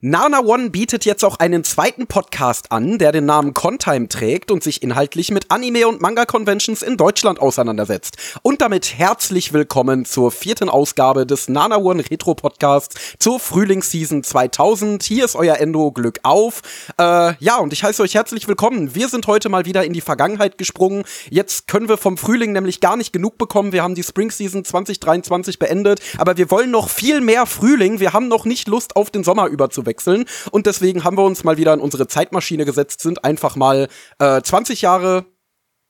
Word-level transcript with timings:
Nana 0.00 0.44
One 0.44 0.70
bietet 0.70 1.04
jetzt 1.06 1.24
auch 1.24 1.40
einen 1.40 1.64
zweiten 1.64 2.06
Podcast 2.06 2.70
an, 2.70 2.98
der 2.98 3.10
den 3.10 3.26
Namen 3.26 3.52
Contime 3.52 4.06
trägt 4.06 4.52
und 4.52 4.62
sich 4.62 4.80
inhaltlich 4.84 5.32
mit 5.32 5.50
Anime- 5.50 5.88
und 5.88 6.00
Manga-Conventions 6.00 6.82
in 6.82 6.96
Deutschland 6.96 7.40
auseinandersetzt. 7.40 8.16
Und 8.42 8.60
damit 8.60 8.96
herzlich 8.96 9.52
willkommen 9.52 10.04
zur 10.04 10.30
vierten 10.30 10.68
Ausgabe 10.68 11.26
des 11.26 11.48
Nana 11.48 11.78
One 11.78 12.04
Retro 12.08 12.36
Podcasts 12.36 13.16
zur 13.18 13.40
Frühlingsseason 13.40 14.22
2000. 14.22 15.02
Hier 15.02 15.24
ist 15.24 15.34
euer 15.34 15.56
Endo 15.56 15.90
Glück 15.90 16.20
auf. 16.22 16.62
Äh, 16.96 17.34
ja, 17.40 17.56
und 17.56 17.72
ich 17.72 17.82
heiße 17.82 18.00
euch 18.00 18.14
herzlich 18.14 18.46
willkommen. 18.46 18.94
Wir 18.94 19.08
sind 19.08 19.26
heute 19.26 19.48
mal 19.48 19.64
wieder 19.64 19.84
in 19.84 19.94
die 19.94 20.00
Vergangenheit 20.00 20.58
gesprungen. 20.58 21.02
Jetzt 21.28 21.66
können 21.66 21.88
wir 21.88 21.96
vom 21.96 22.16
Frühling 22.18 22.52
nämlich 22.52 22.78
gar 22.78 22.96
nicht 22.96 23.12
genug 23.12 23.36
bekommen. 23.36 23.72
Wir 23.72 23.82
haben 23.82 23.96
die 23.96 24.04
Spring 24.04 24.30
Season 24.30 24.64
2023 24.64 25.58
beendet, 25.58 26.00
aber 26.18 26.36
wir 26.36 26.52
wollen 26.52 26.70
noch 26.70 26.88
viel 26.88 27.20
mehr 27.20 27.46
Frühling. 27.46 27.98
Wir 27.98 28.12
haben 28.12 28.28
noch 28.28 28.44
nicht 28.44 28.68
Lust 28.68 28.94
auf 28.94 29.10
den 29.10 29.24
Sommer 29.24 29.48
überzuwechseln 29.48 29.87
wechseln. 29.88 30.26
Und 30.52 30.66
deswegen 30.66 31.02
haben 31.02 31.18
wir 31.18 31.24
uns 31.24 31.42
mal 31.42 31.56
wieder 31.56 31.74
in 31.74 31.80
unsere 31.80 32.06
Zeitmaschine 32.06 32.64
gesetzt, 32.64 33.00
sind 33.00 33.24
einfach 33.24 33.56
mal 33.56 33.88
äh, 34.20 34.40
20 34.40 34.82
Jahre 34.82 35.24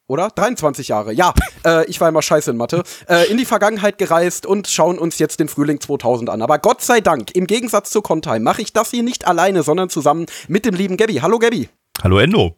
oder? 0.09 0.31
23 0.31 0.89
Jahre, 0.89 1.13
ja. 1.13 1.35
Äh, 1.65 1.85
ich 1.87 2.01
war 2.01 2.09
immer 2.09 2.23
scheiße 2.23 2.51
in 2.51 2.57
Mathe. 2.57 2.83
Äh, 3.09 3.31
in 3.31 3.37
die 3.37 3.45
Vergangenheit 3.45 3.99
gereist 3.99 4.47
und 4.47 4.67
schauen 4.67 4.99
uns 4.99 5.19
jetzt 5.19 5.39
den 5.39 5.49
Frühling 5.49 5.81
2000 5.81 6.31
an. 6.31 6.41
Aber 6.41 6.59
Gott 6.59 6.81
sei 6.81 7.01
Dank, 7.01 7.33
im 7.33 7.47
Gegensatz 7.47 7.91
zu 7.91 8.01
Contime, 8.01 8.41
mache 8.41 8.63
ich 8.63 8.73
das 8.73 8.91
hier 8.91 9.03
nicht 9.03 9.27
alleine, 9.27 9.63
sondern 9.63 9.91
zusammen 9.91 10.27
mit 10.49 10.65
dem 10.65 10.75
lieben 10.75 10.97
Gabby. 10.97 11.17
Hallo 11.17 11.39
Gabby. 11.39 11.69
Hallo 12.03 12.19
Endo. 12.19 12.57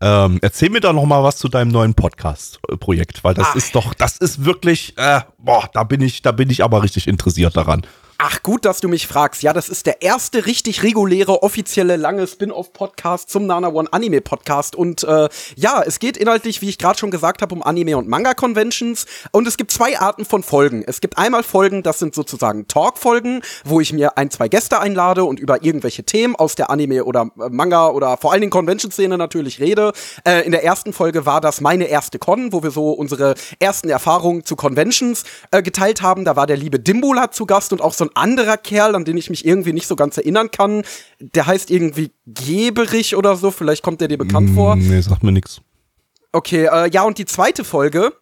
Ähm, 0.00 0.38
erzähl 0.42 0.70
mir 0.70 0.80
doch 0.80 0.92
noch 0.92 1.04
mal 1.04 1.22
was 1.22 1.36
zu 1.36 1.48
deinem 1.48 1.70
neuen 1.70 1.94
Podcast-Projekt, 1.94 3.22
weil 3.22 3.34
das 3.34 3.48
Ach. 3.50 3.56
ist 3.56 3.74
doch, 3.74 3.94
das 3.94 4.16
ist 4.16 4.44
wirklich, 4.44 4.96
äh, 4.96 5.20
boah, 5.38 5.68
da 5.72 5.84
bin 5.84 6.00
ich, 6.00 6.22
da 6.22 6.32
bin 6.32 6.50
ich 6.50 6.64
aber 6.64 6.82
richtig 6.82 7.06
interessiert 7.06 7.56
daran. 7.56 7.82
Ach, 8.20 8.42
gut, 8.42 8.64
dass 8.64 8.80
du 8.80 8.88
mich 8.88 9.06
fragst. 9.06 9.44
Ja, 9.44 9.52
das 9.52 9.68
ist 9.68 9.86
der 9.86 10.02
erste 10.02 10.44
richtig 10.46 10.82
reguläre, 10.82 11.44
offizielle, 11.44 11.94
lange 11.94 12.26
Spin-off-Podcast 12.26 13.30
zum 13.30 13.46
Nana 13.46 13.68
One 13.68 13.92
Anime 13.92 14.20
Podcast. 14.20 14.74
Und 14.74 15.04
äh, 15.04 15.28
ja, 15.54 15.84
es 15.86 16.00
geht 16.00 16.16
inhaltlich, 16.16 16.60
wie 16.60 16.68
ich 16.68 16.78
gerade 16.78 16.98
schon 16.98 17.12
gesagt 17.12 17.42
habe, 17.42 17.54
um 17.54 17.62
Anime- 17.62 17.96
und 17.96 18.08
Manga-Conventions. 18.08 19.06
Und 19.30 19.46
es 19.46 19.56
gibt 19.56 19.70
zwei 19.70 20.00
Arten 20.00 20.24
von 20.24 20.42
Folgen. 20.42 20.82
Es 20.84 21.00
gibt 21.00 21.16
einmal 21.16 21.44
Folgen, 21.44 21.84
das 21.84 22.00
sind 22.00 22.12
sozusagen 22.12 22.66
Talk-Folgen, 22.66 23.40
wo 23.64 23.80
ich 23.80 23.92
mir 23.92 24.18
ein, 24.18 24.32
zwei 24.32 24.48
Gäste 24.48 24.80
einlade 24.80 25.22
und 25.22 25.38
über 25.38 25.62
irgendwelche 25.62 26.02
Themen 26.02 26.34
aus 26.34 26.56
der 26.56 26.70
Anime- 26.70 27.04
oder 27.04 27.30
äh, 27.40 27.50
Manga- 27.50 27.90
oder 27.90 28.16
vor 28.16 28.32
allen 28.32 28.40
Dingen 28.40 28.50
Convention-Szene 28.50 29.16
natürlich 29.16 29.60
rede. 29.60 29.92
Äh, 30.24 30.44
in 30.44 30.50
der 30.50 30.64
ersten 30.64 30.92
Folge 30.92 31.24
war 31.24 31.40
das 31.40 31.60
meine 31.60 31.84
erste 31.84 32.18
Con, 32.18 32.52
wo 32.52 32.64
wir 32.64 32.72
so 32.72 32.90
unsere 32.90 33.34
ersten 33.60 33.88
Erfahrungen 33.88 34.44
zu 34.44 34.56
Conventions 34.56 35.22
äh, 35.52 35.62
geteilt 35.62 36.02
haben. 36.02 36.24
Da 36.24 36.34
war 36.34 36.48
der 36.48 36.56
liebe 36.56 36.80
Dimbula 36.80 37.30
zu 37.30 37.46
Gast 37.46 37.72
und 37.72 37.80
auch 37.80 37.94
so 37.94 38.07
ein 38.08 38.16
anderer 38.16 38.56
Kerl, 38.56 38.94
an 38.94 39.04
den 39.04 39.16
ich 39.16 39.30
mich 39.30 39.44
irgendwie 39.44 39.72
nicht 39.72 39.86
so 39.86 39.96
ganz 39.96 40.16
erinnern 40.16 40.50
kann. 40.50 40.82
Der 41.20 41.46
heißt 41.46 41.70
irgendwie 41.70 42.10
Geberich 42.26 43.16
oder 43.16 43.36
so. 43.36 43.50
Vielleicht 43.50 43.82
kommt 43.82 44.00
der 44.00 44.08
dir 44.08 44.18
bekannt 44.18 44.50
mm, 44.50 44.54
vor. 44.54 44.76
Nee, 44.76 45.00
sagt 45.00 45.22
mir 45.22 45.32
nix. 45.32 45.60
Okay, 46.32 46.66
äh, 46.66 46.90
ja, 46.90 47.02
und 47.02 47.18
die 47.18 47.24
zweite 47.24 47.64
Folge 47.64 48.12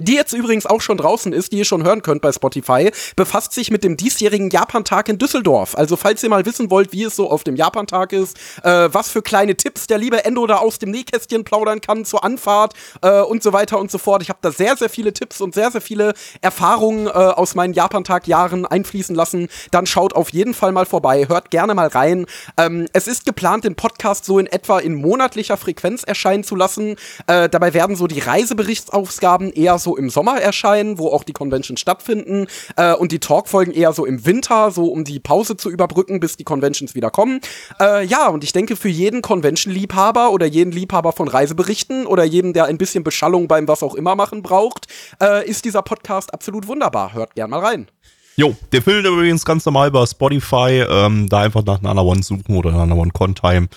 die 0.00 0.14
jetzt 0.14 0.32
übrigens 0.32 0.66
auch 0.66 0.80
schon 0.80 0.96
draußen 0.96 1.32
ist, 1.32 1.52
die 1.52 1.58
ihr 1.58 1.64
schon 1.64 1.84
hören 1.84 2.02
könnt 2.02 2.22
bei 2.22 2.32
Spotify, 2.32 2.90
befasst 3.14 3.52
sich 3.52 3.70
mit 3.70 3.84
dem 3.84 3.96
diesjährigen 3.96 4.50
Japantag 4.50 5.08
in 5.08 5.18
Düsseldorf. 5.18 5.76
Also 5.76 5.96
falls 5.96 6.22
ihr 6.22 6.30
mal 6.30 6.46
wissen 6.46 6.70
wollt, 6.70 6.92
wie 6.92 7.04
es 7.04 7.16
so 7.16 7.30
auf 7.30 7.44
dem 7.44 7.56
Japantag 7.56 8.12
ist, 8.12 8.38
äh, 8.62 8.88
was 8.92 9.10
für 9.10 9.22
kleine 9.22 9.54
Tipps 9.54 9.86
der 9.86 9.98
liebe 9.98 10.24
Endo 10.24 10.46
da 10.46 10.56
aus 10.56 10.78
dem 10.78 10.90
Nähkästchen 10.90 11.44
plaudern 11.44 11.80
kann 11.80 12.04
zur 12.04 12.24
Anfahrt 12.24 12.74
äh, 13.02 13.20
und 13.20 13.42
so 13.42 13.52
weiter 13.52 13.78
und 13.78 13.90
so 13.90 13.98
fort. 13.98 14.22
Ich 14.22 14.28
habe 14.28 14.38
da 14.42 14.50
sehr, 14.50 14.76
sehr 14.76 14.88
viele 14.88 15.12
Tipps 15.12 15.40
und 15.40 15.54
sehr, 15.54 15.70
sehr 15.70 15.82
viele 15.82 16.14
Erfahrungen 16.40 17.06
äh, 17.06 17.10
aus 17.10 17.54
meinen 17.54 17.74
Japantag-Jahren 17.74 18.64
einfließen 18.66 19.14
lassen. 19.14 19.48
Dann 19.70 19.86
schaut 19.86 20.14
auf 20.14 20.30
jeden 20.30 20.54
Fall 20.54 20.72
mal 20.72 20.86
vorbei, 20.86 21.26
hört 21.28 21.50
gerne 21.50 21.74
mal 21.74 21.88
rein. 21.88 22.26
Ähm, 22.56 22.88
es 22.94 23.06
ist 23.06 23.26
geplant, 23.26 23.64
den 23.64 23.74
Podcast 23.74 24.24
so 24.24 24.38
in 24.38 24.46
etwa 24.46 24.78
in 24.78 24.94
monatlicher 24.94 25.58
Frequenz 25.58 26.02
erscheinen 26.02 26.44
zu 26.44 26.56
lassen. 26.56 26.96
Äh, 27.26 27.48
dabei 27.50 27.74
werden 27.74 27.94
so 27.94 28.06
die 28.06 28.20
Reiseberichtsausgaben 28.20 29.52
eher 29.52 29.78
so 29.82 29.96
im 29.96 30.10
Sommer 30.10 30.40
erscheinen, 30.40 30.98
wo 30.98 31.08
auch 31.08 31.24
die 31.24 31.32
Conventions 31.32 31.80
stattfinden 31.80 32.46
äh, 32.76 32.94
und 32.94 33.12
die 33.12 33.18
Talkfolgen 33.18 33.72
eher 33.72 33.92
so 33.92 34.06
im 34.06 34.24
Winter, 34.24 34.70
so 34.70 34.86
um 34.86 35.04
die 35.04 35.20
Pause 35.20 35.56
zu 35.56 35.70
überbrücken, 35.70 36.20
bis 36.20 36.36
die 36.36 36.44
Conventions 36.44 36.94
wieder 36.94 37.10
kommen. 37.10 37.40
Äh, 37.80 38.04
ja, 38.06 38.28
und 38.28 38.44
ich 38.44 38.52
denke, 38.52 38.76
für 38.76 38.88
jeden 38.88 39.22
Convention-Liebhaber 39.22 40.30
oder 40.30 40.46
jeden 40.46 40.72
Liebhaber 40.72 41.12
von 41.12 41.28
Reiseberichten 41.28 42.06
oder 42.06 42.24
jeden, 42.24 42.52
der 42.52 42.66
ein 42.66 42.78
bisschen 42.78 43.04
Beschallung 43.04 43.48
beim 43.48 43.68
was 43.68 43.82
auch 43.82 43.94
immer 43.94 44.14
machen 44.14 44.42
braucht, 44.42 44.86
äh, 45.22 45.48
ist 45.48 45.64
dieser 45.64 45.82
Podcast 45.82 46.32
absolut 46.32 46.66
wunderbar. 46.66 47.12
Hört 47.14 47.34
gern 47.34 47.50
mal 47.50 47.60
rein. 47.60 47.88
Jo, 48.36 48.56
der 48.72 48.80
findet 48.80 49.06
übrigens 49.06 49.44
ganz 49.44 49.64
normal 49.66 49.90
bei 49.90 50.06
Spotify. 50.06 50.84
Ähm, 50.88 51.28
da 51.28 51.40
einfach 51.40 51.64
nach 51.64 51.82
Nana 51.82 52.00
One 52.00 52.22
suchen 52.22 52.56
oder 52.56 52.72
Nana 52.72 52.94
One 52.94 53.10
Contime. 53.12 53.68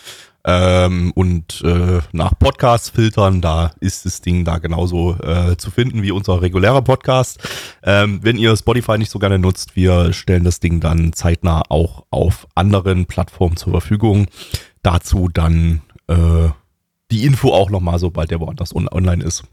Ähm, 0.47 1.11
und 1.15 1.63
äh, 1.63 2.01
nach 2.11 2.37
Podcasts 2.37 2.89
filtern, 2.89 3.41
da 3.41 3.71
ist 3.79 4.05
das 4.05 4.21
Ding 4.21 4.45
da 4.45 4.59
genauso 4.59 5.15
äh, 5.15 5.57
zu 5.57 5.71
finden 5.71 6.03
wie 6.03 6.11
unser 6.11 6.41
regulärer 6.43 6.83
Podcast. 6.83 7.39
Ähm, 7.81 8.19
wenn 8.21 8.37
ihr 8.37 8.55
Spotify 8.55 8.99
nicht 8.99 9.09
so 9.09 9.17
gerne 9.17 9.39
nutzt, 9.39 9.75
wir 9.75 10.13
stellen 10.13 10.43
das 10.43 10.59
Ding 10.59 10.79
dann 10.79 11.13
zeitnah 11.13 11.63
auch 11.69 12.05
auf 12.11 12.47
anderen 12.53 13.07
Plattformen 13.07 13.57
zur 13.57 13.71
Verfügung. 13.71 14.27
Dazu 14.83 15.29
dann 15.33 15.81
äh, 16.07 16.49
die 17.09 17.25
Info 17.25 17.51
auch 17.51 17.71
nochmal, 17.71 17.97
sobald 17.97 18.29
der 18.29 18.39
woanders 18.39 18.75
on 18.75 18.87
online 18.87 19.23
ist. 19.23 19.45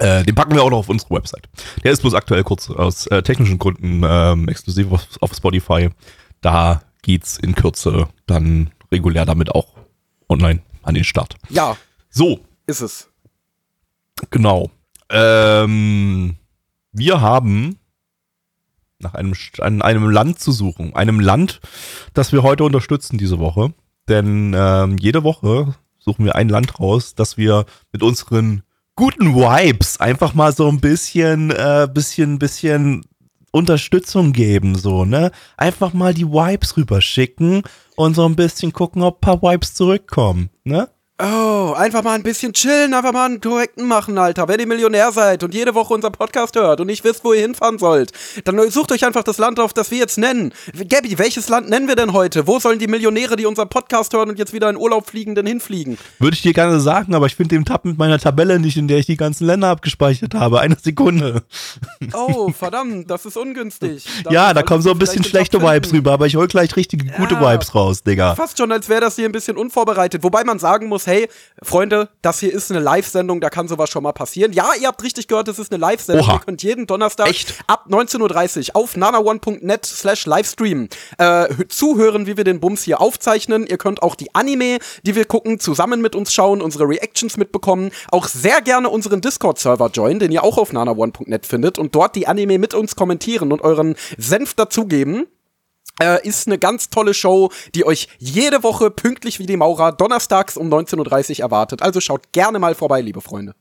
Äh, 0.00 0.22
den 0.24 0.34
packen 0.34 0.54
wir 0.54 0.62
auch 0.64 0.70
noch 0.70 0.78
auf 0.78 0.88
unsere 0.90 1.14
Website. 1.14 1.48
Der 1.82 1.92
ist 1.92 2.02
bloß 2.02 2.12
aktuell 2.12 2.42
kurz 2.42 2.68
aus 2.68 3.06
äh, 3.06 3.22
technischen 3.22 3.58
Gründen 3.58 4.02
ähm, 4.06 4.48
exklusiv 4.48 4.92
auf, 4.92 5.06
auf 5.20 5.32
Spotify. 5.32 5.88
Da 6.42 6.82
geht's 7.00 7.38
in 7.38 7.54
Kürze 7.54 8.08
dann 8.26 8.70
regulär 8.92 9.24
damit 9.24 9.54
auch 9.54 9.83
online 10.34 10.60
an 10.82 10.94
den 10.94 11.04
Start. 11.04 11.36
Ja. 11.48 11.76
So. 12.10 12.40
Ist 12.66 12.80
es. 12.80 13.08
Genau. 14.30 14.70
Ähm, 15.10 16.36
wir 16.92 17.20
haben 17.20 17.78
nach 18.98 19.14
einem, 19.14 19.34
an 19.60 19.82
einem 19.82 20.10
Land 20.10 20.40
zu 20.40 20.52
suchen. 20.52 20.94
Einem 20.94 21.20
Land, 21.20 21.60
das 22.14 22.32
wir 22.32 22.42
heute 22.42 22.64
unterstützen 22.64 23.18
diese 23.18 23.38
Woche. 23.38 23.72
Denn 24.08 24.54
ähm, 24.56 24.96
jede 24.98 25.24
Woche 25.24 25.74
suchen 25.98 26.24
wir 26.24 26.34
ein 26.34 26.48
Land 26.48 26.78
raus, 26.78 27.14
das 27.14 27.36
wir 27.36 27.64
mit 27.92 28.02
unseren 28.02 28.62
guten 28.96 29.34
Vibes 29.34 29.98
einfach 30.00 30.34
mal 30.34 30.52
so 30.52 30.68
ein 30.68 30.80
bisschen, 30.80 31.50
äh, 31.50 31.88
bisschen, 31.92 32.38
bisschen 32.38 33.04
Unterstützung 33.50 34.32
geben, 34.32 34.74
so, 34.74 35.04
ne? 35.04 35.30
Einfach 35.56 35.92
mal 35.92 36.12
die 36.12 36.26
Vibes 36.26 36.76
rüberschicken 36.76 37.62
und 37.96 38.14
so 38.14 38.24
ein 38.24 38.36
bisschen 38.36 38.72
gucken, 38.72 39.02
ob 39.02 39.16
ein 39.16 39.20
paar 39.20 39.42
Vibes 39.42 39.74
zurückkommen, 39.74 40.50
ne? 40.64 40.88
Oh, 41.22 41.74
einfach 41.76 42.02
mal 42.02 42.14
ein 42.14 42.24
bisschen 42.24 42.52
chillen, 42.52 42.92
einfach 42.92 43.12
mal 43.12 43.26
einen 43.26 43.40
korrekten 43.40 43.86
machen, 43.86 44.18
Alter. 44.18 44.48
Wenn 44.48 44.58
ihr 44.58 44.66
Millionär 44.66 45.12
seid 45.12 45.44
und 45.44 45.54
jede 45.54 45.72
Woche 45.76 45.94
unseren 45.94 46.10
Podcast 46.10 46.56
hört 46.56 46.80
und 46.80 46.88
nicht 46.88 47.04
wisst, 47.04 47.22
wo 47.22 47.32
ihr 47.32 47.42
hinfahren 47.42 47.78
sollt, 47.78 48.10
dann 48.42 48.68
sucht 48.68 48.90
euch 48.90 49.06
einfach 49.06 49.22
das 49.22 49.38
Land 49.38 49.60
auf, 49.60 49.72
das 49.72 49.92
wir 49.92 49.98
jetzt 49.98 50.18
nennen. 50.18 50.52
Gabby, 50.88 51.16
welches 51.16 51.48
Land 51.48 51.70
nennen 51.70 51.86
wir 51.86 51.94
denn 51.94 52.14
heute? 52.14 52.48
Wo 52.48 52.58
sollen 52.58 52.80
die 52.80 52.88
Millionäre, 52.88 53.36
die 53.36 53.46
unseren 53.46 53.68
Podcast 53.68 54.12
hören 54.12 54.28
und 54.28 54.40
jetzt 54.40 54.52
wieder 54.52 54.68
in 54.68 54.76
Urlaub 54.76 55.08
fliegen, 55.08 55.36
denn 55.36 55.46
hinfliegen? 55.46 55.98
Würde 56.18 56.34
ich 56.34 56.42
dir 56.42 56.52
gerne 56.52 56.80
sagen, 56.80 57.14
aber 57.14 57.26
ich 57.26 57.36
finde 57.36 57.54
den 57.54 57.64
Tab 57.64 57.84
mit 57.84 57.96
meiner 57.96 58.18
Tabelle 58.18 58.58
nicht, 58.58 58.76
in 58.76 58.88
der 58.88 58.98
ich 58.98 59.06
die 59.06 59.16
ganzen 59.16 59.46
Länder 59.46 59.68
abgespeichert 59.68 60.34
habe. 60.34 60.58
Eine 60.58 60.76
Sekunde. 60.82 61.44
Oh, 62.12 62.50
verdammt, 62.58 63.08
das 63.08 63.24
ist 63.24 63.36
ungünstig. 63.36 64.04
Da 64.24 64.32
ja, 64.32 64.52
da 64.52 64.64
kommen 64.64 64.82
so 64.82 64.90
ein 64.90 64.98
bisschen 64.98 65.22
schlechte 65.22 65.62
Vibes 65.62 65.92
rüber, 65.92 66.10
aber 66.10 66.26
ich 66.26 66.34
hol 66.34 66.48
gleich 66.48 66.74
richtige 66.74 67.06
ja, 67.06 67.16
gute 67.18 67.40
Vibes 67.40 67.72
raus, 67.72 68.02
Digga. 68.02 68.34
Fast 68.34 68.58
schon, 68.58 68.72
als 68.72 68.88
wäre 68.88 69.02
das 69.02 69.14
hier 69.14 69.26
ein 69.26 69.32
bisschen 69.32 69.56
unvorbereitet. 69.56 70.24
Wobei 70.24 70.42
man 70.42 70.58
sagen 70.58 70.88
muss, 70.88 71.03
hey, 71.06 71.28
Freunde, 71.62 72.08
das 72.22 72.40
hier 72.40 72.52
ist 72.52 72.70
eine 72.70 72.80
Live-Sendung, 72.80 73.40
da 73.40 73.50
kann 73.50 73.68
sowas 73.68 73.90
schon 73.90 74.02
mal 74.02 74.12
passieren. 74.12 74.52
Ja, 74.52 74.70
ihr 74.80 74.88
habt 74.88 75.02
richtig 75.02 75.28
gehört, 75.28 75.48
es 75.48 75.58
ist 75.58 75.72
eine 75.72 75.80
Live-Sendung. 75.80 76.26
Ihr 76.26 76.40
könnt 76.40 76.62
jeden 76.62 76.86
Donnerstag 76.86 77.28
Echt? 77.28 77.54
ab 77.66 77.86
19.30 77.88 78.70
Uhr 78.70 78.76
auf 78.76 78.96
nanaone.net 78.96 79.84
slash 79.86 80.26
Livestream 80.26 80.88
äh, 81.18 81.46
zuhören, 81.68 82.26
wie 82.26 82.36
wir 82.36 82.44
den 82.44 82.60
Bums 82.60 82.82
hier 82.82 83.00
aufzeichnen. 83.00 83.66
Ihr 83.66 83.78
könnt 83.78 84.02
auch 84.02 84.14
die 84.14 84.34
Anime, 84.34 84.78
die 85.04 85.14
wir 85.14 85.24
gucken, 85.24 85.60
zusammen 85.60 86.00
mit 86.00 86.14
uns 86.14 86.32
schauen, 86.32 86.60
unsere 86.60 86.88
Reactions 86.88 87.36
mitbekommen. 87.36 87.90
Auch 88.10 88.28
sehr 88.28 88.60
gerne 88.62 88.88
unseren 88.88 89.20
Discord-Server 89.20 89.90
joinen, 89.92 90.18
den 90.18 90.32
ihr 90.32 90.44
auch 90.44 90.58
auf 90.58 90.72
nanaone.net 90.72 91.46
findet 91.46 91.78
und 91.78 91.94
dort 91.94 92.16
die 92.16 92.26
Anime 92.26 92.58
mit 92.58 92.74
uns 92.74 92.96
kommentieren 92.96 93.52
und 93.52 93.62
euren 93.62 93.96
Senf 94.18 94.54
dazugeben. 94.54 95.26
Äh, 96.02 96.26
ist 96.26 96.48
eine 96.48 96.58
ganz 96.58 96.90
tolle 96.90 97.14
Show, 97.14 97.50
die 97.74 97.86
euch 97.86 98.08
jede 98.18 98.62
Woche 98.62 98.90
pünktlich 98.90 99.38
wie 99.38 99.46
die 99.46 99.56
Maurer 99.56 99.92
donnerstags 99.92 100.56
um 100.56 100.68
19.30 100.68 101.38
Uhr 101.38 101.40
erwartet. 101.40 101.82
Also 101.82 102.00
schaut 102.00 102.32
gerne 102.32 102.58
mal 102.58 102.74
vorbei, 102.74 103.00
liebe 103.00 103.20
Freunde. 103.20 103.54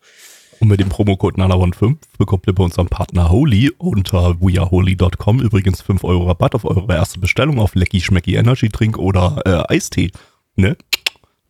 Und 0.59 0.69
mit 0.69 0.79
dem 0.79 0.89
Promocode 0.89 1.37
NANAONE5 1.37 1.97
bekommt 2.17 2.47
ihr 2.47 2.55
bei 2.55 2.63
unserem 2.63 2.87
Partner 2.87 3.29
Holy 3.29 3.71
unter 3.77 4.39
weareholy.com 4.39 5.41
übrigens 5.41 5.81
5 5.81 6.03
Euro 6.03 6.27
Rabatt 6.27 6.55
auf 6.55 6.65
eure 6.65 6.91
erste 6.95 7.19
Bestellung 7.19 7.59
auf 7.59 7.75
Lecky 7.75 7.99
Schmecky 8.01 8.35
Energy 8.35 8.69
Drink 8.69 8.97
oder 8.97 9.41
äh, 9.45 9.73
Eistee. 9.73 10.11
Ne? 10.55 10.77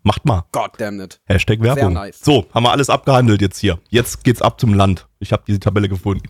Macht 0.01 0.25
mal. 0.25 0.43
God 0.51 0.71
damn 0.79 0.99
it. 0.99 1.21
Hashtag 1.25 1.61
Werbung. 1.61 1.93
nice. 1.93 2.19
So, 2.21 2.45
haben 2.53 2.63
wir 2.63 2.71
alles 2.71 2.89
abgehandelt 2.89 3.41
jetzt 3.41 3.59
hier. 3.59 3.79
Jetzt 3.89 4.23
geht's 4.23 4.41
ab 4.41 4.59
zum 4.59 4.73
Land. 4.73 5.07
Ich 5.19 5.31
habe 5.31 5.43
diese 5.47 5.59
Tabelle 5.59 5.87
gefunden. 5.87 6.27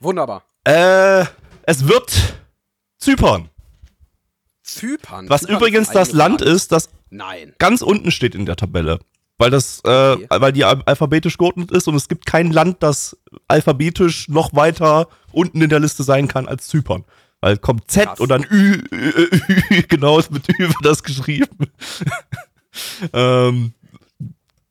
Wunderbar. 0.00 0.42
Äh, 0.64 1.24
es 1.64 1.86
wird 1.86 2.36
Zypern. 2.98 3.48
Zypern. 4.74 5.28
Was 5.28 5.42
Zypern 5.42 5.56
übrigens 5.56 5.90
das 5.90 6.12
Land 6.12 6.42
ist, 6.42 6.72
das 6.72 6.88
Nein. 7.10 7.54
ganz 7.58 7.82
unten 7.82 8.10
steht 8.10 8.34
in 8.34 8.46
der 8.46 8.56
Tabelle. 8.56 8.98
Weil 9.38 9.50
das, 9.50 9.80
äh, 9.84 9.88
Okay. 10.12 10.26
weil 10.28 10.52
die 10.52 10.64
al- 10.64 10.82
alphabetisch 10.84 11.38
geordnet 11.38 11.70
ist 11.70 11.88
und 11.88 11.94
es 11.94 12.08
gibt 12.08 12.26
kein 12.26 12.52
Land, 12.52 12.82
das 12.82 13.16
alphabetisch 13.48 14.28
noch 14.28 14.54
weiter 14.54 15.08
unten 15.32 15.62
in 15.62 15.70
der 15.70 15.80
Liste 15.80 16.02
sein 16.02 16.28
kann 16.28 16.46
als 16.46 16.68
Zypern. 16.68 17.04
Weil 17.40 17.56
kommt 17.56 17.90
Z 17.90 18.04
Krass. 18.04 18.20
und 18.20 18.28
dann 18.28 18.44
Ü, 18.50 18.82
Ü, 18.92 19.10
Ü, 19.10 19.62
Ü 19.70 19.82
genau 19.88 20.18
ist 20.18 20.30
mit 20.30 20.46
Ü 20.48 20.58
wird 20.58 20.74
das 20.82 21.02
geschrieben. 21.02 21.48
ähm, 23.12 23.72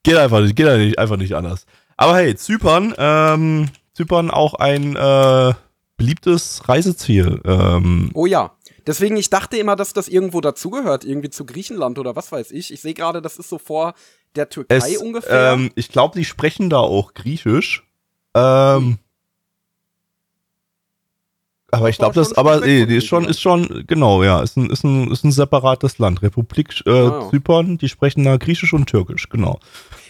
geht 0.02 0.16
einfach 0.16 0.40
nicht, 0.40 0.56
geht 0.56 0.66
einfach 0.66 0.78
nicht, 0.84 0.98
einfach 0.98 1.16
nicht 1.16 1.34
anders. 1.34 1.66
Aber 1.96 2.16
hey, 2.16 2.34
Zypern, 2.36 2.94
ähm, 2.96 3.68
Zypern 3.94 4.30
auch 4.30 4.54
ein 4.54 4.96
äh, 4.96 5.52
beliebtes 5.96 6.68
Reiseziel. 6.68 7.40
Ähm, 7.44 8.10
Oh 8.14 8.26
ja. 8.26 8.52
Deswegen, 8.90 9.16
ich 9.16 9.30
dachte 9.30 9.56
immer, 9.56 9.76
dass 9.76 9.92
das 9.92 10.08
irgendwo 10.08 10.40
dazugehört, 10.40 11.04
irgendwie 11.04 11.30
zu 11.30 11.46
Griechenland 11.46 11.96
oder 12.00 12.16
was 12.16 12.32
weiß 12.32 12.50
ich. 12.50 12.72
Ich 12.72 12.80
sehe 12.80 12.92
gerade, 12.92 13.22
das 13.22 13.38
ist 13.38 13.48
so 13.48 13.56
vor 13.56 13.94
der 14.34 14.48
Türkei 14.48 14.78
Es, 14.78 14.96
ungefähr. 14.96 15.52
Ähm, 15.52 15.70
ich 15.76 15.90
glaube, 15.90 16.18
die 16.18 16.24
sprechen 16.24 16.70
da 16.70 16.78
auch 16.78 17.14
Griechisch. 17.14 17.86
Ähm, 18.34 18.98
aber 21.70 21.88
ich 21.88 21.98
glaube, 21.98 22.16
das, 22.16 22.32
aber 22.32 22.62
nee, 22.62 22.82
ist 22.82 23.06
schon, 23.06 23.26
ist 23.26 23.40
schon, 23.40 23.84
genau, 23.86 24.24
ja, 24.24 24.42
ist 24.42 24.56
ein, 24.56 24.68
ist 24.70 24.82
ein, 24.82 25.08
ist 25.12 25.22
ein 25.22 25.30
separates 25.30 25.98
Land. 25.98 26.22
Republik 26.22 26.82
äh, 26.84 26.90
Ah. 26.90 27.28
Zypern, 27.30 27.78
die 27.78 27.88
sprechen 27.88 28.24
da 28.24 28.38
Griechisch 28.38 28.72
und 28.72 28.86
Türkisch, 28.86 29.28
genau. 29.28 29.60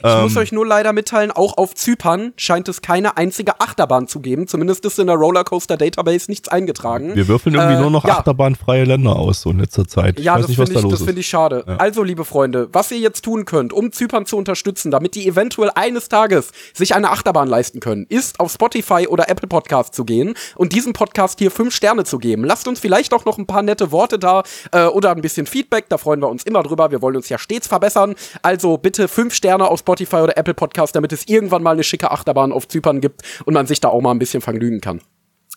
Ich 0.02 0.22
muss 0.22 0.32
Ähm, 0.32 0.38
euch 0.38 0.52
nur 0.52 0.66
leider 0.66 0.92
mitteilen, 0.92 1.30
auch 1.30 1.56
auf 1.58 1.74
Zypern 1.74 2.32
scheint 2.36 2.68
es 2.68 2.82
keine 2.82 3.16
einzige 3.16 3.60
Achterbahn 3.60 4.08
zu 4.08 4.20
geben. 4.20 4.46
Zumindest 4.48 4.84
ist 4.84 4.98
in 4.98 5.06
der 5.06 5.16
Rollercoaster 5.16 5.76
Database 5.76 6.30
nichts 6.30 6.48
eingetragen. 6.48 7.14
wir 7.14 7.28
würfeln 7.28 7.54
irgendwie 7.54 7.76
äh, 7.76 7.80
nur 7.80 7.90
noch 7.90 8.04
ja. 8.04 8.18
achterbahnfreie 8.18 8.84
Länder 8.84 9.16
aus, 9.16 9.42
so 9.42 9.50
in 9.50 9.58
letzter 9.58 9.86
Zeit. 9.86 10.18
Ja, 10.18 10.34
ich 10.34 10.38
weiß 10.38 10.40
das 10.42 10.48
nicht, 10.48 10.58
was 10.58 10.68
finde 10.68 10.74
da 10.74 10.86
ich, 10.86 10.90
los 10.90 10.98
das 10.98 11.06
find 11.06 11.18
ich 11.18 11.28
schade. 11.28 11.64
Ja. 11.66 11.76
Also, 11.76 12.02
liebe 12.02 12.24
Freunde, 12.24 12.68
was 12.72 12.90
ihr 12.90 12.98
jetzt 12.98 13.22
tun 13.22 13.44
könnt, 13.44 13.72
um 13.72 13.92
Zypern 13.92 14.26
zu 14.26 14.36
unterstützen, 14.36 14.90
damit 14.90 15.14
die 15.14 15.26
eventuell 15.26 15.70
eines 15.74 16.08
Tages 16.08 16.50
sich 16.72 16.94
eine 16.94 17.10
Achterbahn 17.10 17.48
leisten 17.48 17.80
können, 17.80 18.06
ist 18.08 18.40
auf 18.40 18.52
Spotify 18.52 19.06
oder 19.08 19.28
Apple 19.28 19.48
Podcast 19.48 19.94
zu 19.94 20.04
gehen 20.04 20.34
und 20.56 20.72
diesem 20.72 20.92
Podcast 20.92 21.38
hier 21.38 21.50
fünf 21.50 21.74
Sterne 21.74 22.04
zu 22.04 22.18
geben. 22.18 22.44
Lasst 22.44 22.66
uns 22.68 22.80
vielleicht 22.80 23.12
auch 23.12 23.24
noch 23.24 23.38
ein 23.38 23.46
paar 23.46 23.62
nette 23.62 23.92
Worte 23.92 24.18
da 24.18 24.42
äh, 24.72 24.86
oder 24.86 25.10
ein 25.10 25.20
bisschen 25.20 25.46
Feedback, 25.46 25.88
da 25.88 25.98
freuen 25.98 26.20
wir 26.20 26.28
uns 26.28 26.44
immer 26.44 26.62
drüber. 26.62 26.90
Wir 26.90 27.02
wollen 27.02 27.16
uns 27.16 27.28
ja 27.28 27.38
stets 27.38 27.66
verbessern. 27.66 28.14
Also 28.42 28.78
bitte 28.78 29.08
fünf 29.08 29.34
Sterne 29.34 29.68
auf 29.68 29.80
Spotify 29.80 29.89
oder 29.98 30.36
Apple 30.36 30.54
Podcast, 30.54 30.94
damit 30.94 31.12
es 31.12 31.28
irgendwann 31.28 31.62
mal 31.62 31.72
eine 31.72 31.84
schicke 31.84 32.10
Achterbahn 32.10 32.52
auf 32.52 32.68
Zypern 32.68 33.00
gibt 33.00 33.22
und 33.44 33.54
man 33.54 33.66
sich 33.66 33.80
da 33.80 33.88
auch 33.88 34.00
mal 34.00 34.10
ein 34.10 34.18
bisschen 34.18 34.40
vergnügen 34.40 34.80
kann. 34.80 35.00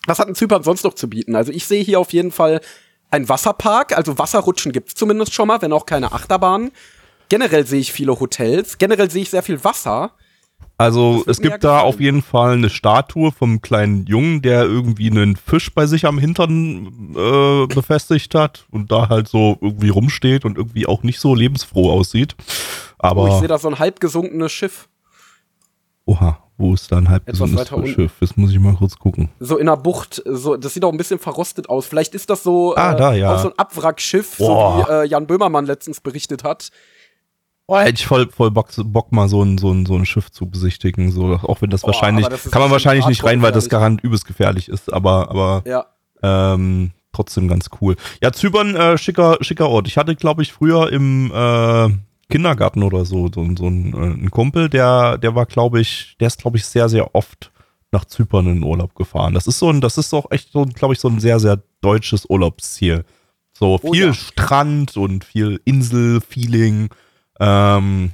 Was 0.05 0.19
hat 0.19 0.27
denn 0.27 0.35
Zypern 0.35 0.63
sonst 0.63 0.83
noch 0.83 0.95
zu 0.95 1.09
bieten? 1.09 1.35
Also 1.35 1.51
ich 1.51 1.65
sehe 1.65 1.83
hier 1.83 1.99
auf 1.99 2.13
jeden 2.13 2.31
Fall 2.31 2.61
ein 3.11 3.29
Wasserpark, 3.29 3.95
also 3.95 4.17
Wasserrutschen 4.17 4.71
gibt's 4.71 4.95
zumindest 4.95 5.33
schon 5.33 5.47
mal, 5.47 5.61
wenn 5.61 5.71
auch 5.71 5.85
keine 5.85 6.11
Achterbahn. 6.11 6.71
Generell 7.29 7.65
sehe 7.65 7.79
ich 7.79 7.93
viele 7.93 8.19
Hotels, 8.19 8.77
generell 8.77 9.09
sehe 9.09 9.21
ich 9.21 9.29
sehr 9.29 9.43
viel 9.43 9.63
Wasser. 9.63 10.11
Also 10.77 11.23
es 11.27 11.39
gibt 11.39 11.63
da 11.63 11.81
auf 11.81 11.99
jeden 11.99 12.21
Fall 12.21 12.53
eine 12.53 12.69
Statue 12.69 13.31
vom 13.31 13.61
kleinen 13.61 14.05
Jungen, 14.05 14.41
der 14.41 14.63
irgendwie 14.63 15.09
einen 15.09 15.35
Fisch 15.35 15.73
bei 15.73 15.85
sich 15.85 16.05
am 16.05 16.17
Hintern 16.17 17.15
äh, 17.15 17.67
befestigt 17.67 18.33
hat 18.33 18.65
und 18.71 18.91
da 18.91 19.09
halt 19.09 19.27
so 19.27 19.57
irgendwie 19.61 19.89
rumsteht 19.89 20.45
und 20.45 20.57
irgendwie 20.57 20.87
auch 20.87 21.03
nicht 21.03 21.19
so 21.19 21.35
lebensfroh 21.35 21.91
aussieht. 21.91 22.35
Aber 23.03 23.23
Oh, 23.23 23.27
ich 23.27 23.33
sehe 23.35 23.47
da 23.47 23.57
so 23.57 23.67
ein 23.67 23.77
halb 23.79 23.99
gesunkenes 23.99 24.51
Schiff. 24.51 24.87
oha, 26.05 26.39
wo 26.57 26.73
ist 26.73 26.91
da 26.91 26.97
ein 26.97 27.09
halb 27.09 27.27
Etwas 27.27 27.41
unten. 27.51 27.87
Schiff? 27.87 28.13
Das 28.19 28.35
muss 28.37 28.51
ich 28.51 28.59
mal 28.59 28.75
kurz 28.75 28.97
gucken. 28.97 29.29
So 29.39 29.57
in 29.57 29.67
einer 29.67 29.77
Bucht, 29.77 30.21
so, 30.25 30.55
das 30.57 30.73
sieht 30.73 30.83
auch 30.85 30.91
ein 30.91 30.97
bisschen 30.97 31.19
verrostet 31.19 31.69
aus. 31.69 31.85
Vielleicht 31.85 32.13
ist 32.15 32.29
das 32.29 32.43
so, 32.43 32.75
Ah, 32.75 32.93
äh, 32.93 32.95
da, 32.95 33.13
ja. 33.13 33.33
auch 33.35 33.39
so 33.39 33.49
ein 33.49 33.57
Abwrackschiff, 33.59 34.35
so 34.37 34.47
Boah. 34.47 34.77
wie 34.87 34.91
äh, 34.91 35.05
Jan 35.07 35.27
Böhmermann 35.27 35.65
letztens 35.65 35.99
berichtet 36.01 36.43
hat. 36.43 36.69
Boah, 37.67 37.81
hätte 37.81 37.95
ich 37.95 38.05
voll, 38.07 38.29
voll 38.29 38.51
Bock, 38.51 38.69
Bock 38.85 39.11
mal 39.11 39.27
so 39.29 39.41
ein, 39.43 39.57
so, 39.57 39.71
ein, 39.71 39.85
so 39.85 39.95
ein 39.95 40.05
Schiff 40.05 40.29
zu 40.31 40.45
besichtigen. 40.49 41.11
So, 41.11 41.33
auch 41.43 41.61
wenn 41.61 41.69
das 41.69 41.81
Boah, 41.81 41.87
wahrscheinlich, 41.87 42.27
das 42.27 42.51
kann 42.51 42.61
man 42.61 42.71
wahrscheinlich 42.71 43.07
nicht 43.07 43.23
rein, 43.23 43.41
weil 43.41 43.51
das 43.53 43.69
garant 43.69 44.01
übelst 44.03 44.25
gefährlich 44.25 44.69
ist, 44.69 44.91
aber, 44.93 45.29
aber 45.29 45.63
Ja. 45.65 45.85
Ähm, 46.21 46.91
trotzdem 47.11 47.47
ganz 47.47 47.69
cool. 47.81 47.95
Ja, 48.21 48.31
Zypern, 48.31 48.75
äh, 48.75 48.97
schicker, 48.97 49.37
schicker 49.41 49.69
Ort. 49.69 49.87
Ich 49.87 49.97
hatte, 49.97 50.15
glaube 50.15 50.41
ich, 50.41 50.53
früher 50.53 50.91
im 50.91 51.31
äh, 51.33 51.89
Kindergarten 52.29 52.83
oder 52.83 53.05
so, 53.05 53.29
so, 53.33 53.45
so 53.55 53.67
ein, 53.67 53.93
äh, 53.93 54.25
ein 54.25 54.31
Kumpel, 54.31 54.69
der, 54.69 55.17
der 55.17 55.35
war, 55.35 55.45
glaube 55.45 55.81
ich, 55.81 56.15
der 56.19 56.27
ist, 56.27 56.39
glaube 56.39 56.57
ich, 56.57 56.65
sehr, 56.65 56.89
sehr 56.89 57.13
oft 57.15 57.51
nach 57.91 58.05
Zypern 58.05 58.47
in 58.47 58.63
Urlaub 58.63 58.95
gefahren. 58.95 59.33
Das 59.35 59.45
ist 59.47 59.59
so 59.59 59.69
ein, 59.69 59.81
das 59.81 59.97
ist 59.97 60.13
auch 60.13 60.31
echt 60.31 60.51
so, 60.51 60.65
glaube 60.65 60.93
ich, 60.95 60.99
so 60.99 61.07
ein 61.09 61.19
sehr, 61.19 61.39
sehr 61.39 61.61
deutsches 61.81 62.25
Urlaubsziel. 62.27 63.05
So 63.55 63.79
Oh 63.83 63.91
viel 63.93 64.07
ja. 64.07 64.13
Strand 64.13 64.97
und 64.97 65.23
viel 65.23 65.61
Insel-Feeling. 65.63 66.89
Ähm, 67.39 68.13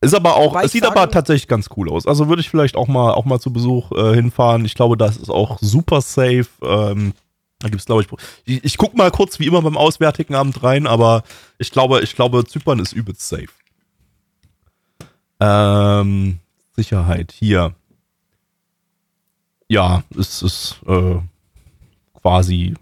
ist 0.00 0.14
aber 0.14 0.36
auch, 0.36 0.50
Wobei 0.52 0.64
es 0.64 0.72
sieht 0.72 0.82
sagen- 0.84 0.96
aber 0.96 1.10
tatsächlich 1.10 1.46
ganz 1.48 1.68
cool 1.76 1.88
aus. 1.90 2.06
Also 2.06 2.28
würde 2.28 2.40
ich 2.40 2.50
vielleicht 2.50 2.76
auch 2.76 2.88
mal, 2.88 3.12
auch 3.12 3.24
mal 3.24 3.38
zu 3.40 3.52
Besuch 3.52 3.92
äh, 3.92 4.14
hinfahren. 4.14 4.64
Ich 4.64 4.74
glaube, 4.74 4.96
das 4.96 5.16
ist 5.16 5.30
auch 5.30 5.58
super 5.60 6.00
safe. 6.00 6.46
Ähm, 6.62 7.12
da 7.58 7.68
gibt's 7.68 7.86
glaube 7.86 8.02
ich, 8.02 8.08
ich, 8.44 8.64
ich 8.64 8.76
guck 8.76 8.96
mal 8.96 9.10
kurz 9.10 9.38
wie 9.38 9.46
immer 9.46 9.62
beim 9.62 9.76
Auswärtigen 9.76 10.34
Abend 10.34 10.62
rein, 10.62 10.86
aber 10.86 11.24
ich 11.58 11.70
glaube, 11.70 12.00
ich 12.02 12.14
glaube, 12.14 12.44
Zypern 12.44 12.78
ist 12.78 12.92
übelst 12.92 13.28
safe. 13.28 13.48
Ähm, 15.40 16.38
Sicherheit 16.76 17.32
hier. 17.32 17.74
Ja, 19.68 20.02
es 20.16 20.42
ist 20.42 20.76
äh, 20.86 21.16
quasi 22.14 22.74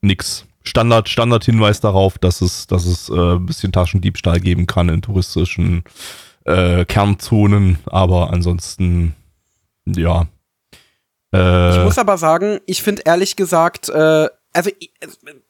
nix. 0.00 0.46
Standard, 0.62 1.08
Standardhinweis 1.08 1.80
darauf, 1.80 2.18
dass 2.18 2.40
es, 2.40 2.66
dass 2.66 2.86
es 2.86 3.10
äh, 3.10 3.34
ein 3.34 3.44
bisschen 3.44 3.72
Taschendiebstahl 3.72 4.40
geben 4.40 4.66
kann 4.66 4.88
in 4.88 5.02
touristischen 5.02 5.84
äh, 6.44 6.84
Kernzonen, 6.84 7.78
aber 7.86 8.32
ansonsten, 8.32 9.14
ja. 9.84 10.26
Äh, 11.34 11.76
Ich 11.76 11.84
muss 11.84 11.98
aber 11.98 12.18
sagen, 12.18 12.60
ich 12.66 12.82
finde 12.82 13.02
ehrlich 13.04 13.36
gesagt, 13.36 13.88
äh, 13.88 14.28
also 14.56 14.70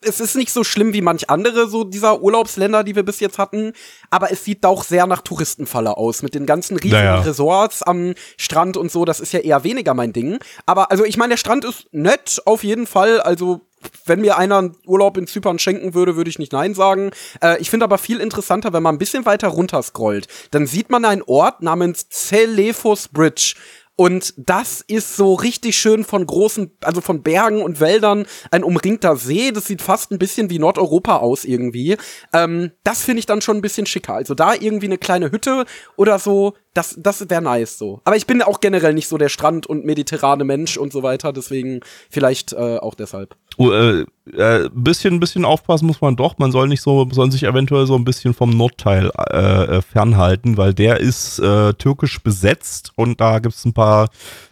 es 0.00 0.21
ist 0.21 0.35
nicht 0.35 0.50
so 0.50 0.64
schlimm 0.64 0.95
wie 0.95 1.03
manch 1.03 1.29
andere 1.29 1.69
so 1.69 1.85
dieser 1.85 2.23
Urlaubsländer, 2.23 2.83
die 2.85 2.97
wir 2.97 3.03
bis 3.03 3.21
jetzt 3.21 3.37
hatten, 3.38 3.75
aber 4.09 4.33
es 4.33 4.45
sieht 4.45 4.64
auch 4.64 4.83
sehr 4.83 5.07
nach 5.07 5.21
Touristenfalle 5.21 5.99
aus 5.99 6.23
mit 6.23 6.35
den 6.35 6.47
ganzen 6.47 6.79
riesigen 6.79 7.05
Naja. 7.05 7.21
Resorts 7.21 7.83
am 7.83 8.14
Strand 8.38 8.79
und 8.79 8.91
so. 8.91 9.05
Das 9.05 9.21
ist 9.21 9.33
ja 9.35 9.41
eher 9.41 9.62
weniger 9.62 9.93
mein 9.93 10.14
Ding. 10.14 10.38
Aber 10.64 10.91
also 10.91 11.05
ich 11.05 11.19
meine, 11.19 11.33
der 11.33 11.37
Strand 11.37 11.67
ist 11.67 11.87
nett 11.93 12.41
auf 12.47 12.64
jeden 12.64 12.87
Fall. 12.87 13.21
Also 13.21 13.61
wenn 14.07 14.23
mir 14.23 14.38
einer 14.38 14.57
einen 14.57 14.76
Urlaub 14.87 15.19
in 15.19 15.26
Zypern 15.26 15.59
schenken 15.59 15.93
würde, 15.93 16.17
würde 16.17 16.31
ich 16.31 16.38
nicht 16.38 16.53
Nein 16.53 16.73
sagen. 16.73 17.11
Äh, 17.43 17.61
ich 17.61 17.69
finde 17.69 17.85
aber 17.85 17.99
viel 17.99 18.21
interessanter, 18.21 18.73
wenn 18.73 18.83
man 18.83 18.95
ein 18.95 18.99
bisschen 18.99 19.26
weiter 19.26 19.49
runter 19.49 19.83
scrollt, 19.83 20.29
dann 20.53 20.67
sieht 20.67 20.88
man 20.88 21.05
einen 21.05 21.23
Ort 21.26 21.61
namens 21.61 22.09
Celephos 22.09 23.09
Bridge. 23.09 23.55
Und 23.97 24.35
das 24.37 24.81
ist 24.81 25.17
so 25.17 25.35
richtig 25.35 25.79
schön 25.79 26.03
von 26.05 26.27
großen, 26.27 26.73
also 26.83 27.01
von 27.01 27.23
Bergen 27.23 27.63
und 27.63 27.79
Wäldern, 27.79 28.27
ein 28.51 28.65
umringter 28.65 29.17
See. 29.17 29.53
Das 29.53 29.67
sieht 29.67 29.83
fast 29.83 30.11
ein 30.11 30.19
bisschen 30.19 30.51
wie 30.51 30.59
Nordeuropa 30.59 31.19
aus 31.19 31.45
irgendwie. 31.45 31.97
Ähm, 32.33 32.73
das 32.83 33.05
finde 33.05 33.21
ich 33.21 33.27
dann 33.27 33.41
schon 33.41 33.59
ein 33.59 33.63
bisschen 33.63 33.87
schicker. 33.87 34.15
Also 34.15 34.35
da 34.35 34.55
irgendwie 34.55 34.87
eine 34.87 34.99
kleine 34.99 35.31
Hütte 35.31 35.65
oder 35.97 36.19
so, 36.19 36.55
das, 36.75 36.97
das 36.99 37.31
wäre 37.31 37.41
nice 37.41 37.79
so. 37.79 38.01
Aber 38.05 38.17
ich 38.17 38.27
bin 38.27 38.43
auch 38.43 38.61
generell 38.61 38.95
nicht 38.95 39.07
so 39.07 39.17
der 39.17 39.29
Strand- 39.29 39.67
und 39.67 39.85
mediterrane 39.85 40.43
Mensch 40.43 40.77
und 40.77 40.93
so 40.93 41.05
weiter. 41.05 41.33
Deswegen 41.33 41.81
vielleicht 42.11 42.53
äh, 42.53 42.79
auch 42.79 42.95
deshalb. 42.95 43.37
Oh, 43.56 43.70
äh, 43.70 44.04
äh, 44.32 44.68
bisschen, 44.73 45.20
bisschen 45.20 45.44
aufpassen 45.44 45.87
muss 45.87 46.00
man 46.00 46.16
doch. 46.16 46.38
Man 46.38 46.50
soll 46.50 46.68
nicht 46.68 46.80
so, 46.80 47.08
soll 47.11 47.30
sich 47.30 47.44
eventuell 47.44 47.87
so 47.87 47.94
ein 47.94 48.04
bisschen 48.04 48.34
vom 48.34 48.50
Nordteil 48.50 49.11
äh, 49.30 49.76
äh, 49.76 49.82
fernhalten, 49.82 50.56
weil 50.56 50.75
der 50.75 51.00
ist 51.00 51.38
äh, 51.38 51.73
türkisch 51.75 52.20
besetzt 52.23 52.92
und 52.96 53.20
da 53.20 53.38
gibt's 53.38 53.64
ein 53.64 53.73
paar, 53.73 54.08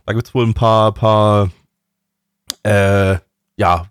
da 0.06 0.12
gibt's 0.12 0.34
wohl 0.34 0.46
ein 0.46 0.54
paar, 0.54 0.92
paar, 0.92 1.50
äh, 2.62 3.16
ja, 3.56 3.86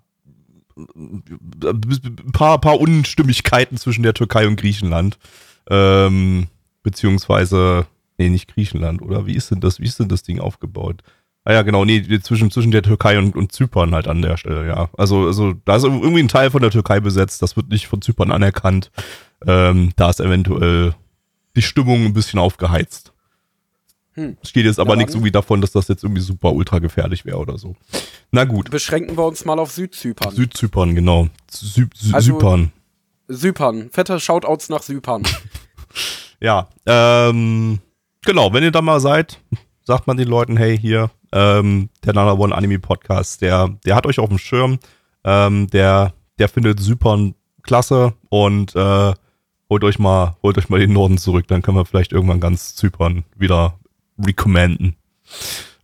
ein 0.76 2.32
paar, 2.32 2.58
paar 2.58 2.80
Unstimmigkeiten 2.80 3.76
zwischen 3.76 4.02
der 4.02 4.14
Türkei 4.14 4.46
und 4.46 4.56
Griechenland. 4.56 5.18
Ähm, 5.68 6.48
beziehungsweise, 6.82 7.86
nee, 8.18 8.28
nicht 8.28 8.52
Griechenland, 8.52 9.02
oder? 9.02 9.26
Wie 9.26 9.34
ist 9.34 9.50
denn 9.50 9.60
das, 9.60 9.80
wie 9.80 9.86
ist 9.86 10.00
denn 10.00 10.08
das 10.08 10.22
Ding 10.22 10.40
aufgebaut? 10.40 11.02
Ah 11.44 11.52
ja, 11.52 11.62
genau, 11.62 11.84
nee, 11.84 12.02
zwischen, 12.20 12.50
zwischen 12.52 12.70
der 12.70 12.82
Türkei 12.82 13.18
und, 13.18 13.34
und 13.34 13.50
Zypern 13.50 13.94
halt 13.94 14.06
an 14.06 14.22
der 14.22 14.36
Stelle, 14.36 14.66
ja. 14.66 14.88
Also, 14.96 15.26
also 15.26 15.54
da 15.64 15.76
ist 15.76 15.82
irgendwie 15.82 16.22
ein 16.22 16.28
Teil 16.28 16.50
von 16.50 16.62
der 16.62 16.70
Türkei 16.70 17.00
besetzt, 17.00 17.42
das 17.42 17.56
wird 17.56 17.68
nicht 17.68 17.88
von 17.88 18.00
Zypern 18.00 18.30
anerkannt. 18.30 18.92
Ähm, 19.44 19.90
da 19.96 20.10
ist 20.10 20.20
eventuell 20.20 20.94
die 21.56 21.62
Stimmung 21.62 22.04
ein 22.04 22.12
bisschen 22.12 22.38
aufgeheizt. 22.38 23.12
Hm. 24.14 24.36
Es 24.42 24.52
geht 24.52 24.66
jetzt 24.66 24.78
aber 24.78 24.94
nichts 24.94 25.14
irgendwie 25.14 25.32
davon, 25.32 25.60
dass 25.60 25.72
das 25.72 25.88
jetzt 25.88 26.04
irgendwie 26.04 26.20
super 26.20 26.52
ultra 26.52 26.78
gefährlich 26.78 27.24
wäre 27.24 27.38
oder 27.38 27.58
so. 27.58 27.74
Na 28.30 28.44
gut. 28.44 28.70
Beschränken 28.70 29.16
wir 29.16 29.24
uns 29.24 29.44
mal 29.44 29.58
auf 29.58 29.72
Südzypern. 29.72 30.34
Südzypern, 30.34 30.94
genau. 30.94 31.28
Sü 31.50 31.88
Sü 31.94 32.14
also, 32.14 32.32
Zypern. 32.32 32.72
Zypern. 33.30 33.90
Fette 33.90 34.20
Shoutouts 34.20 34.68
nach 34.68 34.82
Zypern. 34.82 35.22
ja, 36.40 36.68
ähm, 36.86 37.80
genau, 38.22 38.52
wenn 38.52 38.62
ihr 38.62 38.70
da 38.70 38.82
mal 38.82 39.00
seid, 39.00 39.40
sagt 39.82 40.06
man 40.06 40.18
den 40.18 40.28
Leuten, 40.28 40.56
hey, 40.58 40.78
hier, 40.78 41.10
ähm, 41.32 41.88
der 42.04 42.14
Nana 42.14 42.32
One 42.32 42.54
Anime 42.54 42.78
Podcast, 42.78 43.42
der, 43.42 43.68
der 43.84 43.94
hat 43.94 44.06
euch 44.06 44.18
auf 44.18 44.28
dem 44.28 44.38
Schirm, 44.38 44.78
ähm, 45.24 45.68
der, 45.68 46.14
der 46.38 46.48
findet 46.48 46.80
Zypern 46.80 47.34
klasse 47.62 48.14
und 48.28 48.74
äh, 48.76 49.12
holt 49.70 49.84
euch 49.84 49.98
mal, 49.98 50.36
holt 50.42 50.58
euch 50.58 50.68
mal 50.68 50.80
den 50.80 50.92
Norden 50.92 51.18
zurück, 51.18 51.46
dann 51.48 51.62
können 51.62 51.76
wir 51.76 51.86
vielleicht 51.86 52.12
irgendwann 52.12 52.40
ganz 52.40 52.74
Zypern 52.74 53.24
wieder 53.36 53.78
recommenden. 54.18 54.96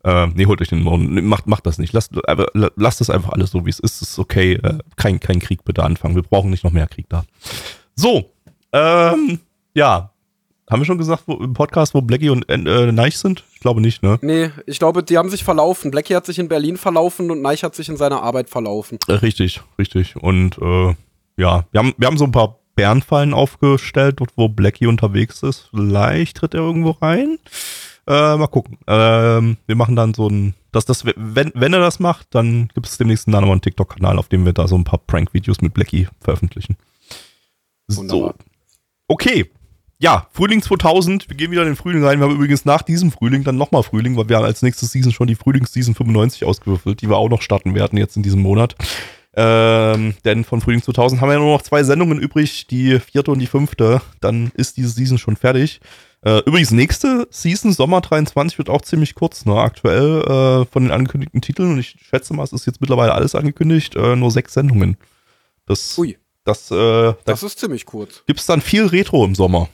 Äh, 0.04 0.28
nee, 0.28 0.46
holt 0.46 0.60
euch 0.60 0.68
den 0.68 0.84
Norden. 0.84 1.26
Macht, 1.26 1.46
macht 1.46 1.66
das 1.66 1.78
nicht. 1.78 1.92
Lasst, 1.92 2.12
lasst 2.54 3.00
das 3.00 3.10
einfach 3.10 3.30
alles 3.30 3.50
so, 3.50 3.66
wie 3.66 3.70
es 3.70 3.80
ist. 3.80 4.00
Es 4.00 4.10
ist 4.10 4.18
okay. 4.18 4.54
Äh, 4.54 4.78
kein, 4.96 5.18
kein 5.18 5.40
Krieg 5.40 5.64
bitte 5.64 5.82
anfangen. 5.82 6.14
Wir 6.14 6.22
brauchen 6.22 6.50
nicht 6.50 6.64
noch 6.64 6.72
mehr 6.72 6.86
Krieg 6.86 7.06
da. 7.08 7.24
So. 7.94 8.32
Ähm, 8.72 9.40
ja. 9.74 10.12
Haben 10.70 10.80
wir 10.80 10.86
schon 10.86 10.98
gesagt, 10.98 11.22
wo, 11.26 11.34
im 11.34 11.54
Podcast, 11.54 11.94
wo 11.94 12.02
Blackie 12.02 12.28
und 12.28 12.48
äh, 12.48 12.56
Neich 12.92 13.16
sind? 13.16 13.44
Ich 13.54 13.60
glaube 13.60 13.80
nicht, 13.80 14.02
ne? 14.02 14.18
Nee, 14.20 14.50
ich 14.66 14.78
glaube, 14.78 15.02
die 15.02 15.16
haben 15.16 15.30
sich 15.30 15.42
verlaufen. 15.42 15.90
Blackie 15.90 16.14
hat 16.14 16.26
sich 16.26 16.38
in 16.38 16.48
Berlin 16.48 16.76
verlaufen 16.76 17.30
und 17.30 17.40
Neich 17.40 17.64
hat 17.64 17.74
sich 17.74 17.88
in 17.88 17.96
seiner 17.96 18.22
Arbeit 18.22 18.50
verlaufen. 18.50 18.98
Äh, 19.08 19.12
richtig, 19.12 19.62
richtig. 19.78 20.16
Und 20.16 20.58
äh, 20.58 20.94
ja, 21.38 21.64
wir 21.70 21.78
haben, 21.78 21.94
wir 21.96 22.06
haben 22.06 22.18
so 22.18 22.24
ein 22.24 22.32
paar 22.32 22.58
Bärenfallen 22.74 23.32
aufgestellt, 23.32 24.20
dort 24.20 24.32
wo 24.36 24.48
Blackie 24.48 24.86
unterwegs 24.86 25.42
ist. 25.42 25.68
Vielleicht 25.70 26.36
tritt 26.36 26.54
er 26.54 26.60
irgendwo 26.60 26.90
rein. 26.90 27.38
Äh, 28.06 28.36
mal 28.36 28.46
gucken. 28.46 28.78
Ähm, 28.86 29.56
wir 29.66 29.74
machen 29.74 29.96
dann 29.96 30.14
so 30.14 30.28
ein, 30.28 30.54
dass 30.70 30.84
das, 30.84 31.04
wenn, 31.04 31.50
wenn 31.54 31.72
er 31.72 31.80
das 31.80 31.98
macht, 31.98 32.28
dann 32.34 32.68
gibt 32.74 32.86
es 32.86 32.98
demnächst 32.98 33.26
einen 33.26 33.36
einen 33.36 33.60
TikTok-Kanal, 33.60 34.18
auf 34.18 34.28
dem 34.28 34.44
wir 34.44 34.52
da 34.52 34.68
so 34.68 34.76
ein 34.76 34.84
paar 34.84 34.98
Prank-Videos 34.98 35.60
mit 35.60 35.74
Blackie 35.74 36.08
veröffentlichen. 36.20 36.76
Wunderbar. 37.88 38.34
So. 38.38 38.44
Okay. 39.08 39.50
Ja, 40.00 40.28
Frühling 40.30 40.62
2000. 40.62 41.28
Wir 41.28 41.36
gehen 41.36 41.50
wieder 41.50 41.62
in 41.62 41.68
den 41.68 41.76
Frühling 41.76 42.04
rein. 42.04 42.20
Wir 42.20 42.26
haben 42.26 42.34
übrigens 42.36 42.64
nach 42.64 42.82
diesem 42.82 43.10
Frühling 43.10 43.42
dann 43.42 43.56
nochmal 43.56 43.82
Frühling, 43.82 44.16
weil 44.16 44.28
wir 44.28 44.36
haben 44.36 44.44
als 44.44 44.62
nächstes 44.62 44.92
Season 44.92 45.12
schon 45.12 45.26
die 45.26 45.34
Frühlingsseason 45.34 45.96
95 45.96 46.44
ausgewürfelt, 46.44 47.02
die 47.02 47.08
wir 47.08 47.16
auch 47.16 47.28
noch 47.28 47.42
starten 47.42 47.74
werden 47.74 47.98
jetzt 47.98 48.16
in 48.16 48.22
diesem 48.22 48.40
Monat. 48.40 48.76
Ähm, 49.34 50.14
denn 50.24 50.44
von 50.44 50.60
Frühling 50.60 50.82
2000 50.82 51.20
haben 51.20 51.28
wir 51.28 51.34
ja 51.34 51.40
nur 51.40 51.52
noch 51.52 51.62
zwei 51.62 51.82
Sendungen 51.82 52.20
übrig, 52.20 52.68
die 52.68 53.00
vierte 53.00 53.32
und 53.32 53.40
die 53.40 53.48
fünfte. 53.48 54.00
Dann 54.20 54.52
ist 54.54 54.76
diese 54.76 54.90
Season 54.90 55.18
schon 55.18 55.34
fertig. 55.34 55.80
Äh, 56.22 56.42
übrigens, 56.46 56.70
nächste 56.70 57.26
Season, 57.30 57.72
Sommer 57.72 58.00
23, 58.00 58.56
wird 58.58 58.70
auch 58.70 58.82
ziemlich 58.82 59.16
kurz, 59.16 59.46
ne? 59.46 59.56
Aktuell 59.56 60.22
äh, 60.22 60.64
von 60.66 60.84
den 60.84 60.92
angekündigten 60.92 61.40
Titeln, 61.40 61.72
und 61.72 61.78
ich 61.78 61.96
schätze 62.08 62.34
mal, 62.34 62.44
es 62.44 62.52
ist 62.52 62.66
jetzt 62.66 62.80
mittlerweile 62.80 63.14
alles 63.14 63.34
angekündigt, 63.34 63.96
äh, 63.96 64.14
nur 64.14 64.30
sechs 64.30 64.54
Sendungen. 64.54 64.96
Das, 65.66 65.98
Ui. 65.98 66.16
Das, 66.44 66.70
äh, 66.70 67.14
das 67.24 67.42
ist 67.42 67.58
ziemlich 67.58 67.84
kurz. 67.84 68.22
Gibt 68.26 68.40
es 68.40 68.46
dann 68.46 68.60
viel 68.60 68.86
Retro 68.86 69.24
im 69.24 69.34
Sommer. 69.34 69.68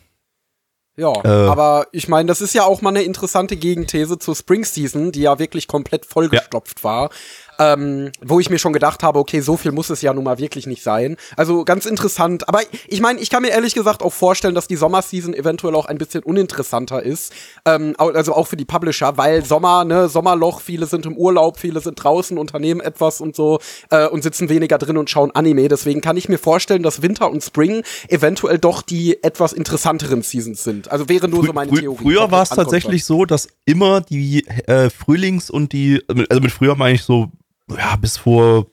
Ja, 0.96 1.12
äh, 1.24 1.48
aber 1.48 1.88
ich 1.90 2.06
meine, 2.06 2.28
das 2.28 2.40
ist 2.40 2.54
ja 2.54 2.64
auch 2.64 2.80
mal 2.80 2.90
eine 2.90 3.02
interessante 3.02 3.56
Gegenthese 3.56 4.18
zur 4.18 4.36
Spring 4.36 4.64
Season, 4.64 5.10
die 5.10 5.22
ja 5.22 5.38
wirklich 5.40 5.66
komplett 5.66 6.06
vollgestopft 6.06 6.80
ja. 6.80 6.84
war 6.84 7.10
ähm, 7.58 8.10
wo 8.20 8.40
ich 8.40 8.50
mir 8.50 8.58
schon 8.58 8.72
gedacht 8.72 9.02
habe, 9.02 9.18
okay, 9.18 9.40
so 9.40 9.56
viel 9.56 9.72
muss 9.72 9.90
es 9.90 10.02
ja 10.02 10.12
nun 10.12 10.24
mal 10.24 10.38
wirklich 10.38 10.66
nicht 10.66 10.82
sein. 10.82 11.16
Also 11.36 11.64
ganz 11.64 11.86
interessant. 11.86 12.48
Aber 12.48 12.60
ich 12.88 13.00
meine, 13.00 13.20
ich 13.20 13.30
kann 13.30 13.42
mir 13.42 13.50
ehrlich 13.50 13.74
gesagt 13.74 14.02
auch 14.02 14.12
vorstellen, 14.12 14.54
dass 14.54 14.66
die 14.66 14.76
Sommerseason 14.76 15.34
eventuell 15.34 15.74
auch 15.74 15.86
ein 15.86 15.98
bisschen 15.98 16.22
uninteressanter 16.22 17.02
ist. 17.02 17.32
Ähm, 17.64 17.94
also 17.98 18.34
auch 18.34 18.46
für 18.46 18.56
die 18.56 18.64
Publisher, 18.64 19.16
weil 19.16 19.44
Sommer, 19.44 19.84
ne, 19.84 20.08
Sommerloch, 20.08 20.60
viele 20.60 20.86
sind 20.86 21.06
im 21.06 21.16
Urlaub, 21.16 21.58
viele 21.58 21.80
sind 21.80 22.02
draußen, 22.02 22.38
unternehmen 22.38 22.80
etwas 22.80 23.20
und 23.20 23.36
so 23.36 23.60
äh, 23.90 24.06
und 24.06 24.22
sitzen 24.22 24.48
weniger 24.48 24.78
drin 24.78 24.96
und 24.96 25.10
schauen 25.10 25.30
Anime. 25.32 25.68
Deswegen 25.68 26.00
kann 26.00 26.16
ich 26.16 26.28
mir 26.28 26.38
vorstellen, 26.38 26.82
dass 26.82 27.02
Winter 27.02 27.30
und 27.30 27.42
Spring 27.42 27.82
eventuell 28.08 28.58
doch 28.58 28.82
die 28.82 29.22
etwas 29.22 29.52
interessanteren 29.52 30.22
Seasons 30.22 30.64
sind. 30.64 30.90
Also 30.90 31.08
wäre 31.08 31.28
nur 31.28 31.40
Frü 31.40 31.46
so 31.48 31.52
meine 31.52 31.72
Theorie. 31.72 32.02
Früher 32.02 32.30
war 32.30 32.42
es 32.42 32.50
tatsächlich 32.50 33.04
so, 33.04 33.24
dass 33.24 33.48
immer 33.64 34.00
die 34.00 34.46
äh, 34.66 34.90
Frühlings- 34.90 35.50
und 35.50 35.72
die, 35.72 36.02
also 36.28 36.40
mit 36.40 36.52
früher 36.52 36.76
meine 36.76 36.94
ich 36.94 37.02
so 37.02 37.30
ja, 37.70 37.96
bis 37.96 38.16
vor 38.16 38.66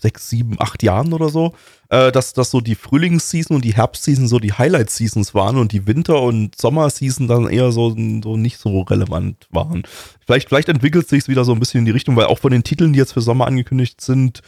sechs, 0.00 0.30
sieben, 0.30 0.56
acht 0.58 0.82
Jahren 0.82 1.12
oder 1.12 1.28
so, 1.28 1.54
äh, 1.90 2.10
dass, 2.10 2.32
dass 2.32 2.50
so 2.50 2.60
die 2.60 2.74
Frühlingsseason 2.74 3.56
und 3.56 3.64
die 3.64 3.74
Herbstseason 3.74 4.28
so 4.28 4.38
die 4.38 4.52
Highlight-Seasons 4.52 5.34
waren 5.34 5.58
und 5.58 5.72
die 5.72 5.86
Winter- 5.86 6.22
und 6.22 6.58
Sommerseason 6.58 7.28
dann 7.28 7.48
eher 7.48 7.70
so, 7.70 7.90
so 7.90 8.36
nicht 8.36 8.58
so 8.58 8.80
relevant 8.82 9.46
waren. 9.50 9.82
Vielleicht, 10.24 10.48
vielleicht 10.48 10.68
entwickelt 10.68 11.08
sich 11.08 11.28
wieder 11.28 11.44
so 11.44 11.52
ein 11.52 11.60
bisschen 11.60 11.80
in 11.80 11.84
die 11.84 11.90
Richtung, 11.90 12.16
weil 12.16 12.26
auch 12.26 12.38
von 12.38 12.50
den 12.50 12.64
Titeln, 12.64 12.92
die 12.92 12.98
jetzt 12.98 13.12
für 13.12 13.20
Sommer 13.20 13.46
angekündigt 13.46 14.00
sind, 14.00 14.40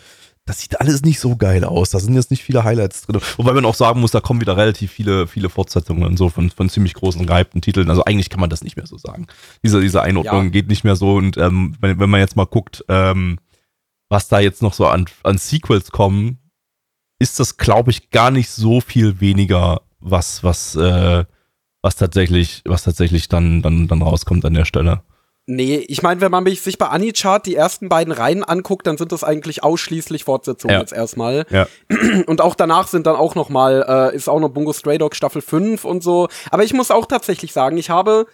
das 0.45 0.61
sieht 0.61 0.81
alles 0.81 1.02
nicht 1.02 1.21
so 1.21 1.37
geil 1.37 1.64
aus. 1.64 1.91
Da 1.91 2.00
sind 2.00 2.14
jetzt 2.14 2.33
nicht 2.33 2.43
viele 2.43 2.64
Highlights 2.64 3.02
drin. 3.02 3.21
Wobei 3.37 3.52
man 3.52 3.64
auch 3.64 3.76
sagen 3.76 4.00
muss, 4.00 4.11
da 4.11 4.21
kommen 4.21 4.41
wieder 4.41 4.57
relativ 4.57 4.91
viele, 4.91 5.29
viele 5.29 5.49
Fortsetzungen 5.49 6.02
und 6.02 6.17
so 6.17 6.31
von, 6.31 6.50
von 6.50 6.69
ziemlich 6.69 6.95
großen, 6.95 7.26
gehypten 7.26 7.61
Titeln. 7.61 7.88
Also 7.91 8.05
eigentlich 8.05 8.29
kann 8.29 8.41
man 8.41 8.50
das 8.50 8.64
nicht 8.64 8.76
mehr 8.76 8.87
so 8.87 8.99
sagen. 8.99 9.29
Diese, 9.62 9.81
diese 9.81 10.02
Einordnung 10.02 10.45
ja. 10.47 10.50
geht 10.50 10.69
nicht 10.69 10.83
mehr 10.83 10.97
so. 10.97 11.14
Und 11.14 11.37
ähm, 11.37 11.76
wenn, 11.81 12.00
wenn 12.00 12.11
man 12.11 12.19
jetzt 12.19 12.35
mal 12.35 12.47
guckt, 12.47 12.85
ähm, 12.88 13.38
was 14.12 14.28
da 14.28 14.40
jetzt 14.40 14.61
noch 14.61 14.75
so 14.75 14.87
an, 14.87 15.07
an 15.23 15.38
Sequels 15.38 15.90
kommen, 15.90 16.38
ist 17.19 17.40
das, 17.40 17.57
glaube 17.57 17.90
ich, 17.90 18.11
gar 18.11 18.31
nicht 18.31 18.50
so 18.50 18.83
viel 18.83 19.21
weniger, 19.21 19.81
was, 20.00 20.45
was, 20.45 20.76
äh, 20.76 21.25
was 21.81 21.97
tatsächlich, 21.97 22.61
was 22.66 22.85
tatsächlich 22.85 23.28
dann, 23.28 23.62
dann, 23.62 23.88
dann 23.88 24.02
rauskommt 24.02 24.45
an 24.45 24.52
der 24.52 24.66
Stelle. 24.66 25.00
Nee, 25.47 25.76
ich 25.88 26.02
meine, 26.02 26.21
wenn 26.21 26.31
man 26.31 26.47
sich 26.47 26.76
bei 26.76 26.88
Anichart 26.88 27.47
die 27.47 27.57
ersten 27.57 27.88
beiden 27.88 28.12
Reihen 28.12 28.45
anguckt, 28.45 28.87
dann 28.87 28.99
sind 28.99 29.12
das 29.12 29.25
eigentlich 29.25 29.64
ausschließlich 29.64 30.25
Fortsetzungen 30.25 30.75
ja. 30.75 30.81
jetzt 30.81 30.92
erstmal. 30.92 31.47
Ja. 31.49 31.66
Und 32.26 32.42
auch 32.42 32.54
danach 32.54 32.88
sind 32.88 33.07
dann 33.07 33.16
auch 33.16 33.35
noch 33.35 33.49
mal, 33.49 34.12
äh, 34.12 34.14
ist 34.14 34.28
auch 34.28 34.40
noch 34.40 34.50
Bungo 34.50 34.75
Stray 34.75 34.99
Dog 34.99 35.16
Staffel 35.16 35.40
5 35.40 35.85
und 35.85 36.02
so. 36.02 36.28
Aber 36.50 36.64
ich 36.64 36.75
muss 36.75 36.90
auch 36.90 37.07
tatsächlich 37.07 37.52
sagen, 37.52 37.78
ich 37.78 37.88
habe 37.88 38.26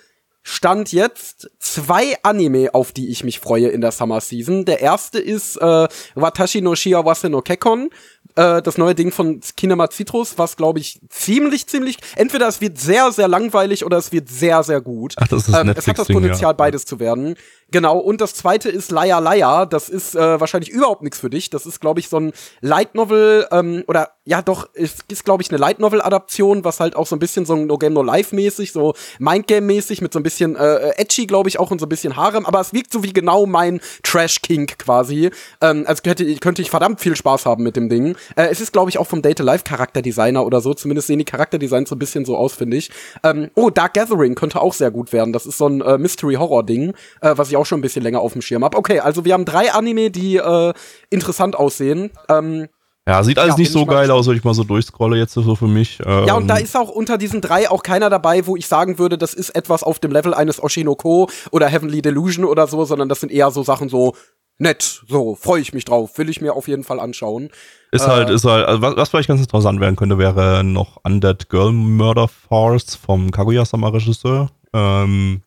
Stand 0.42 0.92
jetzt 0.92 1.50
zwei 1.59 2.16
Anime, 2.23 2.75
auf 2.75 2.92
die 2.92 3.09
ich 3.09 3.23
mich 3.25 3.38
freue 3.38 3.68
in 3.68 3.80
der 3.80 3.92
Summer 3.92 4.21
Season. 4.21 4.64
Der 4.64 4.80
erste 4.80 5.18
ist 5.18 5.57
äh, 5.57 5.88
Watashi 6.14 6.61
no 6.61 6.75
Shiawase 6.75 7.28
no 7.28 7.42
Kekon, 7.42 7.90
äh, 8.37 8.62
das 8.62 8.78
neue 8.78 8.94
Ding 8.94 9.12
von 9.12 9.40
Kinema 9.56 9.90
Citrus, 9.90 10.38
was 10.38 10.56
glaube 10.56 10.78
ich 10.78 11.00
ziemlich, 11.08 11.66
ziemlich, 11.66 11.99
entweder 12.16 12.49
es 12.49 12.61
wird 12.61 12.78
sehr, 12.78 13.12
sehr 13.12 13.28
langweilig 13.28 13.85
oder 13.85 13.99
es 13.99 14.12
wird 14.12 14.28
sehr, 14.28 14.62
sehr 14.62 14.80
gut. 14.80 15.14
Ach, 15.18 15.28
das 15.28 15.49
ist 15.49 15.54
ähm, 15.54 15.73
es 15.76 15.87
hat 15.87 15.99
das 15.99 16.08
Potenzial, 16.08 16.50
ja. 16.50 16.56
beides 16.56 16.85
zu 16.85 17.00
werden. 17.00 17.37
Genau, 17.70 17.99
und 17.99 18.23
das 18.23 18.32
zweite 18.32 18.70
ist 18.70 18.90
Laia 18.90 19.18
Laia. 19.18 19.66
Das 19.66 19.90
ist 19.90 20.14
äh, 20.14 20.40
wahrscheinlich 20.40 20.70
überhaupt 20.70 21.02
nichts 21.02 21.18
für 21.18 21.28
dich. 21.28 21.50
Das 21.50 21.66
ist, 21.66 21.80
glaube 21.80 22.00
ich, 22.00 22.08
so 22.08 22.18
ein 22.18 22.32
Light 22.62 22.94
Novel, 22.94 23.47
ähm, 23.50 23.85
oder 23.87 24.12
ja 24.25 24.40
doch, 24.40 24.68
es 24.73 24.97
ist, 25.08 25.25
glaube 25.25 25.42
ich, 25.42 25.50
eine 25.50 25.58
Light 25.58 25.78
Novel-Adaption, 25.78 26.64
was 26.64 26.80
halt 26.80 26.97
auch 26.97 27.06
so 27.06 27.14
ein 27.14 27.18
bisschen 27.18 27.44
so 27.44 27.56
No 27.56 27.76
Game 27.76 27.92
No 27.92 28.02
Life-mäßig, 28.02 28.73
so 28.73 28.94
Mindgame-mäßig, 29.18 30.00
mit 30.00 30.14
so 30.14 30.18
ein 30.18 30.23
bisschen 30.23 30.56
äh, 30.56 30.90
edgy, 30.97 31.26
glaube 31.26 31.50
ich, 31.50 31.58
auch 31.58 31.70
und 31.70 31.78
so 31.78 31.87
ein 31.87 31.90
bisschen 31.90 32.16
Harem, 32.16 32.47
aber 32.47 32.61
es 32.61 32.73
wirkt 32.73 32.90
so 32.92 33.02
wie 33.02 33.12
genau 33.12 33.44
mein 33.44 33.80
Trash-Kink 34.02 34.78
quasi. 34.78 35.30
Ähm, 35.61 35.85
also 35.87 36.02
könnte, 36.02 36.35
könnte 36.37 36.62
ich 36.62 36.70
verdammt 36.70 37.00
viel 37.00 37.16
Spaß 37.16 37.44
haben 37.44 37.62
mit 37.62 37.76
dem 37.76 37.90
Ding. 37.90 38.16
Äh, 38.37 38.49
es 38.51 38.61
ist, 38.61 38.73
glaube 38.73 38.91
ich, 38.91 38.99
auch 38.99 39.07
vom 39.07 39.23
Data 39.23 39.43
Life 39.43 39.65
Charakterdesigner 39.65 40.45
oder 40.45 40.61
so. 40.61 40.75
Zumindest 40.75 41.09
sehen 41.09 41.19
die 41.19 41.25
Charakterdesigns 41.25 41.89
so 41.89 41.95
ein 41.95 41.99
bisschen 41.99 42.25
so 42.25 42.37
aus, 42.37 42.55
finde 42.55 42.77
ich. 42.77 42.91
Ähm, 43.23 43.51
oh, 43.55 43.71
Dark 43.71 43.95
Gathering 43.95 44.35
könnte 44.35 44.61
auch 44.61 44.73
sehr 44.73 44.91
gut 44.91 45.13
werden. 45.13 45.33
Das 45.33 45.47
ist 45.47 45.59
so 45.59 45.67
ein 45.69 45.81
äh, 45.81 45.99
Mystery-Horror-Ding, 45.99 46.95
äh, 47.21 47.35
was 47.37 47.51
ich 47.51 47.57
auch 47.57 47.67
schon 47.67 47.79
ein 47.79 47.83
bisschen 47.83 48.03
länger 48.03 48.21
auf 48.21 48.33
dem 48.33 48.43
Schirm 48.43 48.65
habe. 48.65 48.77
Okay, 48.77 49.01
also 49.01 49.25
wir 49.25 49.35
haben 49.35 49.45
drei 49.45 49.73
Anime, 49.73 50.11
die 50.11 50.37
äh, 50.37 50.73
interessant 51.11 51.57
aussehen. 51.57 52.11
Ähm, 52.29 52.69
ja, 53.09 53.23
sieht 53.23 53.39
alles 53.39 53.55
ja, 53.55 53.61
nicht 53.61 53.73
so 53.73 53.87
geil 53.87 54.11
aus, 54.11 54.29
wenn 54.29 54.37
ich 54.37 54.45
mal 54.45 54.53
so 54.53 54.65
durchscrolle 54.65 55.17
jetzt 55.17 55.33
so 55.33 55.55
für 55.55 55.67
mich. 55.67 55.99
Ähm 56.05 56.27
ja, 56.27 56.35
und 56.35 56.47
da 56.47 56.59
ist 56.59 56.77
auch 56.77 56.91
unter 56.91 57.17
diesen 57.17 57.41
drei 57.41 57.71
auch 57.71 57.83
keiner 57.83 58.11
dabei, 58.11 58.47
wo 58.47 58.55
ich 58.55 58.67
sagen 58.67 58.99
würde, 58.99 59.17
das 59.17 59.33
ist 59.33 59.49
etwas 59.51 59.83
auf 59.83 59.99
dem 59.99 60.13
Level 60.13 60.35
eines 60.35 60.63
Oshinoko 60.63 61.31
oder 61.51 61.69
Heavenly 61.69 62.03
Delusion 62.03 62.45
oder 62.45 62.67
so, 62.67 62.85
sondern 62.85 63.09
das 63.09 63.21
sind 63.21 63.33
eher 63.33 63.51
so 63.51 63.63
Sachen 63.63 63.89
so 63.89 64.13
nett, 64.59 65.03
so 65.09 65.35
freue 65.35 65.61
ich 65.61 65.73
mich 65.73 65.85
drauf, 65.85 66.19
will 66.19 66.29
ich 66.29 66.41
mir 66.41 66.55
auf 66.55 66.69
jeden 66.69 66.85
Fall 66.85 67.00
anschauen. 67.00 67.50
Ist 67.91 68.07
halt, 68.07 68.11
äh, 68.11 68.25
halt, 68.27 68.31
ist 68.31 68.45
halt, 68.45 68.67
also 68.67 68.83
was, 68.83 68.97
was, 68.97 69.09
vielleicht 69.09 69.29
ganz 69.29 69.41
interessant 69.41 69.81
werden 69.81 69.97
könnte, 69.97 70.19
wäre 70.19 70.62
noch 70.65 71.00
Undead 71.05 71.49
Girl 71.49 71.73
Murder 71.73 72.29
Force 72.29 72.95
vom 72.95 73.31
Kaguya-sama-Regisseur. 73.31 74.50
Ähm, 74.75 75.43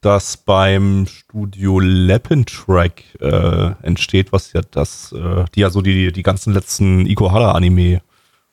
das 0.00 0.36
beim 0.36 1.06
Studio 1.06 1.78
Leppentrack 1.78 3.02
äh, 3.20 3.70
entsteht, 3.82 4.32
was 4.32 4.52
ja 4.52 4.60
das, 4.70 5.12
äh, 5.12 5.46
die 5.54 5.60
ja 5.60 5.70
so 5.70 5.80
die, 5.80 6.12
die 6.12 6.22
ganzen 6.22 6.52
letzten 6.52 7.06
Ikohara-Anime 7.06 8.02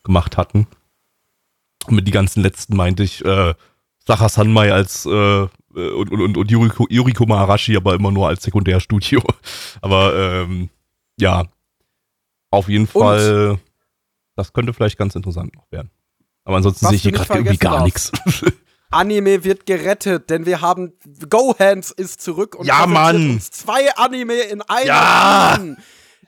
gemacht 0.03 0.38
hatten. 0.38 0.67
Und 1.88 1.95
mit 1.95 2.07
die 2.07 2.12
ganzen 2.12 2.41
letzten 2.41 2.77
meinte 2.77 3.03
ich 3.03 3.25
äh, 3.25 3.53
Sacha 4.05 4.29
Sanmai 4.29 4.71
als 4.71 5.05
äh, 5.05 5.48
äh, 5.75 5.89
und, 5.89 6.11
und, 6.11 6.37
und 6.37 6.51
Yuriko, 6.51 6.87
Yuriko 6.89 7.25
Maharashi 7.25 7.75
aber 7.75 7.95
immer 7.95 8.11
nur 8.11 8.27
als 8.27 8.43
Sekundärstudio. 8.43 9.21
Aber 9.81 10.15
ähm, 10.15 10.69
ja, 11.19 11.45
auf 12.49 12.67
jeden 12.69 12.87
Fall, 12.87 13.59
das 14.35 14.53
könnte 14.53 14.73
vielleicht 14.73 14.97
ganz 14.97 15.15
interessant 15.15 15.55
noch 15.55 15.71
werden. 15.71 15.89
Aber 16.43 16.57
ansonsten 16.57 16.87
sehe 16.87 16.95
ich 16.95 17.01
hier 17.03 17.11
gerade 17.11 17.33
irgendwie 17.33 17.57
gar 17.57 17.83
nichts. 17.83 18.11
Anime 18.91 19.43
wird 19.45 19.65
gerettet, 19.65 20.29
denn 20.29 20.45
wir 20.45 20.59
haben 20.61 20.93
Gohans 21.29 21.91
ist 21.91 22.21
zurück 22.21 22.55
und 22.55 22.65
Ja, 22.65 22.85
Mann. 22.87 23.31
uns 23.31 23.49
zwei 23.51 23.95
Anime 23.95 24.33
in 24.41 24.61
einer 24.61 24.85
Ja. 24.85 25.53
Season. 25.55 25.77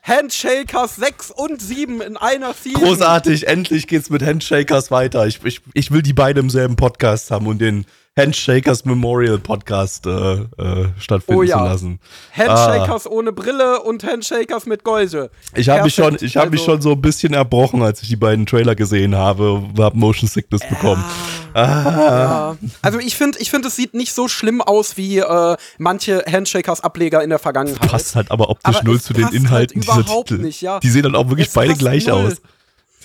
Handshakers 0.02 0.98
6 0.98 1.32
und 1.32 1.62
7 1.62 2.02
in 2.02 2.18
einer 2.18 2.54
Season. 2.54 2.82
Großartig, 2.82 3.48
endlich 3.48 3.88
geht's 3.88 4.10
mit 4.10 4.22
Handshakers 4.22 4.92
weiter. 4.92 5.26
Ich, 5.28 5.44
ich, 5.46 5.62
ich 5.74 5.92
will 5.92 6.02
die 6.02 6.12
beiden 6.12 6.44
im 6.44 6.50
selben 6.50 6.76
Podcast 6.76 7.32
haben 7.32 7.48
und 7.48 7.60
den 7.60 7.86
Handshakers 8.18 8.86
Memorial 8.86 9.40
Podcast 9.40 10.06
äh, 10.06 10.12
äh, 10.34 10.46
stattfinden 11.00 11.40
Oh 11.40 11.44
ja. 11.44 11.58
zu 11.58 11.64
lassen. 11.64 12.00
Handshakers 12.38 13.08
ohne 13.10 13.32
Brille 13.32 13.82
und 13.82 14.04
Handshakers 14.04 14.68
mit 14.68 14.84
Geuse. 14.84 15.32
Ich 15.56 15.68
habe 15.70 15.84
mich 15.86 15.96
schon, 15.96 16.14
habe 16.14 16.22
mich 16.22 16.36
Also- 16.60 16.64
schon 16.64 16.82
so 16.82 16.92
ein 16.92 17.02
bisschen 17.02 17.34
erbrochen, 17.34 17.82
als 17.82 18.04
ich 18.04 18.10
die 18.10 18.16
beiden 18.16 18.46
Trailer 18.46 18.76
gesehen 18.76 19.16
habe, 19.16 19.54
und 19.54 19.80
hab 19.80 19.96
Motion 19.96 20.30
Sickness 20.30 20.62
bekommen. 20.70 21.04
Ja. 21.56 22.56
Also 22.84 23.00
ich 23.00 23.16
finde, 23.16 23.40
ich 23.40 23.50
finde, 23.50 23.68
es 23.70 23.76
sieht 23.76 23.94
nicht 23.96 24.14
so 24.14 24.28
schlimm 24.28 24.62
aus 24.62 24.96
wie 24.98 25.18
äh, 25.20 25.58
manche 25.80 26.24
Handshakers-Ableger 26.32 27.24
in 27.24 27.30
der 27.32 27.40
Vergangenheit. 27.40 27.90
Passt 27.90 28.16
halt 28.16 28.30
aber 28.32 28.50
optisch 28.50 28.76
Aber 28.76 28.84
null 28.86 29.02
zu 29.02 29.14
den 29.14 29.24
passt 29.24 29.36
Inhalten 29.36 29.76
halt 29.82 29.86
dieser 29.88 30.00
überhaupt 30.00 30.30
Titel. 30.30 30.42
nicht, 30.44 30.62
ja. 30.62 30.80
Die 30.80 30.90
sehen 30.90 31.04
dann 31.04 31.16
auch 31.16 31.30
wirklich 31.30 31.48
Es 31.48 31.54
beide 31.54 31.74
gleich 31.76 32.06
null. 32.08 32.28
aus. 32.28 32.42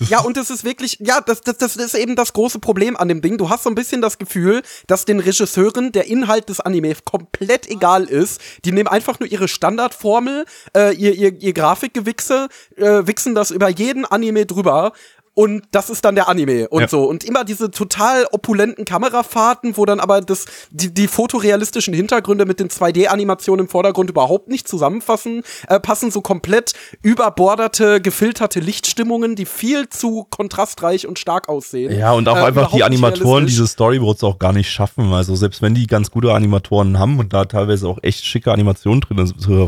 Ja, 0.09 0.21
und 0.21 0.37
das 0.37 0.51
ist 0.51 0.65
wirklich, 0.65 0.99
ja, 1.01 1.21
das, 1.21 1.41
das, 1.41 1.59
das 1.59 1.77
ist 1.77 1.95
eben 1.95 2.17
das 2.17 2.33
große 2.33 2.59
Problem 2.59 2.97
an 2.97 3.09
dem 3.09 3.21
Ding. 3.21 3.39
Du 3.39 3.51
hast 3.51 3.65
so 3.65 3.71
ein 3.71 3.75
bisschen 3.75 4.01
das 4.01 4.19
Gefühl, 4.19 4.63
dass 4.87 5.05
den 5.05 5.21
Regisseuren 5.21 5.93
der 5.93 6.07
Inhalt 6.07 6.49
des 6.49 6.61
Anime 6.61 6.95
komplett 7.05 7.69
egal 7.69 8.05
ist. 8.05 8.41
Die 8.65 8.73
nehmen 8.73 8.89
einfach 8.89 9.21
nur 9.21 9.29
ihre 9.31 9.49
Standardformel, 9.49 10.45
äh, 10.77 10.95
ihr, 10.95 11.15
ihr, 11.15 11.41
ihr 11.41 11.53
Grafikgewichse, 11.53 12.49
äh, 12.77 13.07
wichsen 13.07 13.35
das 13.35 13.51
über 13.51 13.69
jeden 13.69 14.05
Anime 14.05 14.47
drüber. 14.47 14.93
Und 15.39 15.63
das 15.71 15.89
ist 15.89 16.05
dann 16.05 16.17
der 16.17 16.29
Anime 16.29 16.69
und 16.69 16.81
Ja. 16.81 16.89
so. 16.89 17.05
Und 17.05 17.23
immer 17.23 17.45
diese 17.45 17.71
total 17.71 18.27
opulenten 18.33 18.85
Kamerafahrten, 18.85 19.77
wo 19.77 19.85
dann 19.85 20.01
aber 20.01 20.21
das, 20.21 20.47
die, 20.73 20.93
die 20.93 21.07
fotorealistischen 21.07 21.95
Hintergründe 21.95 22.45
mit 22.45 22.59
den 22.59 22.69
2D-Animationen 22.71 23.67
im 23.67 23.69
Vordergrund 23.71 24.11
überhaupt 24.11 24.49
nicht 24.49 24.67
zusammenfassen, 24.67 25.45
äh, 25.69 25.79
passen 25.79 26.11
so 26.11 26.23
komplett 26.23 26.73
überborderte, 27.03 28.01
gefilterte 28.01 28.59
Lichtstimmungen, 28.59 29.37
die 29.37 29.47
viel 29.47 29.89
zu 29.89 30.27
kontrastreich 30.29 31.07
und 31.07 31.21
stark 31.21 31.49
aussehen. 31.49 31.97
Ja, 31.97 32.15
und 32.15 32.29
auch 32.29 32.37
Äh, 32.37 32.41
einfach 32.43 32.73
die 32.73 32.83
Animatoren 32.83 33.47
diese 33.47 33.69
Storyboards 33.69 34.25
auch 34.25 34.41
gar 34.41 34.53
nicht 34.53 34.69
schaffen. 34.69 35.13
Also 35.13 35.37
selbst 35.37 35.63
wenn 35.63 35.73
die 35.73 35.87
ganz 35.87 36.11
gute 36.11 36.33
Animatoren 36.35 36.99
haben 36.99 37.17
und 37.21 37.33
da 37.33 37.45
teilweise 37.45 37.87
auch 37.87 37.99
echt 38.03 38.25
schicke 38.25 38.51
Animationen 38.51 39.03
drin 39.03 39.19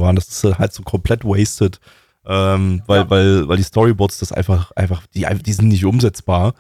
waren, 0.01 0.17
das 0.17 0.27
ist 0.27 0.59
halt 0.59 0.73
so 0.73 0.83
komplett 0.83 1.25
wasted. 1.25 1.79
Ähm, 2.27 2.83
weil, 2.87 3.01
Ja. 3.01 3.11
weil, 3.11 3.49
weil 3.49 3.57
die 3.57 3.63
Storyboards 3.63 4.19
das 4.19 4.33
einfach, 4.33 4.71
einfach, 4.73 5.07
die, 5.15 5.27
die 5.45 5.53
sind 5.53 5.69
nicht 5.69 5.85
umsetzbar. 5.85 6.55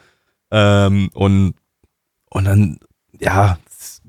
Ähm, 0.50 1.10
und, 1.14 1.54
und 2.30 2.44
dann, 2.44 2.78
ja, 3.18 3.58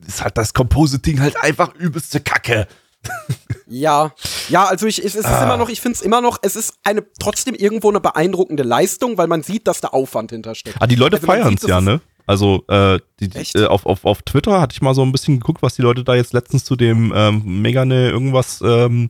ist 0.07 0.23
halt 0.23 0.37
das 0.37 0.53
Compositing 0.53 1.19
halt 1.19 1.41
einfach 1.43 1.75
übelste 1.75 2.19
Kacke. 2.21 2.67
Ja, 3.67 4.11
ja, 4.49 4.65
also 4.65 4.85
ich, 4.85 5.03
es 5.03 5.15
ist 5.15 5.25
Ah. 5.25 5.43
immer 5.43 5.57
noch, 5.57 5.69
ich 5.69 5.81
finde 5.81 5.95
es 5.95 6.01
immer 6.01 6.21
noch, 6.21 6.37
es 6.41 6.55
ist 6.55 6.73
eine 6.83 7.03
trotzdem 7.19 7.55
irgendwo 7.55 7.89
eine 7.89 7.99
beeindruckende 7.99 8.63
Leistung, 8.63 9.17
weil 9.17 9.27
man 9.27 9.43
sieht, 9.43 9.67
dass 9.67 9.81
da 9.81 9.89
Aufwand 9.89 10.31
hintersteckt. 10.31 10.77
Ah, 10.79 10.87
die 10.87 10.95
Leute 10.95 11.15
Also 11.17 11.25
feiern 11.27 11.55
es 11.55 11.63
ja, 11.67 11.81
ne? 11.81 11.99
Also 12.27 12.63
äh, 12.67 12.99
die, 13.19 13.29
äh, 13.57 13.65
auf, 13.65 13.85
auf, 13.85 14.05
auf 14.05 14.21
Twitter 14.21 14.61
hatte 14.61 14.73
ich 14.73 14.81
mal 14.81 14.93
so 14.93 15.01
ein 15.03 15.11
bisschen 15.11 15.39
geguckt, 15.39 15.61
was 15.63 15.75
die 15.75 15.81
Leute 15.81 16.03
da 16.03 16.15
jetzt 16.15 16.33
letztens 16.33 16.63
zu 16.63 16.75
dem 16.75 17.11
ähm, 17.15 17.61
Megane 17.61 18.09
irgendwas 18.09 18.61
ähm, 18.63 19.09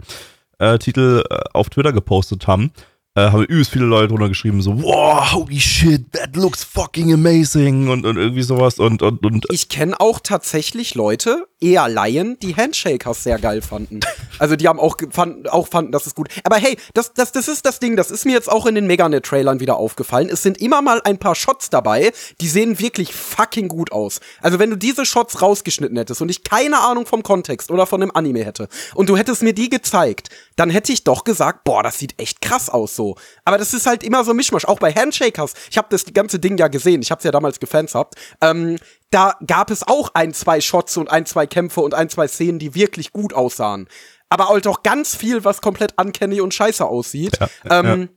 äh, 0.62 0.78
Titel 0.78 1.24
äh, 1.30 1.40
auf 1.54 1.70
Twitter 1.70 1.92
gepostet 1.92 2.48
haben. 2.48 2.72
Äh, 3.14 3.32
haben 3.32 3.44
übelst 3.44 3.72
viele 3.72 3.84
Leute 3.84 4.08
drunter 4.08 4.30
geschrieben, 4.30 4.62
so, 4.62 4.82
wow, 4.82 5.34
holy 5.34 5.60
shit, 5.60 6.14
that 6.14 6.34
looks 6.38 6.64
fucking 6.64 7.12
amazing 7.12 7.90
und, 7.90 8.06
und 8.06 8.16
irgendwie 8.16 8.42
sowas 8.42 8.80
und, 8.80 9.02
und, 9.02 9.26
und 9.26 9.46
Ich 9.52 9.68
kenne 9.68 10.00
auch 10.00 10.22
tatsächlich 10.22 10.96
Leute, 10.96 11.46
eher 11.60 11.90
Laien, 11.90 12.40
die 12.40 12.56
Handshakers 12.56 13.24
sehr 13.24 13.38
geil 13.38 13.62
fanden. 13.62 14.00
Also 14.40 14.56
die 14.56 14.68
haben 14.68 14.80
auch, 14.80 14.96
fanden, 15.12 15.48
auch 15.48 15.68
fanden, 15.68 15.92
das 15.92 16.08
ist 16.08 16.16
gut. 16.16 16.30
Aber 16.44 16.56
hey, 16.56 16.78
das, 16.94 17.14
das, 17.14 17.32
das 17.32 17.48
ist 17.48 17.66
das 17.66 17.80
Ding, 17.80 17.96
das 17.96 18.10
ist 18.10 18.26
mir 18.26 18.32
jetzt 18.32 18.50
auch 18.52 18.66
in 18.66 18.76
den 18.76 18.88
Meganet-Trailern 18.88 19.60
wieder 19.60 19.76
aufgefallen. 19.76 20.30
Es 20.30 20.42
sind 20.42 20.60
immer 20.60 20.82
mal 20.82 21.02
ein 21.04 21.20
paar 21.20 21.36
Shots 21.36 21.70
dabei, 21.70 22.12
die 22.40 22.48
sehen 22.48 22.80
wirklich 22.80 23.14
fucking 23.14 23.68
gut 23.68 23.92
aus. 23.92 24.20
Also 24.42 24.58
wenn 24.58 24.72
du 24.72 24.78
diese 24.78 25.06
Shots 25.06 25.42
rausgeschnitten 25.42 25.98
hättest 25.98 26.22
und 26.22 26.30
ich 26.30 26.44
keine 26.44 26.80
Ahnung 26.80 27.06
vom 27.06 27.22
Kontext 27.22 27.70
oder 27.70 27.86
von 27.86 28.02
dem 28.02 28.16
Anime 28.16 28.44
hätte 28.44 28.68
und 28.96 29.10
du 29.10 29.18
hättest 29.18 29.44
mir 29.44 29.54
die 29.54 29.70
gezeigt, 29.70 30.30
dann 30.56 30.70
hätte 30.70 30.92
ich 30.92 31.04
doch 31.04 31.24
gesagt, 31.24 31.64
boah, 31.64 31.84
das 31.84 32.00
sieht 32.00 32.18
echt 32.18 32.42
krass 32.42 32.70
aus 32.70 32.96
so. 33.02 33.16
Aber 33.46 33.58
das 33.58 33.74
ist 33.74 33.88
halt 33.88 34.04
immer 34.04 34.24
so 34.24 34.34
Mischmasch. 34.34 34.66
Auch 34.66 34.80
bei 34.80 34.92
Handshakers, 34.94 35.54
ich 35.70 35.78
habe 35.78 35.88
das 35.90 36.06
ganze 36.14 36.40
Ding 36.40 36.58
ja 36.58 36.68
gesehen, 36.68 37.02
ich 37.02 37.12
habe 37.12 37.20
es 37.20 37.26
ja 37.26 37.32
damals 37.32 37.60
gefanshabt, 37.60 38.16
ähm, 38.42 38.78
da 39.10 39.36
gab 39.46 39.72
es 39.72 39.86
auch 39.86 40.12
ein, 40.14 40.34
zwei 40.34 40.62
Shots 40.62 40.98
und 40.98 41.10
ein, 41.12 41.26
zwei 41.26 41.48
Kämpfe 41.48 41.82
und 41.82 41.94
ein, 41.94 42.10
zwei 42.10 42.28
Szenen, 42.28 42.60
die 42.60 42.76
wirklich 42.76 43.12
gut 43.12 43.34
aussahen. 43.34 43.88
Aber 44.30 44.48
halt 44.48 44.68
auch 44.68 44.84
ganz 44.84 45.16
viel, 45.16 45.44
was 45.44 45.62
komplett 45.62 46.00
uncanny 46.00 46.40
und 46.40 46.54
scheiße 46.54 46.86
aussieht. 46.86 47.38
ähm, 47.70 48.10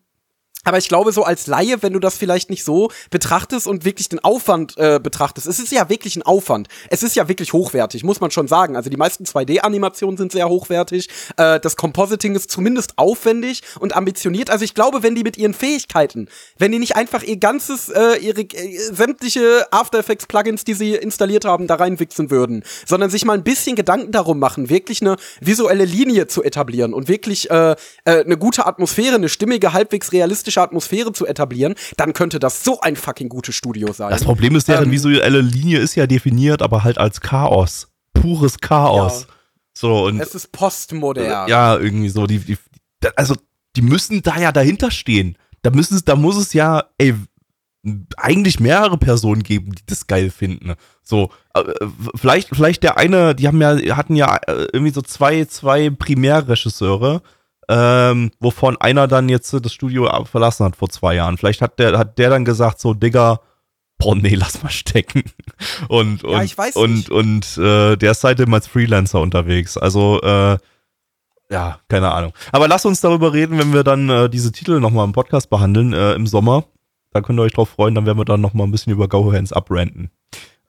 Aber 0.64 0.78
ich 0.78 0.88
glaube, 0.88 1.12
so 1.12 1.24
als 1.24 1.46
Laie, 1.46 1.82
wenn 1.82 1.92
du 1.92 2.00
das 2.00 2.16
vielleicht 2.16 2.50
nicht 2.50 2.64
so 2.64 2.90
betrachtest 3.10 3.66
und 3.66 3.84
wirklich 3.84 4.08
den 4.08 4.18
Aufwand 4.18 4.76
äh, 4.76 4.98
betrachtest, 5.02 5.46
es 5.46 5.58
ist 5.58 5.72
ja 5.72 5.88
wirklich 5.88 6.16
ein 6.16 6.22
Aufwand. 6.22 6.68
Es 6.90 7.02
ist 7.02 7.14
ja 7.16 7.28
wirklich 7.28 7.52
hochwertig, 7.52 8.02
muss 8.02 8.20
man 8.20 8.30
schon 8.30 8.48
sagen. 8.48 8.76
Also 8.76 8.90
die 8.90 8.96
meisten 8.96 9.24
2D-Animationen 9.24 10.16
sind 10.16 10.32
sehr 10.32 10.48
hochwertig. 10.48 11.08
Äh, 11.36 11.60
das 11.60 11.76
Compositing 11.76 12.34
ist 12.34 12.50
zumindest 12.50 12.94
aufwendig 12.96 13.62
und 13.78 13.94
ambitioniert. 13.94 14.50
Also 14.50 14.64
ich 14.64 14.74
glaube, 14.74 15.02
wenn 15.02 15.14
die 15.14 15.22
mit 15.22 15.36
ihren 15.36 15.54
Fähigkeiten, 15.54 16.28
wenn 16.58 16.72
die 16.72 16.78
nicht 16.78 16.96
einfach 16.96 17.22
ihr 17.22 17.36
ganzes, 17.36 17.88
äh, 17.88 18.16
ihre 18.16 18.42
äh, 18.42 18.78
sämtliche 18.78 19.66
After 19.70 19.98
Effects 19.98 20.26
Plugins, 20.26 20.64
die 20.64 20.74
sie 20.74 20.94
installiert 20.94 21.44
haben, 21.44 21.66
da 21.66 21.74
reinwichsen 21.74 22.30
würden, 22.30 22.64
sondern 22.86 23.10
sich 23.10 23.24
mal 23.24 23.34
ein 23.34 23.44
bisschen 23.44 23.76
Gedanken 23.76 24.12
darum 24.12 24.38
machen, 24.38 24.70
wirklich 24.70 25.02
eine 25.02 25.16
visuelle 25.40 25.84
Linie 25.84 26.26
zu 26.26 26.42
etablieren 26.42 26.94
und 26.94 27.08
wirklich 27.08 27.50
äh, 27.50 27.72
äh, 27.72 27.76
eine 28.04 28.38
gute 28.38 28.66
Atmosphäre, 28.66 29.16
eine 29.16 29.28
stimmige, 29.28 29.72
halbwegs 29.72 30.12
realistische 30.12 30.53
Atmosphäre 30.62 31.12
zu 31.12 31.26
etablieren, 31.26 31.74
dann 31.96 32.12
könnte 32.12 32.38
das 32.38 32.64
so 32.64 32.80
ein 32.80 32.96
fucking 32.96 33.28
gutes 33.28 33.54
Studio 33.54 33.92
sein. 33.92 34.10
das 34.10 34.24
Problem 34.24 34.56
ist, 34.56 34.68
deren 34.68 34.84
Ähm, 34.84 34.90
visuelle 34.90 35.40
Linie 35.40 35.78
ist 35.78 35.94
ja 35.94 36.06
definiert, 36.06 36.62
aber 36.62 36.84
halt 36.84 36.98
als 36.98 37.20
Chaos. 37.20 37.88
Pures 38.12 38.58
Chaos. 38.58 39.26
Ja. 39.28 39.34
So, 39.76 40.06
und 40.06 40.20
es 40.20 40.34
ist 40.34 40.52
postmodern. 40.52 41.48
Ja, 41.48 41.76
irgendwie 41.76 42.08
so. 42.08 42.26
Die, 42.26 42.38
die, 42.38 42.58
also, 43.16 43.34
die 43.76 43.82
müssen 43.82 44.22
da 44.22 44.38
ja 44.38 44.52
dahinter 44.52 44.90
stehen. 44.90 45.36
Da, 45.62 45.70
müssen, 45.70 46.00
da 46.04 46.14
muss 46.14 46.36
es 46.36 46.52
ja, 46.52 46.84
ey, 46.98 47.14
eigentlich 48.16 48.60
mehrere 48.60 48.96
Personen 48.96 49.42
geben, 49.42 49.72
die 49.72 49.82
das 49.86 50.06
geil 50.06 50.30
finden. 50.30 50.74
So, 51.02 51.30
äh, 51.54 51.64
vielleicht, 52.14 52.48
vielleicht 52.50 52.82
der 52.82 52.96
eine, 52.96 53.34
die 53.34 53.46
haben 53.46 53.60
ja, 53.60 53.96
hatten 53.96 54.16
ja 54.16 54.36
äh, 54.46 54.68
irgendwie 54.72 54.92
so 54.92 55.02
zwei, 55.02 55.44
zwei 55.44 55.90
Primärregisseure, 55.90 57.22
ähm, 57.68 58.30
wovon 58.40 58.76
einer 58.78 59.08
dann 59.08 59.28
jetzt 59.28 59.52
das 59.52 59.72
Studio 59.72 60.08
verlassen 60.24 60.66
hat 60.66 60.76
vor 60.76 60.88
zwei 60.88 61.14
Jahren. 61.14 61.36
Vielleicht 61.36 61.62
hat 61.62 61.78
der, 61.78 61.98
hat 61.98 62.18
der 62.18 62.30
dann 62.30 62.44
gesagt, 62.44 62.80
so, 62.80 62.94
Digga, 62.94 63.40
boah, 63.98 64.14
nee, 64.14 64.34
lass 64.34 64.62
mal 64.62 64.70
stecken. 64.70 65.24
Und, 65.88 66.24
und, 66.24 66.56
Ja, 66.56 66.64
und, 66.74 66.94
nicht. 66.94 67.10
und 67.10 67.58
äh, 67.58 67.96
der 67.96 68.10
ist 68.12 68.20
seitdem 68.20 68.52
als 68.54 68.66
Freelancer 68.66 69.20
unterwegs. 69.20 69.76
Also, 69.76 70.20
äh, 70.22 70.58
ja, 71.50 71.78
keine 71.88 72.12
Ahnung. 72.12 72.32
Aber 72.52 72.68
lasst 72.68 72.86
uns 72.86 73.00
darüber 73.00 73.32
reden, 73.32 73.58
wenn 73.58 73.72
wir 73.72 73.84
dann 73.84 74.08
äh, 74.08 74.28
diese 74.28 74.50
Titel 74.50 74.80
nochmal 74.80 75.04
im 75.04 75.12
Podcast 75.12 75.50
behandeln 75.50 75.92
äh, 75.92 76.14
im 76.14 76.26
Sommer. 76.26 76.64
Da 77.12 77.20
könnt 77.20 77.38
ihr 77.38 77.42
euch 77.42 77.52
drauf 77.52 77.68
freuen, 77.68 77.94
dann 77.94 78.06
werden 78.06 78.18
wir 78.18 78.24
dann 78.24 78.40
nochmal 78.40 78.66
ein 78.66 78.72
bisschen 78.72 78.92
über 78.92 79.06
Go 79.06 79.32
Hands 79.32 79.52
abrenten. 79.52 80.10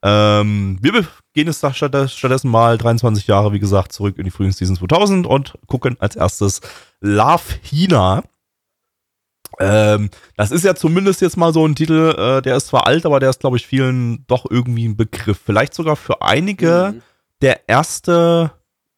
Ähm, 0.08 0.78
wir 0.82 0.92
gehen 1.34 1.48
jetzt 1.48 1.66
statt- 1.76 2.12
stattdessen 2.12 2.52
mal 2.52 2.78
23 2.78 3.26
Jahre, 3.26 3.54
wie 3.54 3.60
gesagt, 3.60 3.92
zurück 3.92 4.20
in 4.20 4.26
die 4.26 4.30
Frühlingsseason 4.32 4.76
2000 4.76 5.26
und 5.26 5.56
gucken 5.66 5.98
als 6.00 6.16
erstes 6.16 6.62
Love 7.02 7.42
Hina. 7.64 8.22
Ähm, 9.60 10.10
das 10.38 10.52
ist 10.52 10.64
ja 10.64 10.76
zumindest 10.76 11.22
jetzt 11.22 11.38
mal 11.38 11.54
so 11.54 11.66
ein 11.66 11.76
Titel, 11.76 12.14
äh, 12.18 12.42
der 12.42 12.56
ist 12.58 12.68
zwar 12.68 12.86
alt, 12.88 13.06
aber 13.06 13.20
der 13.20 13.30
ist, 13.30 13.40
glaube 13.40 13.58
ich, 13.58 13.66
vielen 13.66 14.26
doch 14.28 14.46
irgendwie 14.50 14.86
ein 14.88 14.98
Begriff. 14.98 15.40
Vielleicht 15.44 15.74
sogar 15.74 15.96
für 15.96 16.22
einige 16.22 16.92
Mhm. 16.96 17.02
der 17.42 17.68
erste 17.70 18.52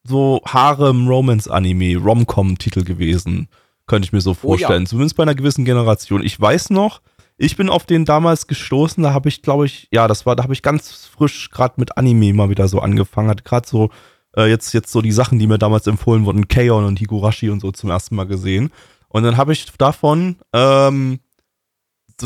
so 0.04 0.41
Harem-Romance-Anime, 0.46 1.98
Rom-Com-Titel 1.98 2.84
gewesen. 2.84 3.50
Könnte 3.86 4.08
ich 4.08 4.13
mir 4.13 4.22
so 4.22 4.32
Oh 4.32 4.34
ja. 4.34 4.39
vorstellen. 4.39 4.86
Zumindest 4.88 5.15
bei 5.15 5.24
einer 5.24 5.36
gewissen 5.36 5.63
Generation. 5.63 6.24
Ich 6.24 6.39
weiß 6.39 6.70
noch, 6.72 7.02
ich 7.38 7.56
bin 7.56 7.69
auf 7.69 7.86
den 7.86 8.06
damals 8.06 8.47
gestoßen, 8.47 9.04
da 9.04 9.13
habe 9.13 9.30
ich, 9.30 9.41
glaube 9.41 9.65
ich, 9.65 9.88
ja, 9.91 10.08
das 10.08 10.26
war, 10.26 10.36
da 10.36 10.43
habe 10.43 10.54
ich 10.54 10.62
ganz 10.62 11.06
frisch 11.06 11.50
gerade 11.52 11.76
mit 11.78 11.97
Anime 11.97 12.34
mal 12.34 12.50
wieder 12.50 12.67
so 12.67 12.80
angefangen, 12.80 13.30
hat 13.30 13.45
gerade 13.45 13.67
so 13.67 13.89
äh, 14.36 14.50
jetzt, 14.50 14.73
jetzt 14.73 14.91
so 14.91 15.02
die 15.02 15.12
Sachen, 15.12 15.39
die 15.39 15.47
mir 15.47 15.58
damals 15.58 15.88
empfohlen 15.88 16.26
wurden, 16.26 16.47
Keion 16.47 16.86
und 16.86 17.00
Higurashi 17.00 17.50
und 17.50 17.62
so 17.62 17.71
zum 17.71 17.89
ersten 17.89 18.15
Mal 18.15 18.26
gesehen. 18.26 18.71
Und 19.10 19.23
dann 19.23 19.38
habe 19.38 19.54
ich 19.54 19.65
davon 19.78 20.38
ähm, 20.54 21.19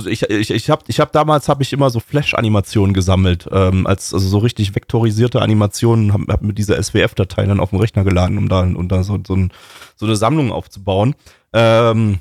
ich, 0.06 0.24
ich, 0.24 0.52
ich 0.52 0.69
habe 0.69 0.84
ich 0.88 1.00
hab 1.00 1.12
damals 1.12 1.50
habe 1.50 1.63
ich 1.63 1.74
immer 1.74 1.89
so 1.89 2.00
Flash-Animationen 2.00 2.93
gesammelt, 2.93 3.47
ähm, 3.52 3.86
als 3.86 4.13
also 4.13 4.28
so 4.28 4.38
richtig 4.38 4.74
vektorisierte 4.76 5.41
Animationen, 5.41 6.13
habe 6.13 6.32
hab 6.32 6.41
mit 6.41 6.58
dieser 6.58 6.82
SWF-Datei 6.82 7.45
dann 7.45 7.60
auf 7.60 7.71
dem 7.71 7.80
Rechner 7.80 8.04
geladen, 8.04 8.38
um 8.38 8.47
da, 8.47 8.62
um 8.62 8.88
da 8.88 9.04
so, 9.04 9.19
so, 9.26 9.36
ein, 9.36 9.52
so 9.95 10.06
eine 10.06 10.15
Sammlung 10.15 10.52
aufzubauen. 10.52 11.15
Ähm, 11.54 12.19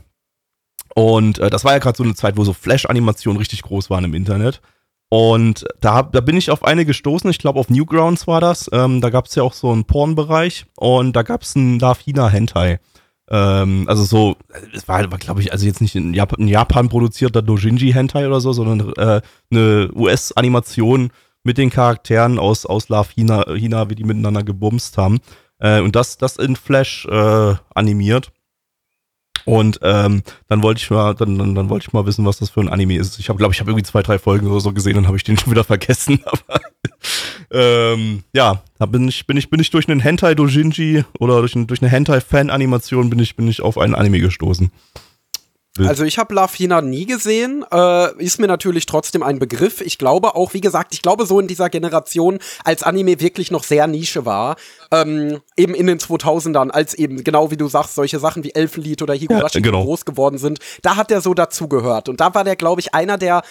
und 0.94 1.38
äh, 1.38 1.50
das 1.50 1.64
war 1.64 1.72
ja 1.72 1.79
gerade 1.79 1.96
so 1.96 2.05
eine 2.05 2.14
Zeit, 2.14 2.37
wo 2.37 2.44
so 2.44 2.53
Flash-Animationen 2.53 3.38
richtig 3.38 3.62
groß 3.62 3.90
waren 3.90 4.05
im 4.05 4.14
Internet. 4.14 4.61
Und 5.09 5.66
da, 5.81 6.03
da 6.03 6.20
bin 6.20 6.37
ich 6.37 6.50
auf 6.50 6.64
eine 6.64 6.85
gestoßen, 6.85 7.29
ich 7.31 7.38
glaube 7.38 7.59
auf 7.59 7.68
Newgrounds 7.68 8.29
war 8.29 8.40
das. 8.40 8.70
Ähm, 8.72 9.00
da 9.00 9.11
gab 9.11 9.26
es 9.26 9.35
ja 9.35 9.42
auch 9.42 9.55
so 9.55 9.72
einen 9.72 9.85
Porn-Bereich 9.85 10.66
und 10.76 11.16
da 11.16 11.22
gab 11.22 11.42
es 11.42 11.57
einen 11.57 11.81
Lafina 11.81 12.29
Hentai. 12.29 12.79
Ähm, 13.29 13.85
also 13.88 14.05
so, 14.05 14.37
es 14.72 14.87
war, 14.87 15.07
glaube 15.07 15.40
ich, 15.40 15.53
also 15.53 15.66
jetzt 15.66 15.81
nicht 15.81 15.96
in 15.96 16.14
Japan, 16.14 16.40
in 16.40 16.48
Japan 16.48 16.88
produzierter 16.88 17.42
Dojinji 17.42 17.92
Hentai 17.92 18.26
oder 18.26 18.40
so, 18.40 18.53
sondern 18.53 18.92
äh, 18.96 19.20
eine 19.50 19.90
US-Animation 19.94 21.11
mit 21.42 21.59
den 21.59 21.70
Charakteren 21.70 22.38
aus, 22.38 22.64
aus 22.64 22.88
Love 22.88 23.09
Hina, 23.14 23.46
Hina, 23.53 23.90
wie 23.90 23.96
die 23.96 24.05
miteinander 24.05 24.44
gebumst 24.44 24.96
haben. 24.96 25.18
Äh, 25.59 25.81
und 25.81 25.96
das, 25.96 26.18
das 26.18 26.37
in 26.37 26.55
Flash 26.55 27.07
äh, 27.07 27.55
animiert. 27.74 28.31
Und 29.44 29.81
ähm, 29.83 30.22
dann 30.48 30.62
wollte 30.62 30.81
ich 30.81 30.90
mal, 30.90 31.14
dann, 31.14 31.38
dann, 31.38 31.55
dann 31.55 31.68
wollte 31.68 31.87
ich 31.88 31.92
mal 31.92 32.07
wissen, 32.07 32.24
was 32.26 32.38
das 32.38 32.50
für 32.50 32.61
ein 32.61 32.68
Anime 32.68 32.96
ist. 32.96 33.18
Ich 33.18 33.29
habe, 33.29 33.38
glaube 33.38 33.53
ich, 33.55 33.61
habe 33.61 33.70
irgendwie 33.70 33.85
zwei, 33.85 34.03
drei 34.03 34.18
Folgen 34.18 34.46
oder 34.46 34.61
so 34.61 34.72
gesehen, 34.72 34.94
dann 34.94 35.07
habe 35.07 35.16
ich 35.16 35.24
den 35.24 35.38
schon 35.38 35.50
wieder 35.50 35.64
vergessen. 35.64 36.20
Aber 36.24 36.61
ähm, 37.53 38.22
ja, 38.33 38.62
da 38.79 38.87
bin 38.87 39.09
ich, 39.09 39.26
bin 39.26 39.37
ich, 39.37 39.50
bin 39.50 39.61
ich 39.61 39.70
durch 39.70 39.88
einen 39.88 40.00
Hentai 40.00 40.35
Dojinji 40.35 41.05
oder 41.18 41.40
durch, 41.40 41.55
ein, 41.55 41.66
durch 41.66 41.83
eine 41.83 41.90
Hentai-Fan-Animation 41.90 43.11
bin 43.11 43.18
ich, 43.18 43.37
bin 43.37 43.48
ich 43.48 43.62
auf 43.62 43.79
einen 43.79 43.94
Anime 43.94 44.20
gestoßen. 44.20 44.70
Also 45.78 46.04
ich 46.04 46.18
habe 46.18 46.35
Lafina 46.35 46.80
nie 46.80 47.06
gesehen, 47.06 47.64
äh, 47.72 48.22
ist 48.22 48.40
mir 48.40 48.48
natürlich 48.48 48.87
trotzdem 48.87 49.22
ein 49.22 49.38
Begriff. 49.38 49.80
Ich 49.80 49.98
glaube 49.98 50.35
auch, 50.35 50.52
wie 50.52 50.61
gesagt, 50.61 50.94
ich 50.94 51.02
glaube 51.02 51.26
so 51.26 51.38
in 51.38 51.46
dieser 51.46 51.70
Generation, 51.70 52.40
als 52.64 52.83
Anime 52.83 53.20
wirklich 53.20 53.52
noch 53.52 53.62
sehr 53.62 53.87
Nische 53.87 54.26
war, 54.26 54.56
ähm, 54.90 55.40
eben 55.56 55.74
in 55.74 55.87
den 55.87 55.98
2000ern, 55.98 56.70
als 56.70 56.94
eben, 56.94 57.22
genau 57.22 57.52
wie 57.52 57.56
du 57.56 57.68
sagst, 57.68 57.94
solche 57.94 58.18
Sachen 58.18 58.42
wie 58.42 58.54
Elfenlied 58.54 59.00
oder 59.02 59.14
Higurashi 59.14 59.59
ja, 59.59 59.62
genau. 59.62 59.85
groß 59.85 60.04
geworden 60.04 60.38
sind, 60.38 60.59
da 60.83 60.96
hat 60.96 61.11
der 61.11 61.20
so 61.20 61.35
dazugehört. 61.35 62.09
Und 62.09 62.20
da 62.20 62.35
war 62.35 62.42
der, 62.42 62.56
glaube 62.56 62.80
ich, 62.80 62.92
einer 62.92 63.16
der 63.16 63.42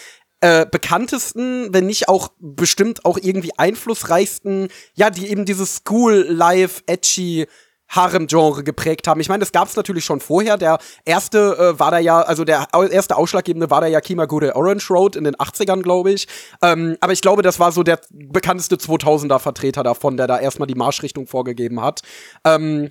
äh, 0.42 0.66
bekanntesten, 0.66 1.74
wenn 1.74 1.86
nicht 1.86 2.10
auch 2.10 2.32
bestimmt 2.40 3.06
auch 3.06 3.18
irgendwie 3.18 3.58
einflussreichsten, 3.58 4.68
ja, 4.94 5.10
die 5.10 5.30
eben 5.30 5.46
dieses 5.46 5.78
School-Life, 5.78 6.84
edgy 6.86 7.48
Harem-Genre 7.90 8.64
geprägt 8.64 9.08
haben. 9.08 9.20
Ich 9.20 9.30
meine, 9.30 9.40
das 9.40 9.52
gab 9.52 9.68
es 9.68 9.76
natürlich 9.76 10.06
schon 10.06 10.20
vorher. 10.20 10.58
Der 10.58 10.78
erste 11.06 11.58
äh, 11.58 11.80
war 11.80 11.92
da 11.92 12.00
ja, 12.00 12.22
also 12.22 12.46
der 12.46 12.68
erste 12.92 13.18
Ausschlaggebende 13.18 13.70
war 13.70 13.82
da 13.82 13.88
ja 13.88 14.02
Kimagure 14.02 14.56
Orange 14.56 14.90
Road 14.92 15.16
in 15.16 15.24
den 15.24 15.36
80ern, 15.36 15.82
glaube 15.82 16.12
ich. 16.12 16.28
Ähm, 16.62 16.98
aber 17.02 17.14
ich 17.14 17.22
glaube, 17.22 17.42
das 17.42 17.60
war 17.60 17.72
so 17.72 17.84
der 17.84 18.00
bekannteste 18.12 18.76
2000er-Vertreter 18.76 19.84
davon, 19.84 20.18
der 20.18 20.28
da 20.28 20.40
erstmal 20.40 20.68
die 20.68 20.76
Marschrichtung 20.76 21.28
vorgegeben 21.28 21.82
hat. 21.82 22.02
Ähm, 22.46 22.90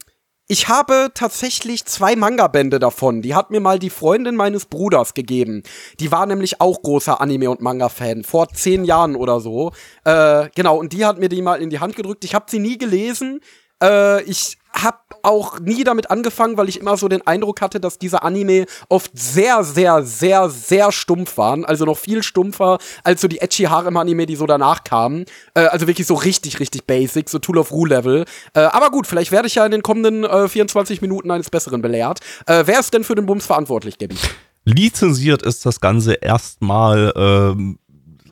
ich 0.50 0.68
habe 0.68 1.10
tatsächlich 1.12 1.84
zwei 1.84 2.16
Manga-Bände 2.16 2.78
davon. 2.78 3.20
Die 3.20 3.34
hat 3.34 3.50
mir 3.50 3.60
mal 3.60 3.78
die 3.78 3.90
Freundin 3.90 4.34
meines 4.34 4.64
Bruders 4.64 5.12
gegeben. 5.12 5.62
Die 6.00 6.10
war 6.10 6.24
nämlich 6.24 6.62
auch 6.62 6.80
großer 6.80 7.20
Anime- 7.20 7.50
und 7.50 7.60
Manga-Fan. 7.60 8.24
Vor 8.24 8.48
zehn 8.48 8.84
Jahren 8.84 9.14
oder 9.14 9.40
so. 9.40 9.72
Äh, 10.04 10.48
genau, 10.54 10.78
und 10.78 10.94
die 10.94 11.04
hat 11.04 11.18
mir 11.18 11.28
die 11.28 11.42
mal 11.42 11.60
in 11.60 11.68
die 11.68 11.80
Hand 11.80 11.96
gedrückt. 11.96 12.24
Ich 12.24 12.34
habe 12.34 12.46
sie 12.48 12.60
nie 12.60 12.78
gelesen. 12.78 13.40
Äh, 13.82 14.22
ich 14.22 14.57
habe 14.82 14.98
auch 15.22 15.58
nie 15.60 15.84
damit 15.84 16.10
angefangen, 16.10 16.56
weil 16.56 16.68
ich 16.68 16.80
immer 16.80 16.96
so 16.96 17.08
den 17.08 17.26
Eindruck 17.26 17.60
hatte, 17.60 17.80
dass 17.80 17.98
diese 17.98 18.22
Anime 18.22 18.66
oft 18.88 19.10
sehr, 19.14 19.64
sehr, 19.64 20.02
sehr, 20.02 20.48
sehr 20.48 20.92
stumpf 20.92 21.36
waren. 21.36 21.64
Also 21.64 21.84
noch 21.84 21.98
viel 21.98 22.22
stumpfer 22.22 22.78
als 23.04 23.20
so 23.20 23.28
die 23.28 23.40
edgy 23.40 23.64
Harem-Anime, 23.64 24.26
die 24.26 24.36
so 24.36 24.46
danach 24.46 24.84
kamen. 24.84 25.24
Äh, 25.54 25.66
also 25.66 25.86
wirklich 25.86 26.06
so 26.06 26.14
richtig, 26.14 26.60
richtig 26.60 26.86
basic, 26.86 27.28
so 27.28 27.38
Tool 27.38 27.58
of 27.58 27.72
Rule-Level. 27.72 28.24
Äh, 28.54 28.60
aber 28.60 28.90
gut, 28.90 29.06
vielleicht 29.06 29.32
werde 29.32 29.48
ich 29.48 29.56
ja 29.56 29.64
in 29.64 29.72
den 29.72 29.82
kommenden 29.82 30.24
äh, 30.24 30.48
24 30.48 31.02
Minuten 31.02 31.30
eines 31.30 31.50
Besseren 31.50 31.82
belehrt. 31.82 32.20
Äh, 32.46 32.64
wer 32.66 32.80
ist 32.80 32.94
denn 32.94 33.04
für 33.04 33.14
den 33.14 33.26
Bums 33.26 33.46
verantwortlich, 33.46 33.98
Gabby? 33.98 34.16
Lizenziert 34.64 35.42
ist 35.42 35.64
das 35.64 35.80
Ganze 35.80 36.14
erstmal 36.14 37.12
ähm, 37.16 37.78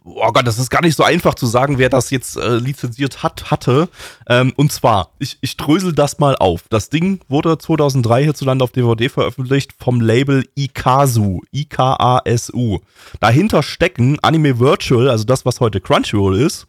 oh 0.06 0.32
Gott, 0.32 0.46
das 0.46 0.58
ist 0.58 0.70
gar 0.70 0.82
nicht 0.82 0.96
so 0.96 1.02
einfach 1.02 1.34
zu 1.34 1.46
sagen, 1.46 1.78
wer 1.78 1.88
das 1.88 2.10
jetzt 2.10 2.36
äh, 2.36 2.56
lizenziert 2.56 3.22
hat, 3.22 3.50
hatte. 3.50 3.88
Ähm, 4.28 4.52
und 4.56 4.72
zwar, 4.72 5.10
ich, 5.18 5.38
ich 5.40 5.56
drösel 5.56 5.92
das 5.92 6.18
mal 6.18 6.36
auf. 6.36 6.62
Das 6.70 6.88
Ding 6.88 7.20
wurde 7.28 7.58
2003 7.58 8.24
hierzulande 8.24 8.64
auf 8.64 8.72
DVD 8.72 9.08
veröffentlicht 9.08 9.74
vom 9.78 10.00
Label 10.00 10.48
Ikasu, 10.54 11.42
I-K-A-S-U. 11.52 12.80
Dahinter 13.20 13.62
stecken 13.62 14.18
Anime 14.20 14.58
Virtual, 14.58 15.10
also 15.10 15.24
das, 15.24 15.44
was 15.44 15.60
heute 15.60 15.80
Crunchyroll 15.80 16.40
ist. 16.40 16.66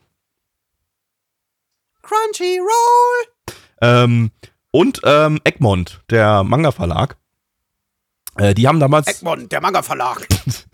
Crunchyroll! 2.01 3.27
Ähm, 3.81 4.31
und 4.71 5.01
ähm, 5.03 5.39
Egmont, 5.43 6.01
der 6.09 6.43
Manga-Verlag. 6.43 7.17
Äh, 8.37 8.53
die 8.53 8.67
haben 8.67 8.79
damals. 8.79 9.07
Egmont, 9.07 9.51
der 9.51 9.61
Manga-Verlag. 9.61 10.27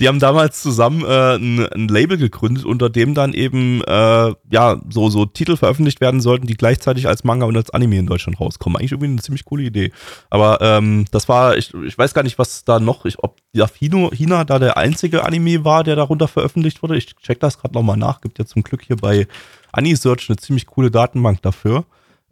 Die 0.00 0.08
haben 0.08 0.18
damals 0.18 0.62
zusammen 0.62 1.04
äh, 1.04 1.36
ein, 1.36 1.66
ein, 1.66 1.88
Label 1.88 2.16
gegründet, 2.16 2.64
unter 2.64 2.90
dem 2.90 3.14
dann 3.14 3.32
eben 3.32 3.82
äh, 3.84 4.34
ja 4.50 4.80
so, 4.88 5.10
so 5.10 5.26
Titel 5.26 5.56
veröffentlicht 5.56 6.00
werden 6.00 6.20
sollten, 6.20 6.46
die 6.46 6.56
gleichzeitig 6.56 7.06
als 7.06 7.24
Manga 7.24 7.46
und 7.46 7.56
als 7.56 7.70
Anime 7.70 7.98
in 7.98 8.06
Deutschland 8.06 8.40
rauskommen. 8.40 8.76
Eigentlich 8.76 8.92
irgendwie 8.92 9.12
eine 9.12 9.22
ziemlich 9.22 9.44
coole 9.44 9.64
Idee. 9.64 9.92
Aber 10.30 10.60
ähm, 10.60 11.06
das 11.10 11.28
war, 11.28 11.56
ich, 11.56 11.72
ich 11.74 11.96
weiß 11.96 12.14
gar 12.14 12.22
nicht, 12.22 12.38
was 12.38 12.64
da 12.64 12.80
noch, 12.80 13.04
ich, 13.04 13.18
ob 13.22 13.36
ja, 13.52 13.66
Hino, 13.78 14.10
Hina 14.12 14.44
da 14.44 14.58
der 14.58 14.76
einzige 14.76 15.24
Anime 15.24 15.64
war, 15.64 15.84
der 15.84 15.96
darunter 15.96 16.28
veröffentlicht 16.28 16.82
wurde. 16.82 16.96
Ich 16.96 17.16
check 17.16 17.40
das 17.40 17.58
gerade 17.58 17.74
nochmal 17.74 17.96
nach. 17.96 18.20
Gibt 18.20 18.38
ja 18.38 18.46
zum 18.46 18.62
Glück 18.62 18.82
hier 18.82 18.96
bei 18.96 19.26
AniSearch 19.72 20.28
eine 20.28 20.36
ziemlich 20.36 20.66
coole 20.66 20.90
Datenbank 20.90 21.42
dafür. 21.42 21.84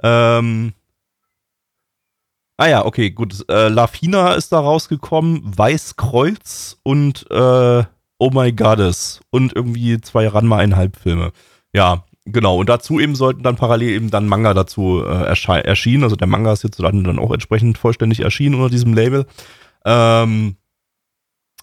Ähm, 0.02 0.72
Ah 2.58 2.68
ja, 2.68 2.84
okay, 2.86 3.10
gut. 3.10 3.44
Äh, 3.50 3.68
Lafina 3.68 4.32
ist 4.34 4.52
da 4.52 4.60
rausgekommen, 4.60 5.42
Weißkreuz 5.56 6.78
und 6.82 7.30
äh, 7.30 7.84
Oh 8.18 8.30
My 8.32 8.52
Goddess 8.52 9.20
und 9.30 9.54
irgendwie 9.54 10.00
zwei 10.00 10.26
Ranma 10.26 10.56
eineinhalb 10.58 10.96
Filme. 10.96 11.32
Ja, 11.74 12.04
genau. 12.24 12.56
Und 12.58 12.68
dazu 12.70 12.98
eben 12.98 13.14
sollten 13.14 13.42
dann 13.42 13.56
parallel 13.56 13.90
eben 13.90 14.10
dann 14.10 14.26
Manga 14.26 14.54
dazu 14.54 15.02
äh, 15.04 15.26
erschienen. 15.26 16.04
Also 16.04 16.16
der 16.16 16.26
Manga 16.26 16.52
ist 16.52 16.64
jetzt 16.64 16.80
dann, 16.80 17.04
dann 17.04 17.18
auch 17.18 17.30
entsprechend 17.30 17.76
vollständig 17.76 18.20
erschienen 18.20 18.54
unter 18.54 18.70
diesem 18.70 18.94
Label. 18.94 19.26
Ähm, 19.84 20.56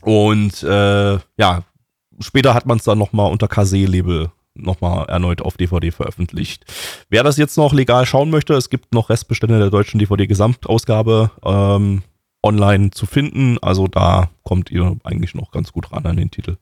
und 0.02 0.62
äh, 0.62 1.14
ja, 1.38 1.64
später 2.20 2.54
hat 2.54 2.68
man 2.68 2.78
es 2.78 2.84
dann 2.84 3.00
nochmal 3.00 3.32
unter 3.32 3.48
Kase-Label 3.48 4.32
nochmal 4.56 5.06
erneut 5.10 5.42
auf 5.42 5.58
DVD 5.58 5.92
veröffentlicht. 5.92 6.66
Wer 7.10 7.24
das 7.24 7.38
jetzt 7.38 7.58
noch 7.58 7.74
legal 7.74 8.06
schauen 8.06 8.30
möchte, 8.30 8.54
es 8.54 8.70
gibt 8.70 8.94
noch 8.94 9.10
Restbestände 9.10 9.60
der 9.60 9.70
deutschen 9.70 10.00
DVD-Gesamtausgabe 10.00 11.32
ähm, 11.44 12.04
online 12.44 12.92
zu 12.92 13.06
finden. 13.06 13.58
Also 13.62 13.88
da 13.88 14.30
kommt 14.44 14.70
ihr 14.72 14.98
eigentlich 15.04 15.34
noch 15.34 15.52
ganz 15.52 15.72
gut 15.72 15.92
ran 15.92 16.06
an 16.06 16.18
den 16.18 16.32
Titel. 16.32 16.58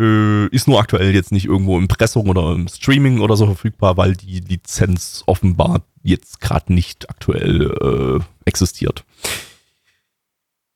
Äh, 0.00 0.46
ist 0.48 0.68
nur 0.68 0.80
aktuell 0.80 1.14
jetzt 1.14 1.32
nicht 1.32 1.46
irgendwo 1.46 1.76
im 1.76 1.88
Pressung 1.88 2.28
oder 2.28 2.52
im 2.52 2.68
Streaming 2.68 3.20
oder 3.20 3.36
so 3.36 3.46
verfügbar, 3.46 3.96
weil 3.96 4.14
die 4.14 4.40
Lizenz 4.40 5.24
offenbar 5.26 5.82
jetzt 6.02 6.40
gerade 6.40 6.72
nicht 6.72 7.10
aktuell 7.10 8.20
äh, 8.20 8.24
existiert. 8.44 9.04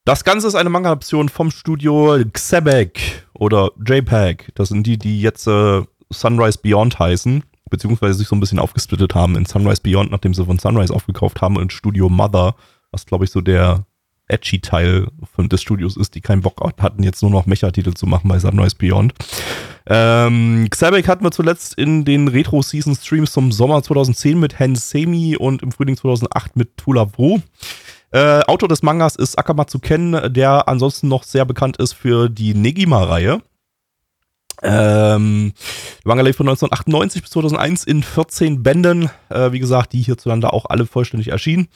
Das 0.04 0.24
Ganze 0.24 0.48
ist 0.48 0.56
eine 0.56 0.70
Manga-Option 0.70 1.28
vom 1.28 1.52
Studio 1.52 2.18
Xebek 2.32 3.24
oder 3.34 3.70
JPEG. 3.86 4.52
Das 4.56 4.68
sind 4.68 4.84
die, 4.84 4.98
die 4.98 5.22
jetzt 5.22 5.46
äh, 5.46 5.82
Sunrise 6.12 6.58
Beyond 6.62 6.98
heißen, 6.98 7.42
beziehungsweise 7.70 8.14
sich 8.14 8.28
so 8.28 8.36
ein 8.36 8.40
bisschen 8.40 8.58
aufgesplittet 8.58 9.14
haben 9.14 9.36
in 9.36 9.46
Sunrise 9.46 9.82
Beyond, 9.82 10.10
nachdem 10.10 10.34
sie 10.34 10.44
von 10.44 10.58
Sunrise 10.58 10.94
aufgekauft 10.94 11.40
haben 11.40 11.56
und 11.56 11.72
Studio 11.72 12.08
Mother, 12.08 12.54
was 12.90 13.06
glaube 13.06 13.24
ich 13.24 13.30
so 13.30 13.40
der 13.40 13.86
edgy 14.28 14.60
Teil 14.60 15.08
des 15.38 15.62
Studios 15.62 15.96
ist, 15.96 16.14
die 16.14 16.20
keinen 16.20 16.42
Bock 16.42 16.60
hatten, 16.78 17.02
jetzt 17.02 17.22
nur 17.22 17.30
noch 17.30 17.46
Mecha-Titel 17.46 17.94
zu 17.94 18.06
machen 18.06 18.28
bei 18.28 18.38
Sunrise 18.38 18.76
Beyond. 18.76 19.14
Ähm, 19.86 20.68
Xabek 20.70 21.08
hatten 21.08 21.24
wir 21.24 21.32
zuletzt 21.32 21.74
in 21.74 22.04
den 22.04 22.28
Retro-Season-Streams 22.28 23.32
zum 23.32 23.52
Sommer 23.52 23.82
2010 23.82 24.38
mit 24.38 24.56
Semi 24.74 25.36
und 25.36 25.62
im 25.62 25.72
Frühling 25.72 25.96
2008 25.96 26.56
mit 26.56 26.76
Tula 26.76 27.08
Wo. 27.16 27.40
Äh, 28.12 28.42
Autor 28.44 28.68
des 28.68 28.82
Mangas 28.82 29.16
ist 29.16 29.38
Akamatsu 29.38 29.78
Ken, 29.78 30.32
der 30.32 30.68
ansonsten 30.68 31.08
noch 31.08 31.24
sehr 31.24 31.44
bekannt 31.44 31.78
ist 31.78 31.94
für 31.94 32.28
die 32.28 32.54
Negima-Reihe. 32.54 33.40
Ähm, 34.62 35.52
Manga 36.04 36.22
lebt 36.22 36.36
von 36.36 36.48
1998 36.48 37.22
bis 37.22 37.30
2001 37.32 37.84
in 37.84 38.02
14 38.02 38.62
Bänden. 38.62 39.10
Äh, 39.28 39.52
wie 39.52 39.58
gesagt, 39.58 39.92
die 39.92 40.02
hierzulande 40.02 40.52
auch 40.52 40.66
alle 40.68 40.86
vollständig 40.86 41.28
erschienen. 41.28 41.68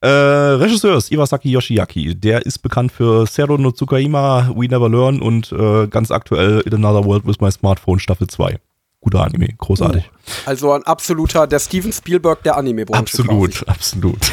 Äh, 0.00 0.08
Regisseur 0.08 0.96
ist 0.96 1.12
Iwasaki 1.12 1.50
Yoshiaki. 1.50 2.14
Der 2.14 2.46
ist 2.46 2.60
bekannt 2.60 2.92
für 2.92 3.26
Zero 3.26 3.58
no 3.58 3.70
Tsukaima, 3.70 4.50
We 4.56 4.66
Never 4.66 4.88
Learn 4.88 5.20
und 5.20 5.52
äh, 5.52 5.86
ganz 5.88 6.10
aktuell 6.10 6.60
In 6.60 6.74
Another 6.74 7.04
World 7.04 7.26
with 7.26 7.40
My 7.40 7.52
Smartphone 7.52 7.98
Staffel 7.98 8.26
2. 8.26 8.58
Guter 9.02 9.24
Anime, 9.24 9.48
großartig. 9.56 10.10
Oh, 10.10 10.30
also 10.46 10.72
ein 10.72 10.82
absoluter, 10.84 11.46
der 11.46 11.58
Steven 11.58 11.92
Spielberg 11.92 12.42
der 12.42 12.56
Anime-Branche. 12.56 13.00
Absolut, 13.00 13.52
quasi. 13.52 13.66
absolut. 13.66 14.18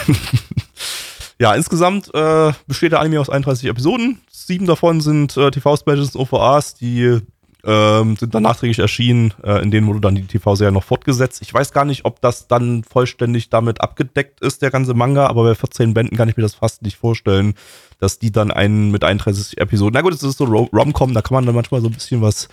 Ja, 1.39 1.53
insgesamt 1.53 2.13
äh, 2.15 2.51
besteht 2.65 2.93
der 2.93 2.99
Anime 2.99 3.21
aus 3.21 3.29
31 3.29 3.69
Episoden. 3.69 4.19
Sieben 4.31 4.65
davon 4.65 5.01
sind 5.01 5.37
äh, 5.37 5.51
TV-Specials 5.51 6.15
und 6.15 6.21
OVAs, 6.21 6.73
die 6.73 7.19
ähm, 7.67 8.15
sind 8.15 8.33
dann 8.33 8.43
nachträglich 8.43 8.79
erschienen. 8.79 9.33
Äh, 9.43 9.61
in 9.61 9.71
denen 9.71 9.87
wurde 9.87 9.99
dann 9.99 10.15
die 10.15 10.25
TV-Serie 10.25 10.71
noch 10.71 10.85
fortgesetzt. 10.85 11.41
Ich 11.41 11.53
weiß 11.53 11.73
gar 11.73 11.83
nicht, 11.83 12.05
ob 12.05 12.21
das 12.21 12.47
dann 12.47 12.85
vollständig 12.85 13.49
damit 13.49 13.81
abgedeckt 13.81 14.39
ist, 14.39 14.61
der 14.61 14.71
ganze 14.71 14.93
Manga, 14.93 15.27
aber 15.27 15.43
bei 15.43 15.53
14 15.53 15.93
Bänden 15.93 16.15
kann 16.15 16.29
ich 16.29 16.37
mir 16.37 16.43
das 16.43 16.55
fast 16.55 16.81
nicht 16.81 16.95
vorstellen, 16.95 17.55
dass 17.99 18.19
die 18.19 18.31
dann 18.31 18.51
einen 18.51 18.89
mit 18.89 19.03
31 19.03 19.57
Episoden. 19.59 19.93
Na 19.93 20.01
gut, 20.01 20.13
es 20.13 20.23
ist 20.23 20.37
so 20.37 20.45
Rom-Com, 20.45 21.13
da 21.13 21.21
kann 21.21 21.35
man 21.35 21.45
dann 21.45 21.55
manchmal 21.55 21.81
so 21.81 21.87
ein 21.87 21.93
bisschen 21.93 22.21
was 22.21 22.47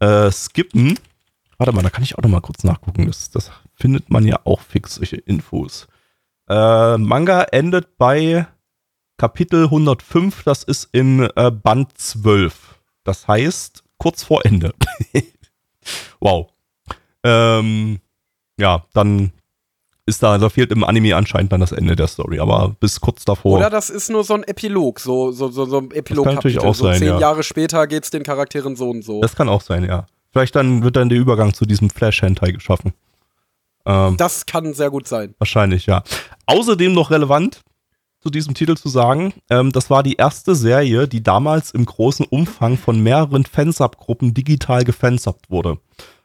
äh, 0.00 0.30
skippen. 0.30 0.98
Warte 1.58 1.72
mal, 1.72 1.82
da 1.82 1.90
kann 1.90 2.02
ich 2.02 2.16
auch 2.16 2.22
noch 2.22 2.30
mal 2.30 2.40
kurz 2.40 2.64
nachgucken. 2.64 3.06
Das, 3.06 3.30
das 3.30 3.52
findet 3.74 4.10
man 4.10 4.26
ja 4.26 4.40
auch 4.44 4.62
fix, 4.62 4.94
solche 4.94 5.16
Infos. 5.16 5.88
Äh, 6.48 6.96
Manga 6.96 7.42
endet 7.42 7.98
bei 7.98 8.46
Kapitel 9.18 9.64
105, 9.64 10.42
das 10.42 10.64
ist 10.64 10.88
in 10.92 11.28
äh, 11.36 11.50
Band 11.50 11.96
12. 11.98 12.80
Das 13.04 13.28
heißt, 13.28 13.83
kurz 13.98 14.22
vor 14.22 14.44
Ende. 14.44 14.72
wow. 16.20 16.48
Ähm, 17.22 18.00
ja, 18.58 18.84
dann 18.92 19.32
ist 20.06 20.22
da, 20.22 20.36
da 20.36 20.48
fehlt 20.50 20.70
im 20.70 20.84
Anime 20.84 21.16
anscheinend 21.16 21.52
dann 21.52 21.60
das 21.60 21.72
Ende 21.72 21.96
der 21.96 22.06
Story, 22.06 22.38
aber 22.38 22.76
bis 22.78 23.00
kurz 23.00 23.24
davor. 23.24 23.58
Oder 23.58 23.70
das 23.70 23.88
ist 23.88 24.10
nur 24.10 24.22
so 24.22 24.34
ein 24.34 24.44
Epilog, 24.44 25.00
so, 25.00 25.32
so, 25.32 25.48
so, 25.48 25.64
so 25.64 25.78
ein 25.78 25.90
Epilog. 25.92 26.24
Das 26.24 26.30
kann 26.30 26.34
natürlich 26.34 26.60
auch 26.60 26.74
so 26.74 26.84
sein, 26.84 26.98
zehn 26.98 27.08
ja. 27.08 27.18
Jahre 27.18 27.42
später 27.42 27.86
geht's 27.86 28.10
den 28.10 28.22
Charakteren 28.22 28.76
so 28.76 28.90
und 28.90 29.02
so. 29.02 29.22
Das 29.22 29.34
kann 29.34 29.48
auch 29.48 29.62
sein, 29.62 29.84
ja. 29.84 30.06
Vielleicht 30.32 30.56
dann 30.56 30.82
wird 30.82 30.96
dann 30.96 31.08
der 31.08 31.18
Übergang 31.18 31.54
zu 31.54 31.64
diesem 31.64 31.88
Flash-Hentai 31.88 32.52
geschaffen. 32.52 32.92
Ähm, 33.86 34.16
das 34.16 34.46
kann 34.46 34.74
sehr 34.74 34.90
gut 34.90 35.08
sein. 35.08 35.34
Wahrscheinlich, 35.38 35.86
ja. 35.86 36.02
Außerdem 36.46 36.92
noch 36.92 37.10
relevant 37.10 37.62
zu 38.24 38.30
diesem 38.30 38.54
Titel 38.54 38.74
zu 38.76 38.88
sagen, 38.88 39.34
ähm, 39.50 39.70
das 39.70 39.90
war 39.90 40.02
die 40.02 40.14
erste 40.14 40.54
Serie, 40.54 41.06
die 41.06 41.22
damals 41.22 41.72
im 41.72 41.84
großen 41.84 42.24
Umfang 42.24 42.78
von 42.78 42.98
mehreren 43.00 43.44
Fansub-Gruppen 43.44 44.32
digital 44.32 44.82
gefansubbt 44.84 45.50
wurde. 45.50 45.76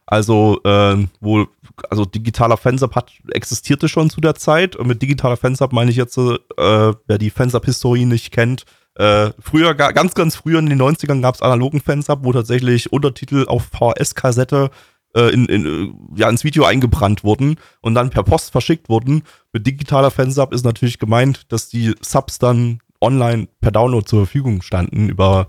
Also, 0.05 0.59
äh, 0.63 1.05
wo, 1.19 1.45
also 1.89 2.05
digitaler 2.05 2.55
Fansub 2.57 2.95
hat, 2.95 3.11
existierte 3.31 3.89
schon 3.89 4.09
zu 4.09 4.21
der 4.21 4.35
Zeit. 4.35 4.75
Und 4.77 4.87
mit 4.87 5.01
digitaler 5.01 5.35
Fansub 5.37 5.73
meine 5.73 5.91
ich 5.91 5.97
jetzt, 5.97 6.17
äh, 6.17 6.37
wer 6.57 7.17
die 7.19 7.29
Fansub-Historie 7.29 8.05
nicht 8.05 8.31
kennt, 8.31 8.63
äh, 8.95 9.31
früher, 9.39 9.75
ga- 9.75 9.91
ganz, 9.91 10.15
ganz 10.15 10.35
früher 10.37 10.59
in 10.59 10.65
den 10.67 10.81
90ern 10.81 11.21
gab 11.21 11.35
es 11.35 11.41
analogen 11.41 11.81
Fansub, 11.81 12.19
wo 12.23 12.31
tatsächlich 12.33 12.91
Untertitel 12.93 13.45
auf 13.47 13.65
VHS-Kassette 13.71 14.71
äh, 15.15 15.33
in, 15.33 15.45
in, 15.45 15.65
äh, 15.65 16.19
ja, 16.19 16.29
ins 16.29 16.43
Video 16.43 16.65
eingebrannt 16.65 17.23
wurden 17.23 17.55
und 17.81 17.95
dann 17.95 18.09
per 18.09 18.23
Post 18.23 18.51
verschickt 18.51 18.89
wurden. 18.89 19.23
Mit 19.53 19.65
digitaler 19.65 20.11
Fansub 20.11 20.53
ist 20.53 20.65
natürlich 20.65 20.99
gemeint, 20.99 21.51
dass 21.51 21.69
die 21.69 21.95
Subs 22.01 22.39
dann 22.39 22.79
online 23.01 23.47
per 23.61 23.71
Download 23.71 24.05
zur 24.05 24.25
Verfügung 24.25 24.61
standen 24.61 25.09
über 25.09 25.47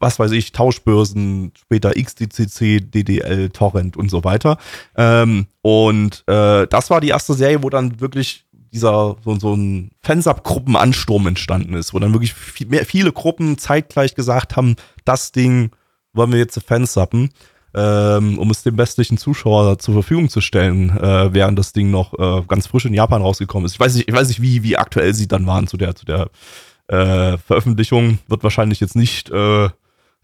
was 0.00 0.18
weiß 0.18 0.30
ich, 0.32 0.52
Tauschbörsen, 0.52 1.52
später 1.58 1.92
XDCC, 1.92 2.80
DDL, 2.90 3.50
Torrent 3.50 3.96
und 3.96 4.10
so 4.10 4.22
weiter. 4.22 4.58
Ähm, 4.96 5.46
und 5.62 6.22
äh, 6.28 6.66
das 6.68 6.90
war 6.90 7.00
die 7.00 7.08
erste 7.08 7.34
Serie, 7.34 7.62
wo 7.62 7.70
dann 7.70 8.00
wirklich 8.00 8.46
dieser 8.72 9.16
so, 9.24 9.38
so 9.38 9.54
ein 9.54 9.90
Fansub-Gruppenansturm 10.02 11.26
entstanden 11.26 11.74
ist, 11.74 11.94
wo 11.94 11.98
dann 11.98 12.12
wirklich 12.12 12.34
viel, 12.34 12.68
mehr, 12.68 12.84
viele 12.84 13.12
Gruppen 13.12 13.58
zeitgleich 13.58 14.14
gesagt 14.14 14.56
haben, 14.56 14.76
das 15.04 15.32
Ding 15.32 15.70
wollen 16.12 16.32
wir 16.32 16.38
jetzt 16.38 16.60
fansuppen, 16.62 17.30
ähm, 17.78 18.38
um 18.38 18.50
es 18.50 18.64
dem 18.64 18.76
westlichen 18.76 19.18
Zuschauer 19.18 19.78
zur 19.78 19.94
Verfügung 19.94 20.28
zu 20.28 20.40
stellen, 20.40 20.90
äh, 20.98 21.32
während 21.32 21.58
das 21.58 21.72
Ding 21.72 21.90
noch 21.92 22.18
äh, 22.18 22.42
ganz 22.48 22.66
frisch 22.66 22.86
in 22.86 22.94
Japan 22.94 23.22
rausgekommen 23.22 23.66
ist. 23.66 23.74
Ich 23.74 23.80
weiß 23.80 23.94
nicht, 23.94 24.08
ich 24.08 24.14
weiß 24.14 24.28
nicht, 24.28 24.42
wie, 24.42 24.64
wie 24.64 24.76
aktuell 24.76 25.14
sie 25.14 25.28
dann 25.28 25.46
waren 25.46 25.68
zu 25.68 25.76
der, 25.76 25.94
zu 25.94 26.04
der 26.04 26.28
äh, 26.88 27.38
Veröffentlichung. 27.38 28.18
Wird 28.26 28.42
wahrscheinlich 28.42 28.80
jetzt 28.80 28.96
nicht 28.96 29.30
äh, 29.30 29.68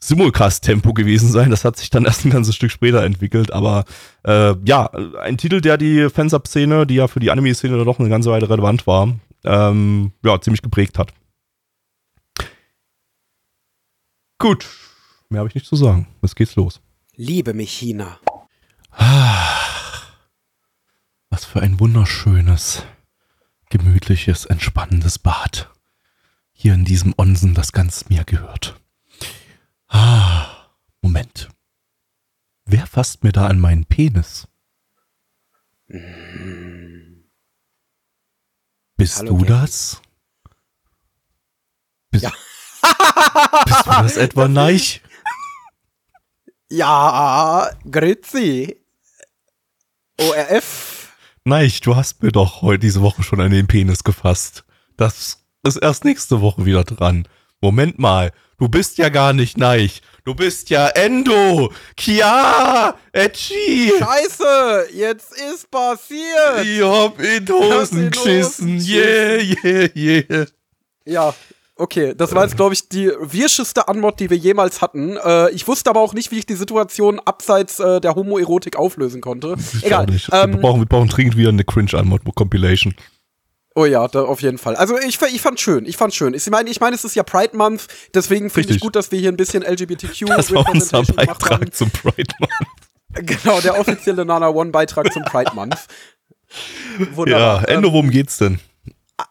Simulcast-Tempo 0.01 0.95
gewesen 0.95 1.31
sein. 1.31 1.51
Das 1.51 1.65
hat 1.65 1.77
sich 1.77 1.91
dann 1.91 2.07
erst 2.07 2.25
ein 2.25 2.31
ganzes 2.31 2.57
Stück 2.57 2.73
später 2.73 3.05
entwickelt. 3.05 3.53
Aber 3.53 3.85
äh, 4.27 4.55
ja, 4.65 4.91
ein 5.23 5.39
Titel, 5.39 5.61
der 5.61 5.79
die 5.79 6.11
Fansub-Szene, 6.11 6.87
die 6.87 6.97
ja 6.97 7.07
für 7.07 7.21
die 7.21 7.31
Anime-Szene 7.31 7.85
doch 7.85 8.01
eine 8.01 8.09
ganze 8.09 8.31
Weile 8.31 8.51
relevant 8.51 8.87
war, 8.89 9.15
ähm, 9.45 10.11
ja, 10.25 10.41
ziemlich 10.41 10.63
geprägt 10.63 10.99
hat. 10.99 11.13
Gut, 14.41 14.67
mehr 15.29 15.39
habe 15.39 15.49
ich 15.49 15.55
nicht 15.55 15.67
zu 15.67 15.77
sagen. 15.77 16.09
Jetzt 16.21 16.35
geht's 16.35 16.57
los. 16.57 16.81
Liebe 17.17 17.55
mich, 17.55 17.73
China. 17.73 18.19
Was 21.31 21.45
für 21.45 21.61
ein 21.61 21.79
wunderschönes, 21.81 22.85
gemütliches, 23.71 24.45
entspannendes 24.47 25.19
Bad. 25.19 25.71
Hier 26.53 26.75
in 26.75 26.85
diesem 26.85 27.15
Onsen, 27.17 27.55
das 27.55 27.73
ganz 27.73 28.09
mir 28.09 28.25
gehört. 28.25 28.81
Ah, 29.89 30.69
Moment. 31.03 31.49
Wer 32.65 32.87
fasst 32.87 33.23
mir 33.25 33.33
da 33.33 33.47
an 33.47 33.61
meinen 33.61 33.85
Penis? 33.85 34.49
Bist 38.97 39.19
Hallo, 39.19 39.37
du 39.39 39.45
Gary. 39.45 39.49
das? 39.49 40.01
Bist, 42.11 42.25
Ja. 42.25 42.33
bist 43.65 43.87
du 43.87 43.91
das 43.91 44.17
etwa, 44.17 44.49
Neich? 44.49 45.03
Ja, 46.75 47.71
Grüezi. 47.89 48.81
ORF. 50.21 51.09
Neich, 51.45 51.81
du 51.81 51.95
hast 51.95 52.21
mir 52.21 52.33
doch 52.33 52.63
heute 52.63 52.81
diese 52.81 53.01
Woche 53.01 53.23
schon 53.23 53.41
an 53.41 53.53
den 53.53 53.69
Penis 53.69 54.03
gefasst. 54.03 54.65
Das 54.97 55.45
ist 55.63 55.77
erst 55.77 56.05
nächste 56.05 56.41
Woche 56.41 56.65
wieder 56.65 56.83
dran. 56.83 57.29
Moment 57.61 58.01
mal, 58.01 58.33
du 58.59 58.69
bist 58.69 58.99
ja 58.99 59.09
gar 59.09 59.33
nicht 59.33 59.57
Neich. 59.57 60.03
Du 60.25 60.35
bist 60.35 60.69
ja 60.69 60.89
Endo. 60.89 61.73
Kia, 61.97 62.97
Edgy. 63.13 63.93
Scheiße, 63.97 64.89
jetzt 64.95 65.33
ist 65.33 65.71
passiert. 65.71 66.65
Ich 66.65 66.83
hab 66.83 67.21
in 67.21 67.49
Hosen 67.51 68.11
geschissen. 68.11 68.81
Yeah, 68.81 69.41
yeah, 69.41 69.89
yeah. 69.95 70.47
Ja, 71.05 71.35
okay. 71.77 72.15
Das 72.17 72.35
war 72.35 72.45
jetzt, 72.45 72.57
glaube 72.57 72.75
ich, 72.75 72.89
die 72.89 73.11
wirscheste 73.21 73.89
Anmod, 73.89 74.21
die 74.21 74.31
wir 74.31 74.37
jemals 74.37 74.81
hatten. 74.83 75.17
Äh, 75.17 75.51
ich 75.51 75.67
wusste 75.69 75.91
aber 75.91 76.01
auch 76.01 76.15
nicht, 76.15 76.31
wie 76.31 76.39
ich 76.39 76.47
die 76.47 76.55
Situation 76.55 77.21
abseits 77.21 77.81
äh, 77.81 78.01
der 78.01 78.15
Homoerotik 78.15 78.77
auflösen 78.77 79.21
konnte. 79.21 79.57
Ich 79.75 79.85
Egal. 79.87 80.07
nicht. 80.07 80.31
wir, 80.31 80.43
Ähm, 80.45 80.61
brauchen, 80.61 80.81
wir 80.81 80.87
brauchen 80.87 81.09
dringend 81.09 81.37
wieder 81.37 81.51
eine 81.51 81.65
Cringe-Anmod-Compilation. 81.65 82.95
oh 83.75 83.85
ja, 83.87 84.07
da, 84.09 84.23
auf 84.23 84.41
jeden 84.41 84.59
Fall. 84.59 84.77
Also 84.77 84.99
ich, 84.99 85.21
ich 85.21 85.41
fand 85.41 85.59
schön, 85.61 85.85
ich 85.87 85.97
fand 85.97 86.15
schön. 86.15 86.33
Ich 86.35 86.49
meine, 86.49 86.71
ich 86.71 86.81
meine, 86.81 86.95
es 86.95 87.05
ist 87.05 87.17
ja 87.17 87.23
Pride 87.23 87.57
Month, 87.57 87.89
deswegen 88.15 88.51
finde 88.51 88.75
ich 88.75 88.81
gut, 88.81 88.95
dass 88.97 89.11
wir 89.11 89.19
hier 89.19 89.33
ein 89.33 89.37
bisschen 89.37 89.63
LGBTQ 89.65 90.27
Das 90.29 90.53
war 90.53 90.69
unser. 90.71 91.03
Beitrag 91.03 91.75
zum 91.75 91.91
Pride 91.91 92.33
Month. 92.39 92.53
Genau, 93.17 93.61
der 93.61 93.79
offizielle 93.79 94.25
Nana 94.25 94.49
One 94.49 94.71
Beitrag 94.73 95.13
zum 95.13 95.23
Pride 95.23 95.53
Month. 95.55 95.77
Ja, 96.99 97.17
Wunderbar. 97.17 97.69
Endo, 97.69 97.89
Ähm, 97.89 97.95
worum 97.95 98.11
geht's 98.11 98.39
denn? 98.39 98.61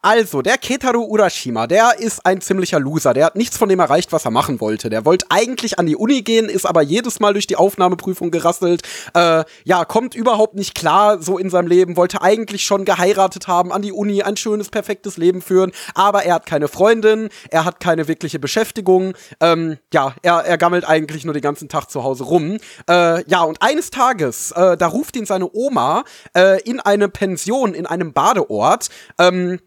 Also, 0.02 0.41
der 0.41 0.58
Ketaru 0.58 1.04
Urashima, 1.04 1.67
der 1.67 2.00
ist 2.00 2.26
ein 2.26 2.39
ziemlicher 2.39 2.80
Loser. 2.80 3.13
Der 3.13 3.26
hat 3.26 3.36
nichts 3.36 3.58
von 3.58 3.67
dem 3.67 3.82
erreicht, 3.82 4.13
was 4.13 4.24
er 4.24 4.32
machen 4.32 4.62
wollte. 4.62 4.89
Der 4.89 5.04
wollte 5.04 5.26
eigentlich 5.28 5.78
an 5.78 5.88
die 5.88 5.98
Uni 5.98 6.22
gehen, 6.22 6.48
ist 6.48 6.65
aber 6.65 6.82
jedes 6.82 7.19
Mal 7.19 7.34
durch 7.34 7.48
die 7.48 7.58
Aufnahmeprüfung 7.58 8.32
gerasselt. 8.32 8.84
Äh, 9.13 9.43
ja, 9.65 9.84
kommt 9.84 10.15
überhaupt 10.15 10.56
nicht 10.56 10.74
klar 10.74 11.22
so 11.22 11.38
in 11.38 11.50
seinem 11.50 11.67
Leben, 11.67 11.98
wollte 11.98 12.22
eigentlich 12.22 12.63
schon 12.63 12.86
geheiratet 12.86 13.50
haben, 13.50 13.74
an 13.74 13.82
die 13.82 13.91
Uni, 13.91 14.24
ein 14.24 14.38
schönes, 14.38 14.69
perfektes 14.69 15.17
Leben 15.17 15.41
führen. 15.41 15.74
Aber 15.96 16.24
er 16.24 16.36
hat 16.36 16.46
keine 16.46 16.69
Freundin, 16.69 17.28
er 17.50 17.65
hat 17.65 17.82
keine 17.82 18.08
wirkliche 18.08 18.39
Beschäftigung. 18.39 19.15
Ähm, 19.41 19.80
ja, 19.93 20.15
er, 20.22 20.46
er 20.46 20.58
gammelt 20.58 20.88
eigentlich 20.88 21.26
nur 21.26 21.34
den 21.34 21.43
ganzen 21.43 21.67
Tag 21.67 21.89
zu 21.89 22.06
Hause 22.06 22.24
rum. 22.24 22.58
Äh, 22.89 23.30
ja, 23.30 23.41
und 23.41 23.62
eines 23.62 23.89
Tages, 23.89 24.52
äh, 24.52 24.78
da 24.78 24.88
ruft 24.88 25.17
ihn 25.17 25.26
seine 25.26 25.50
Oma 25.52 26.06
äh, 26.38 26.62
in 26.62 26.80
eine 26.80 27.10
Pension, 27.10 27.74
in 27.74 27.86
einem 27.86 28.13
Badeort. 28.13 28.88
Ähm, 29.19 29.60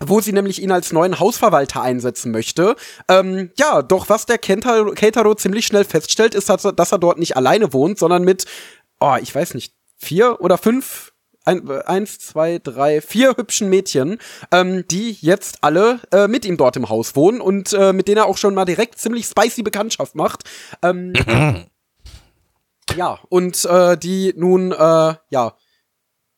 wo 0.00 0.20
sie 0.20 0.32
nämlich 0.32 0.62
ihn 0.62 0.72
als 0.72 0.92
neuen 0.92 1.18
Hausverwalter 1.18 1.82
einsetzen 1.82 2.30
möchte. 2.30 2.76
Ähm, 3.08 3.50
ja, 3.56 3.82
doch 3.82 4.08
was 4.08 4.26
der 4.26 4.38
Kentaro, 4.38 4.92
Keitaro 4.92 5.34
ziemlich 5.34 5.66
schnell 5.66 5.84
feststellt, 5.84 6.34
ist, 6.34 6.48
dass 6.48 6.64
er, 6.64 6.72
dass 6.72 6.92
er 6.92 6.98
dort 6.98 7.18
nicht 7.18 7.36
alleine 7.36 7.72
wohnt, 7.72 7.98
sondern 7.98 8.24
mit, 8.24 8.44
oh, 9.00 9.16
ich 9.20 9.34
weiß 9.34 9.54
nicht, 9.54 9.74
vier 9.96 10.40
oder 10.40 10.58
fünf, 10.58 11.12
ein, 11.46 11.70
eins, 11.70 12.18
zwei, 12.18 12.58
drei, 12.58 13.00
vier 13.00 13.36
hübschen 13.36 13.70
Mädchen, 13.70 14.18
ähm, 14.50 14.84
die 14.88 15.16
jetzt 15.20 15.58
alle 15.62 16.00
äh, 16.12 16.26
mit 16.28 16.44
ihm 16.44 16.56
dort 16.56 16.76
im 16.76 16.88
Haus 16.88 17.14
wohnen 17.14 17.40
und 17.40 17.72
äh, 17.72 17.92
mit 17.92 18.08
denen 18.08 18.18
er 18.18 18.26
auch 18.26 18.36
schon 18.36 18.54
mal 18.54 18.64
direkt 18.64 18.98
ziemlich 18.98 19.26
spicy 19.26 19.62
Bekanntschaft 19.62 20.16
macht. 20.16 20.42
Ähm, 20.82 21.12
ja, 22.96 23.20
und 23.28 23.64
äh, 23.64 23.96
die 23.96 24.34
nun, 24.36 24.72
äh, 24.72 25.14
ja, 25.30 25.56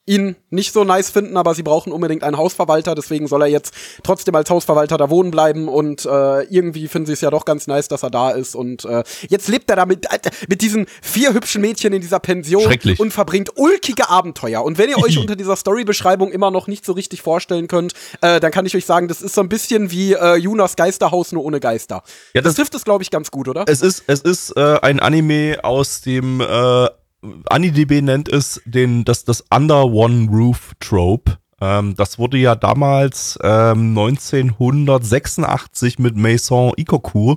ihn 0.09 0.37
nicht 0.51 0.73
so 0.73 0.85
nice 0.85 1.11
finden, 1.11 1.37
aber 1.37 1.55
sie 1.55 1.63
brauchen 1.63 1.93
unbedingt 1.93 2.25
einen 2.25 2.37
Hausverwalter, 2.39 2.95
deswegen 2.95 3.29
soll 3.29 3.43
er 3.43 3.49
jetzt 3.49 3.73
trotzdem 4.03 4.35
als 4.35 4.51
Hausverwalter 4.51 4.97
da 4.97 5.11
wohnen 5.11 5.31
bleiben 5.31 5.69
und 5.69 6.05
äh, 6.07 6.43
irgendwie 6.45 6.89
finden 6.89 7.07
sie 7.07 7.13
es 7.13 7.21
ja 7.21 7.31
doch 7.31 7.45
ganz 7.45 7.67
nice, 7.67 7.89
dass 7.89 8.03
er 8.03 8.11
da 8.11 8.31
ist 8.31 8.55
und 8.55 8.85
äh, 8.85 9.05
jetzt 9.29 9.49
lebt 9.49 9.69
er 9.71 9.77
da 9.77 9.87
mit, 9.87 10.07
äh, 10.07 10.19
mit 10.49 10.63
diesen 10.63 10.87
vier 11.03 11.35
hübschen 11.35 11.61
Mädchen 11.61 11.93
in 11.93 12.01
dieser 12.01 12.19
Pension 12.21 12.63
und 12.99 13.13
verbringt 13.13 13.51
ulkige 13.57 14.09
Abenteuer. 14.09 14.65
Und 14.65 14.79
wenn 14.79 14.89
ihr 14.89 14.99
euch 14.99 15.19
unter 15.21 15.37
dieser 15.37 15.57
Storybeschreibung 15.57 16.33
immer 16.33 16.51
noch 16.51 16.67
nicht 16.67 16.85
so 16.85 16.93
richtig 16.93 17.23
vorstellen 17.23 17.69
könnt, 17.69 17.93
äh, 18.23 18.41
dann 18.41 18.51
kann 18.51 18.65
ich 18.67 18.75
euch 18.75 18.87
sagen, 18.87 19.09
das 19.09 19.21
ist 19.23 19.35
so 19.35 19.41
ein 19.43 19.49
bisschen 19.49 19.91
wie 19.91 20.15
äh, 20.15 20.37
Junas 20.37 20.77
Geisterhaus 20.77 21.33
nur 21.33 21.45
ohne 21.45 21.61
Geister. 21.61 22.03
Ja, 22.35 22.41
das, 22.41 22.51
das- 22.53 22.55
trifft 22.57 22.75
es, 22.75 22.85
glaube 22.85 23.03
ich, 23.03 23.11
ganz 23.11 23.31
gut, 23.31 23.49
oder? 23.49 23.65
Es 23.69 23.83
ist, 23.83 24.05
es 24.07 24.21
ist 24.21 24.57
äh, 24.57 24.79
ein 24.83 25.01
Anime 25.01 25.59
aus 25.63 26.01
dem 26.01 26.41
äh, 26.41 26.89
AniDB 27.23 28.03
nennt 28.03 28.29
es 28.29 28.61
den, 28.65 29.05
das, 29.05 29.25
das 29.25 29.45
Under 29.51 29.87
One 29.87 30.29
Roof 30.31 30.73
Trope. 30.81 31.39
Ähm, 31.61 31.95
das 31.97 32.19
wurde 32.19 32.39
ja 32.39 32.55
damals 32.55 33.39
ähm, 33.43 33.99
1986 33.99 35.99
mit 35.99 36.17
Maison 36.17 36.73
Ikoku 36.77 37.37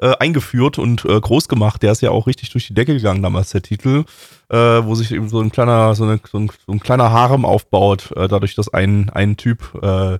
äh, 0.00 0.14
eingeführt 0.18 0.78
und 0.78 1.04
äh, 1.04 1.20
groß 1.20 1.48
gemacht. 1.48 1.82
Der 1.82 1.92
ist 1.92 2.00
ja 2.00 2.10
auch 2.10 2.26
richtig 2.26 2.50
durch 2.50 2.68
die 2.68 2.74
Decke 2.74 2.94
gegangen 2.94 3.22
damals, 3.22 3.50
der 3.50 3.62
Titel, 3.62 4.04
äh, 4.48 4.56
wo 4.56 4.94
sich 4.94 5.12
eben 5.12 5.28
so 5.28 5.40
ein 5.40 5.52
kleiner, 5.52 5.94
so, 5.94 6.04
eine, 6.04 6.18
so, 6.30 6.38
ein, 6.38 6.50
so 6.66 6.72
ein 6.72 6.80
kleiner 6.80 7.10
Harem 7.10 7.44
aufbaut, 7.44 8.12
äh, 8.16 8.28
dadurch, 8.28 8.54
dass 8.54 8.72
ein, 8.72 9.10
ein 9.10 9.36
Typ 9.36 9.74
äh, 9.82 10.18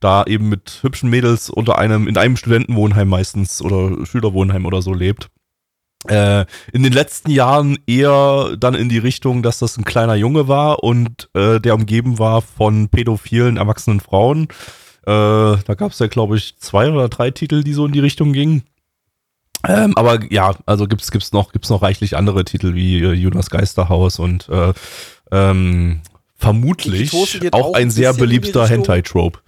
da 0.00 0.24
eben 0.24 0.48
mit 0.48 0.80
hübschen 0.82 1.10
Mädels 1.10 1.50
unter 1.50 1.78
einem, 1.78 2.08
in 2.08 2.16
einem 2.16 2.36
Studentenwohnheim 2.36 3.08
meistens 3.08 3.62
oder 3.62 4.04
Schülerwohnheim 4.06 4.66
oder 4.66 4.82
so 4.82 4.94
lebt. 4.94 5.28
Äh, 6.06 6.46
in 6.72 6.84
den 6.84 6.92
letzten 6.92 7.30
Jahren 7.30 7.78
eher 7.86 8.56
dann 8.56 8.74
in 8.74 8.88
die 8.88 8.98
Richtung, 8.98 9.42
dass 9.42 9.58
das 9.58 9.76
ein 9.76 9.84
kleiner 9.84 10.14
Junge 10.14 10.46
war 10.46 10.84
und 10.84 11.28
äh, 11.34 11.58
der 11.60 11.74
umgeben 11.74 12.18
war 12.20 12.40
von 12.40 12.88
pädophilen 12.88 13.56
erwachsenen 13.56 13.98
Frauen. 13.98 14.44
Äh, 15.02 15.56
da 15.64 15.74
gab 15.76 15.90
es 15.90 15.98
ja, 15.98 16.06
glaube 16.06 16.36
ich, 16.36 16.56
zwei 16.58 16.90
oder 16.90 17.08
drei 17.08 17.32
Titel, 17.32 17.64
die 17.64 17.72
so 17.72 17.86
in 17.86 17.92
die 17.92 18.00
Richtung 18.00 18.32
gingen. 18.32 18.62
Ähm, 19.66 19.96
aber 19.96 20.20
ja, 20.30 20.54
also 20.66 20.86
gibt's 20.86 21.10
gibt's 21.10 21.32
noch 21.32 21.50
gibt's 21.50 21.68
noch 21.68 21.82
reichlich 21.82 22.16
andere 22.16 22.44
Titel 22.44 22.74
wie 22.74 23.02
äh, 23.02 23.12
Jonas 23.12 23.50
Geisterhaus 23.50 24.20
und 24.20 24.48
äh, 24.48 24.72
ähm, 25.32 26.00
vermutlich 26.36 27.12
auch 27.12 27.52
auch 27.52 27.74
ein 27.74 27.82
ein 27.82 27.90
sehr 27.90 28.12
beliebter. 28.14 28.68
Hentai-Trope. 28.68 29.40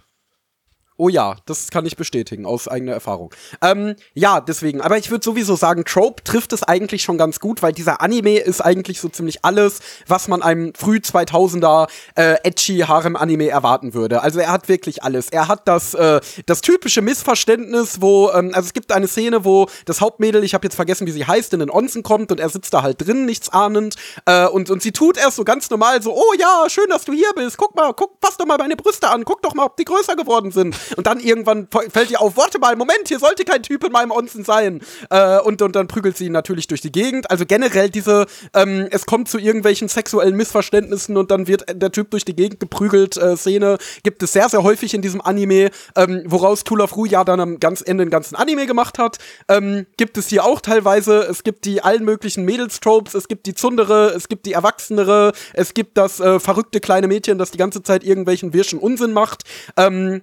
Oh 1.01 1.09
ja, 1.09 1.37
das 1.47 1.71
kann 1.71 1.87
ich 1.87 1.97
bestätigen 1.97 2.45
aus 2.45 2.69
eigener 2.69 2.93
Erfahrung. 2.93 3.33
Ähm, 3.63 3.97
ja, 4.13 4.43
deswegen. 4.43 4.83
Aber 4.83 4.99
ich 4.99 5.11
würde 5.11 5.25
sowieso 5.25 5.57
sagen, 5.57 5.87
Trope 5.87 6.23
trifft 6.23 6.53
es 6.53 6.63
eigentlich 6.63 7.03
schon 7.03 7.17
ganz 7.17 7.41
gut, 7.41 7.63
weil 7.63 7.73
dieser 7.73 8.03
Anime 8.03 8.37
ist 8.37 8.61
eigentlich 8.61 9.01
so 9.01 9.09
ziemlich 9.09 9.43
alles, 9.43 9.81
was 10.07 10.29
man 10.29 10.43
einem 10.43 10.75
früh 10.75 10.99
2000er 10.99 11.89
äh, 12.17 12.37
edgy 12.43 12.81
Harem 12.81 13.17
Anime 13.17 13.49
erwarten 13.49 13.95
würde. 13.95 14.21
Also 14.23 14.41
er 14.41 14.53
hat 14.53 14.69
wirklich 14.69 15.03
alles. 15.03 15.31
Er 15.31 15.49
hat 15.49 15.67
das 15.67 15.95
äh, 15.95 16.21
das 16.45 16.61
typische 16.61 17.01
Missverständnis, 17.01 18.03
wo 18.03 18.31
ähm, 18.33 18.51
also 18.53 18.67
es 18.67 18.75
gibt 18.75 18.93
eine 18.93 19.09
Szene, 19.09 19.47
wo 19.47 19.69
das 19.87 20.03
Hauptmädel, 20.03 20.45
ich 20.45 20.53
habe 20.53 20.67
jetzt 20.67 20.75
vergessen, 20.77 21.07
wie 21.07 21.13
sie 21.13 21.25
heißt, 21.25 21.55
in 21.55 21.61
den 21.61 21.71
Onsen 21.71 22.03
kommt 22.03 22.31
und 22.31 22.41
er 22.41 22.51
sitzt 22.51 22.75
da 22.75 22.83
halt 22.83 23.01
drin, 23.01 23.25
nichts 23.25 23.49
ahnend 23.49 23.95
äh, 24.27 24.47
und 24.47 24.69
und 24.69 24.83
sie 24.83 24.93
tut 24.93 25.17
erst 25.17 25.37
so 25.37 25.45
ganz 25.45 25.71
normal 25.71 26.03
so, 26.03 26.15
oh 26.15 26.35
ja, 26.39 26.69
schön, 26.69 26.91
dass 26.91 27.07
du 27.07 27.15
hier 27.15 27.33
bist. 27.35 27.57
Guck 27.57 27.75
mal, 27.75 27.95
guck, 27.95 28.19
fass 28.21 28.37
doch 28.37 28.45
mal 28.45 28.59
meine 28.59 28.77
Brüste 28.77 29.09
an. 29.09 29.25
Guck 29.25 29.41
doch 29.41 29.55
mal, 29.55 29.65
ob 29.65 29.79
die 29.79 29.87
größer 29.87 30.15
geworden 30.15 30.51
sind. 30.51 30.77
Und 30.96 31.07
dann 31.07 31.20
irgendwann 31.20 31.68
fällt 31.90 32.11
ihr 32.11 32.20
auf, 32.20 32.37
warte 32.37 32.59
mal, 32.59 32.76
Moment, 32.76 33.09
hier 33.09 33.18
sollte 33.18 33.44
kein 33.44 33.62
Typ 33.62 33.85
in 33.85 33.92
meinem 33.92 34.11
Onsen 34.11 34.44
sein. 34.44 34.81
Äh, 35.11 35.40
und, 35.40 35.62
und 35.62 35.76
dann 35.76 35.88
prügelt 35.88 36.16
sie 36.16 36.26
ihn 36.26 36.33
natürlich 36.33 36.66
durch 36.66 36.81
die 36.81 36.92
Gegend. 36.92 37.31
Also 37.31 37.44
generell 37.46 37.90
diese, 37.90 38.26
ähm, 38.55 38.88
es 38.90 39.07
kommt 39.07 39.29
zu 39.29 39.38
irgendwelchen 39.38 39.88
sexuellen 39.88 40.37
Missverständnissen 40.37 41.16
und 41.16 41.31
dann 41.31 41.46
wird 41.46 41.64
der 41.72 41.92
Typ 41.92 42.11
durch 42.11 42.24
die 42.24 42.35
Gegend 42.35 42.61
geprügelt. 42.61 43.16
Äh, 43.16 43.37
Szene 43.37 43.79
gibt 44.03 44.22
es 44.22 44.33
sehr, 44.33 44.48
sehr 44.48 44.62
häufig 44.62 44.94
in 44.94 45.03
diesem 45.03 45.20
Anime, 45.20 45.70
ähm, 45.96 46.22
woraus 46.26 46.64
Tula 46.64 46.87
Fru 46.87 47.05
ja 47.05 47.24
dann 47.24 47.40
am 47.40 47.61
ganz 47.61 47.83
Ende 47.85 48.05
den 48.05 48.11
ganzen 48.11 48.37
Anime 48.37 48.66
gemacht 48.66 48.98
hat. 48.98 49.18
Ähm, 49.48 49.87
gibt 49.96 50.16
es 50.16 50.29
hier 50.29 50.44
auch 50.44 50.61
teilweise. 50.61 51.20
Es 51.20 51.42
gibt 51.44 51.64
die 51.64 51.83
allen 51.83 52.05
möglichen 52.05 52.44
Mädelstropes, 52.44 53.14
es 53.14 53.29
gibt 53.29 53.46
die 53.46 53.55
Zundere, 53.55 54.12
es 54.14 54.29
gibt 54.29 54.46
die 54.46 54.53
Erwachsenere, 54.53 55.33
es 55.55 55.74
gibt 55.74 55.96
das 55.98 56.20
äh, 56.20 56.40
verrückte 56.40 56.81
kleine 56.81 57.09
Mädchen, 57.09 57.38
das 57.38 57.50
die 57.50 57.59
ganze 57.59 57.83
Zeit 57.83 58.05
irgendwelchen 58.05 58.53
wirschen 58.53 58.79
Unsinn 58.79 59.12
macht. 59.12 59.42
Ähm, 59.76 60.22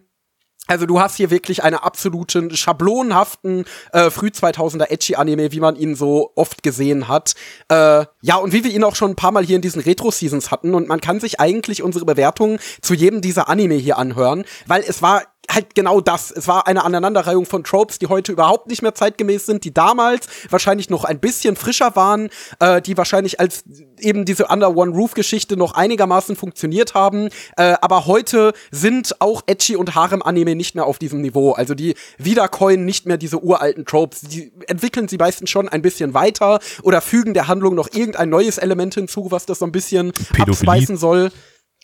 also 0.68 0.86
du 0.86 1.00
hast 1.00 1.16
hier 1.16 1.32
wirklich 1.32 1.64
einen 1.64 1.78
absoluten 1.78 2.56
schablonhaften 2.56 3.66
äh, 3.92 4.10
früh 4.10 4.28
2000er 4.28 4.92
edgy 4.92 5.16
Anime, 5.16 5.52
wie 5.52 5.60
man 5.60 5.76
ihn 5.76 5.96
so 5.96 6.32
oft 6.36 6.64
gesehen 6.64 7.08
hat. 7.08 7.34
Äh, 7.70 8.06
ja, 8.22 8.36
und 8.36 8.54
wie 8.54 8.64
wir 8.64 8.72
ihn 8.72 8.84
auch 8.84 8.96
schon 8.96 9.12
ein 9.12 9.16
paar 9.16 9.32
Mal 9.32 9.46
hier 9.46 9.56
in 9.56 9.62
diesen 9.62 9.82
Retro 9.82 10.12
Seasons 10.12 10.52
hatten 10.52 10.74
und 10.74 10.88
man 10.88 11.02
kann 11.02 11.20
sich 11.20 11.40
eigentlich 11.40 11.82
unsere 11.82 12.06
Bewertungen 12.06 12.60
zu 12.82 12.94
jedem 12.94 13.22
dieser 13.22 13.50
Anime 13.50 13.76
hier 13.76 13.98
anhören, 13.98 14.46
weil 14.66 14.84
es 14.86 15.02
war 15.02 15.24
halt 15.50 15.76
genau 15.76 16.02
das. 16.02 16.32
Es 16.32 16.48
war 16.48 16.68
eine 16.68 16.84
Aneinanderreihung 16.84 17.46
von 17.46 17.64
Tropes, 17.64 18.00
die 18.00 18.08
heute 18.08 18.32
überhaupt 18.32 18.68
nicht 18.68 18.82
mehr 18.82 18.94
zeitgemäß 18.94 19.46
sind, 19.46 19.64
die 19.64 19.74
damals 19.74 20.28
wahrscheinlich 20.50 20.90
noch 20.90 21.06
ein 21.06 21.20
bisschen 21.20 21.56
frischer 21.56 21.96
waren, 21.96 22.30
äh, 22.60 22.82
die 22.82 22.98
wahrscheinlich 22.98 23.40
als 23.40 23.64
eben 24.00 24.26
diese 24.26 24.48
Under 24.48 24.76
One 24.76 24.92
Roof 24.92 25.14
Geschichte 25.14 25.58
noch 25.58 25.74
einigermaßen 25.74 26.36
funktioniert 26.36 26.94
haben. 26.94 27.30
Äh, 27.56 27.76
aber 27.82 28.06
heute 28.06 28.54
sind 28.72 29.16
auch 29.20 29.44
Edgy 29.48 29.76
und 29.76 29.96
Harem 29.96 30.22
Anime 30.22 30.56
nicht 30.56 30.76
mehr 30.76 30.86
auf 30.86 31.00
diesem 31.00 31.22
Niveau. 31.22 31.54
Also 31.54 31.74
die 31.74 31.96
wiedercoin 32.18 32.86
nicht 32.86 33.06
mehr 33.06 33.18
diese 33.18 33.42
uralten 33.42 33.86
Tropes. 33.86 34.22
Die 34.22 34.52
entwickeln 34.68 35.08
sie 35.08 35.18
meistens 35.18 35.50
schon 35.50 35.70
ein 35.70 35.82
bisschen 35.82 36.14
weiter 36.14 36.60
oder 36.84 37.02
fügen 37.02 37.34
der 37.34 37.48
Handlung 37.48 37.76
noch 37.76 37.90
irgendein 37.94 38.30
neues 38.30 38.58
Element 38.58 38.96
hinzu, 38.96 39.32
was 39.32 39.46
das 39.46 39.60
so 39.60 39.66
ein 39.66 39.72
bisschen 39.72 40.12
Pädophilie. 40.12 40.52
abspeisen 40.52 40.98
soll. 40.98 41.32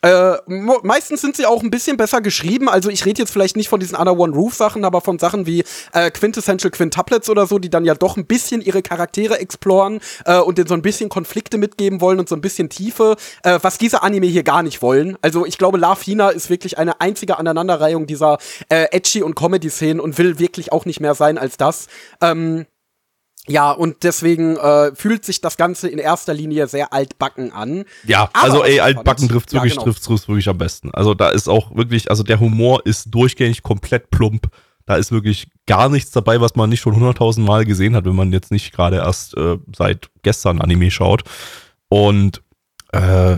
Äh, 0.04 0.36
meistens 0.84 1.22
sind 1.22 1.38
sie 1.38 1.46
auch 1.46 1.63
ein 1.63 1.72
bisschen 1.72 1.96
besser 1.96 2.20
geschrieben. 2.20 2.68
Also 2.68 2.89
ich 2.89 3.06
rede 3.06 3.22
jetzt 3.22 3.32
vielleicht 3.32 3.56
nicht 3.56 3.70
von 3.70 3.80
diesen 3.80 3.96
Under 3.96 4.20
One 4.20 4.36
Roof 4.36 4.54
Sachen, 4.54 4.84
aber 4.84 5.00
von 5.00 5.18
Sachen 5.18 5.46
wie 5.46 5.63
äh, 5.94 6.12
Quintessential 6.12 6.72
Quintuplets 6.72 7.30
oder 7.30 7.48
so, 7.48 7.58
die 7.58 7.70
dann 7.70 7.86
ja 7.86 7.96
doch 7.96 8.18
ein 8.18 8.26
bisschen 8.26 8.62
ihre 8.62 8.82
Charaktere 8.82 9.39
exploren 9.39 10.02
äh, 10.26 10.39
und 10.39 10.58
denen 10.58 10.68
so 10.68 10.74
ein 10.74 10.82
bisschen 10.82 11.08
Konflikte 11.08 11.58
mitgeben 11.58 12.02
wollen 12.02 12.20
und 12.20 12.28
so 12.28 12.36
ein 12.36 12.42
bisschen 12.42 12.70
Tiefe, 12.70 13.16
äh, 13.44 13.60
was 13.62 13.78
diese 13.78 14.04
Anime 14.04 14.28
hier 14.28 14.44
gar 14.44 14.62
nicht 14.62 14.82
wollen. 14.82 15.18
Also 15.22 15.46
ich 15.46 15.58
glaube, 15.58 15.78
La 15.78 15.96
Fina 15.96 16.30
ist 16.30 16.50
wirklich 16.50 16.78
eine 16.78 17.00
einzige 17.00 17.38
Aneinanderreihung 17.38 18.06
dieser 18.06 18.39
äh, 18.68 18.88
Edgy 18.92 19.24
und 19.24 19.36
Comedy-Szenen 19.36 20.02
und 20.02 20.18
will 20.18 20.38
wirklich 20.38 20.74
auch 20.74 20.84
nicht 20.84 21.00
mehr 21.00 21.16
sein 21.16 21.38
als 21.38 21.56
das. 21.56 21.88
Ähm, 22.22 22.66
ja, 23.48 23.72
und 23.72 24.04
deswegen 24.04 24.56
äh, 24.56 24.96
fühlt 24.96 25.26
sich 25.26 25.42
das 25.42 25.58
Ganze 25.58 25.90
in 25.90 26.00
erster 26.00 26.34
Linie 26.34 26.68
sehr 26.68 26.94
altbacken 26.94 27.52
an. 27.52 27.84
Ja, 28.06 28.30
Aber 28.34 28.44
also 28.44 28.64
ey, 28.64 28.80
altbacken 28.80 29.28
trifft 29.28 29.52
Ja, 29.52 29.58
wirklich, 29.60 29.74
genau. 29.74 29.84
trifft 29.84 30.04
trifft 30.04 30.28
wirklich 30.30 30.48
am 30.48 30.58
besten. 30.58 30.92
Also 30.94 31.14
da 31.14 31.30
ist 31.30 31.50
auch 31.50 31.76
wirklich, 31.76 32.10
also 32.10 32.24
der 32.24 32.40
Humor 32.40 32.86
ist 32.86 33.14
durchgängig 33.14 33.62
komplett 33.62 34.10
plump. 34.12 34.48
Da 34.86 34.96
ist 34.96 35.12
wirklich 35.12 35.48
gar 35.66 35.90
nichts 35.90 36.12
dabei, 36.12 36.40
was 36.42 36.56
man 36.56 36.70
nicht 36.70 36.82
schon 36.82 36.96
hunderttausend 36.96 37.46
Mal 37.46 37.66
gesehen 37.66 37.96
hat, 37.96 38.06
wenn 38.06 38.16
man 38.16 38.32
jetzt 38.32 38.52
nicht 38.52 38.74
gerade 38.74 38.98
erst 38.98 39.36
äh, 39.38 39.58
seit 39.76 40.10
gestern 40.24 40.62
Anime 40.62 40.92
schaut. 40.92 41.24
Und 41.90 42.42
äh, 42.94 43.38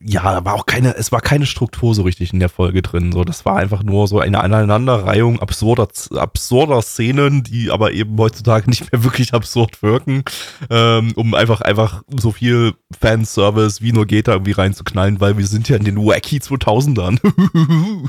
ja, 0.00 0.22
da 0.22 0.44
war 0.44 0.54
auch 0.54 0.66
keine, 0.66 0.96
es 0.96 1.12
war 1.12 1.20
keine 1.20 1.46
Struktur 1.46 1.94
so 1.94 2.02
richtig 2.02 2.32
in 2.32 2.40
der 2.40 2.48
Folge 2.48 2.82
drin. 2.82 3.12
So, 3.12 3.24
das 3.24 3.44
war 3.44 3.56
einfach 3.56 3.82
nur 3.82 4.06
so 4.06 4.20
eine 4.20 4.40
Aneinanderreihung 4.40 5.40
absurder, 5.40 5.88
absurder 6.14 6.82
Szenen, 6.82 7.42
die 7.42 7.70
aber 7.70 7.92
eben 7.92 8.18
heutzutage 8.18 8.68
nicht 8.68 8.92
mehr 8.92 9.04
wirklich 9.04 9.34
absurd 9.34 9.82
wirken, 9.82 10.24
ähm, 10.70 11.12
um 11.16 11.34
einfach, 11.34 11.60
einfach 11.62 12.02
so 12.14 12.32
viel 12.32 12.74
Fanservice 12.98 13.80
wie 13.80 13.92
nur 13.92 14.06
geht 14.06 14.28
da 14.28 14.32
irgendwie 14.32 14.52
reinzuknallen, 14.52 15.20
weil 15.20 15.38
wir 15.38 15.46
sind 15.46 15.68
ja 15.68 15.76
in 15.76 15.84
den 15.84 15.96
wacky 15.96 16.38
2000ern. 16.38 17.18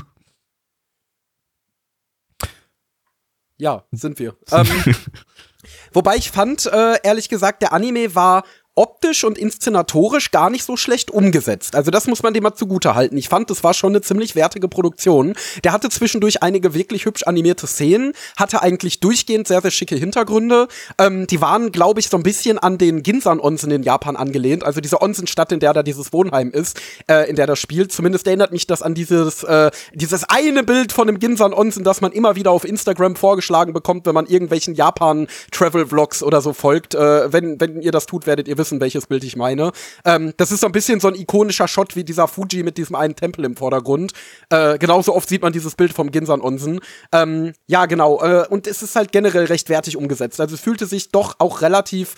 Ja, 3.60 3.84
sind 3.92 4.18
wir. 4.18 4.34
ähm, 4.52 4.66
wobei 5.92 6.16
ich 6.16 6.30
fand, 6.30 6.64
äh, 6.64 6.96
ehrlich 7.02 7.28
gesagt, 7.28 7.60
der 7.60 7.74
Anime 7.74 8.14
war 8.14 8.44
optisch 8.76 9.24
und 9.24 9.36
inszenatorisch 9.36 10.30
gar 10.30 10.48
nicht 10.48 10.64
so 10.64 10.76
schlecht 10.76 11.10
umgesetzt. 11.10 11.74
Also 11.74 11.90
das 11.90 12.06
muss 12.06 12.22
man 12.22 12.32
dem 12.32 12.44
mal 12.44 12.54
zugute 12.54 12.94
halten. 12.94 13.16
Ich 13.16 13.28
fand, 13.28 13.50
das 13.50 13.64
war 13.64 13.74
schon 13.74 13.92
eine 13.92 14.00
ziemlich 14.00 14.36
wertige 14.36 14.68
Produktion. 14.68 15.34
Der 15.64 15.72
hatte 15.72 15.88
zwischendurch 15.88 16.42
einige 16.42 16.72
wirklich 16.72 17.04
hübsch 17.04 17.24
animierte 17.24 17.66
Szenen, 17.66 18.12
hatte 18.36 18.62
eigentlich 18.62 19.00
durchgehend 19.00 19.48
sehr, 19.48 19.60
sehr 19.60 19.72
schicke 19.72 19.96
Hintergründe. 19.96 20.68
Ähm, 20.98 21.26
die 21.26 21.40
waren, 21.40 21.72
glaube 21.72 22.00
ich, 22.00 22.08
so 22.08 22.16
ein 22.16 22.22
bisschen 22.22 22.58
an 22.58 22.78
den 22.78 23.02
Ginsan-Onsen 23.02 23.70
in 23.70 23.82
Japan 23.82 24.16
angelehnt. 24.16 24.64
Also 24.64 24.80
diese 24.80 25.02
Onsen-Stadt, 25.02 25.50
in 25.52 25.60
der 25.60 25.72
da 25.72 25.82
dieses 25.82 26.12
Wohnheim 26.12 26.50
ist, 26.50 26.80
äh, 27.08 27.28
in 27.28 27.36
der 27.36 27.48
das 27.48 27.58
spielt. 27.58 27.92
Zumindest 27.92 28.26
erinnert 28.28 28.52
mich 28.52 28.66
das 28.66 28.82
an 28.82 28.94
dieses, 28.94 29.42
äh, 29.42 29.70
dieses 29.94 30.24
eine 30.24 30.62
Bild 30.62 30.92
von 30.92 31.08
dem 31.08 31.18
Ginsan-Onsen, 31.18 31.82
das 31.82 32.00
man 32.00 32.12
immer 32.12 32.36
wieder 32.36 32.52
auf 32.52 32.64
Instagram 32.64 33.16
vorgeschlagen 33.16 33.72
bekommt, 33.72 34.06
wenn 34.06 34.14
man 34.14 34.26
irgendwelchen 34.26 34.74
Japan-Travel-Vlogs 34.74 36.22
oder 36.22 36.40
so 36.40 36.52
folgt. 36.52 36.94
Äh, 36.94 37.32
wenn, 37.32 37.60
wenn 37.60 37.82
ihr 37.82 37.92
das 37.92 38.06
tut, 38.06 38.26
werdet 38.26 38.46
ihr 38.46 38.59
wissen, 38.60 38.80
welches 38.80 39.06
Bild 39.06 39.24
ich 39.24 39.34
meine. 39.34 39.72
Ähm, 40.04 40.32
das 40.36 40.52
ist 40.52 40.60
so 40.60 40.66
ein 40.66 40.72
bisschen 40.72 41.00
so 41.00 41.08
ein 41.08 41.16
ikonischer 41.16 41.66
Shot 41.66 41.96
wie 41.96 42.04
dieser 42.04 42.28
Fuji 42.28 42.62
mit 42.62 42.78
diesem 42.78 42.94
einen 42.94 43.16
Tempel 43.16 43.44
im 43.44 43.56
Vordergrund. 43.56 44.12
Äh, 44.50 44.78
genauso 44.78 45.14
oft 45.14 45.28
sieht 45.28 45.42
man 45.42 45.52
dieses 45.52 45.74
Bild 45.74 45.92
vom 45.92 46.12
Ginsan-Onsen. 46.12 46.80
Ähm, 47.12 47.54
ja, 47.66 47.86
genau. 47.86 48.22
Äh, 48.22 48.46
und 48.48 48.66
es 48.68 48.82
ist 48.82 48.94
halt 48.94 49.10
generell 49.10 49.46
recht 49.46 49.68
wertig 49.68 49.96
umgesetzt. 49.96 50.40
Also 50.40 50.54
es 50.54 50.60
fühlte 50.60 50.86
sich 50.86 51.10
doch 51.10 51.36
auch 51.38 51.62
relativ 51.62 52.14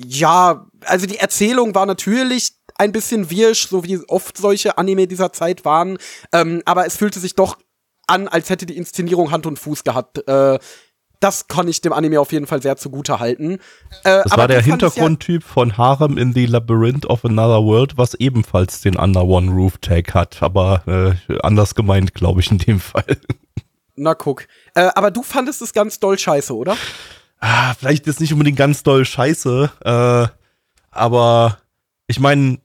ja, 0.00 0.68
also 0.84 1.06
die 1.06 1.18
Erzählung 1.18 1.74
war 1.74 1.84
natürlich 1.84 2.52
ein 2.76 2.92
bisschen 2.92 3.30
wirsch, 3.30 3.66
so 3.66 3.82
wie 3.82 3.98
oft 4.06 4.36
solche 4.36 4.78
Anime 4.78 5.08
dieser 5.08 5.32
Zeit 5.32 5.64
waren. 5.64 5.98
Ähm, 6.32 6.62
aber 6.66 6.86
es 6.86 6.96
fühlte 6.96 7.18
sich 7.18 7.34
doch 7.34 7.58
an, 8.06 8.28
als 8.28 8.48
hätte 8.48 8.64
die 8.64 8.76
Inszenierung 8.76 9.30
Hand 9.32 9.46
und 9.46 9.58
Fuß 9.58 9.82
gehabt. 9.84 10.26
Äh, 10.28 10.58
das 11.20 11.48
kann 11.48 11.68
ich 11.68 11.80
dem 11.80 11.92
Anime 11.92 12.20
auf 12.20 12.32
jeden 12.32 12.46
Fall 12.46 12.62
sehr 12.62 12.76
zugute 12.76 13.18
halten. 13.18 13.58
Äh, 14.04 14.22
das 14.24 14.36
war 14.36 14.48
der 14.48 14.62
Hintergrundtyp 14.62 15.42
ja 15.42 15.48
von 15.48 15.76
Harem 15.76 16.16
in 16.16 16.32
the 16.32 16.46
Labyrinth 16.46 17.06
of 17.06 17.24
Another 17.24 17.64
World, 17.64 17.96
was 17.96 18.14
ebenfalls 18.14 18.80
den 18.80 18.96
Under 18.96 19.24
One 19.24 19.50
Roof 19.50 19.78
Tag 19.78 20.14
hat, 20.14 20.42
aber 20.42 20.82
äh, 21.28 21.38
anders 21.40 21.74
gemeint, 21.74 22.14
glaube 22.14 22.40
ich, 22.40 22.50
in 22.50 22.58
dem 22.58 22.80
Fall. 22.80 23.16
Na 23.96 24.14
guck. 24.14 24.46
Äh, 24.74 24.90
aber 24.94 25.10
du 25.10 25.22
fandest 25.22 25.60
es 25.62 25.72
ganz 25.72 25.98
doll 25.98 26.18
scheiße, 26.18 26.54
oder? 26.54 26.76
Ah, 27.40 27.74
vielleicht 27.74 28.06
ist 28.06 28.20
nicht 28.20 28.32
unbedingt 28.32 28.58
ganz 28.58 28.82
doll 28.82 29.04
scheiße, 29.04 29.70
äh, 29.84 30.26
aber 30.90 31.58
ich 32.06 32.20
meine, 32.20 32.58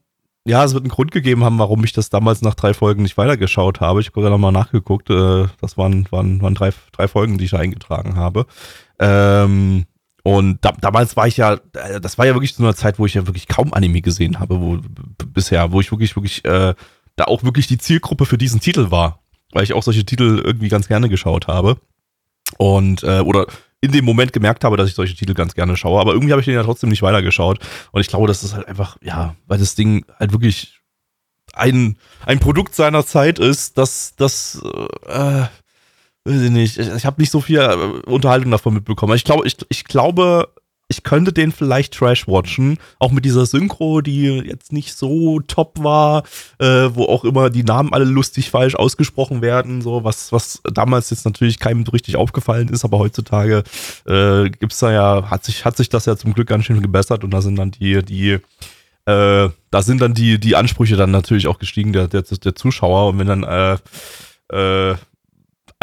ja, 0.45 0.63
es 0.63 0.73
wird 0.73 0.83
einen 0.83 0.91
Grund 0.91 1.11
gegeben 1.11 1.43
haben, 1.43 1.57
warum 1.57 1.83
ich 1.83 1.93
das 1.93 2.09
damals 2.09 2.41
nach 2.41 2.55
drei 2.55 2.73
Folgen 2.73 3.03
nicht 3.03 3.17
weitergeschaut 3.17 3.79
habe. 3.79 4.01
Ich 4.01 4.07
habe 4.07 4.21
gerade 4.21 4.31
nochmal 4.31 4.51
nachgeguckt. 4.51 5.09
Äh, 5.09 5.47
das 5.61 5.77
waren, 5.77 6.05
waren, 6.11 6.41
waren 6.41 6.53
drei, 6.53 6.71
drei 6.91 7.07
Folgen, 7.07 7.37
die 7.37 7.45
ich 7.45 7.55
eingetragen 7.55 8.15
habe. 8.15 8.45
Ähm, 8.99 9.85
und 10.23 10.63
da, 10.63 10.73
damals 10.73 11.15
war 11.15 11.27
ich 11.27 11.37
ja, 11.37 11.53
äh, 11.53 12.01
das 12.01 12.17
war 12.17 12.25
ja 12.25 12.33
wirklich 12.33 12.55
so 12.55 12.63
eine 12.63 12.75
Zeit, 12.75 12.99
wo 12.99 13.05
ich 13.05 13.13
ja 13.13 13.25
wirklich 13.25 13.47
kaum 13.47 13.73
Anime 13.73 14.01
gesehen 14.01 14.39
habe, 14.39 14.59
wo 14.59 14.79
bisher, 15.33 15.71
wo 15.71 15.79
ich 15.79 15.91
wirklich, 15.91 16.15
wirklich, 16.15 16.43
äh, 16.43 16.73
da 17.15 17.23
auch 17.25 17.43
wirklich 17.43 17.67
die 17.67 17.77
Zielgruppe 17.77 18.25
für 18.25 18.37
diesen 18.37 18.59
Titel 18.59 18.91
war. 18.91 19.19
Weil 19.53 19.63
ich 19.63 19.73
auch 19.73 19.83
solche 19.83 20.05
Titel 20.05 20.41
irgendwie 20.43 20.69
ganz 20.69 20.87
gerne 20.87 21.07
geschaut 21.07 21.47
habe. 21.47 21.77
Und, 22.57 23.03
äh, 23.03 23.19
oder 23.19 23.47
in 23.83 23.91
dem 23.91 24.05
Moment 24.05 24.31
gemerkt 24.31 24.63
habe, 24.63 24.77
dass 24.77 24.87
ich 24.87 24.95
solche 24.95 25.13
Titel 25.13 25.33
ganz 25.33 25.55
gerne 25.55 25.75
schaue. 25.75 25.99
Aber 25.99 26.13
irgendwie 26.13 26.31
habe 26.31 26.39
ich 26.39 26.45
den 26.45 26.55
ja 26.55 26.63
trotzdem 26.63 26.89
nicht 26.89 27.01
weitergeschaut. 27.01 27.59
Und 27.91 27.99
ich 27.99 28.07
glaube, 28.07 28.27
das 28.27 28.41
ist 28.41 28.53
halt 28.53 28.65
einfach, 28.65 28.95
ja, 29.01 29.35
weil 29.45 29.59
das 29.59 29.75
Ding 29.75 30.05
halt 30.17 30.31
wirklich 30.31 30.79
ein, 31.51 31.97
ein 32.25 32.39
Produkt 32.39 32.75
seiner 32.75 33.05
Zeit 33.05 33.39
ist, 33.39 33.77
dass 33.77 34.15
das, 34.15 34.61
äh, 35.05 35.47
weiß 36.23 36.41
ich 36.43 36.51
nicht, 36.51 36.77
ich, 36.77 36.87
ich 36.87 37.05
habe 37.05 37.21
nicht 37.21 37.29
so 37.29 37.41
viel 37.41 37.59
äh, 37.59 38.09
Unterhaltung 38.09 38.51
davon 38.51 38.73
mitbekommen. 38.73 39.17
Ich 39.17 39.25
glaube, 39.25 39.45
ich, 39.45 39.57
ich 39.67 39.83
glaube, 39.83 40.47
ich 40.87 41.03
könnte 41.03 41.33
den 41.33 41.51
vielleicht 41.51 41.93
trash-watchen, 41.93 42.77
auch 42.99 43.11
mit 43.11 43.25
dieser 43.25 43.45
Synchro, 43.45 44.01
die 44.01 44.25
jetzt 44.25 44.71
nicht 44.71 44.95
so 44.95 45.39
top 45.41 45.83
war, 45.83 46.23
äh, 46.59 46.89
wo 46.93 47.05
auch 47.05 47.23
immer 47.23 47.49
die 47.49 47.63
Namen 47.63 47.93
alle 47.93 48.05
lustig 48.05 48.49
falsch 48.49 48.75
ausgesprochen 48.75 49.41
werden, 49.41 49.81
so 49.81 50.03
was, 50.03 50.31
was 50.31 50.61
damals 50.71 51.09
jetzt 51.09 51.25
natürlich 51.25 51.59
keinem 51.59 51.83
richtig 51.83 52.15
aufgefallen 52.15 52.69
ist, 52.69 52.83
aber 52.83 52.99
heutzutage 52.99 53.63
äh, 54.05 54.49
gibt's 54.49 54.79
da 54.79 54.91
ja, 54.91 55.29
hat 55.29 55.45
sich, 55.45 55.65
hat 55.65 55.77
sich 55.77 55.89
das 55.89 56.05
ja 56.05 56.15
zum 56.17 56.33
Glück 56.33 56.47
ganz 56.47 56.65
schön 56.65 56.81
gebessert 56.81 57.23
und 57.23 57.31
da 57.31 57.41
sind 57.41 57.55
dann 57.55 57.71
die, 57.71 58.03
die, 58.03 58.31
äh, 59.05 59.49
da 59.71 59.81
sind 59.81 60.01
dann 60.01 60.13
die, 60.13 60.39
die 60.39 60.55
Ansprüche 60.55 60.95
dann 60.95 61.11
natürlich 61.11 61.47
auch 61.47 61.59
gestiegen 61.59 61.93
der, 61.93 62.07
der, 62.07 62.21
der 62.21 62.55
Zuschauer 62.55 63.09
und 63.09 63.19
wenn 63.19 63.27
dann, 63.27 63.43
äh, 63.43 63.77
äh, 64.53 64.95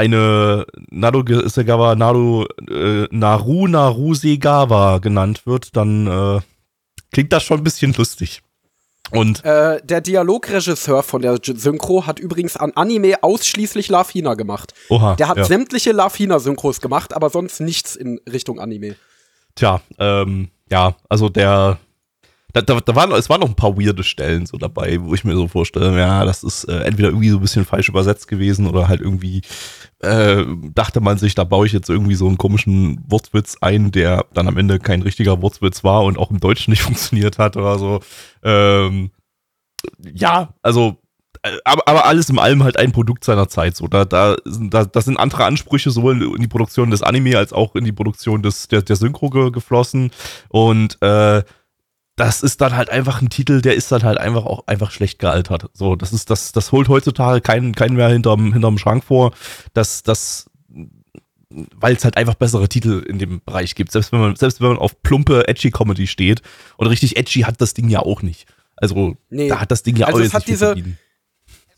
eine 0.00 0.66
Nado 0.90 1.22
Segawa 1.48 1.94
Nado 1.94 2.46
äh, 2.70 3.06
Naru 3.10 3.66
Naru 3.68 4.14
Segawa 4.14 4.98
genannt 4.98 5.46
wird, 5.46 5.76
dann 5.76 6.06
äh, 6.06 6.40
klingt 7.12 7.32
das 7.32 7.42
schon 7.42 7.58
ein 7.58 7.64
bisschen 7.64 7.92
lustig. 7.92 8.42
Und 9.12 9.44
äh, 9.44 9.80
der 9.84 10.00
Dialogregisseur 10.00 11.02
von 11.02 11.20
der 11.20 11.38
Synchro 11.42 12.06
hat 12.06 12.18
übrigens 12.18 12.56
an 12.56 12.72
Anime 12.76 13.22
ausschließlich 13.22 13.88
Lafina 13.88 14.34
gemacht. 14.34 14.72
Oha, 14.88 15.16
der 15.16 15.28
hat 15.28 15.36
ja. 15.36 15.44
sämtliche 15.44 15.92
Lafina-Synchros 15.92 16.80
gemacht, 16.80 17.12
aber 17.12 17.28
sonst 17.28 17.60
nichts 17.60 17.96
in 17.96 18.20
Richtung 18.30 18.60
Anime. 18.60 18.94
Tja, 19.56 19.80
ähm, 19.98 20.48
ja, 20.70 20.94
also 21.08 21.28
der 21.28 21.78
da, 22.52 22.62
da, 22.62 22.80
da 22.80 22.94
waren, 22.94 23.12
es 23.12 23.28
waren 23.28 23.40
noch 23.40 23.48
ein 23.48 23.56
paar 23.56 23.76
weirde 23.76 24.04
Stellen 24.04 24.46
so 24.46 24.56
dabei, 24.56 25.00
wo 25.00 25.14
ich 25.14 25.24
mir 25.24 25.34
so 25.34 25.48
vorstelle, 25.48 25.98
ja, 25.98 26.24
das 26.24 26.42
ist 26.42 26.64
äh, 26.64 26.80
entweder 26.80 27.08
irgendwie 27.08 27.30
so 27.30 27.38
ein 27.38 27.42
bisschen 27.42 27.64
falsch 27.64 27.88
übersetzt 27.88 28.28
gewesen 28.28 28.66
oder 28.66 28.88
halt 28.88 29.00
irgendwie 29.00 29.42
äh, 30.00 30.44
dachte 30.74 31.00
man 31.00 31.18
sich, 31.18 31.34
da 31.34 31.44
baue 31.44 31.66
ich 31.66 31.72
jetzt 31.72 31.90
irgendwie 31.90 32.14
so 32.14 32.26
einen 32.26 32.38
komischen 32.38 33.04
Wortwitz 33.08 33.56
ein, 33.60 33.92
der 33.92 34.24
dann 34.32 34.48
am 34.48 34.56
Ende 34.56 34.78
kein 34.78 35.02
richtiger 35.02 35.42
Wortwitz 35.42 35.84
war 35.84 36.04
und 36.04 36.18
auch 36.18 36.30
im 36.30 36.40
Deutschen 36.40 36.70
nicht 36.70 36.82
funktioniert 36.82 37.38
hat 37.38 37.56
oder 37.56 37.78
so. 37.78 38.00
Ähm, 38.42 39.10
ja, 40.14 40.54
also 40.62 40.96
äh, 41.42 41.56
aber, 41.64 41.86
aber 41.86 42.06
alles 42.06 42.28
im 42.28 42.38
allem 42.38 42.62
halt 42.62 42.78
ein 42.78 42.92
Produkt 42.92 43.24
seiner 43.24 43.48
Zeit. 43.48 43.76
So, 43.76 43.88
da, 43.88 44.04
da, 44.04 44.36
da, 44.44 44.84
das 44.84 45.04
sind 45.04 45.18
andere 45.18 45.44
Ansprüche 45.44 45.90
sowohl 45.90 46.22
in 46.22 46.42
die 46.42 46.48
Produktion 46.48 46.90
des 46.90 47.02
Anime 47.02 47.36
als 47.38 47.52
auch 47.52 47.74
in 47.74 47.84
die 47.84 47.92
Produktion 47.92 48.42
des, 48.42 48.68
der, 48.68 48.82
der 48.82 48.96
Synchro 48.96 49.30
geflossen. 49.50 50.10
Und 50.48 51.00
äh, 51.02 51.42
das 52.20 52.42
ist 52.42 52.60
dann 52.60 52.76
halt 52.76 52.90
einfach 52.90 53.22
ein 53.22 53.30
Titel, 53.30 53.62
der 53.62 53.74
ist 53.76 53.90
dann 53.90 54.02
halt 54.02 54.18
einfach 54.18 54.44
auch 54.44 54.66
einfach 54.66 54.90
schlecht 54.90 55.18
gealtert. 55.18 55.70
So, 55.72 55.96
das 55.96 56.12
ist, 56.12 56.28
das, 56.28 56.52
das 56.52 56.70
holt 56.70 56.90
heutzutage 56.90 57.40
keinen, 57.40 57.74
keinen 57.74 57.96
mehr 57.96 58.10
hinterm, 58.10 58.52
hinterm 58.52 58.76
Schrank 58.76 59.04
vor. 59.04 59.32
Das, 59.72 60.02
das, 60.02 60.50
weil 61.48 61.96
es 61.96 62.04
halt 62.04 62.18
einfach 62.18 62.34
bessere 62.34 62.68
Titel 62.68 63.02
in 63.08 63.18
dem 63.18 63.40
Bereich 63.42 63.74
gibt. 63.74 63.90
Selbst 63.90 64.12
wenn 64.12 64.20
man, 64.20 64.36
selbst 64.36 64.60
wenn 64.60 64.68
man 64.68 64.76
auf 64.76 65.02
plumpe, 65.02 65.48
edgy 65.48 65.70
Comedy 65.70 66.06
steht. 66.06 66.42
Und 66.76 66.88
richtig 66.88 67.16
edgy 67.16 67.40
hat 67.40 67.58
das 67.62 67.72
Ding 67.72 67.88
ja 67.88 68.00
auch 68.00 68.20
nicht. 68.20 68.46
Also, 68.76 69.16
nee. 69.30 69.48
da 69.48 69.58
hat 69.58 69.70
das 69.70 69.82
Ding 69.82 69.96
ja 69.96 70.06
also 70.06 70.18
auch 70.18 70.22
es 70.22 70.34
hat 70.34 70.46
diese, 70.46 70.66
verdient 70.66 70.98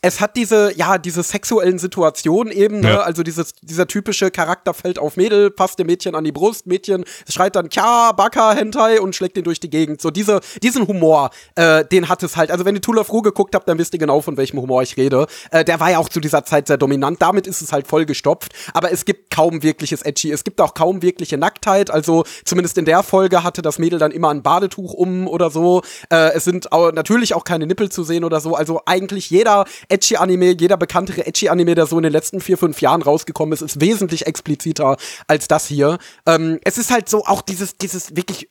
es 0.04 0.20
hat 0.20 0.36
diese, 0.36 0.76
ja, 0.76 0.98
diese 0.98 1.22
sexuellen 1.22 1.78
Situationen 1.78 2.52
eben, 2.52 2.80
ne? 2.80 2.88
Ja. 2.88 3.00
also 3.02 3.22
dieses, 3.22 3.54
dieser 3.62 3.86
typische 3.86 4.32
Charakter 4.32 4.74
fällt 4.74 4.98
auf 4.98 5.16
Mädel, 5.16 5.50
passt 5.50 5.78
dem 5.78 5.86
Mädchen 5.86 6.16
an 6.16 6.24
die 6.24 6.32
Brust, 6.32 6.66
Mädchen 6.66 7.04
schreit 7.28 7.54
dann, 7.54 7.70
tja, 7.70 8.10
Baka, 8.10 8.52
Hentai 8.52 9.00
und 9.00 9.14
schlägt 9.14 9.36
den 9.36 9.44
durch 9.44 9.60
die 9.60 9.70
Gegend. 9.70 10.02
So 10.02 10.10
diese, 10.10 10.40
diesen 10.60 10.88
Humor, 10.88 11.30
äh, 11.54 11.84
den 11.84 12.08
hat 12.08 12.24
es 12.24 12.36
halt. 12.36 12.50
Also 12.50 12.64
wenn 12.64 12.74
ihr 12.74 12.80
Tool 12.80 12.98
of 12.98 13.12
Ru 13.12 13.22
geguckt 13.22 13.54
habt, 13.54 13.68
dann 13.68 13.78
wisst 13.78 13.94
ihr 13.94 14.00
genau, 14.00 14.20
von 14.20 14.36
welchem 14.36 14.60
Humor 14.60 14.82
ich 14.82 14.96
rede. 14.96 15.26
Äh, 15.52 15.64
der 15.64 15.78
war 15.78 15.92
ja 15.92 15.98
auch 15.98 16.08
zu 16.08 16.18
dieser 16.18 16.44
Zeit 16.44 16.66
sehr 16.66 16.78
dominant, 16.78 17.22
damit 17.22 17.46
ist 17.46 17.62
es 17.62 17.72
halt 17.72 17.86
voll 17.86 18.04
gestopft, 18.04 18.52
aber 18.74 18.90
es 18.90 19.04
gibt 19.04 19.30
kaum 19.30 19.62
wirkliches 19.62 20.02
Edgy, 20.02 20.32
es 20.32 20.42
gibt 20.42 20.60
auch 20.60 20.74
kaum 20.74 21.02
wirkliche 21.02 21.38
Nacktheit, 21.38 21.90
also 21.92 22.24
zumindest 22.44 22.76
in 22.76 22.86
der 22.86 23.04
Folge 23.04 23.44
hatte 23.44 23.62
das 23.62 23.78
Mädel 23.78 24.00
dann 24.00 24.10
immer 24.10 24.30
ein 24.30 24.42
Badetuch 24.42 24.94
um 24.94 25.28
oder 25.28 25.50
so. 25.50 25.82
Äh, 26.10 26.32
es 26.32 26.42
sind 26.42 26.72
auch, 26.72 26.90
natürlich 26.90 27.34
auch 27.34 27.44
keine 27.44 27.68
Nippel 27.68 27.88
zu 27.88 28.02
sehen 28.02 28.24
oder 28.24 28.40
so, 28.40 28.56
also 28.56 28.82
eigentlich 28.84 29.30
jeder 29.30 29.64
Edgy-Anime, 29.92 30.56
jeder 30.58 30.76
bekanntere 30.76 31.26
Edgy-Anime, 31.26 31.74
der 31.74 31.86
so 31.86 31.96
in 31.98 32.02
den 32.02 32.12
letzten 32.12 32.40
vier, 32.40 32.58
fünf 32.58 32.80
Jahren 32.80 33.02
rausgekommen 33.02 33.52
ist, 33.52 33.62
ist 33.62 33.80
wesentlich 33.80 34.26
expliziter 34.26 34.96
als 35.26 35.48
das 35.48 35.66
hier. 35.66 35.98
Ähm, 36.26 36.58
es 36.64 36.78
ist 36.78 36.90
halt 36.90 37.08
so 37.08 37.24
auch 37.24 37.42
dieses, 37.42 37.76
dieses 37.76 38.16
wirklich 38.16 38.48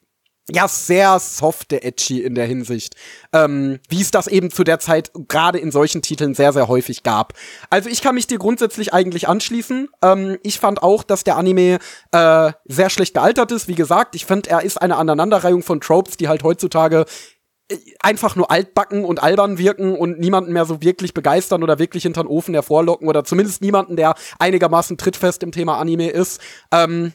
ja, 0.50 0.66
sehr 0.66 1.18
softe 1.20 1.82
Edgy 1.82 2.20
in 2.20 2.34
der 2.34 2.46
Hinsicht. 2.46 2.96
Ähm, 3.32 3.78
wie 3.88 4.00
es 4.00 4.10
das 4.10 4.26
eben 4.26 4.50
zu 4.50 4.64
der 4.64 4.80
Zeit 4.80 5.12
gerade 5.28 5.58
in 5.58 5.70
solchen 5.70 6.02
Titeln 6.02 6.34
sehr, 6.34 6.52
sehr 6.52 6.68
häufig 6.68 7.04
gab. 7.04 7.34
Also 7.70 7.88
ich 7.88 8.02
kann 8.02 8.16
mich 8.16 8.26
dir 8.26 8.38
grundsätzlich 8.38 8.92
eigentlich 8.92 9.28
anschließen. 9.28 9.88
Ähm, 10.02 10.38
ich 10.42 10.58
fand 10.58 10.82
auch, 10.82 11.04
dass 11.04 11.22
der 11.22 11.36
Anime 11.36 11.78
äh, 12.10 12.52
sehr 12.64 12.90
schlecht 12.90 13.14
gealtert 13.14 13.52
ist. 13.52 13.68
Wie 13.68 13.76
gesagt, 13.76 14.16
ich 14.16 14.26
finde, 14.26 14.50
er 14.50 14.62
ist 14.62 14.82
eine 14.82 14.96
Aneinanderreihung 14.96 15.62
von 15.62 15.80
Tropes, 15.80 16.16
die 16.16 16.28
halt 16.28 16.42
heutzutage 16.42 17.04
einfach 18.00 18.36
nur 18.36 18.50
altbacken 18.50 19.04
und 19.04 19.22
albern 19.22 19.58
wirken 19.58 19.96
und 19.96 20.18
niemanden 20.18 20.52
mehr 20.52 20.64
so 20.64 20.82
wirklich 20.82 21.14
begeistern 21.14 21.62
oder 21.62 21.78
wirklich 21.78 22.02
hinter 22.02 22.22
den 22.22 22.28
Ofen 22.28 22.54
hervorlocken 22.54 23.08
oder 23.08 23.24
zumindest 23.24 23.62
niemanden, 23.62 23.96
der 23.96 24.14
einigermaßen 24.38 24.98
trittfest 24.98 25.42
im 25.42 25.52
Thema 25.52 25.78
Anime 25.78 26.10
ist. 26.10 26.40
Ähm, 26.70 27.12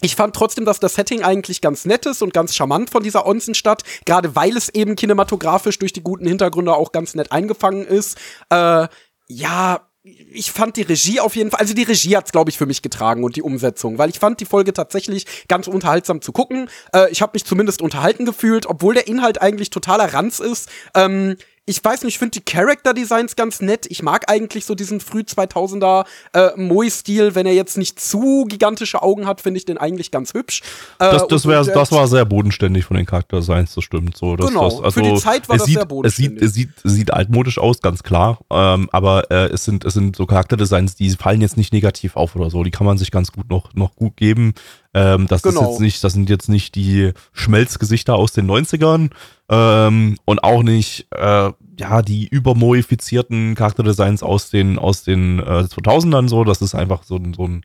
ich 0.00 0.16
fand 0.16 0.34
trotzdem, 0.34 0.64
dass 0.64 0.80
das 0.80 0.94
Setting 0.94 1.22
eigentlich 1.22 1.60
ganz 1.60 1.84
nett 1.84 2.06
ist 2.06 2.22
und 2.22 2.32
ganz 2.32 2.56
charmant 2.56 2.90
von 2.90 3.02
dieser 3.02 3.26
Onsenstadt, 3.26 3.82
gerade 4.04 4.34
weil 4.34 4.56
es 4.56 4.68
eben 4.68 4.96
kinematografisch 4.96 5.78
durch 5.78 5.92
die 5.92 6.02
guten 6.02 6.26
Hintergründe 6.26 6.74
auch 6.74 6.92
ganz 6.92 7.14
nett 7.14 7.30
eingefangen 7.30 7.86
ist. 7.86 8.18
Äh, 8.50 8.88
ja, 9.28 9.91
ich 10.04 10.50
fand 10.50 10.76
die 10.76 10.82
Regie 10.82 11.20
auf 11.20 11.36
jeden 11.36 11.50
Fall, 11.50 11.60
also 11.60 11.74
die 11.74 11.84
Regie 11.84 12.16
hat's 12.16 12.32
glaube 12.32 12.50
ich 12.50 12.58
für 12.58 12.66
mich 12.66 12.82
getragen 12.82 13.22
und 13.22 13.36
die 13.36 13.42
Umsetzung, 13.42 13.98
weil 13.98 14.10
ich 14.10 14.18
fand 14.18 14.40
die 14.40 14.44
Folge 14.44 14.72
tatsächlich 14.72 15.26
ganz 15.46 15.68
unterhaltsam 15.68 16.20
zu 16.20 16.32
gucken. 16.32 16.68
Äh, 16.92 17.10
ich 17.10 17.22
habe 17.22 17.32
mich 17.34 17.44
zumindest 17.44 17.80
unterhalten 17.80 18.24
gefühlt, 18.24 18.66
obwohl 18.66 18.94
der 18.94 19.06
Inhalt 19.06 19.40
eigentlich 19.40 19.70
totaler 19.70 20.12
Ranz 20.12 20.40
ist. 20.40 20.68
Ähm, 20.94 21.36
ich 21.72 21.82
weiß 21.82 22.02
nicht, 22.02 22.14
ich 22.14 22.18
finde 22.18 22.38
die 22.38 22.44
Character 22.44 22.92
Designs 22.92 23.34
ganz 23.34 23.62
nett. 23.62 23.86
Ich 23.88 24.02
mag 24.02 24.30
eigentlich 24.30 24.66
so 24.66 24.74
diesen 24.74 25.00
früh 25.00 25.20
2000er 25.20 26.04
äh, 26.34 26.50
Moe-Stil, 26.56 27.34
wenn 27.34 27.46
er 27.46 27.54
jetzt 27.54 27.78
nicht 27.78 27.98
zu 27.98 28.44
gigantische 28.46 29.02
Augen 29.02 29.26
hat, 29.26 29.40
finde 29.40 29.56
ich 29.56 29.64
den 29.64 29.78
eigentlich 29.78 30.10
ganz 30.10 30.34
hübsch. 30.34 30.60
Äh, 30.98 31.10
das, 31.10 31.26
das, 31.28 31.46
wär, 31.46 31.64
das 31.64 31.90
war 31.90 32.06
sehr 32.08 32.26
bodenständig 32.26 32.84
von 32.84 32.98
den 32.98 33.06
Charakter 33.06 33.38
Designs, 33.38 33.74
das 33.74 33.84
stimmt 33.84 34.18
so. 34.18 34.36
Das, 34.36 34.48
genau, 34.48 34.64
das, 34.64 34.80
also, 34.82 34.90
für 34.90 35.02
die 35.02 35.14
Zeit 35.14 35.48
war 35.48 35.56
das 35.56 35.66
sieht, 35.66 35.76
sehr 35.76 35.86
bodenständig. 35.86 36.42
Es 36.42 36.52
sieht, 36.52 36.70
es 36.74 36.82
sieht, 36.82 36.92
sieht 36.92 37.12
altmodisch 37.14 37.58
aus, 37.58 37.80
ganz 37.80 38.02
klar, 38.02 38.38
ähm, 38.50 38.90
aber 38.92 39.30
äh, 39.30 39.46
es, 39.46 39.64
sind, 39.64 39.86
es 39.86 39.94
sind 39.94 40.14
so 40.14 40.26
Charakterdesigns, 40.26 40.94
die 40.94 41.08
fallen 41.10 41.40
jetzt 41.40 41.56
nicht 41.56 41.72
negativ 41.72 42.16
auf 42.16 42.36
oder 42.36 42.50
so. 42.50 42.64
Die 42.64 42.70
kann 42.70 42.86
man 42.86 42.98
sich 42.98 43.10
ganz 43.10 43.32
gut 43.32 43.48
noch, 43.48 43.72
noch 43.72 43.96
gut 43.96 44.18
geben. 44.18 44.52
Ähm, 44.94 45.26
das 45.26 45.42
genau. 45.42 45.62
ist 45.62 45.68
jetzt 45.68 45.80
nicht, 45.80 46.04
das 46.04 46.12
sind 46.12 46.28
jetzt 46.28 46.48
nicht 46.48 46.74
die 46.74 47.12
Schmelzgesichter 47.32 48.14
aus 48.14 48.32
den 48.32 48.50
90ern 48.50 49.10
ähm, 49.48 50.18
und 50.24 50.44
auch 50.44 50.62
nicht 50.62 51.06
äh, 51.10 51.50
ja 51.78 52.02
die 52.02 52.28
übermoifizierten 52.28 53.54
Charakterdesigns 53.54 54.22
aus 54.22 54.50
den 54.50 54.78
aus 54.78 55.02
den 55.02 55.38
äh, 55.38 55.64
2000ern 55.64 56.28
so. 56.28 56.44
Das 56.44 56.60
ist 56.60 56.74
einfach 56.74 57.04
so, 57.04 57.18
so 57.34 57.48
ein 57.48 57.62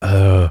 äh, 0.00 0.48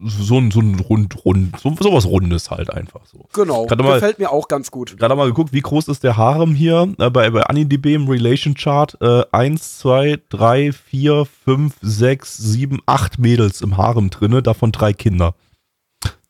so 0.00 0.38
ein, 0.38 0.50
so 0.50 0.60
ein 0.60 0.78
rund, 0.80 1.24
rund, 1.24 1.58
so, 1.60 1.74
sowas 1.80 2.04
Rundes 2.06 2.50
halt 2.50 2.70
einfach 2.70 3.06
so. 3.06 3.26
Genau, 3.32 3.66
Gerade 3.66 3.82
mal- 3.82 3.94
gefällt 3.94 4.18
mir 4.18 4.30
auch 4.30 4.48
ganz 4.48 4.70
gut. 4.70 4.96
Gerade 4.98 5.14
mal 5.14 5.26
geguckt, 5.28 5.52
wie 5.52 5.60
groß 5.60 5.88
ist 5.88 6.02
der 6.02 6.16
Harem 6.16 6.54
hier 6.54 6.92
äh, 6.98 7.10
bei, 7.10 7.30
bei 7.30 7.42
AniDB 7.44 7.94
im 7.94 8.08
Relation 8.08 8.54
Chart. 8.54 8.96
Äh, 9.00 9.22
1, 9.30 9.78
2, 9.78 10.20
3, 10.28 10.72
4, 10.72 11.26
5, 11.44 11.74
6, 11.80 12.36
7, 12.36 12.80
8 12.86 13.18
Mädels 13.18 13.60
im 13.60 13.76
Harem 13.76 14.10
drinne, 14.10 14.42
davon 14.42 14.72
drei 14.72 14.92
Kinder. 14.92 15.34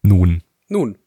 Nun. 0.03 0.43
Nun, 0.69 0.99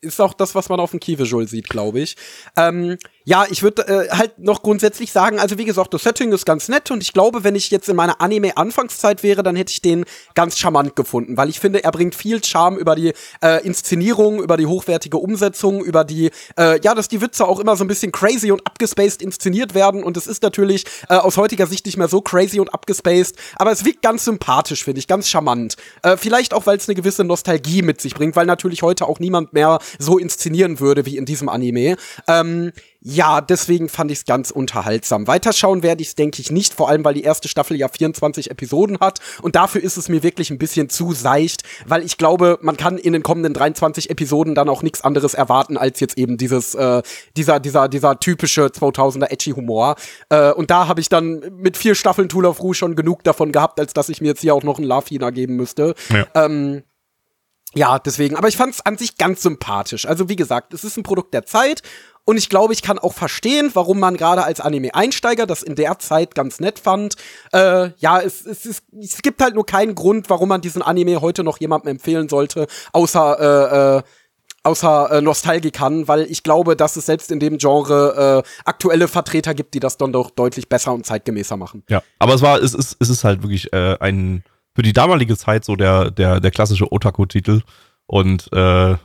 ist 0.00 0.20
auch 0.20 0.34
das, 0.34 0.54
was 0.54 0.68
man 0.68 0.80
auf 0.80 0.90
dem 0.90 1.00
Key-Visual 1.00 1.46
sieht, 1.48 1.68
glaube 1.68 2.00
ich. 2.00 2.16
Ähm, 2.56 2.98
ja, 3.24 3.46
ich 3.48 3.62
würde 3.62 3.86
äh, 3.86 4.10
halt 4.10 4.38
noch 4.38 4.62
grundsätzlich 4.62 5.12
sagen, 5.12 5.38
also 5.38 5.58
wie 5.58 5.64
gesagt, 5.64 5.94
das 5.94 6.02
Setting 6.02 6.32
ist 6.32 6.44
ganz 6.44 6.68
nett 6.68 6.90
und 6.90 7.02
ich 7.02 7.12
glaube, 7.12 7.44
wenn 7.44 7.54
ich 7.54 7.70
jetzt 7.70 7.88
in 7.88 7.96
meiner 7.96 8.20
Anime-Anfangszeit 8.20 9.22
wäre, 9.22 9.42
dann 9.42 9.56
hätte 9.56 9.70
ich 9.70 9.80
den 9.80 10.04
ganz 10.34 10.58
charmant 10.58 10.96
gefunden, 10.96 11.36
weil 11.36 11.48
ich 11.48 11.60
finde, 11.60 11.84
er 11.84 11.92
bringt 11.92 12.14
viel 12.14 12.42
Charme 12.42 12.76
über 12.76 12.96
die 12.96 13.12
äh, 13.42 13.64
Inszenierung, 13.64 14.42
über 14.42 14.56
die 14.56 14.66
hochwertige 14.66 15.18
Umsetzung, 15.18 15.84
über 15.84 16.04
die, 16.04 16.30
äh, 16.58 16.80
ja, 16.80 16.94
dass 16.94 17.08
die 17.08 17.20
Witze 17.20 17.46
auch 17.46 17.60
immer 17.60 17.76
so 17.76 17.84
ein 17.84 17.88
bisschen 17.88 18.12
crazy 18.12 18.50
und 18.50 18.66
abgespaced 18.66 19.22
inszeniert 19.22 19.74
werden 19.74 20.02
und 20.02 20.16
es 20.16 20.26
ist 20.26 20.42
natürlich 20.42 20.84
äh, 21.08 21.14
aus 21.14 21.36
heutiger 21.36 21.66
Sicht 21.66 21.86
nicht 21.86 21.96
mehr 21.96 22.08
so 22.08 22.20
crazy 22.20 22.58
und 22.58 22.74
abgespaced, 22.74 23.36
aber 23.56 23.70
es 23.70 23.84
wirkt 23.84 24.02
ganz 24.02 24.24
sympathisch, 24.24 24.84
finde 24.84 24.98
ich, 24.98 25.06
ganz 25.06 25.28
charmant. 25.28 25.76
Äh, 26.02 26.16
vielleicht 26.16 26.54
auch, 26.54 26.66
weil 26.66 26.76
es 26.76 26.88
eine 26.88 26.96
gewisse 26.96 27.24
Nostalgie 27.24 27.82
mit 27.82 28.00
sich 28.00 28.14
bringt, 28.14 28.34
weil 28.34 28.46
natürlich 28.46 28.82
heute 28.82 29.06
auch 29.06 29.20
niemand 29.20 29.52
mehr 29.52 29.78
so 29.98 30.18
inszenieren 30.18 30.80
würde 30.80 31.06
wie 31.06 31.16
in 31.16 31.24
diesem 31.24 31.48
Anime. 31.48 31.96
Ähm, 32.26 32.72
ja, 33.04 33.40
deswegen 33.40 33.88
fand 33.88 34.12
ich 34.12 34.18
es 34.18 34.24
ganz 34.24 34.50
unterhaltsam. 34.52 35.26
Weiterschauen 35.26 35.82
werde 35.82 36.02
ich 36.02 36.08
es, 36.08 36.14
denke 36.14 36.40
ich, 36.40 36.52
nicht, 36.52 36.72
vor 36.72 36.88
allem 36.88 37.04
weil 37.04 37.14
die 37.14 37.22
erste 37.22 37.48
Staffel 37.48 37.76
ja 37.76 37.88
24 37.88 38.50
Episoden 38.50 38.98
hat 39.00 39.18
und 39.42 39.56
dafür 39.56 39.82
ist 39.82 39.96
es 39.96 40.08
mir 40.08 40.22
wirklich 40.22 40.50
ein 40.50 40.58
bisschen 40.58 40.88
zu 40.88 41.12
seicht, 41.12 41.64
weil 41.86 42.04
ich 42.04 42.16
glaube, 42.16 42.58
man 42.62 42.76
kann 42.76 42.98
in 42.98 43.12
den 43.12 43.24
kommenden 43.24 43.54
23 43.54 44.10
Episoden 44.10 44.54
dann 44.54 44.68
auch 44.68 44.82
nichts 44.82 45.02
anderes 45.02 45.34
erwarten 45.34 45.76
als 45.76 45.98
jetzt 45.98 46.16
eben 46.16 46.36
dieses 46.36 46.74
äh, 46.74 47.02
dieser 47.36 47.58
dieser 47.58 47.88
dieser 47.88 48.20
typische 48.20 48.66
2000er 48.66 49.30
edgy 49.32 49.50
Humor 49.50 49.96
äh, 50.28 50.52
und 50.52 50.70
da 50.70 50.86
habe 50.86 51.00
ich 51.00 51.08
dann 51.08 51.42
mit 51.56 51.76
vier 51.76 51.96
Staffeln 51.96 52.28
Tool 52.28 52.46
of 52.46 52.62
Rouge 52.62 52.76
schon 52.76 52.94
genug 52.94 53.24
davon 53.24 53.50
gehabt, 53.50 53.80
als 53.80 53.92
dass 53.92 54.08
ich 54.08 54.20
mir 54.20 54.28
jetzt 54.28 54.40
hier 54.40 54.54
auch 54.54 54.62
noch 54.62 54.78
einen 54.78 54.86
Love-Hina 54.86 55.30
geben 55.30 55.56
müsste. 55.56 55.94
Ja. 56.10 56.26
Ähm, 56.34 56.82
ja, 57.74 57.98
deswegen. 57.98 58.36
Aber 58.36 58.48
ich 58.48 58.56
fand 58.56 58.74
es 58.74 58.84
an 58.84 58.98
sich 58.98 59.16
ganz 59.16 59.42
sympathisch. 59.42 60.06
Also 60.06 60.28
wie 60.28 60.36
gesagt, 60.36 60.74
es 60.74 60.84
ist 60.84 60.96
ein 60.96 61.02
Produkt 61.02 61.34
der 61.34 61.46
Zeit. 61.46 61.82
Und 62.24 62.36
ich 62.36 62.48
glaube, 62.48 62.72
ich 62.72 62.82
kann 62.82 63.00
auch 63.00 63.14
verstehen, 63.14 63.70
warum 63.74 63.98
man 63.98 64.16
gerade 64.16 64.44
als 64.44 64.60
Anime-Einsteiger 64.60 65.44
das 65.44 65.64
in 65.64 65.74
der 65.74 65.98
Zeit 65.98 66.36
ganz 66.36 66.60
nett 66.60 66.78
fand. 66.78 67.16
Äh, 67.52 67.90
ja, 67.96 68.20
es, 68.20 68.46
es, 68.46 68.64
es, 68.64 68.82
es 68.96 69.22
gibt 69.22 69.42
halt 69.42 69.56
nur 69.56 69.66
keinen 69.66 69.96
Grund, 69.96 70.30
warum 70.30 70.48
man 70.48 70.60
diesen 70.60 70.82
Anime 70.82 71.20
heute 71.20 71.42
noch 71.42 71.58
jemandem 71.58 71.90
empfehlen 71.90 72.28
sollte, 72.28 72.68
außer 72.92 73.40
äh, 73.40 73.98
äh, 73.98 74.02
außer 74.62 75.10
äh, 75.10 75.20
Nostalgikern, 75.20 76.06
weil 76.06 76.22
ich 76.30 76.42
glaube, 76.44 76.76
dass 76.76 76.96
es 76.96 77.06
selbst 77.06 77.32
in 77.32 77.40
dem 77.40 77.58
Genre 77.58 78.44
äh, 78.44 78.48
aktuelle 78.64 79.08
Vertreter 79.08 79.54
gibt, 79.54 79.74
die 79.74 79.80
das 79.80 79.96
dann 79.96 80.12
doch 80.12 80.30
deutlich 80.30 80.68
besser 80.68 80.92
und 80.92 81.04
zeitgemäßer 81.04 81.56
machen. 81.56 81.82
Ja. 81.88 82.02
Aber 82.20 82.34
es 82.34 82.42
war, 82.42 82.62
es 82.62 82.72
ist, 82.74 82.96
es 83.00 83.10
ist 83.10 83.24
halt 83.24 83.42
wirklich 83.42 83.72
äh, 83.72 83.96
ein, 83.98 84.44
für 84.74 84.82
die 84.82 84.92
damalige 84.92 85.36
Zeit 85.36 85.64
so 85.64 85.76
der, 85.76 86.10
der, 86.10 86.40
der 86.40 86.50
klassische 86.50 86.92
Otaku-Titel. 86.92 87.62
Und 88.06 88.52
äh, 88.52 88.56
der 88.56 88.98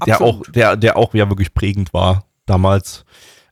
Absolut. 0.00 0.20
auch, 0.20 0.52
der, 0.52 0.76
der 0.76 0.96
auch 0.96 1.14
ja 1.14 1.28
wirklich 1.28 1.54
prägend 1.54 1.94
war 1.94 2.24
damals. 2.46 3.04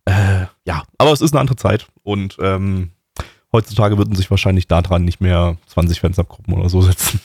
Äh, 0.04 0.46
ja, 0.66 0.82
aber 0.98 1.12
es 1.12 1.20
ist 1.20 1.32
eine 1.32 1.40
andere 1.40 1.56
Zeit 1.56 1.86
und 2.02 2.36
ähm, 2.40 2.90
heutzutage 3.52 3.98
würden 3.98 4.14
sich 4.14 4.30
wahrscheinlich 4.30 4.66
daran 4.66 5.04
nicht 5.04 5.20
mehr 5.20 5.56
20 5.68 6.00
Fans-Abgruppen 6.00 6.54
oder 6.54 6.68
so 6.68 6.82
setzen. 6.82 7.20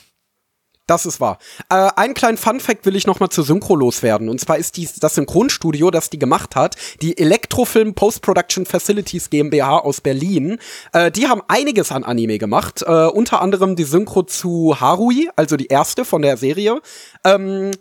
Das 0.88 1.08
ist 1.08 1.20
wahr. 1.20 1.40
Äh, 1.70 1.90
einen 1.96 2.14
kleinen 2.14 2.38
Fun-Fact 2.38 2.86
will 2.86 2.96
ich 2.96 3.08
noch 3.08 3.20
mal 3.20 3.30
zur 3.30 3.44
Synchro 3.44 3.76
loswerden. 3.76 4.30
Und 4.30 4.40
zwar 4.40 4.58
ist 4.58 4.78
dies 4.78 4.94
das 4.96 5.16
Synchronstudio, 5.16 5.90
das 5.90 6.12
die 6.12 6.20
gemacht 6.20 6.56
hat, 6.56 6.76
die 7.02 7.18
Elektrofilm 7.18 7.96
Post-Production 7.96 8.68
Facilities 8.68 9.32
GmbH 9.32 9.80
aus 9.80 10.02
Berlin. 10.02 10.60
Äh, 10.94 11.10
die 11.10 11.28
haben 11.28 11.42
einiges 11.48 11.92
an 11.92 12.04
Anime 12.04 12.38
gemacht. 12.38 12.84
Äh, 12.84 13.08
unter 13.08 13.42
anderem 13.42 13.76
die 13.76 13.84
Synchro 13.84 14.24
zu 14.24 14.80
Harui, 14.80 15.30
also 15.36 15.58
die 15.58 15.68
erste 15.68 16.06
von 16.06 16.22
der 16.22 16.38
Serie. 16.38 16.80
Ähm, 17.24 17.72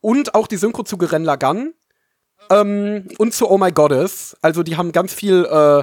und 0.00 0.36
auch 0.36 0.46
die 0.46 0.56
Synchro 0.56 0.84
zu 0.84 0.98
Gurren 0.98 1.24
Lagann. 1.24 1.74
Ähm, 2.48 3.08
und 3.18 3.34
zu 3.34 3.50
Oh 3.50 3.58
My 3.58 3.72
Goddess. 3.72 4.36
Also 4.40 4.62
die 4.62 4.76
haben 4.76 4.92
ganz 4.92 5.12
viel 5.12 5.44
äh, 5.46 5.82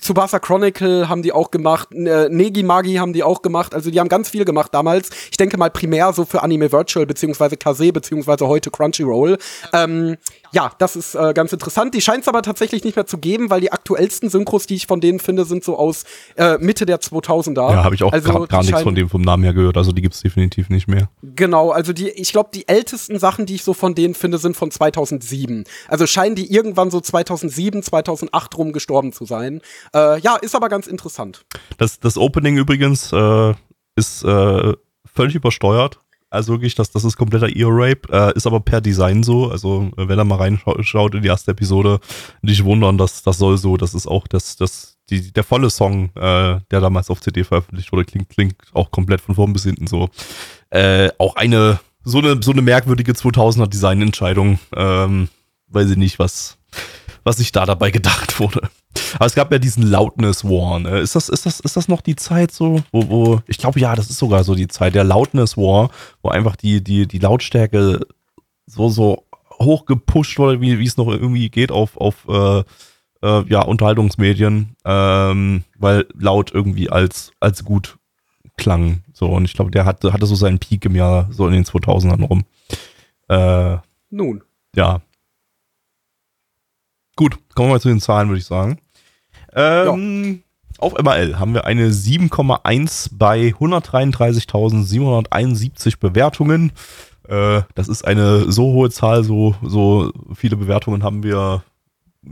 Tsubasa 0.00 0.38
Chronicle 0.38 1.08
haben 1.08 1.22
die 1.22 1.32
auch 1.32 1.50
gemacht, 1.50 1.88
äh, 1.92 2.28
Negi 2.28 2.62
Magi 2.62 2.96
haben 2.96 3.14
die 3.14 3.22
auch 3.22 3.40
gemacht, 3.40 3.74
also 3.74 3.90
die 3.90 3.98
haben 3.98 4.10
ganz 4.10 4.28
viel 4.28 4.44
gemacht 4.44 4.74
damals. 4.74 5.10
Ich 5.30 5.38
denke 5.38 5.56
mal 5.56 5.70
primär 5.70 6.12
so 6.12 6.26
für 6.26 6.42
Anime 6.42 6.70
Virtual 6.70 7.06
beziehungsweise 7.06 7.56
Kase 7.56 7.92
beziehungsweise 7.92 8.46
heute 8.46 8.70
Crunchyroll. 8.70 9.38
Ähm, 9.72 10.16
ja, 10.52 10.72
das 10.78 10.96
ist 10.96 11.14
äh, 11.14 11.32
ganz 11.32 11.52
interessant. 11.52 11.94
Die 11.94 12.00
scheint 12.00 12.22
es 12.22 12.28
aber 12.28 12.42
tatsächlich 12.42 12.84
nicht 12.84 12.96
mehr 12.96 13.06
zu 13.06 13.18
geben, 13.18 13.50
weil 13.50 13.60
die 13.60 13.72
aktuellsten 13.72 14.30
Synchros, 14.30 14.66
die 14.66 14.74
ich 14.74 14.86
von 14.86 15.00
denen 15.00 15.20
finde, 15.20 15.44
sind 15.44 15.64
so 15.64 15.78
aus 15.78 16.04
äh, 16.36 16.58
Mitte 16.58 16.86
der 16.86 17.00
2000er. 17.00 17.72
Ja, 17.72 17.84
habe 17.84 17.94
ich 17.94 18.02
auch 18.02 18.12
also, 18.12 18.46
gar, 18.46 18.62
nichts 18.62 18.82
von 18.82 18.94
dem 18.94 19.08
vom 19.08 19.22
Namen 19.22 19.44
her 19.44 19.54
gehört. 19.54 19.76
Also 19.76 19.92
die 19.92 20.02
gibt's 20.02 20.20
definitiv 20.20 20.68
nicht 20.68 20.88
mehr. 20.88 21.08
Genau, 21.22 21.70
also 21.70 21.92
die, 21.92 22.08
ich 22.08 22.32
glaube, 22.32 22.50
die 22.52 22.66
ältesten 22.68 23.18
Sachen, 23.18 23.46
die 23.46 23.54
ich 23.54 23.64
so 23.64 23.74
von 23.74 23.94
denen 23.94 24.14
finde, 24.14 24.38
sind 24.38 24.56
von 24.56 24.70
2007. 24.70 25.64
Also 25.88 26.06
scheinen 26.06 26.34
die 26.34 26.52
irgendwann 26.52 26.90
so 26.90 27.00
2007, 27.00 27.82
2008 27.82 28.58
rum 28.58 28.72
gestorben 28.72 29.12
zu 29.12 29.24
sein. 29.24 29.60
Äh, 29.94 30.20
ja, 30.20 30.36
ist 30.36 30.54
aber 30.54 30.68
ganz 30.68 30.86
interessant. 30.86 31.44
Das, 31.78 32.00
das 32.00 32.16
Opening 32.16 32.56
übrigens 32.56 33.12
äh, 33.12 33.54
ist 33.96 34.24
äh, 34.24 34.74
völlig 35.14 35.34
übersteuert. 35.34 36.00
Also 36.30 36.52
wirklich, 36.52 36.76
das, 36.76 36.92
das 36.92 37.02
ist 37.02 37.16
kompletter 37.16 37.48
Ear-Rape, 37.48 38.08
äh, 38.12 38.36
ist 38.36 38.46
aber 38.46 38.60
per 38.60 38.80
Design 38.80 39.24
so. 39.24 39.50
Also, 39.50 39.90
äh, 39.96 40.08
wenn 40.08 40.18
er 40.18 40.24
mal 40.24 40.36
reinschaut 40.36 41.14
in 41.16 41.22
die 41.22 41.28
erste 41.28 41.50
Episode, 41.50 41.98
nicht 42.40 42.64
wundern, 42.64 42.98
dass 42.98 43.22
das 43.22 43.38
soll 43.38 43.58
so, 43.58 43.76
das 43.76 43.94
ist 43.94 44.06
auch 44.06 44.28
das, 44.28 44.54
das, 44.56 44.96
die, 45.10 45.32
der 45.32 45.42
volle 45.42 45.70
Song, 45.70 46.10
äh, 46.14 46.60
der 46.70 46.80
damals 46.80 47.10
auf 47.10 47.20
CD 47.20 47.42
veröffentlicht 47.42 47.90
wurde, 47.90 48.04
klingt, 48.04 48.28
klingt 48.28 48.54
auch 48.72 48.92
komplett 48.92 49.20
von 49.20 49.34
vorn 49.34 49.52
bis 49.52 49.64
hinten 49.64 49.88
so. 49.88 50.08
Äh, 50.70 51.10
auch 51.18 51.34
eine, 51.34 51.80
so 52.04 52.18
eine, 52.18 52.40
so 52.40 52.52
eine 52.52 52.62
merkwürdige 52.62 53.12
2000er 53.12 53.66
Designentscheidung, 53.66 54.60
ähm, 54.76 55.28
weiß 55.66 55.90
ich 55.90 55.96
nicht, 55.96 56.20
was, 56.20 56.58
was 57.24 57.36
sich 57.36 57.52
da 57.52 57.66
dabei 57.66 57.90
gedacht 57.90 58.40
wurde. 58.40 58.68
Aber 59.14 59.26
es 59.26 59.34
gab 59.34 59.52
ja 59.52 59.58
diesen 59.58 59.84
Loudness 59.84 60.44
War. 60.44 60.78
Ne? 60.80 60.98
Ist, 60.98 61.14
das, 61.14 61.28
ist, 61.28 61.46
das, 61.46 61.60
ist 61.60 61.76
das 61.76 61.88
noch 61.88 62.00
die 62.00 62.16
Zeit 62.16 62.50
so, 62.52 62.82
wo, 62.92 63.08
wo 63.08 63.40
ich 63.46 63.58
glaube, 63.58 63.80
ja, 63.80 63.94
das 63.94 64.10
ist 64.10 64.18
sogar 64.18 64.44
so 64.44 64.54
die 64.54 64.68
Zeit, 64.68 64.94
der 64.94 65.04
Loudness 65.04 65.56
War, 65.56 65.90
wo 66.22 66.30
einfach 66.30 66.56
die, 66.56 66.82
die, 66.82 67.06
die 67.06 67.18
Lautstärke 67.18 68.00
so, 68.66 68.88
so 68.88 69.24
hoch 69.58 69.84
gepusht 69.84 70.38
wurde, 70.38 70.60
wie, 70.60 70.78
wie 70.78 70.86
es 70.86 70.96
noch 70.96 71.08
irgendwie 71.08 71.50
geht 71.50 71.70
auf, 71.70 71.96
auf 71.96 72.26
äh, 72.28 72.64
äh, 73.22 73.44
ja, 73.48 73.62
Unterhaltungsmedien, 73.62 74.76
ähm, 74.84 75.64
weil 75.78 76.06
laut 76.18 76.52
irgendwie 76.52 76.90
als, 76.90 77.32
als 77.40 77.64
gut 77.64 77.98
klang. 78.56 79.02
So, 79.12 79.26
und 79.26 79.44
ich 79.44 79.54
glaube, 79.54 79.70
der 79.70 79.84
hatte, 79.84 80.12
hatte 80.12 80.26
so 80.26 80.34
seinen 80.34 80.58
Peak 80.58 80.84
im 80.84 80.96
Jahr, 80.96 81.28
so 81.30 81.46
in 81.46 81.52
den 81.52 81.64
2000ern 81.64 82.24
rum. 82.24 82.44
Äh, 83.28 83.78
Nun. 84.10 84.42
ja. 84.74 85.00
Gut, 87.20 87.36
kommen 87.54 87.68
wir 87.68 87.74
mal 87.74 87.80
zu 87.82 87.90
den 87.90 88.00
Zahlen, 88.00 88.30
würde 88.30 88.38
ich 88.38 88.46
sagen. 88.46 88.78
Ähm, 89.52 90.42
Auf 90.78 90.94
MRL 90.94 91.38
haben 91.38 91.52
wir 91.52 91.66
eine 91.66 91.90
7,1 91.90 93.10
bei 93.12 93.54
133.771 93.60 96.00
Bewertungen. 96.00 96.72
Äh, 97.28 97.60
das 97.74 97.88
ist 97.88 98.06
eine 98.06 98.50
so 98.50 98.72
hohe 98.72 98.88
Zahl, 98.88 99.22
so, 99.22 99.54
so 99.62 100.10
viele 100.34 100.56
Bewertungen 100.56 101.02
haben 101.02 101.22
wir 101.22 101.62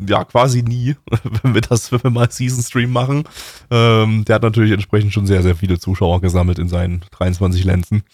ja 0.07 0.25
quasi 0.25 0.63
nie, 0.63 0.97
wenn 1.43 1.53
wir 1.53 1.61
das, 1.61 1.93
wenn 1.93 2.05
wir 2.05 2.11
mal 2.11 2.31
Season 2.31 2.63
Stream 2.63 2.91
machen. 2.91 3.25
Ähm, 3.71 4.25
der 4.25 4.37
hat 4.37 4.43
natürlich 4.43 4.73
entsprechend 4.73 5.13
schon 5.13 5.27
sehr, 5.27 5.43
sehr 5.43 5.55
viele 5.55 5.79
Zuschauer 5.79 6.23
gesammelt 6.23 6.59
in 6.59 6.71
seinen 6.71 7.03
23 7.11 7.63
Lenzen. 7.63 8.05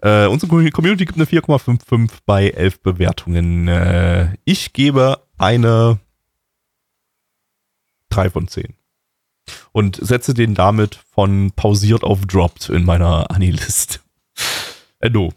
Äh, 0.00 0.28
unsere 0.28 0.70
Community 0.70 1.06
gibt 1.06 1.18
eine 1.18 1.26
4,55 1.26 2.08
bei 2.24 2.50
11 2.50 2.82
Bewertungen. 2.82 3.66
Äh, 3.66 4.36
ich 4.44 4.72
gebe 4.72 5.18
eine 5.36 5.98
3 8.10 8.30
von 8.30 8.48
10. 8.48 8.74
Und 9.72 9.96
setze 9.96 10.34
den 10.34 10.54
damit 10.54 11.00
von 11.12 11.52
pausiert 11.52 12.04
auf 12.04 12.26
dropped 12.26 12.68
in 12.68 12.84
meiner 12.84 13.30
Anilist. 13.30 14.00
Endo. 15.00 15.32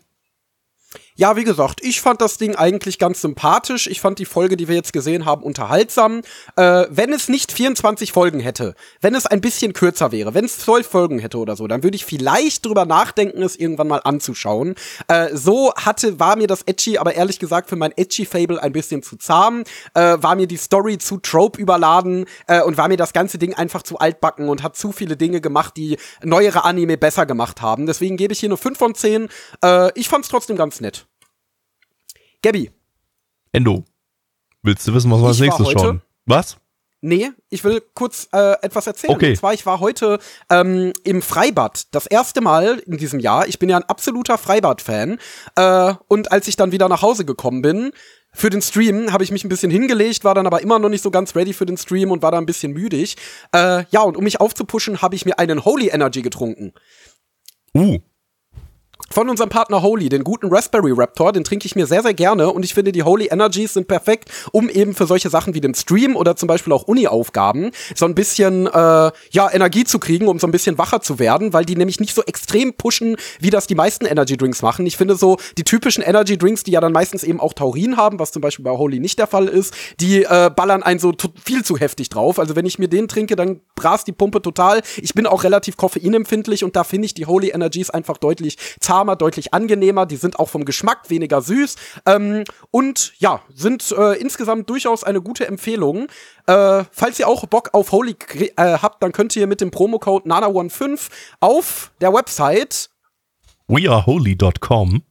Ja, 1.15 1.35
wie 1.35 1.43
gesagt, 1.43 1.79
ich 1.83 2.01
fand 2.01 2.21
das 2.21 2.39
Ding 2.39 2.55
eigentlich 2.55 2.97
ganz 2.97 3.21
sympathisch. 3.21 3.85
Ich 3.85 4.01
fand 4.01 4.17
die 4.17 4.25
Folge, 4.25 4.57
die 4.57 4.67
wir 4.67 4.75
jetzt 4.75 4.93
gesehen 4.93 5.25
haben, 5.25 5.43
unterhaltsam. 5.43 6.21
Äh, 6.55 6.85
wenn 6.89 7.13
es 7.13 7.29
nicht 7.29 7.51
24 7.51 8.11
Folgen 8.11 8.39
hätte, 8.39 8.73
wenn 8.99 9.13
es 9.13 9.27
ein 9.27 9.39
bisschen 9.39 9.73
kürzer 9.73 10.11
wäre, 10.11 10.33
wenn 10.33 10.45
es 10.45 10.57
12 10.57 10.87
Folgen 10.87 11.19
hätte 11.19 11.37
oder 11.37 11.55
so, 11.55 11.67
dann 11.67 11.83
würde 11.83 11.95
ich 11.95 12.03
vielleicht 12.03 12.65
drüber 12.65 12.85
nachdenken, 12.85 13.43
es 13.43 13.55
irgendwann 13.55 13.89
mal 13.89 14.01
anzuschauen. 14.03 14.73
Äh, 15.07 15.35
so 15.35 15.71
hatte, 15.75 16.19
war 16.19 16.35
mir 16.35 16.47
das 16.47 16.63
Edgy, 16.63 16.97
aber 16.97 17.13
ehrlich 17.13 17.37
gesagt 17.37 17.69
für 17.69 17.75
mein 17.75 17.91
Edgy-Fable 17.95 18.61
ein 18.61 18.71
bisschen 18.71 19.03
zu 19.03 19.15
zahm, 19.15 19.65
äh, 19.93 20.17
war 20.19 20.35
mir 20.35 20.47
die 20.47 20.57
Story 20.57 20.97
zu 20.97 21.17
Trope 21.17 21.61
überladen 21.61 22.25
äh, 22.47 22.63
und 22.63 22.77
war 22.77 22.87
mir 22.87 22.97
das 22.97 23.13
ganze 23.13 23.37
Ding 23.37 23.53
einfach 23.53 23.83
zu 23.83 23.99
altbacken 23.99 24.49
und 24.49 24.63
hat 24.63 24.75
zu 24.75 24.91
viele 24.91 25.15
Dinge 25.15 25.41
gemacht, 25.41 25.77
die 25.77 25.97
neuere 26.23 26.65
Anime 26.65 26.97
besser 26.97 27.27
gemacht 27.27 27.61
haben. 27.61 27.85
Deswegen 27.85 28.17
gebe 28.17 28.33
ich 28.33 28.39
hier 28.39 28.49
nur 28.49 28.57
5 28.57 28.79
von 28.79 28.95
10. 28.95 29.29
Äh, 29.63 29.91
ich 29.93 30.09
fand's 30.09 30.29
trotzdem 30.29 30.57
ganz 30.57 30.81
nett. 30.81 31.05
Gabby. 32.43 32.69
Endo. 33.51 33.83
Willst 34.61 34.87
du 34.87 34.93
wissen, 34.93 35.09
was 35.09 35.21
wir 35.21 35.27
als 35.27 35.39
nächstes 35.39 35.65
heute- 35.65 35.79
schauen? 35.79 36.01
Was? 36.25 36.57
Nee, 37.05 37.31
ich 37.49 37.65
will 37.65 37.81
kurz 37.95 38.29
äh, 38.31 38.53
etwas 38.61 38.87
erzählen. 38.87 39.13
Okay. 39.13 39.31
Und 39.31 39.35
zwar, 39.35 39.53
ich 39.53 39.65
war 39.65 39.81
heute 39.81 40.19
ähm, 40.49 40.93
im 41.03 41.21
Freibad. 41.21 41.93
Das 41.93 42.05
erste 42.05 42.39
Mal 42.39 42.79
in 42.79 42.97
diesem 42.97 43.19
Jahr. 43.19 43.45
Ich 43.45 43.59
bin 43.59 43.67
ja 43.67 43.75
ein 43.75 43.83
absoluter 43.83 44.37
Freibad-Fan. 44.37 45.19
Äh, 45.57 45.93
und 46.07 46.31
als 46.31 46.47
ich 46.47 46.55
dann 46.55 46.71
wieder 46.71 46.87
nach 46.87 47.01
Hause 47.01 47.25
gekommen 47.25 47.61
bin, 47.61 47.91
für 48.31 48.49
den 48.49 48.61
Stream 48.61 49.11
habe 49.11 49.23
ich 49.23 49.31
mich 49.31 49.43
ein 49.43 49.49
bisschen 49.49 49.69
hingelegt, 49.69 50.23
war 50.23 50.33
dann 50.33 50.47
aber 50.47 50.61
immer 50.61 50.79
noch 50.79 50.87
nicht 50.87 51.03
so 51.03 51.11
ganz 51.11 51.35
ready 51.35 51.51
für 51.51 51.65
den 51.65 51.75
Stream 51.75 52.09
und 52.09 52.21
war 52.21 52.31
da 52.31 52.37
ein 52.37 52.45
bisschen 52.45 52.71
müdig. 52.71 53.17
Äh, 53.53 53.83
ja, 53.91 54.01
und 54.01 54.15
um 54.15 54.23
mich 54.23 54.39
aufzupuschen, 54.39 55.01
habe 55.01 55.15
ich 55.15 55.25
mir 55.25 55.37
einen 55.39 55.65
Holy 55.65 55.89
Energy 55.89 56.21
getrunken. 56.21 56.71
Uh, 57.75 57.99
Von 59.13 59.29
unserem 59.29 59.51
Partner 59.51 59.83
Holy, 59.83 60.09
den 60.09 60.23
guten 60.23 60.47
Raspberry 60.51 60.91
Raptor, 60.91 61.33
den 61.33 61.43
trinke 61.43 61.67
ich 61.67 61.75
mir 61.75 61.85
sehr, 61.85 62.01
sehr 62.01 62.15
gerne 62.15 62.49
und 62.49 62.65
ich 62.65 62.73
finde, 62.73 62.91
die 62.91 63.03
Holy 63.03 63.27
Energies 63.27 63.73
sind 63.73 63.87
perfekt, 63.87 64.31
um 64.51 64.69
eben 64.69 64.95
für 64.95 65.05
solche 65.05 65.29
Sachen 65.29 65.53
wie 65.53 65.61
den 65.61 65.75
Stream 65.75 66.15
oder 66.15 66.35
zum 66.35 66.47
Beispiel 66.47 66.73
auch 66.73 66.87
Uni-Aufgaben 66.87 67.69
so 67.93 68.05
ein 68.05 68.15
bisschen, 68.15 68.65
äh, 68.65 68.71
ja, 68.71 69.51
Energie 69.51 69.83
zu 69.83 69.99
kriegen, 69.99 70.27
um 70.27 70.39
so 70.39 70.47
ein 70.47 70.51
bisschen 70.51 70.79
wacher 70.79 71.01
zu 71.01 71.19
werden, 71.19 71.53
weil 71.53 71.63
die 71.63 71.75
nämlich 71.75 71.99
nicht 71.99 72.15
so 72.15 72.23
extrem 72.23 72.73
pushen, 72.73 73.15
wie 73.39 73.51
das 73.51 73.67
die 73.67 73.75
meisten 73.75 74.07
Energy 74.07 74.35
Drinks 74.35 74.63
machen. 74.63 74.87
Ich 74.87 74.97
finde 74.97 75.15
so, 75.15 75.37
die 75.59 75.63
typischen 75.63 76.01
Energy 76.01 76.35
Drinks, 76.35 76.63
die 76.63 76.71
ja 76.71 76.81
dann 76.81 76.91
meistens 76.91 77.23
eben 77.23 77.39
auch 77.39 77.53
Taurin 77.53 77.97
haben, 77.97 78.17
was 78.17 78.31
zum 78.31 78.41
Beispiel 78.41 78.65
bei 78.65 78.71
Holy 78.71 78.99
nicht 78.99 79.19
der 79.19 79.27
Fall 79.27 79.47
ist, 79.47 79.75
die 79.99 80.23
äh, 80.23 80.49
ballern 80.49 80.81
einen 80.81 80.99
so 80.99 81.13
viel 81.45 81.63
zu 81.63 81.77
heftig 81.77 82.09
drauf. 82.09 82.39
Also 82.39 82.55
wenn 82.55 82.65
ich 82.65 82.79
mir 82.79 82.87
den 82.87 83.07
trinke, 83.07 83.35
dann 83.35 83.61
brast 83.75 84.07
die 84.07 84.11
Pumpe 84.11 84.41
total. 84.41 84.81
Ich 84.97 85.13
bin 85.13 85.27
auch 85.27 85.43
relativ 85.43 85.77
koffeinempfindlich 85.77 86.63
und 86.63 86.75
da 86.75 86.83
finde 86.83 87.05
ich 87.05 87.13
die 87.13 87.27
Holy 87.27 87.49
Energies 87.49 87.91
einfach 87.91 88.17
deutlich 88.17 88.57
zahmer, 89.03 89.15
deutlich 89.15 89.53
angenehmer. 89.53 90.05
Die 90.05 90.15
sind 90.15 90.39
auch 90.39 90.49
vom 90.49 90.65
Geschmack 90.65 91.09
weniger 91.09 91.41
süß. 91.41 91.75
Ähm, 92.05 92.43
und 92.71 93.13
ja, 93.17 93.41
sind 93.53 93.93
äh, 93.97 94.19
insgesamt 94.19 94.69
durchaus 94.69 95.03
eine 95.03 95.21
gute 95.21 95.45
Empfehlung. 95.47 96.07
Äh, 96.47 96.83
falls 96.91 97.19
ihr 97.19 97.27
auch 97.27 97.45
Bock 97.47 97.69
auf 97.73 97.91
Holy 97.91 98.15
äh, 98.55 98.77
habt, 98.81 99.03
dann 99.03 99.11
könnt 99.11 99.35
ihr 99.35 99.47
mit 99.47 99.59
dem 99.61 99.71
Promocode 99.71 100.25
NANA15 100.25 101.09
auf 101.41 101.91
der 101.99 102.13
Website 102.13 102.89
weareholy.com. 103.67 105.03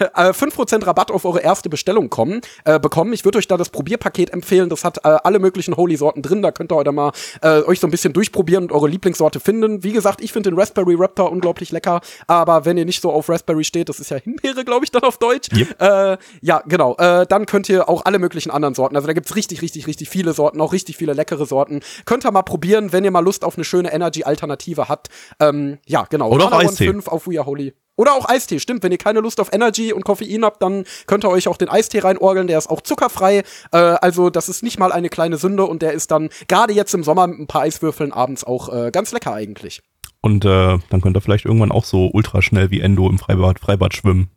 äh, 0.14 0.30
5% 0.30 0.86
Rabatt 0.86 1.10
auf 1.10 1.24
eure 1.24 1.40
erste 1.40 1.68
Bestellung 1.68 2.10
kommen, 2.10 2.40
äh, 2.64 2.78
bekommen. 2.78 3.12
Ich 3.12 3.24
würde 3.24 3.38
euch 3.38 3.48
da 3.48 3.56
das 3.56 3.70
Probierpaket 3.70 4.32
empfehlen. 4.32 4.68
Das 4.68 4.84
hat 4.84 4.98
äh, 4.98 5.08
alle 5.24 5.38
möglichen 5.38 5.76
Holy-Sorten 5.76 6.22
drin. 6.22 6.42
Da 6.42 6.52
könnt 6.52 6.72
ihr 6.72 6.76
heute 6.76 6.92
mal 6.92 7.12
äh, 7.42 7.62
euch 7.62 7.80
so 7.80 7.86
ein 7.86 7.90
bisschen 7.90 8.12
durchprobieren 8.12 8.64
und 8.64 8.72
eure 8.72 8.88
Lieblingssorte 8.88 9.40
finden. 9.40 9.82
Wie 9.82 9.92
gesagt, 9.92 10.22
ich 10.22 10.32
finde 10.32 10.50
den 10.50 10.58
Raspberry 10.58 10.94
Raptor 10.96 11.30
unglaublich 11.30 11.72
lecker. 11.72 12.00
Aber 12.26 12.64
wenn 12.64 12.76
ihr 12.76 12.84
nicht 12.84 13.00
so 13.00 13.10
auf 13.10 13.28
Raspberry 13.28 13.64
steht, 13.64 13.88
das 13.88 14.00
ist 14.00 14.10
ja 14.10 14.16
Himbeere, 14.16 14.64
glaube 14.64 14.84
ich, 14.84 14.90
dann 14.90 15.02
auf 15.02 15.18
Deutsch. 15.18 15.48
Yep. 15.52 15.80
Äh, 15.80 16.16
ja, 16.40 16.62
genau. 16.66 16.96
Äh, 16.96 17.26
dann 17.26 17.46
könnt 17.46 17.68
ihr 17.68 17.88
auch 17.88 18.04
alle 18.04 18.18
möglichen 18.18 18.50
anderen 18.50 18.74
Sorten. 18.74 18.96
Also 18.96 19.06
da 19.06 19.12
gibt's 19.12 19.36
richtig, 19.36 19.62
richtig, 19.62 19.86
richtig 19.86 20.08
viele 20.08 20.32
Sorten, 20.32 20.60
auch 20.60 20.72
richtig 20.72 20.96
viele 20.96 21.12
leckere 21.12 21.46
Sorten. 21.46 21.80
Könnt 22.04 22.24
ihr 22.24 22.32
mal 22.32 22.42
probieren, 22.42 22.92
wenn 22.92 23.04
ihr 23.04 23.10
mal 23.10 23.20
Lust 23.20 23.44
auf 23.44 23.56
eine 23.56 23.64
schöne 23.64 23.92
Energy-Alternative 23.92 24.88
habt. 24.88 25.08
Ähm, 25.40 25.78
ja, 25.86 26.06
genau. 26.08 26.30
Oder 26.30 26.46
auch 26.46 26.52
Eistee. 26.52 26.86
5 26.86 27.08
auf 27.08 27.26
We 27.26 27.38
Are 27.38 27.46
Holy. 27.46 27.74
Oder 27.96 28.14
auch 28.14 28.28
Eistee, 28.28 28.58
stimmt. 28.58 28.82
Wenn 28.82 28.92
ihr 28.92 28.98
keine 28.98 29.20
Lust 29.20 29.40
auf 29.40 29.52
Energy 29.52 29.92
und 29.92 30.04
Koffein 30.04 30.44
habt, 30.44 30.62
dann 30.62 30.84
könnt 31.06 31.24
ihr 31.24 31.30
euch 31.30 31.48
auch 31.48 31.56
den 31.56 31.68
Eistee 31.68 32.00
reinorgeln. 32.00 32.46
Der 32.46 32.58
ist 32.58 32.68
auch 32.68 32.80
zuckerfrei. 32.80 33.44
Äh, 33.72 33.76
also, 33.76 34.30
das 34.30 34.48
ist 34.48 34.62
nicht 34.62 34.78
mal 34.78 34.92
eine 34.92 35.08
kleine 35.08 35.36
Sünde 35.36 35.64
und 35.64 35.82
der 35.82 35.92
ist 35.92 36.10
dann 36.10 36.28
gerade 36.48 36.72
jetzt 36.72 36.94
im 36.94 37.04
Sommer 37.04 37.26
mit 37.26 37.38
ein 37.38 37.46
paar 37.46 37.62
Eiswürfeln 37.62 38.12
abends 38.12 38.44
auch 38.44 38.72
äh, 38.72 38.90
ganz 38.90 39.12
lecker 39.12 39.32
eigentlich. 39.32 39.82
Und 40.20 40.44
äh, 40.44 40.78
dann 40.88 41.00
könnt 41.02 41.16
ihr 41.16 41.20
vielleicht 41.20 41.44
irgendwann 41.44 41.70
auch 41.70 41.84
so 41.84 42.10
ultra 42.12 42.40
schnell 42.42 42.70
wie 42.70 42.80
Endo 42.80 43.08
im 43.08 43.18
Freibad, 43.18 43.60
Freibad 43.60 43.94
schwimmen. 43.94 44.30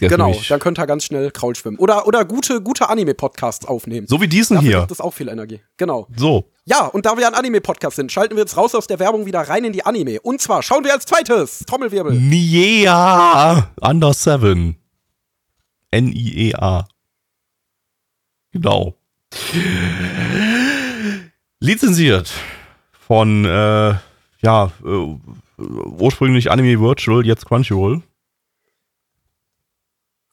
Der 0.00 0.06
ist 0.06 0.12
genau, 0.12 0.32
dann 0.48 0.60
könnt 0.60 0.78
ihr 0.78 0.86
ganz 0.86 1.04
schnell 1.04 1.30
Kraul 1.32 1.56
schwimmen. 1.56 1.78
Oder, 1.78 2.06
oder 2.06 2.24
gute, 2.24 2.62
gute 2.62 2.88
Anime-Podcasts 2.88 3.66
aufnehmen. 3.66 4.06
So 4.06 4.20
wie 4.20 4.28
diesen 4.28 4.56
Dafür 4.56 4.68
hier. 4.68 4.78
braucht 4.78 4.90
es 4.92 5.00
auch 5.00 5.12
viel 5.12 5.28
Energie. 5.28 5.60
Genau. 5.76 6.06
So. 6.16 6.50
Ja, 6.68 6.84
und 6.84 7.06
da 7.06 7.16
wir 7.16 7.26
ein 7.26 7.32
Anime-Podcast 7.32 7.96
sind, 7.96 8.12
schalten 8.12 8.36
wir 8.36 8.42
jetzt 8.42 8.58
raus 8.58 8.74
aus 8.74 8.86
der 8.86 8.98
Werbung 8.98 9.24
wieder 9.24 9.40
rein 9.40 9.64
in 9.64 9.72
die 9.72 9.86
Anime. 9.86 10.20
Und 10.20 10.42
zwar 10.42 10.62
schauen 10.62 10.84
wir 10.84 10.92
als 10.92 11.06
zweites, 11.06 11.60
Trommelwirbel. 11.60 12.12
Niea 12.12 13.70
Under 13.80 14.12
Seven. 14.12 14.76
N-I-E-A. 15.90 16.86
Genau. 18.52 18.94
Lizenziert 21.60 22.30
von, 22.92 23.46
äh, 23.46 23.94
ja, 24.42 24.70
äh, 24.84 25.16
ursprünglich 25.56 26.50
Anime 26.50 26.78
Virtual, 26.82 27.24
jetzt 27.24 27.46
Crunchyroll. 27.46 28.02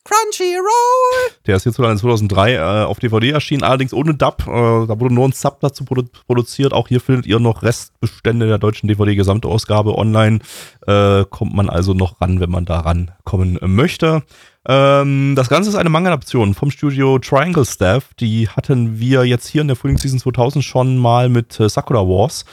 Crunchyroll! 0.06 1.32
Der 1.48 1.56
ist 1.56 1.64
hierzulande 1.64 2.00
2003 2.00 2.54
äh, 2.54 2.60
auf 2.60 3.00
DVD 3.00 3.32
erschienen, 3.32 3.64
allerdings 3.64 3.92
ohne 3.92 4.14
Dub. 4.14 4.44
Äh, 4.48 4.86
da 4.86 5.00
wurde 5.00 5.16
nur 5.16 5.28
ein 5.28 5.32
Sub 5.32 5.60
dazu 5.62 5.84
produ 5.84 6.04
produziert. 6.28 6.74
Auch 6.74 6.88
hier 6.88 7.02
findet 7.02 7.26
ihr 7.26 7.40
noch 7.40 7.64
Restbestände 7.64 8.46
der 8.48 8.60
deutschen 8.60 8.88
DVD-Gesamtausgabe 8.88 9.98
online. 9.98 10.42
Äh, 10.86 11.26
kommt 11.26 11.56
man 11.56 11.72
also 11.72 11.96
noch 11.96 12.22
ran, 12.22 12.40
wenn 12.40 12.52
man 12.52 12.66
da 12.66 12.82
rankommen 12.82 13.58
möchte. 13.64 14.22
Ähm, 14.68 15.34
das 15.36 15.50
Ganze 15.50 15.72
ist 15.72 15.76
eine 15.76 15.90
Manga-Adaption 15.90 16.54
vom 16.54 16.70
Studio 16.70 17.18
Triangle 17.18 17.66
Staff. 17.66 18.14
Die 18.20 18.48
hatten 18.48 19.00
wir 19.00 19.26
jetzt 19.26 19.48
hier 19.48 19.62
in 19.62 19.68
der 19.68 19.76
Frühlingsseason 19.76 20.20
2000 20.20 20.64
schon 20.64 20.98
mal 20.98 21.30
mit 21.30 21.60
äh, 21.60 21.68
Sakura 21.68 22.02
Wars. 22.02 22.46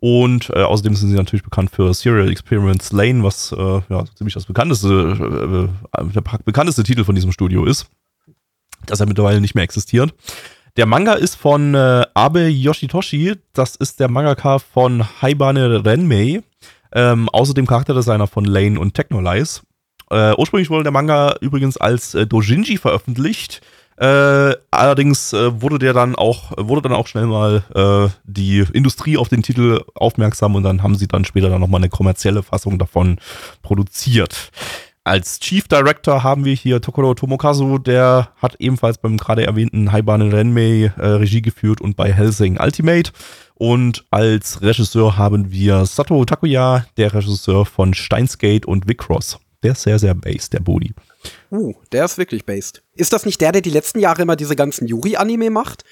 Und 0.00 0.50
äh, 0.50 0.62
außerdem 0.62 0.94
sind 0.94 1.08
sie 1.08 1.16
natürlich 1.16 1.42
bekannt 1.42 1.70
für 1.70 1.92
Serial 1.92 2.30
Experiments 2.30 2.92
Lane, 2.92 3.24
was 3.24 3.50
äh, 3.52 3.80
ja, 3.88 4.04
ziemlich 4.14 4.34
das 4.34 4.46
bekannteste, 4.46 5.68
äh, 5.98 6.04
der 6.12 6.20
bekannteste 6.44 6.84
Titel 6.84 7.04
von 7.04 7.16
diesem 7.16 7.32
Studio 7.32 7.64
ist, 7.64 7.86
das 8.86 9.00
ja 9.00 9.06
mittlerweile 9.06 9.40
nicht 9.40 9.56
mehr 9.56 9.64
existiert. 9.64 10.14
Der 10.76 10.86
Manga 10.86 11.14
ist 11.14 11.34
von 11.34 11.74
äh, 11.74 12.06
Abe 12.14 12.46
Yoshitoshi, 12.46 13.34
das 13.52 13.74
ist 13.74 13.98
der 13.98 14.08
Mangaka 14.08 14.60
von 14.60 15.04
Haibane 15.20 15.84
Renmei, 15.84 16.42
ähm, 16.92 17.28
außerdem 17.30 17.66
Charakterdesigner 17.66 18.28
von 18.28 18.44
Lane 18.44 18.78
und 18.78 18.94
Technolize. 18.94 19.62
Äh, 20.10 20.34
ursprünglich 20.36 20.70
wurde 20.70 20.84
der 20.84 20.92
Manga 20.92 21.34
übrigens 21.40 21.76
als 21.76 22.14
äh, 22.14 22.26
Dojinji 22.26 22.78
veröffentlicht. 22.78 23.62
Äh, 23.98 24.54
allerdings 24.70 25.32
äh, 25.32 25.60
wurde 25.60 25.80
der 25.80 25.92
dann 25.92 26.14
auch, 26.14 26.52
wurde 26.56 26.82
dann 26.82 26.92
auch 26.92 27.08
schnell 27.08 27.26
mal 27.26 27.64
äh, 27.74 28.08
die 28.24 28.64
Industrie 28.72 29.16
auf 29.16 29.28
den 29.28 29.42
Titel 29.42 29.80
aufmerksam 29.94 30.54
und 30.54 30.62
dann 30.62 30.84
haben 30.84 30.94
sie 30.94 31.08
dann 31.08 31.24
später 31.24 31.50
dann 31.50 31.60
nochmal 31.60 31.80
eine 31.80 31.88
kommerzielle 31.88 32.44
Fassung 32.44 32.78
davon 32.78 33.18
produziert. 33.62 34.52
Als 35.02 35.40
Chief 35.40 35.66
Director 35.66 36.22
haben 36.22 36.44
wir 36.44 36.54
hier 36.54 36.80
Tokoro 36.80 37.14
Tomokazu, 37.14 37.78
der 37.78 38.28
hat 38.36 38.56
ebenfalls 38.60 38.98
beim 38.98 39.16
gerade 39.16 39.44
erwähnten 39.44 39.90
Haibane 39.90 40.32
Renmei 40.32 40.92
äh, 40.96 41.06
Regie 41.06 41.42
geführt 41.42 41.80
und 41.80 41.96
bei 41.96 42.12
Helsing 42.12 42.60
Ultimate. 42.60 43.10
Und 43.54 44.04
als 44.10 44.62
Regisseur 44.62 45.16
haben 45.16 45.50
wir 45.50 45.86
Sato 45.86 46.24
Takuya, 46.24 46.84
der 46.98 47.14
Regisseur 47.14 47.66
von 47.66 47.94
Steinsgate 47.94 48.68
und 48.68 48.86
Vicross. 48.86 49.40
Der 49.64 49.72
ist 49.72 49.82
sehr, 49.82 49.98
sehr 49.98 50.14
based, 50.14 50.52
der 50.52 50.60
Body. 50.60 50.94
Uh, 51.50 51.74
der 51.92 52.04
ist 52.04 52.18
wirklich 52.18 52.44
based. 52.46 52.82
Ist 52.94 53.12
das 53.12 53.26
nicht 53.26 53.40
der, 53.40 53.52
der 53.52 53.60
die 53.62 53.70
letzten 53.70 53.98
Jahre 54.00 54.22
immer 54.22 54.36
diese 54.36 54.54
ganzen 54.56 54.86
Yuri-Anime 54.86 55.50
macht? 55.50 55.84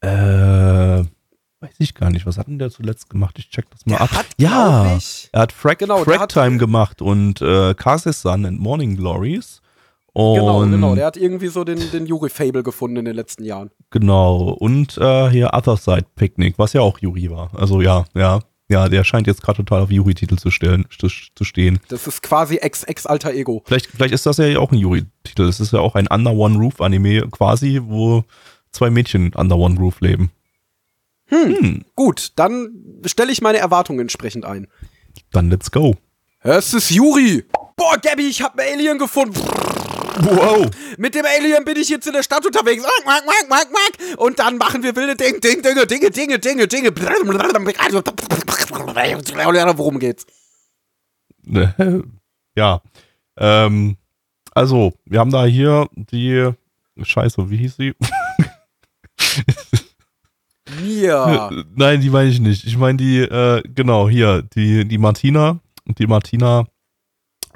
Äh, 0.00 0.08
weiß 1.60 1.74
ich 1.78 1.94
gar 1.94 2.10
nicht. 2.10 2.26
Was 2.26 2.38
hat 2.38 2.46
denn 2.46 2.58
der 2.58 2.70
zuletzt 2.70 3.10
gemacht? 3.10 3.36
Ich 3.38 3.50
check 3.50 3.68
das 3.70 3.84
mal 3.86 3.94
Der 3.96 4.00
ab. 4.02 4.10
hat, 4.12 4.26
ja, 4.38 4.96
ich- 4.96 5.28
er 5.32 5.40
hat 5.42 5.52
Frag, 5.52 5.78
Genau, 5.78 6.04
Frag 6.04 6.20
hat- 6.20 6.32
Time 6.32 6.58
gemacht 6.58 7.02
und 7.02 7.40
äh, 7.42 7.74
Kases 7.74 8.22
Sun 8.22 8.46
and 8.46 8.60
Morning 8.60 8.96
Glories. 8.96 9.60
Und 10.12 10.34
Genau, 10.36 10.60
genau. 10.60 10.94
Der 10.94 11.06
hat 11.06 11.16
irgendwie 11.16 11.48
so 11.48 11.64
den, 11.64 11.78
den 11.92 12.06
Yuri-Fable 12.06 12.62
gefunden 12.62 12.96
in 12.98 13.04
den 13.04 13.14
letzten 13.14 13.44
Jahren. 13.44 13.70
Genau, 13.90 14.50
und 14.50 14.96
äh, 14.98 15.30
hier 15.30 15.50
Other 15.52 15.76
Side 15.76 16.06
Picnic, 16.16 16.54
was 16.58 16.72
ja 16.72 16.80
auch 16.80 16.98
Yuri 16.98 17.30
war. 17.30 17.50
Also 17.54 17.80
ja, 17.82 18.04
ja, 18.14 18.40
ja, 18.68 18.88
der 18.88 19.04
scheint 19.04 19.26
jetzt 19.26 19.42
gerade 19.42 19.58
total 19.58 19.82
auf 19.82 19.90
Yuri-Titel 19.90 20.36
zu, 20.36 20.50
zu, 20.50 21.44
stehen. 21.44 21.80
Das 21.88 22.06
ist 22.06 22.22
quasi 22.22 22.56
Ex-Ex-Alter 22.56 23.32
Ego. 23.32 23.62
Vielleicht, 23.64 23.86
vielleicht 23.86 24.14
ist 24.14 24.26
das 24.26 24.36
ja 24.36 24.58
auch 24.58 24.70
ein 24.72 24.78
Yuri-Titel. 24.78 25.46
Das 25.46 25.60
ist 25.60 25.72
ja 25.72 25.80
auch 25.80 25.94
ein 25.94 26.06
Under 26.08 26.32
One 26.32 26.58
Roof 26.58 26.80
Anime 26.80 27.28
quasi, 27.30 27.80
wo 27.82 28.24
zwei 28.70 28.90
Mädchen 28.90 29.32
Under 29.34 29.56
One 29.56 29.78
Roof 29.78 30.00
leben. 30.00 30.30
Hm. 31.26 31.84
Gut, 31.94 32.32
dann 32.36 32.70
stelle 33.06 33.32
ich 33.32 33.40
meine 33.40 33.58
Erwartungen 33.58 34.00
entsprechend 34.00 34.44
ein. 34.44 34.66
Dann 35.32 35.50
let's 35.50 35.70
go. 35.70 35.96
Es 36.40 36.72
ist 36.72 36.90
Yuri! 36.90 37.44
boah, 37.78 37.96
Gabby, 37.96 38.28
ich 38.28 38.42
hab 38.42 38.58
einen 38.58 38.74
Alien 38.74 38.98
gefunden. 38.98 39.40
Wow. 40.20 40.68
Mit 40.98 41.14
dem 41.14 41.24
Alien 41.24 41.64
bin 41.64 41.76
ich 41.76 41.88
jetzt 41.88 42.06
in 42.06 42.12
der 42.12 42.22
Stadt 42.22 42.44
unterwegs. 42.44 42.84
Und 44.16 44.38
dann 44.38 44.58
machen 44.58 44.82
wir 44.82 44.94
wilde 44.96 45.16
Dinge, 45.16 45.40
Dinge, 45.40 45.62
Dinge, 45.62 45.86
Dinge, 45.86 46.10
Dinge, 46.10 46.38
Dinge, 46.38 46.68
Dinge. 46.68 46.90
Worum 49.78 49.98
geht's? 49.98 50.26
Ja. 52.56 52.82
Ähm, 53.36 53.96
also, 54.52 54.92
wir 55.04 55.20
haben 55.20 55.30
da 55.30 55.44
hier 55.44 55.86
die 55.94 56.50
Scheiße, 57.00 57.48
wie 57.50 57.56
hieß 57.56 57.76
sie? 57.76 57.94
Mia. 60.82 61.50
Nein, 61.74 62.00
die 62.00 62.10
meine 62.10 62.30
ich 62.30 62.40
nicht. 62.40 62.64
Ich 62.64 62.76
meine 62.76 62.98
die, 62.98 63.20
äh, 63.20 63.62
genau, 63.62 64.08
hier, 64.08 64.42
die, 64.42 64.84
die 64.86 64.98
Martina. 64.98 65.60
Die 65.86 66.08
Martina, 66.08 66.66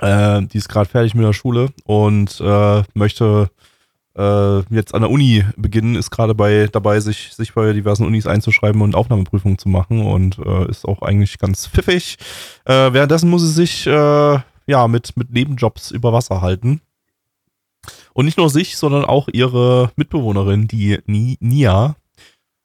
äh, 0.02 0.42
die 0.42 0.58
ist 0.58 0.68
gerade 0.68 0.88
fertig 0.88 1.14
mit 1.14 1.24
der 1.24 1.32
Schule 1.32 1.68
und 1.84 2.40
äh, 2.40 2.82
möchte 2.94 3.50
äh, 4.16 4.58
jetzt 4.74 4.94
an 4.94 5.02
der 5.02 5.10
Uni 5.10 5.44
beginnen, 5.56 5.94
ist 5.94 6.10
gerade 6.10 6.34
bei 6.34 6.68
dabei, 6.70 7.00
sich, 7.00 7.32
sich 7.34 7.54
bei 7.54 7.72
diversen 7.72 8.04
Unis 8.04 8.26
einzuschreiben 8.26 8.82
und 8.82 8.94
Aufnahmeprüfungen 8.94 9.58
zu 9.58 9.68
machen 9.68 10.04
und 10.04 10.38
äh, 10.38 10.68
ist 10.68 10.86
auch 10.86 11.02
eigentlich 11.02 11.38
ganz 11.38 11.66
pfiffig. 11.68 12.18
Äh, 12.64 12.92
währenddessen 12.92 13.30
muss 13.30 13.42
sie 13.42 13.52
sich 13.52 13.86
äh, 13.86 14.38
ja 14.66 14.88
mit, 14.88 15.16
mit 15.16 15.30
Nebenjobs 15.30 15.92
über 15.92 16.12
Wasser 16.12 16.42
halten. 16.42 16.80
Und 18.12 18.26
nicht 18.26 18.38
nur 18.38 18.50
sich, 18.50 18.76
sondern 18.76 19.04
auch 19.04 19.28
ihre 19.32 19.90
Mitbewohnerin, 19.96 20.68
die 20.68 20.98
Nia. 21.06 21.96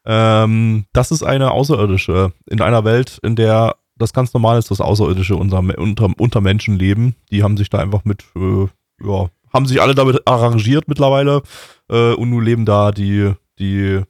Ähm, 0.05 0.85
das 0.93 1.11
ist 1.11 1.23
eine 1.23 1.51
Außerirdische 1.51 2.33
in 2.49 2.61
einer 2.61 2.83
Welt, 2.83 3.19
in 3.23 3.35
der 3.35 3.77
das 3.97 4.13
ganz 4.13 4.33
normal 4.33 4.57
ist, 4.59 4.71
dass 4.71 4.81
Außerirdische 4.81 5.35
unter, 5.35 5.59
unter, 5.77 6.09
unter 6.17 6.41
Menschen 6.41 6.77
leben. 6.77 7.15
Die 7.31 7.43
haben 7.43 7.57
sich 7.57 7.69
da 7.69 7.79
einfach 7.79 8.05
mit, 8.05 8.23
äh, 8.35 8.67
ja, 9.03 9.27
haben 9.53 9.65
sich 9.65 9.81
alle 9.81 9.95
damit 9.95 10.27
arrangiert 10.27 10.87
mittlerweile 10.87 11.41
äh, 11.89 12.13
und 12.13 12.29
nun 12.29 12.43
leben 12.43 12.65
da 12.65 12.91
die, 12.91 13.31
die 13.59 14.01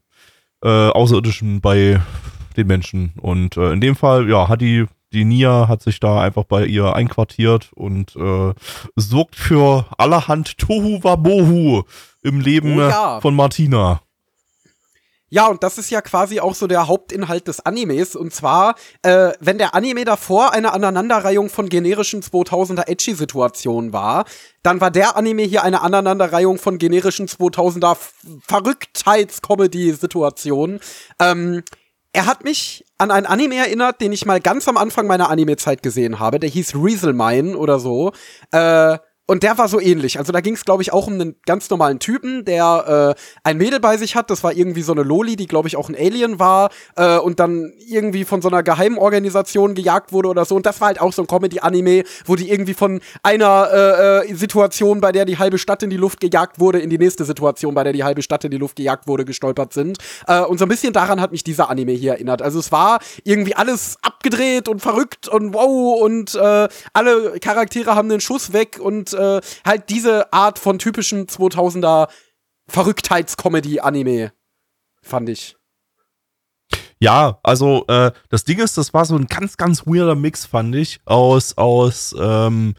äh, 0.63 0.89
Außerirdischen 0.89 1.61
bei 1.61 2.01
den 2.55 2.67
Menschen. 2.67 3.13
Und 3.21 3.57
äh, 3.57 3.71
in 3.71 3.81
dem 3.81 3.95
Fall, 3.95 4.29
ja, 4.29 4.49
hat 4.49 4.61
die, 4.61 4.85
die 5.13 5.25
Nia 5.25 5.67
hat 5.67 5.81
sich 5.83 5.99
da 5.99 6.21
einfach 6.21 6.43
bei 6.43 6.65
ihr 6.65 6.95
einquartiert 6.95 7.71
und 7.75 8.15
äh, 8.15 8.53
sorgt 8.95 9.35
für 9.35 9.85
allerhand 9.97 10.57
Tohu 10.57 11.03
Wabohu 11.03 11.83
im 12.23 12.41
Leben 12.41 12.77
Oh 12.77 12.81
ja. 12.81 13.21
von 13.21 13.35
Martina. 13.35 14.01
Ja, 15.29 15.47
und 15.47 15.61
das 15.61 15.77
ist 15.77 15.89
ja 15.89 15.99
quasi 16.01 16.39
auch 16.39 16.55
so 16.55 16.67
der 16.67 16.87
Hauptinhalt 16.87 17.49
des 17.49 17.59
Animes. 17.65 18.15
Und 18.15 18.33
zwar, 18.33 18.75
äh, 19.01 19.33
wenn 19.41 19.57
der 19.57 19.75
Anime 19.75 20.05
davor 20.05 20.53
eine 20.53 20.71
Aneinanderreihung 20.71 21.49
von 21.49 21.67
generischen 21.67 22.21
2000er 22.21 22.87
Edgy-Situationen 22.87 23.91
war, 23.91 24.23
dann 24.63 24.79
war 24.79 24.89
der 24.89 25.17
Anime 25.17 25.43
hier 25.43 25.63
eine 25.63 25.81
Aneinanderreihung 25.81 26.57
von 26.57 26.77
generischen 26.77 27.27
2000er 27.27 27.91
F- 27.91 28.13
Verrücktheits-Comedy-Situationen. 28.47 30.79
Ähm, 31.19 31.63
er 32.13 32.25
hat 32.25 32.43
mich 32.43 32.85
an 32.97 33.11
einen 33.11 33.25
Anime 33.25 33.55
erinnert, 33.57 34.01
den 34.01 34.11
ich 34.11 34.25
mal 34.25 34.39
ganz 34.39 34.67
am 34.67 34.77
Anfang 34.77 35.07
meiner 35.07 35.29
Anime-Zeit 35.29 35.83
gesehen 35.83 36.19
habe. 36.19 36.39
Der 36.39 36.49
hieß 36.49 36.75
Rieselmine 36.75 37.57
oder 37.57 37.79
so. 37.79 38.11
Äh, 38.51 38.97
und 39.27 39.43
der 39.43 39.57
war 39.57 39.67
so 39.67 39.79
ähnlich. 39.81 40.17
Also 40.19 40.31
da 40.31 40.39
ging 40.39 40.53
es, 40.53 40.63
glaube 40.63 40.81
ich, 40.81 40.93
auch 40.93 41.07
um 41.07 41.13
einen 41.13 41.35
ganz 41.45 41.69
normalen 41.69 41.99
Typen, 41.99 42.45
der 42.45 43.15
äh, 43.17 43.21
ein 43.43 43.57
Mädel 43.57 43.81
bei 43.81 43.97
sich 43.97 44.15
hat. 44.15 44.29
Das 44.29 44.41
war 44.41 44.53
irgendwie 44.53 44.81
so 44.81 44.93
eine 44.93 45.03
Loli, 45.03 45.35
die, 45.35 45.47
glaube 45.47 45.67
ich, 45.67 45.75
auch 45.75 45.89
ein 45.89 45.95
Alien 45.95 46.39
war 46.39 46.69
äh, 46.95 47.17
und 47.17 47.41
dann 47.41 47.73
irgendwie 47.89 48.23
von 48.23 48.41
so 48.41 48.47
einer 48.47 48.63
geheimen 48.63 48.97
Organisation 48.97 49.75
gejagt 49.75 50.13
wurde 50.13 50.29
oder 50.29 50.45
so. 50.45 50.55
Und 50.55 50.65
das 50.65 50.79
war 50.79 50.87
halt 50.87 51.01
auch 51.01 51.11
so 51.11 51.23
ein 51.23 51.27
Comedy-Anime, 51.27 52.03
wo 52.25 52.37
die 52.37 52.49
irgendwie 52.49 52.73
von 52.73 53.01
einer 53.21 53.69
äh, 53.71 54.29
äh, 54.29 54.33
Situation, 54.33 55.01
bei 55.01 55.11
der 55.11 55.25
die 55.25 55.37
halbe 55.37 55.57
Stadt 55.57 55.83
in 55.83 55.89
die 55.89 55.97
Luft 55.97 56.21
gejagt 56.21 56.61
wurde, 56.61 56.79
in 56.79 56.89
die 56.89 56.97
nächste 56.97 57.25
Situation, 57.25 57.73
bei 57.73 57.83
der 57.83 57.91
die 57.91 58.05
halbe 58.05 58.21
Stadt 58.21 58.45
in 58.45 58.51
die 58.51 58.57
Luft 58.57 58.77
gejagt 58.77 59.07
wurde, 59.07 59.25
gestolpert 59.25 59.73
sind. 59.73 59.97
Äh, 60.27 60.41
und 60.41 60.57
so 60.57 60.63
ein 60.63 60.69
bisschen 60.69 60.93
daran 60.93 61.19
hat 61.19 61.33
mich 61.33 61.43
dieser 61.43 61.69
Anime 61.69 61.91
hier 61.91 62.13
erinnert. 62.13 62.41
Also 62.41 62.59
es 62.59 62.71
war 62.71 62.99
irgendwie 63.25 63.55
alles 63.55 63.97
abgedreht 64.01 64.69
und 64.69 64.81
verrückt 64.81 65.27
und 65.27 65.53
wow 65.53 66.01
und 66.01 66.33
äh, 66.35 66.69
alle 66.93 67.39
Charaktere 67.41 67.93
haben 67.93 68.07
den 68.07 68.21
Schuss 68.21 68.53
weg 68.53 68.79
und 68.79 69.16
äh, 69.17 69.41
halt 69.65 69.89
diese 69.89 70.31
Art 70.31 70.59
von 70.59 70.79
typischen 70.79 71.27
2000er 71.27 72.09
Verrücktheits-Comedy-Anime 72.67 74.31
fand 75.01 75.29
ich. 75.29 75.55
Ja, 76.99 77.39
also 77.43 77.85
äh, 77.87 78.11
das 78.29 78.43
Ding 78.43 78.59
ist, 78.59 78.77
das 78.77 78.93
war 78.93 79.05
so 79.05 79.15
ein 79.15 79.27
ganz, 79.27 79.57
ganz 79.57 79.85
weirder 79.85 80.15
Mix, 80.15 80.45
fand 80.45 80.75
ich, 80.75 80.99
aus, 81.05 81.57
aus 81.57 82.15
ähm, 82.19 82.73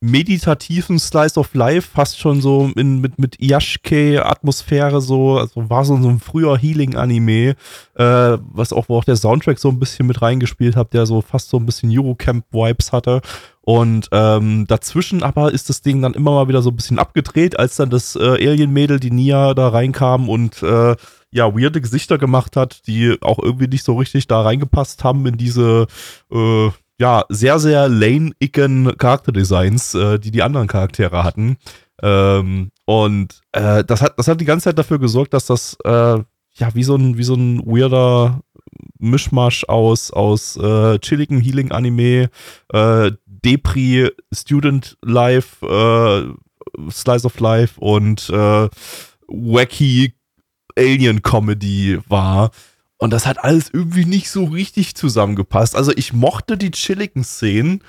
meditativen 0.00 0.98
Slice 0.98 1.38
of 1.38 1.54
Life, 1.54 1.90
fast 1.92 2.18
schon 2.18 2.40
so 2.40 2.70
in, 2.74 3.00
mit, 3.00 3.18
mit 3.18 3.36
Yashke-Atmosphäre, 3.38 5.02
so, 5.02 5.38
also 5.38 5.68
war 5.68 5.84
so, 5.84 6.00
so 6.00 6.08
ein 6.08 6.20
früher 6.20 6.56
Healing-Anime, 6.56 7.54
äh, 7.96 8.38
was 8.40 8.72
auch, 8.72 8.88
wo 8.88 8.96
auch 8.96 9.04
der 9.04 9.16
Soundtrack 9.16 9.58
so 9.58 9.68
ein 9.68 9.78
bisschen 9.78 10.06
mit 10.06 10.22
reingespielt 10.22 10.74
hat, 10.74 10.94
der 10.94 11.04
so 11.04 11.20
fast 11.20 11.50
so 11.50 11.58
ein 11.58 11.66
bisschen 11.66 11.90
Eurocamp-Vibes 11.92 12.92
hatte. 12.92 13.20
Und 13.60 14.08
ähm, 14.10 14.66
dazwischen 14.66 15.22
aber 15.22 15.52
ist 15.52 15.68
das 15.68 15.82
Ding 15.82 16.00
dann 16.00 16.14
immer 16.14 16.30
mal 16.30 16.48
wieder 16.48 16.62
so 16.62 16.70
ein 16.70 16.76
bisschen 16.76 16.98
abgedreht, 16.98 17.58
als 17.58 17.76
dann 17.76 17.90
das 17.90 18.16
äh, 18.16 18.20
Alien-Mädel, 18.20 19.00
die 19.00 19.10
Nia, 19.10 19.52
da 19.52 19.68
reinkam 19.68 20.30
und 20.30 20.62
äh, 20.62 20.96
ja, 21.30 21.54
weirde 21.54 21.80
Gesichter 21.80 22.16
gemacht 22.16 22.56
hat, 22.56 22.86
die 22.86 23.18
auch 23.20 23.38
irgendwie 23.38 23.68
nicht 23.68 23.84
so 23.84 23.96
richtig 23.96 24.26
da 24.26 24.40
reingepasst 24.40 25.04
haben 25.04 25.26
in 25.26 25.36
diese, 25.36 25.86
äh, 26.32 26.70
ja, 27.00 27.24
sehr, 27.30 27.58
sehr 27.58 27.88
lane-icken 27.88 28.96
Charakterdesigns, 28.98 29.94
äh, 29.94 30.18
die 30.18 30.30
die 30.30 30.42
anderen 30.42 30.68
Charaktere 30.68 31.24
hatten. 31.24 31.56
Ähm, 32.02 32.70
und 32.84 33.40
äh, 33.52 33.82
das, 33.84 34.02
hat, 34.02 34.18
das 34.18 34.28
hat 34.28 34.38
die 34.40 34.44
ganze 34.44 34.64
Zeit 34.64 34.78
dafür 34.78 34.98
gesorgt, 34.98 35.32
dass 35.32 35.46
das, 35.46 35.78
äh, 35.84 35.88
ja, 35.88 36.74
wie 36.74 36.84
so 36.84 36.96
ein, 36.96 37.16
wie 37.16 37.22
so 37.22 37.34
ein 37.34 37.60
weirder 37.64 38.42
Mischmasch 38.98 39.64
aus, 39.64 40.10
aus 40.10 40.58
äh, 40.58 40.98
chilligem 40.98 41.40
Healing-Anime, 41.40 42.28
äh, 42.74 43.12
Depri, 43.24 44.10
Student 44.30 44.98
Life, 45.02 45.66
äh, 45.66 46.90
Slice 46.90 47.24
of 47.24 47.40
Life 47.40 47.80
und 47.80 48.28
äh, 48.28 48.68
wacky 49.26 50.12
Alien-Comedy 50.76 51.98
war. 52.08 52.50
Und 53.00 53.14
das 53.14 53.26
hat 53.26 53.42
alles 53.42 53.70
irgendwie 53.72 54.04
nicht 54.04 54.30
so 54.30 54.44
richtig 54.44 54.94
zusammengepasst. 54.94 55.74
Also 55.74 55.90
ich 55.96 56.12
mochte 56.12 56.58
die 56.58 56.70
chilligen 56.70 57.24
Szenen. 57.24 57.82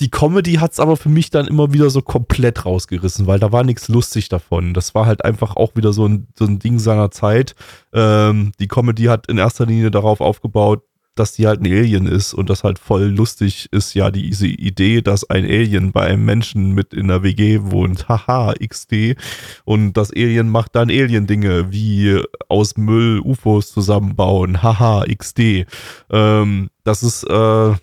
Die 0.00 0.10
Comedy 0.10 0.54
hat 0.54 0.72
es 0.72 0.80
aber 0.80 0.98
für 0.98 1.08
mich 1.08 1.30
dann 1.30 1.46
immer 1.46 1.72
wieder 1.72 1.88
so 1.88 2.02
komplett 2.02 2.66
rausgerissen, 2.66 3.26
weil 3.26 3.38
da 3.38 3.52
war 3.52 3.64
nichts 3.64 3.88
lustig 3.88 4.28
davon. 4.28 4.74
Das 4.74 4.94
war 4.94 5.06
halt 5.06 5.24
einfach 5.24 5.56
auch 5.56 5.76
wieder 5.76 5.94
so 5.94 6.06
ein, 6.06 6.26
so 6.38 6.44
ein 6.44 6.58
Ding 6.58 6.78
seiner 6.78 7.10
Zeit. 7.10 7.54
Ähm, 7.94 8.52
die 8.60 8.68
Comedy 8.68 9.04
hat 9.04 9.28
in 9.28 9.38
erster 9.38 9.64
Linie 9.64 9.90
darauf 9.90 10.20
aufgebaut, 10.20 10.84
dass 11.20 11.32
die 11.34 11.46
halt 11.46 11.60
ein 11.60 11.66
Alien 11.66 12.06
ist 12.06 12.32
und 12.32 12.48
das 12.48 12.64
halt 12.64 12.78
voll 12.78 13.02
lustig 13.02 13.68
ist 13.72 13.92
ja 13.92 14.10
diese 14.10 14.46
Idee, 14.46 15.02
dass 15.02 15.28
ein 15.28 15.44
Alien 15.44 15.92
bei 15.92 16.06
einem 16.06 16.24
Menschen 16.24 16.72
mit 16.72 16.94
in 16.94 17.08
der 17.08 17.22
WG 17.22 17.60
wohnt. 17.62 18.08
Haha, 18.08 18.54
XD. 18.66 19.16
Und 19.64 19.92
das 19.92 20.10
Alien 20.10 20.48
macht 20.48 20.74
dann 20.74 20.88
Alien-Dinge 20.88 21.70
wie 21.70 22.22
aus 22.48 22.78
Müll 22.78 23.20
UFOs 23.20 23.70
zusammenbauen. 23.70 24.62
Haha, 24.62 25.04
XD. 25.18 25.66
Ähm, 26.10 26.70
das 26.84 27.02
ist, 27.02 27.24
äh, 27.24 27.74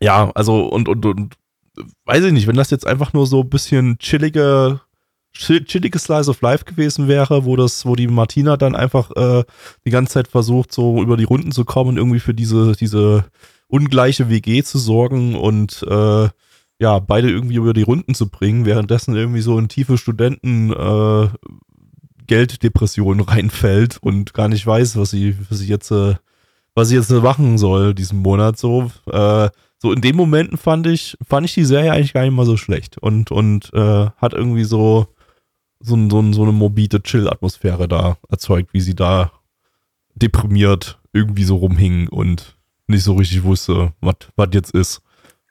ja, 0.00 0.30
also 0.34 0.66
und, 0.66 0.88
und, 0.88 1.06
und 1.06 1.34
weiß 2.06 2.24
ich 2.24 2.32
nicht, 2.32 2.48
wenn 2.48 2.56
das 2.56 2.70
jetzt 2.70 2.86
einfach 2.88 3.12
nur 3.12 3.28
so 3.28 3.42
ein 3.42 3.50
bisschen 3.50 3.98
chillige 3.98 4.80
chill- 5.36 5.64
chillige 5.64 5.98
Slice 5.98 6.28
of 6.30 6.40
Life 6.40 6.64
gewesen 6.64 7.08
wäre, 7.08 7.44
wo 7.44 7.56
das, 7.56 7.86
wo 7.86 7.96
die 7.96 8.08
Martina 8.08 8.56
dann 8.56 8.74
einfach 8.74 9.10
äh, 9.16 9.44
die 9.84 9.90
ganze 9.90 10.14
Zeit 10.14 10.28
versucht, 10.28 10.72
so 10.72 11.02
über 11.02 11.16
die 11.16 11.24
Runden 11.24 11.52
zu 11.52 11.64
kommen, 11.64 11.96
irgendwie 11.96 12.20
für 12.20 12.34
diese, 12.34 12.72
diese 12.72 13.24
ungleiche 13.68 14.28
WG 14.28 14.62
zu 14.62 14.78
sorgen 14.78 15.34
und 15.34 15.84
äh, 15.88 16.28
ja, 16.78 16.98
beide 16.98 17.30
irgendwie 17.30 17.56
über 17.56 17.72
die 17.74 17.82
Runden 17.82 18.14
zu 18.14 18.28
bringen, 18.28 18.66
währenddessen 18.66 19.14
irgendwie 19.14 19.40
so 19.40 19.58
in 19.58 19.68
tiefe 19.68 19.96
Studenten 19.98 20.72
äh, 20.72 21.28
Gelddepression 22.26 23.20
reinfällt 23.20 23.98
und 24.00 24.34
gar 24.34 24.48
nicht 24.48 24.66
weiß, 24.66 24.96
was 24.96 25.10
sie, 25.10 25.36
was 25.48 25.58
sie 25.58 25.68
jetzt, 25.68 25.90
äh, 25.90 26.14
was 26.74 26.88
sie 26.88 26.96
jetzt 26.96 27.10
machen 27.10 27.58
soll 27.58 27.94
diesen 27.94 28.18
Monat 28.18 28.58
so. 28.58 28.90
Äh, 29.10 29.48
so 29.78 29.92
in 29.92 30.00
den 30.00 30.14
Momenten 30.16 30.56
fand 30.58 30.86
ich, 30.86 31.16
fand 31.26 31.44
ich 31.44 31.54
die 31.54 31.64
Serie 31.64 31.92
eigentlich 31.92 32.12
gar 32.12 32.22
nicht 32.22 32.32
mal 32.32 32.46
so 32.46 32.56
schlecht 32.56 32.98
und, 32.98 33.30
und 33.32 33.72
äh, 33.74 34.06
hat 34.16 34.32
irgendwie 34.32 34.64
so, 34.64 35.08
so, 35.82 35.96
so, 36.08 36.32
so 36.32 36.42
eine 36.42 36.52
morbide 36.52 37.02
Chill-Atmosphäre 37.02 37.88
da 37.88 38.16
erzeugt, 38.28 38.72
wie 38.72 38.80
sie 38.80 38.94
da 38.94 39.32
deprimiert 40.14 41.00
irgendwie 41.12 41.44
so 41.44 41.56
rumhing 41.56 42.08
und 42.08 42.56
nicht 42.86 43.04
so 43.04 43.14
richtig 43.14 43.42
wusste, 43.44 43.92
was 44.00 44.48
jetzt 44.52 44.70
ist. 44.74 45.02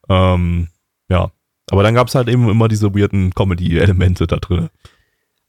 Ähm, 0.10 0.70
ja. 1.10 1.32
Aber 1.70 1.84
dann 1.84 1.96
gab 1.96 2.08
es 2.08 2.16
halt 2.16 2.28
eben 2.28 2.50
immer 2.50 2.68
diese 2.68 2.94
weirden 2.94 3.34
Comedy-Elemente 3.34 4.28
da 4.28 4.38
drin. 4.38 4.70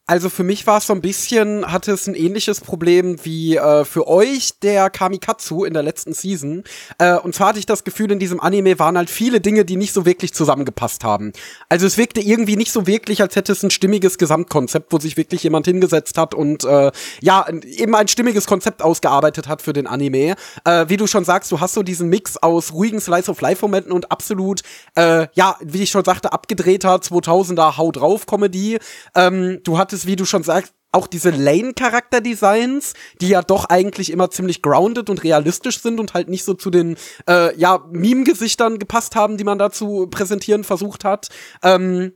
Also 0.04 0.28
für 0.30 0.42
mich 0.42 0.66
war 0.66 0.78
es 0.78 0.88
so 0.88 0.92
ein 0.94 1.00
bisschen, 1.00 1.70
hatte 1.70 1.92
es 1.92 2.08
ein 2.08 2.16
ähnliches 2.16 2.60
Problem 2.60 3.24
wie 3.24 3.56
äh, 3.56 3.84
für 3.84 4.08
euch 4.08 4.58
der 4.60 4.90
Kamikatsu 4.90 5.64
in 5.64 5.74
der 5.74 5.84
letzten 5.84 6.12
Season. 6.12 6.64
Äh, 6.98 7.16
und 7.18 7.36
zwar 7.36 7.48
hatte 7.48 7.60
ich 7.60 7.66
das 7.66 7.84
Gefühl, 7.84 8.10
in 8.10 8.18
diesem 8.18 8.40
Anime 8.40 8.80
waren 8.80 8.98
halt 8.98 9.10
viele 9.10 9.40
Dinge, 9.40 9.64
die 9.64 9.76
nicht 9.76 9.94
so 9.94 10.04
wirklich 10.04 10.34
zusammengepasst 10.34 11.04
haben. 11.04 11.32
Also 11.68 11.86
es 11.86 11.98
wirkte 11.98 12.20
irgendwie 12.20 12.56
nicht 12.56 12.72
so 12.72 12.88
wirklich, 12.88 13.22
als 13.22 13.36
hätte 13.36 13.52
es 13.52 13.62
ein 13.62 13.70
stimmiges 13.70 14.18
Gesamtkonzept, 14.18 14.92
wo 14.92 14.98
sich 14.98 15.16
wirklich 15.16 15.44
jemand 15.44 15.66
hingesetzt 15.66 16.18
hat 16.18 16.34
und 16.34 16.64
äh, 16.64 16.90
ja, 17.20 17.46
eben 17.62 17.94
ein 17.94 18.08
stimmiges 18.08 18.48
Konzept 18.48 18.82
ausgearbeitet 18.82 19.46
hat 19.46 19.62
für 19.62 19.72
den 19.72 19.86
Anime. 19.86 20.34
Äh, 20.64 20.86
wie 20.88 20.96
du 20.96 21.06
schon 21.06 21.24
sagst, 21.24 21.52
du 21.52 21.60
hast 21.60 21.74
so 21.74 21.84
diesen 21.84 22.08
Mix 22.08 22.36
aus 22.38 22.72
ruhigen 22.72 23.00
Slice-of-Life-Momenten 23.00 23.92
und 23.92 24.10
absolut, 24.10 24.62
äh, 24.96 25.28
ja, 25.34 25.56
wie 25.60 25.84
ich 25.84 25.90
schon 25.90 26.04
sagte, 26.04 26.32
abgedrehter 26.32 26.96
2000er 26.96 27.76
Hau 27.76 27.92
drauf 27.92 28.26
Comedy. 28.26 28.78
Ähm, 29.14 29.60
du 29.62 29.78
hattest 29.78 29.91
hattest, 29.92 30.06
wie 30.06 30.16
du 30.16 30.24
schon 30.24 30.42
sagst, 30.42 30.72
auch 30.90 31.06
diese 31.06 31.30
Lane-Charakter-Designs, 31.30 32.94
die 33.20 33.28
ja 33.28 33.42
doch 33.42 33.66
eigentlich 33.66 34.10
immer 34.10 34.30
ziemlich 34.30 34.62
grounded 34.62 35.10
und 35.10 35.22
realistisch 35.22 35.80
sind 35.80 36.00
und 36.00 36.14
halt 36.14 36.28
nicht 36.28 36.44
so 36.44 36.54
zu 36.54 36.70
den 36.70 36.96
äh, 37.28 37.54
ja, 37.58 37.84
Meme-Gesichtern 37.90 38.78
gepasst 38.78 39.14
haben, 39.14 39.36
die 39.36 39.44
man 39.44 39.58
dazu 39.58 40.06
präsentieren 40.10 40.64
versucht 40.64 41.04
hat. 41.04 41.28
Ähm, 41.62 42.12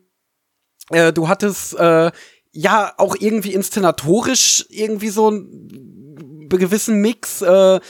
äh, 0.90 1.12
du 1.12 1.28
hattest 1.28 1.74
äh, 1.78 2.10
ja 2.52 2.94
auch 2.96 3.16
irgendwie 3.18 3.52
inszenatorisch 3.52 4.64
irgendwie 4.70 5.10
so 5.10 5.28
einen 5.28 6.48
gewissen 6.48 7.00
Mix. 7.02 7.42
Äh, 7.42 7.80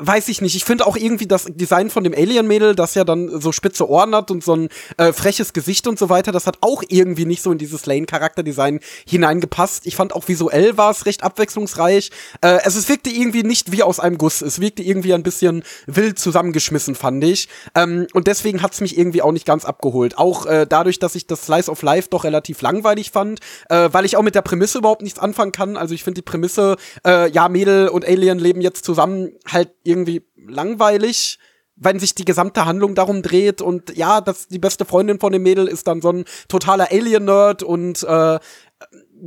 weiß 0.00 0.28
ich 0.28 0.40
nicht. 0.40 0.56
Ich 0.56 0.64
finde 0.64 0.86
auch 0.86 0.96
irgendwie 0.96 1.26
das 1.26 1.46
Design 1.48 1.90
von 1.90 2.04
dem 2.04 2.14
Alien-Mädel, 2.14 2.74
das 2.74 2.94
ja 2.94 3.04
dann 3.04 3.40
so 3.40 3.52
spitze 3.52 3.88
Ohren 3.88 4.14
hat 4.14 4.30
und 4.30 4.42
so 4.42 4.54
ein 4.54 4.68
äh, 4.96 5.12
freches 5.12 5.52
Gesicht 5.52 5.86
und 5.86 5.98
so 5.98 6.08
weiter, 6.08 6.32
das 6.32 6.46
hat 6.46 6.58
auch 6.60 6.82
irgendwie 6.88 7.26
nicht 7.26 7.42
so 7.42 7.52
in 7.52 7.58
dieses 7.58 7.86
Lane-Charakterdesign 7.86 8.80
hineingepasst. 9.06 9.86
Ich 9.86 9.96
fand 9.96 10.12
auch 10.14 10.28
visuell 10.28 10.76
war 10.76 10.90
es 10.90 11.06
recht 11.06 11.22
abwechslungsreich. 11.22 12.10
Äh, 12.40 12.58
also 12.64 12.78
es 12.78 12.88
wirkte 12.88 13.10
irgendwie 13.10 13.42
nicht 13.42 13.72
wie 13.72 13.82
aus 13.82 14.00
einem 14.00 14.18
Guss. 14.18 14.42
Es 14.42 14.60
wirkte 14.60 14.82
irgendwie 14.82 15.14
ein 15.14 15.22
bisschen 15.22 15.62
wild 15.86 16.18
zusammengeschmissen, 16.18 16.94
fand 16.94 17.22
ich. 17.24 17.48
Ähm, 17.74 18.06
und 18.12 18.26
deswegen 18.26 18.62
hat's 18.62 18.80
mich 18.80 18.98
irgendwie 18.98 19.22
auch 19.22 19.32
nicht 19.32 19.46
ganz 19.46 19.64
abgeholt. 19.64 20.18
Auch 20.18 20.46
äh, 20.46 20.66
dadurch, 20.68 20.98
dass 20.98 21.14
ich 21.14 21.26
das 21.26 21.46
Slice 21.46 21.70
of 21.70 21.82
Life 21.82 22.08
doch 22.10 22.24
relativ 22.24 22.62
langweilig 22.62 23.10
fand, 23.10 23.40
äh, 23.68 23.88
weil 23.92 24.04
ich 24.04 24.16
auch 24.16 24.22
mit 24.22 24.34
der 24.34 24.42
Prämisse 24.42 24.78
überhaupt 24.78 25.02
nichts 25.02 25.18
anfangen 25.18 25.52
kann. 25.52 25.76
Also 25.76 25.94
ich 25.94 26.04
finde 26.04 26.20
die 26.20 26.24
Prämisse, 26.24 26.76
äh, 27.06 27.30
ja, 27.30 27.48
Mädel 27.48 27.88
und 27.88 28.06
Alien 28.06 28.38
leben 28.38 28.60
jetzt 28.60 28.84
zusammen, 28.84 29.32
halt 29.46 29.70
irgendwie 29.90 30.22
langweilig, 30.36 31.38
wenn 31.76 31.98
sich 31.98 32.14
die 32.14 32.24
gesamte 32.24 32.64
Handlung 32.66 32.94
darum 32.94 33.22
dreht 33.22 33.62
und 33.62 33.96
ja, 33.96 34.20
das 34.20 34.48
die 34.48 34.58
beste 34.58 34.84
Freundin 34.84 35.18
von 35.18 35.32
dem 35.32 35.42
Mädel 35.42 35.66
ist 35.66 35.86
dann 35.86 36.02
so 36.02 36.10
ein 36.10 36.24
totaler 36.48 36.90
Alien-Nerd 36.90 37.62
und 37.62 38.02
äh, 38.02 38.38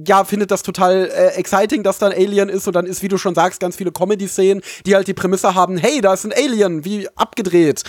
ja, 0.08 0.24
findet 0.24 0.52
das 0.52 0.64
total 0.64 1.10
äh, 1.10 1.28
exciting, 1.36 1.84
dass 1.84 2.00
da 2.00 2.08
ein 2.08 2.14
Alien 2.14 2.50
ist 2.50 2.68
und 2.68 2.76
dann 2.76 2.86
ist, 2.86 3.02
wie 3.02 3.08
du 3.08 3.18
schon 3.18 3.36
sagst, 3.36 3.60
ganz 3.60 3.76
viele 3.76 3.92
Comedy-Szenen, 3.92 4.64
die 4.86 4.96
halt 4.96 5.08
die 5.08 5.14
Prämisse 5.14 5.56
haben, 5.56 5.78
hey, 5.78 6.02
da 6.02 6.14
ist 6.14 6.26
ein 6.26 6.34
Alien, 6.34 6.86
wie 6.86 7.08
abgedreht. 7.16 7.84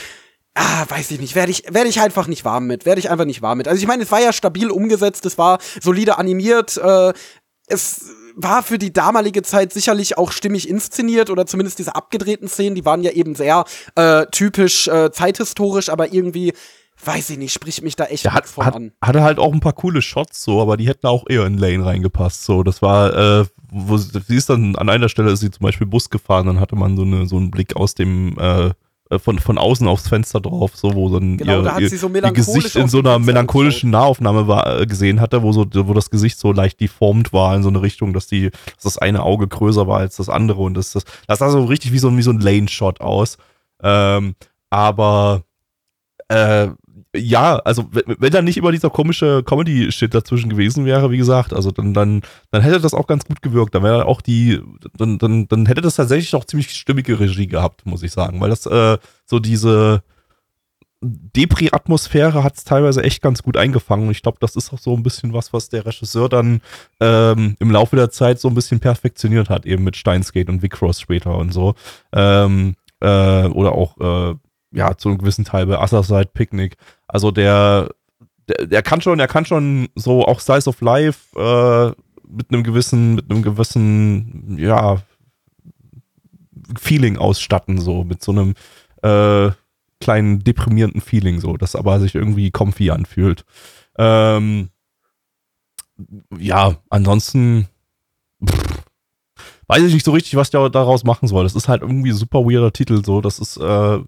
Ah, 0.55 0.85
weiß 0.89 1.11
ich 1.11 1.21
nicht, 1.21 1.35
werde 1.35 1.51
ich, 1.51 1.65
werde 1.71 1.89
ich 1.89 2.01
einfach 2.01 2.27
nicht 2.27 2.45
warm 2.45 2.67
mit, 2.67 2.87
werde 2.87 3.01
ich 3.01 3.11
einfach 3.11 3.25
nicht 3.25 3.43
warm 3.43 3.59
mit. 3.59 3.67
Also 3.67 3.81
ich 3.81 3.89
meine, 3.89 4.05
es 4.05 4.13
war 4.13 4.21
ja 4.21 4.33
stabil 4.33 4.71
umgesetzt, 4.71 5.27
es 5.27 5.37
war 5.37 5.59
solide 5.81 6.17
animiert, 6.19 6.77
äh, 6.77 7.13
es 7.67 8.11
war 8.37 8.63
für 8.63 8.79
die 8.79 8.93
damalige 8.93 9.43
Zeit 9.43 9.73
sicherlich 9.73 10.19
auch 10.19 10.33
stimmig 10.33 10.69
inszeniert 10.69 11.31
oder 11.31 11.47
zumindest 11.47 11.79
diese 11.79 11.95
abgedrehten 11.95 12.49
Szenen, 12.49 12.75
die 12.75 12.85
waren 12.85 13.03
ja 13.03 13.13
eben 13.13 13.35
sehr 13.35 13.65
äh, 13.95 14.27
typisch 14.27 14.89
äh, 14.89 15.11
zeithistorisch, 15.13 15.89
aber 15.89 16.13
irgendwie 16.13 16.53
weiß 17.05 17.31
ich 17.31 17.39
nicht, 17.39 17.53
spricht 17.53 17.83
mich 17.83 17.97
da 17.97 18.05
echt 18.05 18.31
hat, 18.31 18.47
von 18.47 18.67
hat, 18.67 18.75
an. 18.75 18.93
Hatte 19.03 19.23
halt 19.23 19.39
auch 19.39 19.53
ein 19.53 19.61
paar 19.61 19.73
coole 19.73 20.03
Shots 20.03 20.43
so, 20.43 20.61
aber 20.61 20.77
die 20.77 20.89
hätten 20.89 21.07
auch 21.07 21.25
eher 21.29 21.47
in 21.47 21.59
Lane 21.59 21.85
reingepasst. 21.85 22.45
So, 22.45 22.63
das 22.63 22.83
war, 22.83 23.41
äh, 23.41 23.45
wo 23.71 23.97
sie 23.97 24.21
ist 24.29 24.49
dann 24.49 24.77
an 24.77 24.89
einer 24.89 25.09
Stelle 25.09 25.33
ist 25.33 25.41
sie 25.41 25.51
zum 25.51 25.65
Beispiel 25.65 25.87
Bus 25.87 26.11
gefahren, 26.11 26.47
dann 26.47 26.61
hatte 26.61 26.77
man 26.77 26.97
so 26.97 27.03
eine 27.03 27.27
so 27.27 27.37
einen 27.37 27.51
Blick 27.51 27.77
aus 27.77 27.95
dem 27.95 28.39
äh, 28.39 28.71
von, 29.19 29.39
von 29.39 29.59
außen 29.59 29.87
aufs 29.87 30.09
Fenster 30.09 30.41
drauf, 30.41 30.73
so 30.75 30.95
wo 30.95 31.09
dann 31.09 31.37
genau, 31.37 31.63
ihr, 31.63 31.81
ihr, 31.81 31.99
so 31.99 32.09
ihr 32.09 32.33
Gesicht 32.33 32.77
in 32.77 32.89
so 32.89 32.99
einer 33.01 33.19
melancholischen 33.19 33.91
Nahaufnahme 33.91 34.49
war, 34.49 34.81
äh, 34.81 34.87
gesehen 34.87 35.21
hatte, 35.21 35.43
wo 35.43 35.53
so 35.53 35.67
wo 35.73 35.95
das 35.95 36.11
Gesicht 36.11 36.39
so 36.39 36.53
leicht 36.53 36.81
deformt 36.81 37.33
war 37.33 37.55
in 37.57 37.63
so 37.63 37.69
eine 37.69 37.83
Richtung, 37.83 38.13
dass 38.13 38.27
die 38.27 38.51
dass 38.51 38.85
das 38.85 38.99
eine 38.99 39.23
Auge 39.23 39.49
größer 39.49 39.87
war 39.87 39.99
als 39.99 40.17
das 40.17 40.29
andere 40.29 40.63
und 40.63 40.75
das 40.75 40.93
das 40.93 41.05
das 41.27 41.39
sah 41.39 41.51
so 41.51 41.65
richtig 41.65 41.93
wie 41.93 41.99
so 41.99 42.17
wie 42.17 42.23
so 42.23 42.31
ein 42.31 42.41
Lane 42.41 42.69
Shot 42.69 43.01
aus. 43.01 43.39
Ähm, 43.83 44.35
aber 44.71 45.45
äh, 46.29 46.69
ja, 47.15 47.57
also 47.59 47.89
wenn 47.93 48.33
da 48.33 48.43
nicht 48.43 48.57
immer 48.57 48.73
dieser 48.73 48.91
komische 48.91 49.43
Comedy-Shit 49.45 50.15
dazwischen 50.15 50.51
gewesen 50.51 50.85
wäre, 50.85 51.11
wie 51.11 51.17
gesagt, 51.17 51.53
also 51.53 51.71
dann, 51.71 51.95
dann, 51.95 52.23
dann 52.51 52.63
hätte 52.63 52.81
das 52.81 52.95
auch 52.95 53.07
ganz 53.07 53.25
gut 53.25 53.41
gewirkt. 53.41 53.75
Dann 53.75 53.85
wäre 53.85 54.07
auch 54.07 54.21
die, 54.21 54.61
dann, 54.97 55.19
dann, 55.19 55.47
dann 55.47 55.67
hätte 55.67 55.81
das 55.81 55.97
tatsächlich 55.97 56.35
auch 56.35 56.45
ziemlich 56.45 56.71
stimmige 56.71 57.21
Regie 57.21 57.47
gehabt, 57.47 57.87
muss 57.87 58.03
ich 58.03 58.13
sagen. 58.13 58.41
Weil 58.41 58.51
das 58.51 58.67
äh, 58.67 58.99
so 59.27 59.39
diese 59.39 60.03
Depri-Atmosphäre 61.03 62.43
hat 62.43 62.57
es 62.57 62.65
teilweise 62.65 63.03
echt 63.03 63.23
ganz 63.23 63.43
gut 63.43 63.57
eingefangen. 63.57 64.07
Und 64.07 64.13
ich 64.13 64.23
glaube, 64.23 64.39
das 64.41 64.57
ist 64.57 64.73
auch 64.73 64.79
so 64.79 64.97
ein 64.97 65.03
bisschen 65.03 65.33
was, 65.33 65.53
was 65.53 65.69
der 65.69 65.87
Regisseur 65.87 66.29
dann 66.29 66.63
ähm, 67.01 67.57
im 67.61 67.71
Laufe 67.71 67.95
der 67.95 68.11
Zeit 68.11 68.41
so 68.41 68.49
ein 68.49 68.55
bisschen 68.55 68.81
perfektioniert 68.81 69.51
hat, 69.51 69.67
eben 69.67 69.85
mit 69.85 69.97
Steinsgate 69.97 70.51
und 70.51 70.63
Vicross 70.63 71.01
später 71.01 71.37
und 71.37 71.53
so. 71.53 71.75
Ähm, 72.13 72.75
äh, 73.01 73.47
oder 73.47 73.73
auch 73.73 73.99
äh, 73.99 74.35
ja, 74.75 74.97
zu 74.97 75.09
einem 75.09 75.19
gewissen 75.19 75.45
Teil 75.45 75.67
bei 75.67 75.79
Other 75.79 76.03
Side 76.03 76.31
Picnic. 76.35 76.77
Also 77.15 77.31
der, 77.31 77.95
der, 78.49 78.67
der 78.67 78.83
kann 78.83 79.01
schon, 79.01 79.19
der 79.19 79.29
kann 79.29 79.47
schon 79.47 79.89
so 79.95 80.27
auch 80.27 80.41
Size 80.41 80.69
of 80.69 80.81
Life 80.81 81.39
äh, 81.39 81.93
mit 82.29 82.51
einem 82.51 82.65
gewissen, 82.65 83.15
mit 83.15 83.31
einem 83.31 83.43
gewissen, 83.43 84.57
ja, 84.59 85.01
Feeling 86.77 87.17
ausstatten, 87.17 87.81
so 87.81 88.03
mit 88.03 88.21
so 88.21 88.33
einem 88.33 88.55
äh, 89.03 89.53
kleinen 90.01 90.43
deprimierenden 90.43 91.01
Feeling, 91.01 91.39
so, 91.39 91.57
das 91.57 91.77
aber 91.77 92.01
sich 92.01 92.17
irgendwie 92.17 92.51
comfy 92.51 92.91
anfühlt. 92.91 93.45
Ähm, 93.97 94.71
ja, 96.37 96.79
ansonsten 96.91 97.69
pff, 98.45 98.83
weiß 99.69 99.85
ich 99.85 99.95
nicht 99.95 100.05
so 100.05 100.11
richtig, 100.11 100.35
was 100.35 100.51
der 100.51 100.69
daraus 100.69 101.05
machen 101.05 101.29
soll. 101.29 101.45
Das 101.45 101.55
ist 101.55 101.69
halt 101.69 101.83
irgendwie 101.83 102.11
ein 102.11 102.17
super 102.17 102.41
weirder 102.41 102.73
Titel, 102.73 103.05
so. 103.05 103.21
Das 103.21 103.39
ist, 103.39 103.57
äh, 103.57 103.61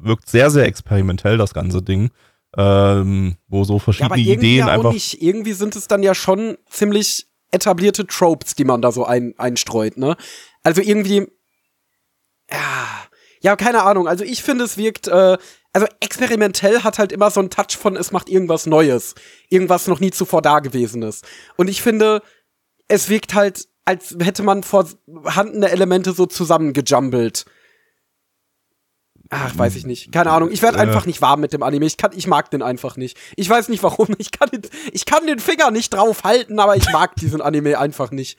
wirkt 0.05 0.29
sehr, 0.29 0.51
sehr 0.51 0.67
experimentell, 0.67 1.39
das 1.39 1.55
ganze 1.55 1.83
Ding. 1.83 2.11
Ähm, 2.57 3.37
wo 3.49 3.65
so 3.65 3.79
verschiedene 3.79 4.21
ja, 4.21 4.35
Ideen 4.35 4.69
einfach. 4.69 4.93
Nicht. 4.93 5.23
Irgendwie 5.23 5.53
sind 5.53 5.77
es 5.77 5.89
dann 5.89 6.03
ja 6.03 6.15
schon 6.15 6.57
ziemlich 6.69 7.27
etablierte 7.51 8.07
Tropes, 8.07 8.55
die 8.55 8.65
man 8.65 8.83
da 8.83 8.93
so 8.93 9.05
ein, 9.05 9.35
einstreut, 9.39 9.97
ne? 9.97 10.17
Also 10.63 10.81
irgendwie. 10.81 11.27
Ja, 12.51 12.87
ja, 13.43 13.57
keine 13.57 13.83
Ahnung. 13.83 14.09
Also 14.09 14.25
ich 14.25 14.43
finde, 14.43 14.65
es 14.65 14.77
wirkt, 14.77 15.09
äh, 15.09 15.37
also 15.73 15.87
experimentell 16.01 16.83
hat 16.83 16.99
halt 16.99 17.13
immer 17.13 17.31
so 17.31 17.41
einen 17.41 17.51
Touch 17.51 17.77
von, 17.77 17.97
es 17.97 18.13
macht 18.13 18.29
irgendwas 18.29 18.67
Neues. 18.67 19.15
Irgendwas 19.51 19.87
noch 19.87 20.01
nie 20.01 20.11
zuvor 20.11 20.43
Dagewesenes. 20.43 21.23
Und 21.57 21.69
ich 21.69 21.83
finde, 21.83 22.23
es 22.89 23.09
wirkt 23.09 23.35
halt 23.35 23.69
als 23.87 24.17
hätte 24.21 24.43
man 24.43 24.63
vorhandene 24.65 25.71
Elemente 25.71 26.13
so 26.13 26.27
zusammengejumbelt. 26.27 27.47
Ach, 29.31 29.57
weiß 29.57 29.77
ich 29.77 29.87
nicht. 29.87 30.13
Keine 30.13 30.31
Ahnung. 30.31 30.51
Ich 30.51 30.63
werde 30.63 30.79
äh. 30.79 30.81
einfach 30.83 31.07
nicht 31.07 31.21
warm 31.23 31.41
mit 31.41 31.53
dem 31.53 31.63
Anime. 31.63 31.87
Ich 31.87 31.97
kann, 31.97 32.13
ich 32.15 32.27
mag 32.27 32.51
den 32.51 32.63
einfach 32.63 32.97
nicht. 32.97 33.17
Ich 33.37 33.49
weiß 33.49 33.69
nicht 33.69 33.83
warum. 33.83 34.09
Ich 34.19 34.31
kann 34.31 34.49
den, 34.51 34.63
ich 34.93 35.05
kann 35.05 35.27
den 35.27 35.39
Finger 35.39 35.71
nicht 35.71 35.93
drauf 35.93 36.25
halten, 36.25 36.59
aber 36.59 36.77
ich 36.77 36.91
mag 36.93 37.15
diesen 37.17 37.41
Anime 37.41 37.79
einfach 37.79 38.11
nicht. 38.11 38.39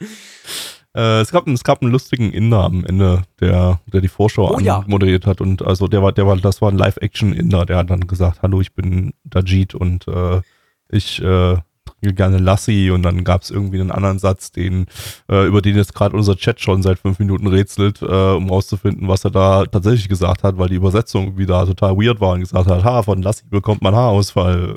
Äh, 0.96 1.20
es, 1.20 1.30
gab, 1.30 1.46
es 1.46 1.64
gab 1.64 1.82
einen 1.82 1.92
lustigen 1.92 2.32
Inder 2.32 2.64
am 2.64 2.84
Ende, 2.84 3.22
der, 3.40 3.80
der 3.86 4.00
die 4.00 4.08
Vorschau 4.08 4.54
oh, 4.54 4.58
ja. 4.58 4.84
moderiert 4.86 5.26
hat 5.26 5.40
und 5.40 5.62
also 5.62 5.86
der 5.86 6.02
war, 6.02 6.12
der 6.12 6.26
war, 6.26 6.36
das 6.36 6.62
war 6.62 6.70
ein 6.70 6.78
Live-Action-Inder, 6.78 7.66
der 7.66 7.76
hat 7.76 7.90
dann 7.90 8.06
gesagt, 8.06 8.42
hallo, 8.42 8.60
ich 8.60 8.74
bin 8.74 9.12
Dajit 9.24 9.74
und 9.74 10.08
äh, 10.08 10.40
ich 10.88 11.22
äh, 11.22 11.56
gerne 12.00 12.38
Lassi 12.38 12.90
und 12.90 13.02
dann 13.02 13.24
gab 13.24 13.42
es 13.42 13.50
irgendwie 13.50 13.80
einen 13.80 13.90
anderen 13.90 14.18
Satz, 14.18 14.52
den, 14.52 14.86
äh, 15.30 15.46
über 15.46 15.62
den 15.62 15.76
jetzt 15.76 15.94
gerade 15.94 16.16
unser 16.16 16.36
Chat 16.36 16.60
schon 16.60 16.82
seit 16.82 16.98
fünf 16.98 17.18
Minuten 17.18 17.46
rätselt, 17.46 18.02
äh, 18.02 18.06
um 18.06 18.48
rauszufinden, 18.48 19.08
was 19.08 19.24
er 19.24 19.30
da 19.30 19.66
tatsächlich 19.66 20.08
gesagt 20.08 20.42
hat, 20.44 20.58
weil 20.58 20.68
die 20.68 20.76
Übersetzung 20.76 21.38
wieder 21.38 21.66
total 21.66 21.96
weird 21.96 22.20
war 22.20 22.32
und 22.34 22.40
gesagt 22.40 22.68
hat, 22.68 22.84
ha, 22.84 23.02
von 23.02 23.22
Lassi 23.22 23.44
bekommt 23.48 23.82
man 23.82 23.94
Haarausfall. 23.94 24.74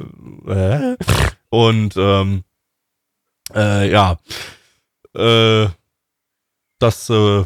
Äh? 0.47 0.95
Und 1.49 1.95
ähm, 1.97 2.43
äh, 3.55 3.91
ja, 3.91 4.17
äh, 5.15 5.67
das 6.79 7.09
äh, 7.09 7.43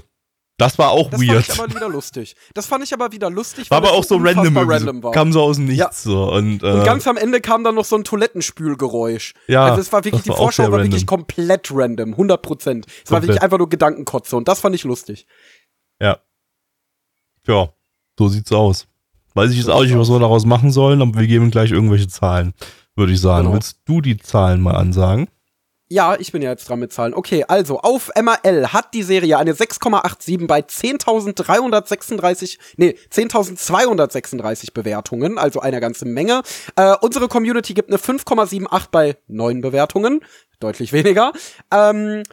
das 0.57 0.77
war 0.77 0.91
auch 0.91 1.09
das 1.09 1.19
weird. 1.19 1.49
Das 1.49 1.57
fand 1.57 1.71
ich 1.73 1.75
aber 1.75 1.75
wieder 1.75 1.89
lustig. 1.89 2.35
Das 2.53 2.65
fand 2.65 2.83
ich 2.83 2.93
aber 2.93 3.11
wieder 3.11 3.29
lustig. 3.29 3.69
War 3.69 3.77
aber 3.77 3.91
auch 3.91 4.03
so 4.05 4.15
random, 4.15 4.57
random 4.57 5.03
war. 5.03 5.11
Kam 5.11 5.33
so 5.33 5.41
aus 5.41 5.57
dem 5.57 5.65
Nichts. 5.65 5.79
Ja. 5.79 5.91
So, 6.11 6.31
und, 6.31 6.63
äh, 6.63 6.71
und 6.71 6.83
ganz 6.85 7.05
am 7.07 7.17
Ende 7.17 7.41
kam 7.41 7.65
dann 7.65 7.75
noch 7.75 7.83
so 7.83 7.97
ein 7.97 8.05
Toilettenspülgeräusch. 8.05 9.33
Ja. 9.47 9.65
Also 9.65 9.81
es 9.81 9.91
war 9.91 10.05
wirklich, 10.05 10.23
die 10.23 10.29
war 10.29 10.37
Vorschau 10.37 10.71
war 10.71 10.81
wirklich 10.81 11.05
komplett 11.05 11.69
random. 11.73 12.11
100 12.11 12.41
Prozent. 12.41 12.85
Es 13.03 13.11
war 13.11 13.21
wirklich 13.21 13.41
einfach 13.41 13.57
nur 13.57 13.67
Gedankenkotze 13.69 14.37
und 14.37 14.47
das 14.47 14.61
fand 14.61 14.75
ich 14.75 14.85
lustig. 14.85 15.27
Ja. 15.99 16.19
Ja, 17.47 17.69
so 18.17 18.27
sieht's 18.29 18.51
aus. 18.51 18.87
Weiß 19.33 19.51
ich 19.51 19.57
jetzt 19.57 19.69
auch 19.69 19.83
nicht, 19.83 19.97
was 19.97 20.09
wir 20.09 20.19
daraus 20.19 20.45
machen 20.45 20.71
sollen, 20.71 21.01
aber 21.01 21.19
wir 21.19 21.27
geben 21.27 21.51
gleich 21.51 21.71
irgendwelche 21.71 22.07
Zahlen, 22.07 22.53
würde 22.95 23.11
ich 23.11 23.19
sagen. 23.19 23.43
Genau. 23.43 23.55
Willst 23.55 23.81
du 23.85 23.99
die 23.99 24.17
Zahlen 24.17 24.61
mal 24.61 24.75
ansagen? 24.75 25.27
Ja, 25.87 26.15
ich 26.17 26.31
bin 26.31 26.41
ja 26.41 26.49
jetzt 26.49 26.67
dran 26.67 26.79
mit 26.79 26.91
Zahlen. 26.91 27.13
Okay, 27.13 27.45
also 27.47 27.79
auf 27.79 28.09
MRL 28.19 28.73
hat 28.73 28.95
die 28.95 29.03
Serie 29.03 29.37
eine 29.37 29.53
6,87 29.53 30.47
bei 30.47 30.61
10.336, 30.61 32.57
nee, 32.77 32.97
10.236 33.11 34.73
Bewertungen, 34.73 35.37
also 35.37 35.59
eine 35.59 35.79
ganze 35.79 36.05
Menge. 36.05 36.41
Äh, 36.75 36.95
unsere 37.01 37.27
Community 37.27 37.75
gibt 37.75 37.89
eine 37.89 37.99
5,78 37.99 38.87
bei 38.89 39.15
9 39.27 39.61
Bewertungen, 39.61 40.21
deutlich 40.59 40.91
weniger. 40.91 41.33
Ähm, 41.71 42.23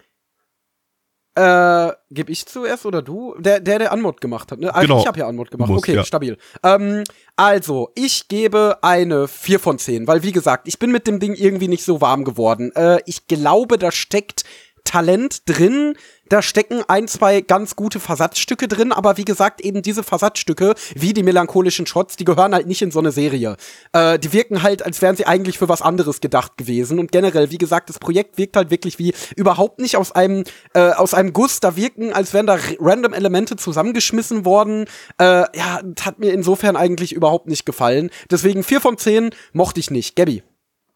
äh, 1.35 1.93
geb 2.11 2.29
ich 2.29 2.47
zuerst 2.47 2.85
oder 2.85 3.01
du? 3.03 3.35
Der, 3.39 3.61
der, 3.61 3.79
der 3.79 3.93
Anmod 3.93 4.21
gemacht 4.21 4.53
hat, 4.53 4.59
ne? 4.59 4.75
Also 4.75 4.87
Genau. 4.87 5.01
ich 5.01 5.07
habe 5.07 5.19
ja 5.19 5.27
Anmod 5.27 5.51
gemacht. 5.51 5.71
Muss, 5.71 5.79
okay, 5.79 5.95
ja. 5.95 6.05
stabil. 6.05 6.37
Ähm, 6.63 7.05
also, 7.37 7.91
ich 7.95 8.29
gebe 8.29 8.79
eine 8.83 9.29
4 9.29 9.59
von 9.59 9.79
10, 9.79 10.07
weil 10.07 10.23
wie 10.23 10.33
gesagt, 10.33 10.69
ich 10.69 10.79
bin 10.79 10.93
mit 10.93 11.07
dem 11.07 11.21
Ding 11.21 11.35
irgendwie 11.35 11.69
nicht 11.69 11.85
so 11.85 12.01
warm 12.01 12.25
geworden. 12.25 12.71
Äh, 12.75 13.01
ich 13.07 13.27
glaube, 13.29 13.79
da 13.79 13.91
steckt 13.91 14.45
Talent 14.93 15.49
drin, 15.49 15.95
da 16.29 16.43
stecken 16.43 16.83
ein, 16.87 17.09
zwei 17.09 17.41
ganz 17.41 17.77
gute 17.77 17.99
Versatzstücke 17.99 18.69
drin, 18.69 18.93
aber 18.93 19.17
wie 19.17 19.25
gesagt, 19.25 19.63
eben 19.63 19.81
diese 19.81 20.03
Versatzstücke, 20.03 20.75
wie 20.95 21.15
die 21.15 21.23
melancholischen 21.23 21.87
Shots, 21.87 22.17
die 22.17 22.27
gehören 22.27 22.53
halt 22.55 22.67
nicht 22.67 22.83
in 22.83 22.91
so 22.91 22.99
eine 22.99 23.11
Serie. 23.11 23.57
Äh, 23.95 24.19
die 24.19 24.35
wirken 24.35 24.63
halt, 24.63 24.85
als 24.85 25.01
wären 25.01 25.17
sie 25.17 25.27
eigentlich 25.27 25.57
für 25.57 25.71
was 25.71 25.81
anderes 25.81 26.21
gedacht 26.21 26.59
gewesen. 26.59 26.99
Und 26.99 27.11
generell, 27.11 27.51
wie 27.51 27.57
gesagt, 27.57 27.89
das 27.89 27.99
Projekt 27.99 28.37
wirkt 28.37 28.55
halt 28.55 28.71
wirklich 28.71 28.99
wie 28.99 29.15
überhaupt 29.35 29.81
nicht 29.81 29.97
aus 29.97 30.13
einem, 30.13 30.45
äh, 30.75 30.91
aus 30.91 31.15
einem 31.15 31.33
Guss. 31.33 31.61
Da 31.61 31.75
wirken, 31.75 32.13
als 32.13 32.35
wären 32.35 32.47
da 32.47 32.59
random 32.79 33.15
Elemente 33.15 33.57
zusammengeschmissen 33.57 34.45
worden. 34.45 34.85
Äh, 35.17 35.45
ja, 35.57 35.81
hat 36.03 36.19
mir 36.19 36.35
insofern 36.35 36.77
eigentlich 36.77 37.15
überhaupt 37.15 37.49
nicht 37.49 37.65
gefallen. 37.65 38.11
Deswegen 38.31 38.63
4 38.63 38.83
von 38.83 38.99
10 38.99 39.31
mochte 39.55 39.81
ich 39.81 39.91
nicht. 39.91 40.17
Gabby. 40.17 40.43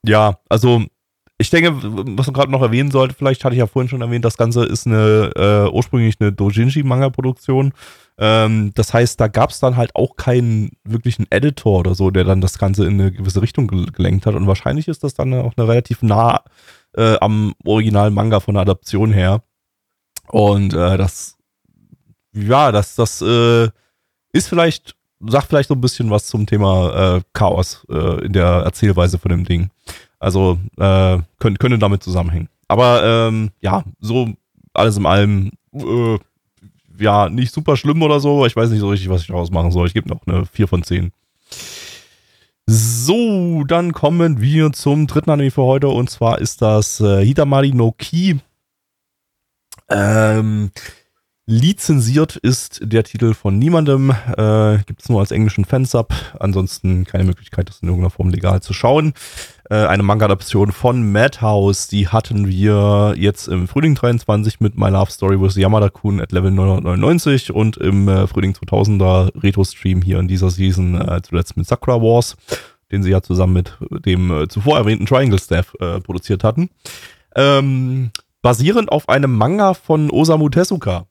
Ja, 0.04 0.38
also 0.50 0.84
ich 1.38 1.50
denke, 1.50 1.74
was 2.16 2.26
man 2.26 2.34
gerade 2.34 2.50
noch 2.50 2.62
erwähnen 2.62 2.90
sollte, 2.90 3.14
vielleicht 3.14 3.44
hatte 3.44 3.54
ich 3.54 3.58
ja 3.60 3.66
vorhin 3.66 3.90
schon 3.90 4.00
erwähnt, 4.00 4.24
das 4.24 4.38
Ganze 4.38 4.64
ist 4.64 4.86
eine 4.86 5.32
äh, 5.36 5.70
ursprünglich 5.70 6.16
eine 6.18 6.32
Dojinshi-Manga-Produktion. 6.32 7.72
Ähm, 8.18 8.72
das 8.74 8.94
heißt, 8.94 9.20
da 9.20 9.28
gab 9.28 9.50
es 9.50 9.60
dann 9.60 9.76
halt 9.76 9.94
auch 9.94 10.16
keinen 10.16 10.70
wirklichen 10.84 11.26
Editor 11.28 11.80
oder 11.80 11.94
so, 11.94 12.10
der 12.10 12.24
dann 12.24 12.40
das 12.40 12.58
Ganze 12.58 12.86
in 12.86 12.94
eine 12.94 13.12
gewisse 13.12 13.42
Richtung 13.42 13.68
gel- 13.68 13.92
gelenkt 13.92 14.24
hat. 14.24 14.34
Und 14.34 14.46
wahrscheinlich 14.46 14.88
ist 14.88 15.04
das 15.04 15.12
dann 15.12 15.34
auch 15.34 15.52
eine 15.58 15.68
relativ 15.68 16.00
nah 16.00 16.42
äh, 16.96 17.18
am 17.20 17.54
originalen 17.64 18.14
Manga 18.14 18.40
von 18.40 18.54
der 18.54 18.62
Adaption 18.62 19.12
her. 19.12 19.42
Und 20.28 20.72
äh, 20.72 20.96
das, 20.96 21.36
ja, 22.32 22.72
das, 22.72 22.94
das 22.94 23.20
äh, 23.20 23.68
ist 24.32 24.48
vielleicht, 24.48 24.96
sagt 25.20 25.48
vielleicht 25.48 25.68
so 25.68 25.74
ein 25.74 25.82
bisschen 25.82 26.10
was 26.10 26.26
zum 26.26 26.46
Thema 26.46 27.16
äh, 27.16 27.20
Chaos 27.34 27.86
äh, 27.90 28.24
in 28.24 28.32
der 28.32 28.46
Erzählweise 28.46 29.18
von 29.18 29.30
dem 29.30 29.44
Ding. 29.44 29.68
Also 30.18 30.58
äh, 30.78 31.18
könnte, 31.38 31.58
könnte 31.58 31.78
damit 31.78 32.02
zusammenhängen. 32.02 32.48
Aber 32.68 33.04
ähm, 33.04 33.50
ja, 33.60 33.84
so 34.00 34.32
alles 34.74 34.96
in 34.96 35.06
allem, 35.06 35.52
äh, 35.74 36.18
ja, 36.98 37.28
nicht 37.28 37.52
super 37.52 37.76
schlimm 37.76 38.02
oder 38.02 38.20
so. 38.20 38.46
Ich 38.46 38.56
weiß 38.56 38.70
nicht 38.70 38.80
so 38.80 38.88
richtig, 38.88 39.08
was 39.08 39.22
ich 39.22 39.28
daraus 39.28 39.50
machen 39.50 39.70
soll. 39.70 39.86
Ich 39.86 39.94
gebe 39.94 40.08
noch 40.08 40.26
eine 40.26 40.46
4 40.46 40.68
von 40.68 40.82
10. 40.82 41.12
So, 42.66 43.62
dann 43.64 43.92
kommen 43.92 44.40
wir 44.40 44.72
zum 44.72 45.06
dritten 45.06 45.30
Anime 45.30 45.52
für 45.52 45.62
heute 45.62 45.88
und 45.88 46.10
zwar 46.10 46.40
ist 46.40 46.62
das 46.62 47.00
äh, 47.00 47.24
Hitamari 47.24 47.72
no 47.72 47.92
Ki. 47.92 48.40
Ähm, 49.88 50.72
lizenziert 51.48 52.34
ist 52.34 52.80
der 52.82 53.04
Titel 53.04 53.32
von 53.32 53.56
niemandem, 53.56 54.10
äh, 54.10 54.78
gibt 54.84 55.02
es 55.02 55.08
nur 55.08 55.20
als 55.20 55.30
englischen 55.30 55.64
Fansub, 55.64 56.12
ansonsten 56.40 57.04
keine 57.04 57.22
Möglichkeit, 57.22 57.68
das 57.68 57.78
in 57.80 57.88
irgendeiner 57.88 58.10
Form 58.10 58.30
legal 58.30 58.60
zu 58.62 58.72
schauen. 58.72 59.14
Äh, 59.70 59.76
eine 59.86 60.02
Manga-Adaption 60.02 60.72
von 60.72 61.12
Madhouse, 61.12 61.86
die 61.86 62.08
hatten 62.08 62.48
wir 62.48 63.14
jetzt 63.16 63.46
im 63.46 63.68
Frühling 63.68 63.94
23 63.94 64.58
mit 64.58 64.76
My 64.76 64.88
Love 64.88 65.12
Story 65.12 65.40
with 65.40 65.54
Yamada-kun 65.54 66.20
at 66.20 66.32
Level 66.32 66.50
999 66.50 67.52
und 67.52 67.76
im 67.76 68.08
äh, 68.08 68.26
Frühling 68.26 68.52
2000er 68.52 69.40
Retro-Stream 69.40 70.02
hier 70.02 70.18
in 70.18 70.26
dieser 70.26 70.50
Season 70.50 71.00
äh, 71.00 71.22
zuletzt 71.22 71.56
mit 71.56 71.68
Sakura 71.68 72.02
Wars, 72.02 72.36
den 72.90 73.04
sie 73.04 73.10
ja 73.10 73.22
zusammen 73.22 73.52
mit 73.52 73.76
dem 74.04 74.32
äh, 74.32 74.48
zuvor 74.48 74.78
erwähnten 74.78 75.06
Triangle 75.06 75.38
Staff 75.38 75.76
äh, 75.78 76.00
produziert 76.00 76.42
hatten. 76.42 76.70
Ähm, 77.36 78.10
basierend 78.42 78.90
auf 78.90 79.08
einem 79.08 79.32
Manga 79.36 79.74
von 79.74 80.10
Osamu 80.10 80.48
Tezuka. 80.48 81.06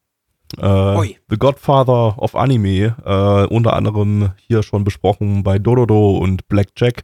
Äh. 0.58 1.16
The 1.30 1.38
Godfather 1.38 2.18
of 2.18 2.36
Anime, 2.36 2.96
äh, 3.06 3.54
unter 3.54 3.74
anderem 3.74 4.32
hier 4.38 4.64
schon 4.64 4.84
besprochen 4.84 5.44
bei 5.44 5.60
Dororo 5.60 6.18
und 6.18 6.48
Blackjack. 6.48 7.04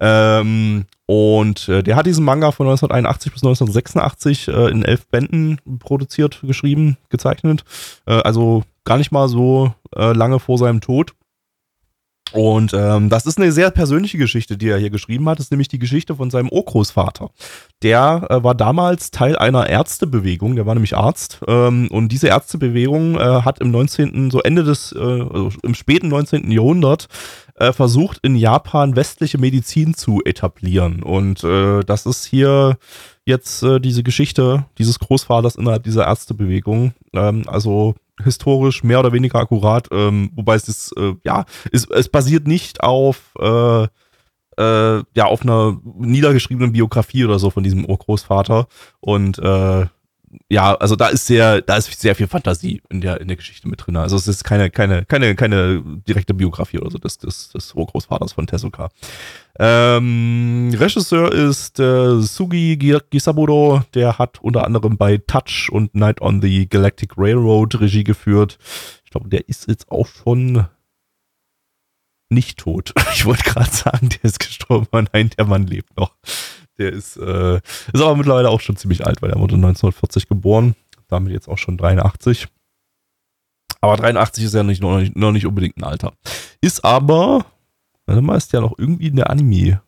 Ähm, 0.00 0.86
und 1.06 1.68
äh, 1.68 1.82
der 1.82 1.96
hat 1.96 2.06
diesen 2.06 2.24
Manga 2.24 2.52
von 2.52 2.66
1981 2.66 3.32
bis 3.32 3.42
1986 3.42 4.48
äh, 4.48 4.70
in 4.70 4.84
elf 4.84 5.06
Bänden 5.08 5.58
produziert, 5.78 6.40
geschrieben, 6.42 6.96
gezeichnet. 7.10 7.64
Äh, 8.06 8.12
also 8.22 8.62
gar 8.84 8.96
nicht 8.96 9.12
mal 9.12 9.28
so 9.28 9.74
äh, 9.94 10.12
lange 10.12 10.38
vor 10.38 10.56
seinem 10.56 10.80
Tod. 10.80 11.12
Und 12.32 12.72
ähm, 12.74 13.08
das 13.08 13.26
ist 13.26 13.38
eine 13.38 13.50
sehr 13.52 13.70
persönliche 13.70 14.18
Geschichte, 14.18 14.56
die 14.56 14.68
er 14.68 14.78
hier 14.78 14.90
geschrieben 14.90 15.28
hat. 15.28 15.38
Das 15.38 15.46
ist 15.46 15.50
nämlich 15.50 15.68
die 15.68 15.78
Geschichte 15.78 16.14
von 16.14 16.30
seinem 16.30 16.48
Urgroßvater. 16.48 17.30
Der 17.82 18.26
äh, 18.30 18.44
war 18.44 18.54
damals 18.54 19.10
Teil 19.10 19.36
einer 19.36 19.68
Ärztebewegung, 19.68 20.54
der 20.56 20.66
war 20.66 20.74
nämlich 20.74 20.96
Arzt. 20.96 21.40
Ähm, 21.48 21.88
und 21.90 22.10
diese 22.10 22.28
Ärztebewegung 22.28 23.16
äh, 23.16 23.42
hat 23.42 23.60
im 23.60 23.70
19., 23.70 24.30
so 24.30 24.40
Ende 24.40 24.64
des, 24.64 24.92
äh, 24.92 24.98
also 24.98 25.50
im 25.62 25.74
späten 25.74 26.08
19. 26.08 26.50
Jahrhundert 26.50 27.08
äh, 27.56 27.72
versucht, 27.72 28.18
in 28.22 28.36
Japan 28.36 28.96
westliche 28.96 29.38
Medizin 29.38 29.94
zu 29.94 30.22
etablieren. 30.24 31.02
Und 31.02 31.42
äh, 31.44 31.82
das 31.84 32.06
ist 32.06 32.24
hier 32.24 32.78
jetzt 33.24 33.62
äh, 33.62 33.80
diese 33.80 34.02
Geschichte 34.02 34.64
dieses 34.78 34.98
Großvaters 34.98 35.56
innerhalb 35.56 35.82
dieser 35.82 36.06
Ärztebewegung. 36.06 36.94
Ähm, 37.12 37.44
also 37.46 37.94
historisch 38.24 38.82
mehr 38.82 39.00
oder 39.00 39.12
weniger 39.12 39.38
akkurat, 39.38 39.88
ähm, 39.92 40.30
wobei 40.34 40.54
es 40.54 40.68
ist, 40.68 40.96
äh, 40.96 41.14
ja, 41.24 41.44
es, 41.72 41.86
es 41.86 42.08
basiert 42.08 42.46
nicht 42.46 42.82
auf, 42.82 43.34
äh, 43.38 43.84
äh, 44.58 45.02
ja, 45.14 45.24
auf 45.24 45.42
einer 45.42 45.80
niedergeschriebenen 45.98 46.72
Biografie 46.72 47.24
oder 47.24 47.38
so 47.38 47.50
von 47.50 47.62
diesem 47.62 47.84
Urgroßvater. 47.84 48.66
Und 49.00 49.38
äh, 49.38 49.86
ja, 50.48 50.74
also 50.76 50.94
da 50.94 51.08
ist 51.08 51.26
sehr, 51.26 51.60
da 51.60 51.76
ist 51.76 52.00
sehr 52.00 52.14
viel 52.14 52.28
Fantasie 52.28 52.80
in 52.88 53.00
der, 53.00 53.20
in 53.20 53.26
der 53.28 53.36
Geschichte 53.36 53.68
mit 53.68 53.84
drin. 53.84 53.96
Also 53.96 54.16
es 54.16 54.28
ist 54.28 54.44
keine, 54.44 54.70
keine, 54.70 55.04
keine, 55.04 55.34
keine 55.34 55.82
direkte 56.06 56.34
Biografie 56.34 56.78
oder 56.78 56.90
so 56.90 56.98
des, 56.98 57.18
des, 57.18 57.48
des 57.50 57.74
Urgroßvaters 57.74 58.32
von 58.34 58.46
Tezuka. 58.46 58.90
Ähm, 59.58 60.72
Regisseur 60.78 61.32
ist 61.32 61.80
äh, 61.80 62.20
Sugi 62.20 62.76
Gi- 62.76 62.98
Gisaburo, 63.10 63.82
der 63.94 64.18
hat 64.18 64.40
unter 64.40 64.64
anderem 64.64 64.96
bei 64.96 65.18
Touch 65.18 65.68
und 65.72 65.94
Night 65.96 66.20
on 66.20 66.40
the 66.40 66.68
Galactic 66.68 67.14
Railroad 67.16 67.80
Regie 67.80 68.04
geführt. 68.04 68.58
Ich 69.04 69.10
glaube, 69.10 69.28
der 69.28 69.48
ist 69.48 69.66
jetzt 69.68 69.90
auch 69.90 70.06
schon 70.06 70.66
nicht 72.28 72.58
tot. 72.58 72.92
Ich 73.12 73.24
wollte 73.26 73.42
gerade 73.42 73.70
sagen, 73.70 74.08
der 74.08 74.24
ist 74.24 74.38
gestorben, 74.38 75.08
nein, 75.12 75.30
der 75.36 75.44
Mann 75.44 75.66
lebt 75.66 75.96
noch. 75.98 76.14
Der 76.80 76.92
ist, 76.92 77.18
äh, 77.18 77.56
ist 77.56 78.00
aber 78.02 78.16
mittlerweile 78.16 78.48
auch 78.48 78.60
schon 78.60 78.76
ziemlich 78.76 79.06
alt, 79.06 79.20
weil 79.20 79.30
er 79.30 79.38
wurde 79.38 79.54
1940 79.56 80.28
geboren, 80.28 80.74
damit 81.08 81.32
jetzt 81.32 81.46
auch 81.46 81.58
schon 81.58 81.76
83. 81.76 82.48
Aber 83.82 83.96
83 83.96 84.44
ist 84.44 84.54
ja 84.54 84.62
nicht, 84.62 84.80
noch, 84.80 84.98
nicht, 84.98 85.14
noch 85.14 85.30
nicht 85.30 85.46
unbedingt 85.46 85.76
ein 85.76 85.84
Alter. 85.84 86.14
Ist 86.62 86.82
aber, 86.82 87.44
warte 88.06 88.22
mal, 88.22 88.36
ist 88.36 88.52
ja 88.54 88.62
noch 88.62 88.78
irgendwie 88.78 89.08
in 89.08 89.16
der 89.16 89.28
Anime. 89.28 89.82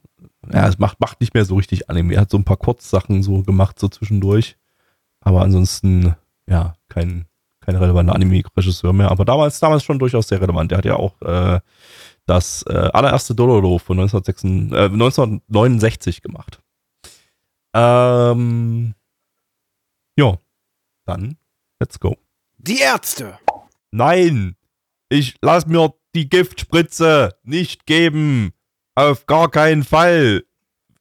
Ja, 0.52 0.68
es 0.68 0.78
macht, 0.78 1.00
macht 1.00 1.20
nicht 1.20 1.32
mehr 1.32 1.46
so 1.46 1.56
richtig 1.56 1.88
Anime. 1.88 2.14
Er 2.14 2.22
hat 2.22 2.30
so 2.30 2.36
ein 2.36 2.44
paar 2.44 2.58
Kurzsachen 2.58 3.22
so 3.22 3.42
gemacht, 3.42 3.78
so 3.78 3.88
zwischendurch. 3.88 4.56
Aber 5.20 5.40
ansonsten, 5.40 6.14
ja, 6.46 6.74
kein, 6.88 7.24
kein 7.60 7.76
relevanter 7.76 8.14
Anime-Regisseur 8.14 8.92
mehr. 8.92 9.10
Aber 9.10 9.24
damals, 9.24 9.60
damals 9.60 9.82
schon 9.82 9.98
durchaus 9.98 10.28
sehr 10.28 10.42
relevant. 10.42 10.70
Der 10.70 10.78
hat 10.78 10.84
ja 10.84 10.96
auch 10.96 11.20
äh, 11.22 11.60
das 12.26 12.64
äh, 12.68 12.90
allererste 12.92 13.34
Dororo 13.34 13.78
von 13.78 13.98
1966, 13.98 14.72
äh, 14.72 14.92
1969 14.92 16.20
gemacht. 16.22 16.61
Ähm, 17.74 18.94
ja, 20.16 20.38
dann 21.06 21.36
let's 21.80 21.98
go. 21.98 22.16
Die 22.58 22.78
Ärzte. 22.78 23.38
Nein, 23.90 24.56
ich 25.08 25.36
lass 25.42 25.66
mir 25.66 25.94
die 26.14 26.28
Giftspritze 26.28 27.34
nicht 27.42 27.86
geben. 27.86 28.52
Auf 28.94 29.26
gar 29.26 29.50
keinen 29.50 29.84
Fall. 29.84 30.44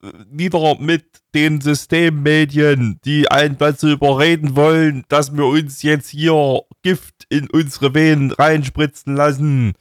Wieder 0.01 0.79
mit 0.79 1.21
den 1.35 1.61
Systemmedien, 1.61 2.99
die 3.05 3.29
einen 3.29 3.57
dazu 3.57 3.89
überreden 3.89 4.55
wollen, 4.55 5.05
dass 5.09 5.35
wir 5.35 5.45
uns 5.45 5.83
jetzt 5.83 6.09
hier 6.09 6.61
Gift 6.81 7.25
in 7.29 7.49
unsere 7.49 7.93
Venen 7.93 8.31
reinspritzen 8.31 9.15
lassen. 9.15 9.73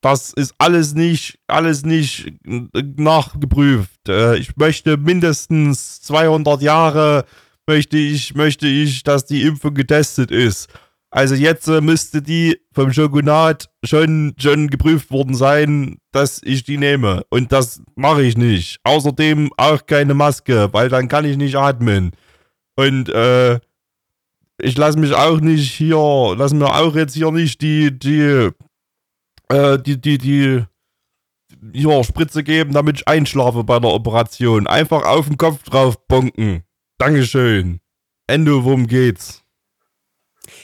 Das 0.00 0.32
ist 0.32 0.54
alles 0.58 0.94
nicht, 0.94 1.38
alles 1.48 1.84
nicht 1.84 2.32
nachgeprüft. 2.44 4.08
Äh, 4.08 4.36
Ich 4.36 4.56
möchte 4.56 4.96
mindestens 4.96 6.00
200 6.02 6.62
Jahre 6.62 7.24
möchte 7.66 7.98
ich, 7.98 8.34
möchte 8.34 8.66
ich, 8.66 9.02
dass 9.02 9.26
die 9.26 9.42
Impfung 9.42 9.74
getestet 9.74 10.30
ist. 10.30 10.68
Also 11.10 11.34
jetzt 11.34 11.66
äh, 11.68 11.80
müsste 11.80 12.20
die 12.22 12.58
vom 12.72 12.92
Shogunat 12.92 13.70
schon, 13.82 14.34
schon 14.38 14.68
geprüft 14.68 15.10
worden 15.10 15.34
sein, 15.34 15.98
dass 16.12 16.40
ich 16.44 16.64
die 16.64 16.76
nehme. 16.76 17.24
Und 17.30 17.50
das 17.50 17.82
mache 17.94 18.22
ich 18.22 18.36
nicht. 18.36 18.78
Außerdem 18.84 19.50
auch 19.56 19.86
keine 19.86 20.14
Maske, 20.14 20.68
weil 20.72 20.88
dann 20.88 21.08
kann 21.08 21.24
ich 21.24 21.36
nicht 21.36 21.56
atmen. 21.56 22.12
Und 22.76 23.08
äh, 23.08 23.58
ich 24.60 24.76
lasse 24.76 24.98
mich 24.98 25.14
auch 25.14 25.40
nicht 25.40 25.72
hier, 25.72 26.34
lass 26.36 26.52
mir 26.52 26.74
auch 26.74 26.94
jetzt 26.94 27.14
hier 27.14 27.30
nicht 27.32 27.62
die, 27.62 27.96
die, 27.96 28.50
äh, 29.48 29.78
die, 29.78 30.00
die, 30.00 30.18
die, 30.18 30.64
ja, 31.72 32.04
Spritze 32.04 32.44
geben, 32.44 32.72
damit 32.72 32.96
ich 32.96 33.08
einschlafe 33.08 33.64
bei 33.64 33.78
der 33.80 33.90
Operation. 33.90 34.66
Einfach 34.66 35.04
auf 35.04 35.26
den 35.26 35.36
Kopf 35.36 35.62
drauf 35.64 36.06
bonken. 36.06 36.62
Dankeschön. 36.98 37.80
Ende, 38.26 38.64
worum 38.64 38.86
geht's? 38.86 39.44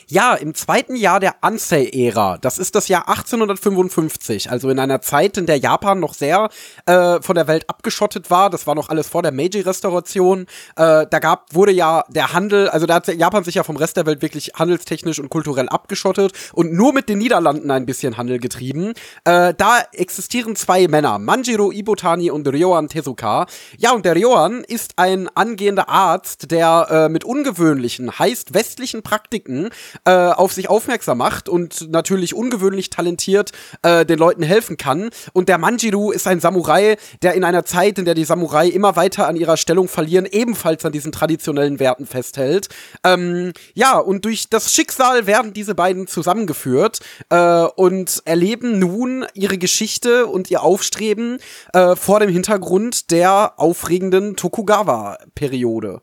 Ja, 0.06 0.34
im 0.34 0.54
zweiten 0.54 0.96
Jahr 0.96 1.18
der 1.18 1.42
Ansei-Ära, 1.42 2.36
das 2.38 2.58
ist 2.58 2.74
das 2.74 2.88
Jahr 2.88 3.08
1855, 3.08 4.50
also 4.50 4.68
in 4.68 4.78
einer 4.78 5.00
Zeit, 5.00 5.38
in 5.38 5.46
der 5.46 5.56
Japan 5.56 5.98
noch 5.98 6.12
sehr 6.12 6.50
äh, 6.86 7.22
von 7.22 7.34
der 7.34 7.46
Welt 7.46 7.68
abgeschottet 7.70 8.30
war. 8.30 8.50
Das 8.50 8.66
war 8.66 8.74
noch 8.74 8.90
alles 8.90 9.08
vor 9.08 9.22
der 9.22 9.32
Meiji-Restauration. 9.32 10.42
Äh, 10.76 11.06
da 11.08 11.18
gab, 11.20 11.54
wurde 11.54 11.72
ja 11.72 12.04
der 12.08 12.34
Handel, 12.34 12.68
also 12.68 12.86
da 12.86 12.96
hat 12.96 13.08
Japan 13.08 13.44
sich 13.44 13.54
ja 13.54 13.62
vom 13.62 13.76
Rest 13.76 13.96
der 13.96 14.04
Welt 14.04 14.20
wirklich 14.20 14.52
handelstechnisch 14.54 15.18
und 15.18 15.30
kulturell 15.30 15.68
abgeschottet 15.68 16.32
und 16.52 16.72
nur 16.72 16.92
mit 16.92 17.08
den 17.08 17.18
Niederlanden 17.18 17.70
ein 17.70 17.86
bisschen 17.86 18.16
Handel 18.18 18.38
getrieben. 18.38 18.92
Äh, 19.24 19.54
da 19.54 19.80
existieren 19.92 20.54
zwei 20.56 20.86
Männer, 20.86 21.18
Manjiro 21.18 21.72
Ibotani 21.72 22.30
und 22.30 22.46
Ryoan 22.46 22.88
Tezuka. 22.88 23.46
Ja, 23.78 23.92
und 23.92 24.04
der 24.04 24.16
Ryoan 24.16 24.64
ist 24.64 24.94
ein 24.96 25.28
angehender 25.34 25.88
Arzt, 25.88 26.50
der 26.50 26.88
äh, 26.90 27.08
mit 27.08 27.24
ungewöhnlichen, 27.24 28.18
heißt 28.18 28.52
westlichen 28.52 29.02
Praktiken 29.02 29.70
äh, 30.04 30.10
auf 30.10 30.52
sich 30.52 30.68
aufmerksam 30.68 31.18
macht 31.18 31.48
und 31.48 31.90
natürlich 31.90 32.34
ungewöhnlich 32.34 32.90
talentiert 32.90 33.52
äh, 33.82 34.04
den 34.04 34.18
Leuten 34.18 34.42
helfen 34.42 34.76
kann. 34.76 35.10
Und 35.32 35.48
der 35.48 35.58
Manjiru 35.58 36.10
ist 36.10 36.26
ein 36.26 36.40
Samurai, 36.40 36.96
der 37.22 37.34
in 37.34 37.44
einer 37.44 37.64
Zeit, 37.64 37.98
in 37.98 38.04
der 38.04 38.14
die 38.14 38.24
Samurai 38.24 38.68
immer 38.68 38.96
weiter 38.96 39.26
an 39.28 39.36
ihrer 39.36 39.56
Stellung 39.56 39.88
verlieren, 39.88 40.26
ebenfalls 40.26 40.84
an 40.84 40.92
diesen 40.92 41.12
traditionellen 41.12 41.78
Werten 41.80 42.06
festhält. 42.06 42.68
Ähm, 43.04 43.52
ja, 43.74 43.98
und 43.98 44.24
durch 44.24 44.48
das 44.48 44.72
Schicksal 44.72 45.26
werden 45.26 45.52
diese 45.52 45.74
beiden 45.74 46.06
zusammengeführt 46.06 47.00
äh, 47.30 47.64
und 47.76 48.22
erleben 48.24 48.78
nun 48.78 49.26
ihre 49.34 49.58
Geschichte 49.58 50.26
und 50.26 50.50
ihr 50.50 50.62
Aufstreben 50.62 51.38
äh, 51.72 51.96
vor 51.96 52.20
dem 52.20 52.30
Hintergrund 52.30 53.10
der 53.10 53.54
aufregenden 53.56 54.36
Tokugawa-Periode. 54.36 56.00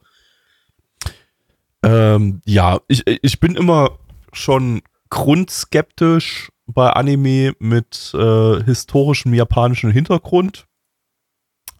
Ähm, 1.83 2.41
ja, 2.45 2.79
ich, 2.87 3.03
ich 3.05 3.39
bin 3.39 3.55
immer 3.55 3.97
schon 4.33 4.81
grundskeptisch 5.09 6.49
bei 6.67 6.89
Anime 6.91 7.53
mit 7.59 8.13
äh, 8.13 8.63
historischem 8.63 9.33
japanischen 9.33 9.91
Hintergrund, 9.91 10.67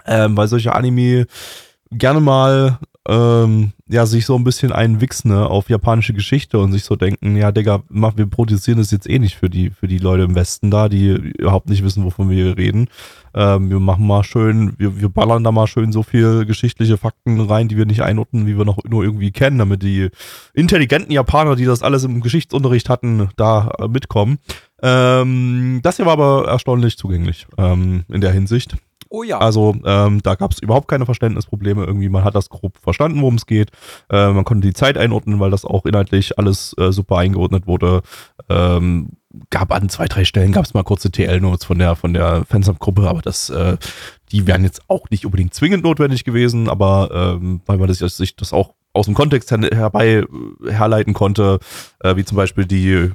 ähm, 0.05 0.35
weil 0.35 0.47
solche 0.47 0.73
Anime 0.75 1.27
gerne 1.91 2.19
mal 2.19 2.79
ähm, 3.07 3.73
ja, 3.87 4.05
sich 4.05 4.25
so 4.25 4.35
ein 4.35 4.43
bisschen 4.43 4.71
einwichsen 4.71 5.31
ne, 5.31 5.47
auf 5.47 5.69
japanische 5.69 6.13
Geschichte 6.13 6.59
und 6.59 6.71
sich 6.71 6.83
so 6.83 6.95
denken, 6.95 7.35
ja, 7.35 7.51
Digga, 7.51 7.83
mach, 7.89 8.15
wir 8.15 8.27
produzieren 8.27 8.77
das 8.77 8.91
jetzt 8.91 9.09
eh 9.09 9.19
nicht 9.19 9.35
für 9.35 9.49
die, 9.49 9.71
für 9.71 9.87
die 9.87 9.97
Leute 9.97 10.23
im 10.23 10.35
Westen 10.35 10.69
da, 10.69 10.87
die 10.87 11.07
überhaupt 11.09 11.69
nicht 11.69 11.83
wissen, 11.83 12.03
wovon 12.03 12.29
wir 12.29 12.57
reden. 12.57 12.87
Ähm, 13.33 13.69
wir 13.69 13.79
machen 13.79 14.05
mal 14.05 14.23
schön, 14.23 14.73
wir, 14.77 14.99
wir 14.99 15.09
ballern 15.09 15.43
da 15.43 15.51
mal 15.51 15.67
schön 15.67 15.91
so 15.91 16.03
viel 16.03 16.45
geschichtliche 16.45 16.97
Fakten 16.97 17.39
rein, 17.39 17.67
die 17.67 17.77
wir 17.77 17.85
nicht 17.85 18.01
einordnen, 18.01 18.47
wie 18.47 18.57
wir 18.57 18.65
noch 18.65 18.79
nur 18.87 19.03
irgendwie 19.03 19.31
kennen, 19.31 19.57
damit 19.57 19.83
die 19.83 20.09
intelligenten 20.53 21.11
Japaner, 21.11 21.55
die 21.55 21.65
das 21.65 21.83
alles 21.83 22.03
im 22.03 22.21
Geschichtsunterricht 22.21 22.89
hatten, 22.89 23.29
da 23.37 23.71
äh, 23.79 23.87
mitkommen. 23.87 24.39
Ähm, 24.81 25.79
das 25.83 25.97
hier 25.97 26.05
war 26.05 26.13
aber 26.13 26.47
erstaunlich 26.47 26.97
zugänglich 26.97 27.47
ähm, 27.57 28.03
in 28.09 28.21
der 28.21 28.31
Hinsicht. 28.31 28.77
Oh 29.13 29.23
ja. 29.23 29.39
Also 29.39 29.75
ähm, 29.83 30.21
da 30.23 30.35
gab 30.35 30.53
es 30.53 30.59
überhaupt 30.59 30.87
keine 30.87 31.05
Verständnisprobleme. 31.05 31.83
Irgendwie, 31.83 32.07
man 32.07 32.23
hat 32.23 32.33
das 32.33 32.49
grob 32.49 32.77
verstanden, 32.77 33.19
worum 33.19 33.35
es 33.35 33.45
geht. 33.45 33.69
Äh, 34.09 34.31
man 34.31 34.45
konnte 34.45 34.65
die 34.65 34.73
Zeit 34.73 34.97
einordnen, 34.97 35.41
weil 35.41 35.51
das 35.51 35.65
auch 35.65 35.85
inhaltlich 35.85 36.39
alles 36.39 36.73
äh, 36.77 36.93
super 36.93 37.17
eingeordnet 37.17 37.67
wurde. 37.67 38.03
Ähm, 38.47 39.09
gab 39.49 39.73
an 39.73 39.89
zwei, 39.89 40.05
drei 40.05 40.23
Stellen 40.23 40.53
gab 40.53 40.63
es 40.63 40.73
mal 40.73 40.83
kurze 40.83 41.11
TL-Notes 41.11 41.65
von 41.65 41.77
der 41.77 41.97
von 41.97 42.13
der 42.13 42.45
Fansub-Gruppe, 42.45 43.09
aber 43.09 43.21
das, 43.21 43.49
äh, 43.49 43.75
die 44.31 44.47
wären 44.47 44.63
jetzt 44.63 44.83
auch 44.87 45.09
nicht 45.09 45.25
unbedingt 45.25 45.53
zwingend 45.53 45.83
notwendig 45.83 46.23
gewesen, 46.23 46.69
aber 46.69 47.37
ähm, 47.41 47.61
weil 47.65 47.79
man 47.79 47.89
das, 47.89 47.99
sich 47.99 48.37
das 48.37 48.53
auch 48.53 48.75
aus 48.93 49.07
dem 49.07 49.13
Kontext 49.13 49.51
herbei 49.51 50.23
äh, 50.23 50.71
herleiten 50.71 51.13
konnte, 51.13 51.59
äh, 51.99 52.15
wie 52.15 52.23
zum 52.23 52.37
Beispiel 52.37 52.65
die 52.65 53.11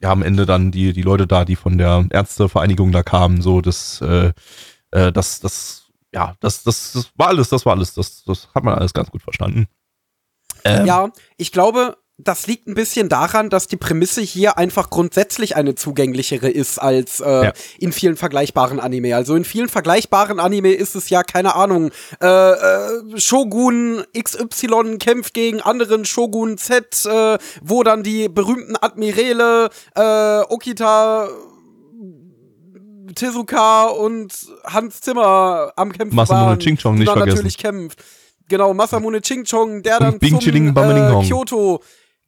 ja 0.00 0.12
am 0.12 0.22
Ende 0.22 0.46
dann 0.46 0.70
die 0.70 0.92
die 0.92 1.02
Leute 1.02 1.26
da, 1.26 1.44
die 1.44 1.56
von 1.56 1.76
der 1.76 2.06
Ärztevereinigung 2.08 2.92
da 2.92 3.02
kamen, 3.02 3.42
so 3.42 3.60
das 3.60 4.00
äh, 4.00 4.30
äh, 4.90 5.12
das, 5.12 5.40
das, 5.40 5.86
ja, 6.12 6.34
das, 6.40 6.62
das, 6.62 6.92
das 6.92 7.10
war 7.16 7.28
alles, 7.28 7.48
das 7.48 7.64
war 7.66 7.74
alles, 7.74 7.94
das, 7.94 8.24
das 8.24 8.48
hat 8.54 8.64
man 8.64 8.74
alles 8.74 8.92
ganz 8.92 9.10
gut 9.10 9.22
verstanden. 9.22 9.66
Ähm, 10.64 10.86
ja, 10.86 11.10
ich 11.36 11.52
glaube, 11.52 11.96
das 12.24 12.46
liegt 12.46 12.66
ein 12.66 12.74
bisschen 12.74 13.08
daran, 13.08 13.50
dass 13.50 13.66
die 13.66 13.76
Prämisse 13.76 14.20
hier 14.20 14.58
einfach 14.58 14.90
grundsätzlich 14.90 15.56
eine 15.56 15.74
zugänglichere 15.74 16.48
ist 16.48 16.78
als 16.78 17.20
äh, 17.20 17.44
ja. 17.44 17.52
in 17.78 17.92
vielen 17.92 18.16
vergleichbaren 18.16 18.80
Anime. 18.80 19.16
Also 19.16 19.34
in 19.34 19.44
vielen 19.44 19.68
vergleichbaren 19.68 20.40
Anime 20.40 20.72
ist 20.72 20.94
es 20.94 21.10
ja, 21.10 21.22
keine 21.22 21.54
Ahnung, 21.54 21.90
äh, 22.20 22.26
äh, 22.26 23.18
Shogun 23.18 24.04
XY 24.18 24.98
kämpft 24.98 25.34
gegen 25.34 25.60
anderen 25.60 26.04
Shogun 26.04 26.58
Z, 26.58 27.06
äh, 27.06 27.38
wo 27.62 27.82
dann 27.82 28.02
die 28.02 28.28
berühmten 28.28 28.76
Admirale 28.76 29.70
äh, 29.94 30.52
Okita 30.52 31.28
Tezuka 33.14 33.86
und 33.86 34.32
Hans 34.64 35.00
Zimmer 35.00 35.72
am 35.76 35.92
Kämpfen 35.92 36.16
Masamune 36.16 36.46
waren. 36.46 36.58
Ching 36.58 36.76
Chong 36.76 36.96
nicht 36.96 37.10
vergessen. 37.10 37.28
natürlich 37.28 37.58
kämpft. 37.58 38.04
Genau, 38.48 38.74
Masamune 38.74 39.20
Ching 39.20 39.44
Chong, 39.44 39.82
der 39.82 39.98
dann 39.98 40.18
Bing 40.18 40.40
zum 40.40 40.76
äh, 40.76 41.26
Kyoto 41.26 41.80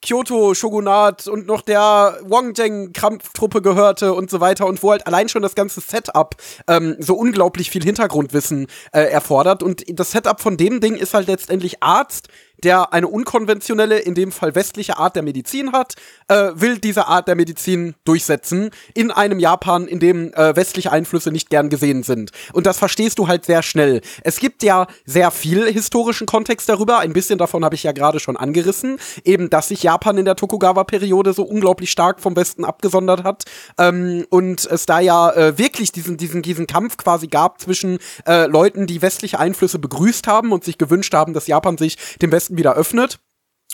Kyoto-Shogunat 0.03 1.28
und 1.28 1.47
noch 1.47 1.62
der 1.62 2.18
Wangzheng-Kampftruppe 2.22 3.62
gehörte 3.62 4.12
und 4.12 4.30
so 4.30 4.41
weiter 4.41 4.66
und 4.66 4.83
wo 4.83 4.91
halt 4.91 5.07
allein 5.07 5.28
schon 5.28 5.43
das 5.43 5.55
ganze 5.55 5.80
Setup 5.80 6.35
ähm, 6.68 6.97
so 6.99 7.14
unglaublich 7.14 7.70
viel 7.70 7.85
Hintergrundwissen 7.85 8.66
äh, 8.93 9.03
erfordert. 9.03 9.62
Und 9.62 9.85
das 9.89 10.11
Setup 10.11 10.41
von 10.41 10.57
dem 10.57 10.80
Ding 10.80 10.97
ist 10.97 11.14
halt 11.14 11.28
letztendlich 11.28 11.83
Arzt, 11.83 12.28
der 12.63 12.93
eine 12.93 13.09
unkonventionelle, 13.09 13.99
in 13.99 14.15
dem 14.15 14.33
Fall 14.33 14.55
westliche 14.55 14.99
Art 14.99 15.17
der 15.17 15.23
Medizin 15.23 15.73
hat, 15.73 15.95
äh, 16.29 16.51
will 16.55 16.79
diese 16.79 17.07
Art 17.07 17.29
der 17.29 17.35
Medizin 17.35 17.95
durchsetzen 18.05 18.71
in 18.95 19.11
einem 19.11 19.39
Japan, 19.39 19.87
in 19.87 19.99
dem 19.99 20.33
äh, 20.35 20.55
westliche 20.57 20.93
Einflüsse 20.93 21.31
nicht 21.31 21.51
gern 21.51 21.69
gesehen 21.69 22.03
sind. 22.03 22.31
Und 22.53 22.67
das 22.67 22.79
verstehst 22.79 23.19
du 23.19 23.29
halt 23.29 23.45
sehr 23.45 23.63
schnell. 23.63 24.01
Es 24.23 24.39
gibt 24.39 24.63
ja 24.63 24.87
sehr 25.05 25.31
viel 25.31 25.71
historischen 25.73 26.27
Kontext 26.27 26.69
darüber. 26.69 26.99
Ein 26.99 27.13
bisschen 27.13 27.39
davon 27.39 27.65
habe 27.65 27.75
ich 27.75 27.83
ja 27.83 27.93
gerade 27.93 28.21
schon 28.21 28.37
angerissen. 28.37 28.99
Eben, 29.25 29.51
dass 29.51 29.69
sich 29.69 29.83
Japan 29.83 30.19
in 30.19 30.25
der 30.25 30.37
Tokugawa-Periode 30.37 31.33
so 31.33 31.43
unglaublich 31.43 31.91
stark 31.91 32.21
vom 32.21 32.37
Westen 32.37 32.65
abgesondert 32.65 33.25
hat. 33.25 33.45
Ähm, 33.79 34.27
und 34.31 34.65
es 34.67 34.87
da 34.87 35.01
ja 35.01 35.31
äh, 35.31 35.59
wirklich 35.59 35.93
diesen, 35.93 36.17
diesen, 36.17 36.43
diesen 36.43 36.67
Kampf 36.67 36.97
quasi 36.97 37.27
gab 37.27 37.61
zwischen 37.61 37.99
äh, 38.27 38.47
Leuten, 38.47 38.87
die 38.87 39.03
westliche 39.03 39.39
Einflüsse 39.39 39.79
begrüßt 39.79 40.27
haben 40.27 40.53
und 40.53 40.65
sich 40.65 40.79
gewünscht 40.79 41.15
haben, 41.15 41.33
dass 41.35 41.47
Japan 41.47 41.79
sich 41.79 41.97
dem 42.21 42.33
Westen 42.33 42.51
Westen 42.53 42.57
wieder 42.57 42.74
öffnet 42.74 43.18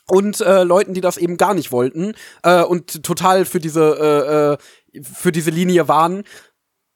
und 0.06 0.40
äh, 0.40 0.62
Leuten, 0.62 0.94
die 0.94 1.00
das 1.00 1.18
eben 1.18 1.36
gar 1.36 1.54
nicht 1.54 1.72
wollten 1.72 2.14
äh, 2.42 2.62
und 2.62 3.02
total 3.02 3.44
für 3.44 3.58
diese 3.58 4.56
äh, 4.94 4.98
äh, 4.98 5.02
für 5.02 5.32
diese 5.32 5.50
Linie 5.50 5.88
waren. 5.88 6.24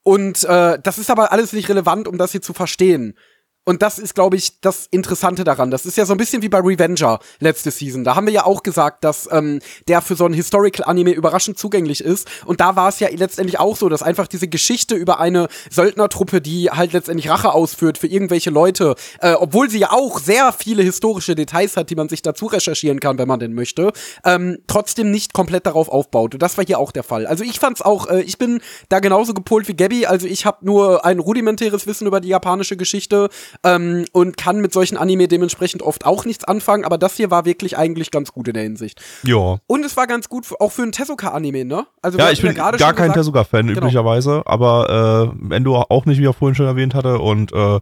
Und 0.03 0.43
äh, 0.43 0.79
das 0.81 0.97
ist 0.97 1.09
aber 1.09 1.31
alles 1.31 1.53
nicht 1.53 1.69
relevant, 1.69 2.07
um 2.07 2.17
das 2.17 2.31
hier 2.31 2.41
zu 2.41 2.53
verstehen. 2.53 3.17
Und 3.65 3.81
das 3.81 3.97
ist, 3.97 4.13
glaube 4.13 4.35
ich, 4.35 4.59
das 4.59 4.87
Interessante 4.91 5.45
daran. 5.45 5.71
Das 5.71 5.85
ist 5.85 5.97
ja 5.97 6.05
so 6.05 6.13
ein 6.13 6.17
bisschen 6.17 6.41
wie 6.41 6.49
bei 6.49 6.59
Revenger 6.59 7.19
letzte 7.39 7.71
Season. 7.71 8.03
Da 8.03 8.15
haben 8.15 8.27
wir 8.27 8.33
ja 8.33 8.45
auch 8.45 8.61
gesagt, 8.61 9.05
dass 9.05 9.29
ähm, 9.31 9.59
der 9.87 10.01
für 10.01 10.15
so 10.15 10.25
ein 10.25 10.33
Historical-Anime 10.33 11.11
überraschend 11.11 11.57
zugänglich 11.57 12.03
ist. 12.03 12.27
Und 12.45 12.59
da 12.59 12.75
war 12.75 12.89
es 12.89 12.99
ja 12.99 13.07
letztendlich 13.09 13.59
auch 13.59 13.77
so, 13.77 13.87
dass 13.87 14.03
einfach 14.03 14.27
diese 14.27 14.49
Geschichte 14.49 14.95
über 14.95 15.19
eine 15.21 15.47
Söldnertruppe, 15.69 16.41
die 16.41 16.71
halt 16.71 16.91
letztendlich 16.91 17.29
Rache 17.29 17.53
ausführt 17.53 17.97
für 17.97 18.07
irgendwelche 18.07 18.49
Leute, 18.49 18.95
äh, 19.21 19.33
obwohl 19.33 19.69
sie 19.69 19.79
ja 19.79 19.91
auch 19.91 20.19
sehr 20.19 20.51
viele 20.51 20.83
historische 20.83 21.35
Details 21.35 21.77
hat, 21.77 21.89
die 21.89 21.95
man 21.95 22.09
sich 22.09 22.21
dazu 22.21 22.47
recherchieren 22.47 22.99
kann, 22.99 23.17
wenn 23.17 23.29
man 23.29 23.39
denn 23.39 23.53
möchte, 23.53 23.93
ähm, 24.25 24.57
trotzdem 24.67 25.09
nicht 25.09 25.33
komplett 25.33 25.65
darauf 25.65 25.87
aufbaut. 25.87 26.33
Und 26.33 26.43
das 26.43 26.57
war 26.57 26.65
hier 26.65 26.79
auch 26.79 26.91
der 26.91 27.03
Fall. 27.03 27.25
Also 27.25 27.45
ich 27.45 27.59
fand's 27.59 27.81
auch, 27.81 28.07
äh, 28.07 28.21
ich 28.23 28.37
bin 28.37 28.59
da 28.89 28.99
genauso 28.99 29.33
gepolt 29.33 29.69
wie 29.69 29.73
Gabby. 29.73 30.05
Also 30.05 30.27
ich 30.27 30.45
habe 30.45 30.65
nur 30.65 31.05
ein 31.05 31.19
rudimentäres 31.19 31.87
Wissen 31.87 32.07
über 32.07 32.19
die 32.19 32.27
japanische 32.27 32.75
Geschichte 32.75 33.29
ähm, 33.63 34.05
und 34.11 34.37
kann 34.37 34.59
mit 34.59 34.73
solchen 34.73 34.97
Anime 34.97 35.27
dementsprechend 35.27 35.81
oft 35.81 36.05
auch 36.05 36.25
nichts 36.25 36.43
anfangen, 36.43 36.85
aber 36.85 36.97
das 36.97 37.15
hier 37.15 37.31
war 37.31 37.45
wirklich 37.45 37.77
eigentlich 37.77 38.11
ganz 38.11 38.31
gut 38.31 38.47
in 38.47 38.53
der 38.53 38.63
Hinsicht. 38.63 39.01
Ja. 39.23 39.59
Und 39.67 39.85
es 39.85 39.97
war 39.97 40.07
ganz 40.07 40.29
gut 40.29 40.47
auch 40.59 40.71
für 40.71 40.83
ein 40.83 40.91
Tezuka-Anime, 40.91 41.65
ne? 41.65 41.85
Also 42.01 42.17
ja, 42.17 42.31
ich 42.31 42.41
bin 42.41 42.55
ja 42.55 42.71
gar 42.71 42.93
kein 42.93 43.13
Tezuka-Fan 43.13 43.67
genau. 43.67 43.79
üblicherweise, 43.79 44.43
aber 44.45 45.33
äh, 45.49 45.55
Endo 45.55 45.77
auch 45.77 46.05
nicht, 46.05 46.19
wie 46.19 46.25
er 46.25 46.33
vorhin 46.33 46.55
schon 46.55 46.65
erwähnt 46.65 46.93
hatte 46.95 47.19
und 47.19 47.51
äh, 47.53 47.79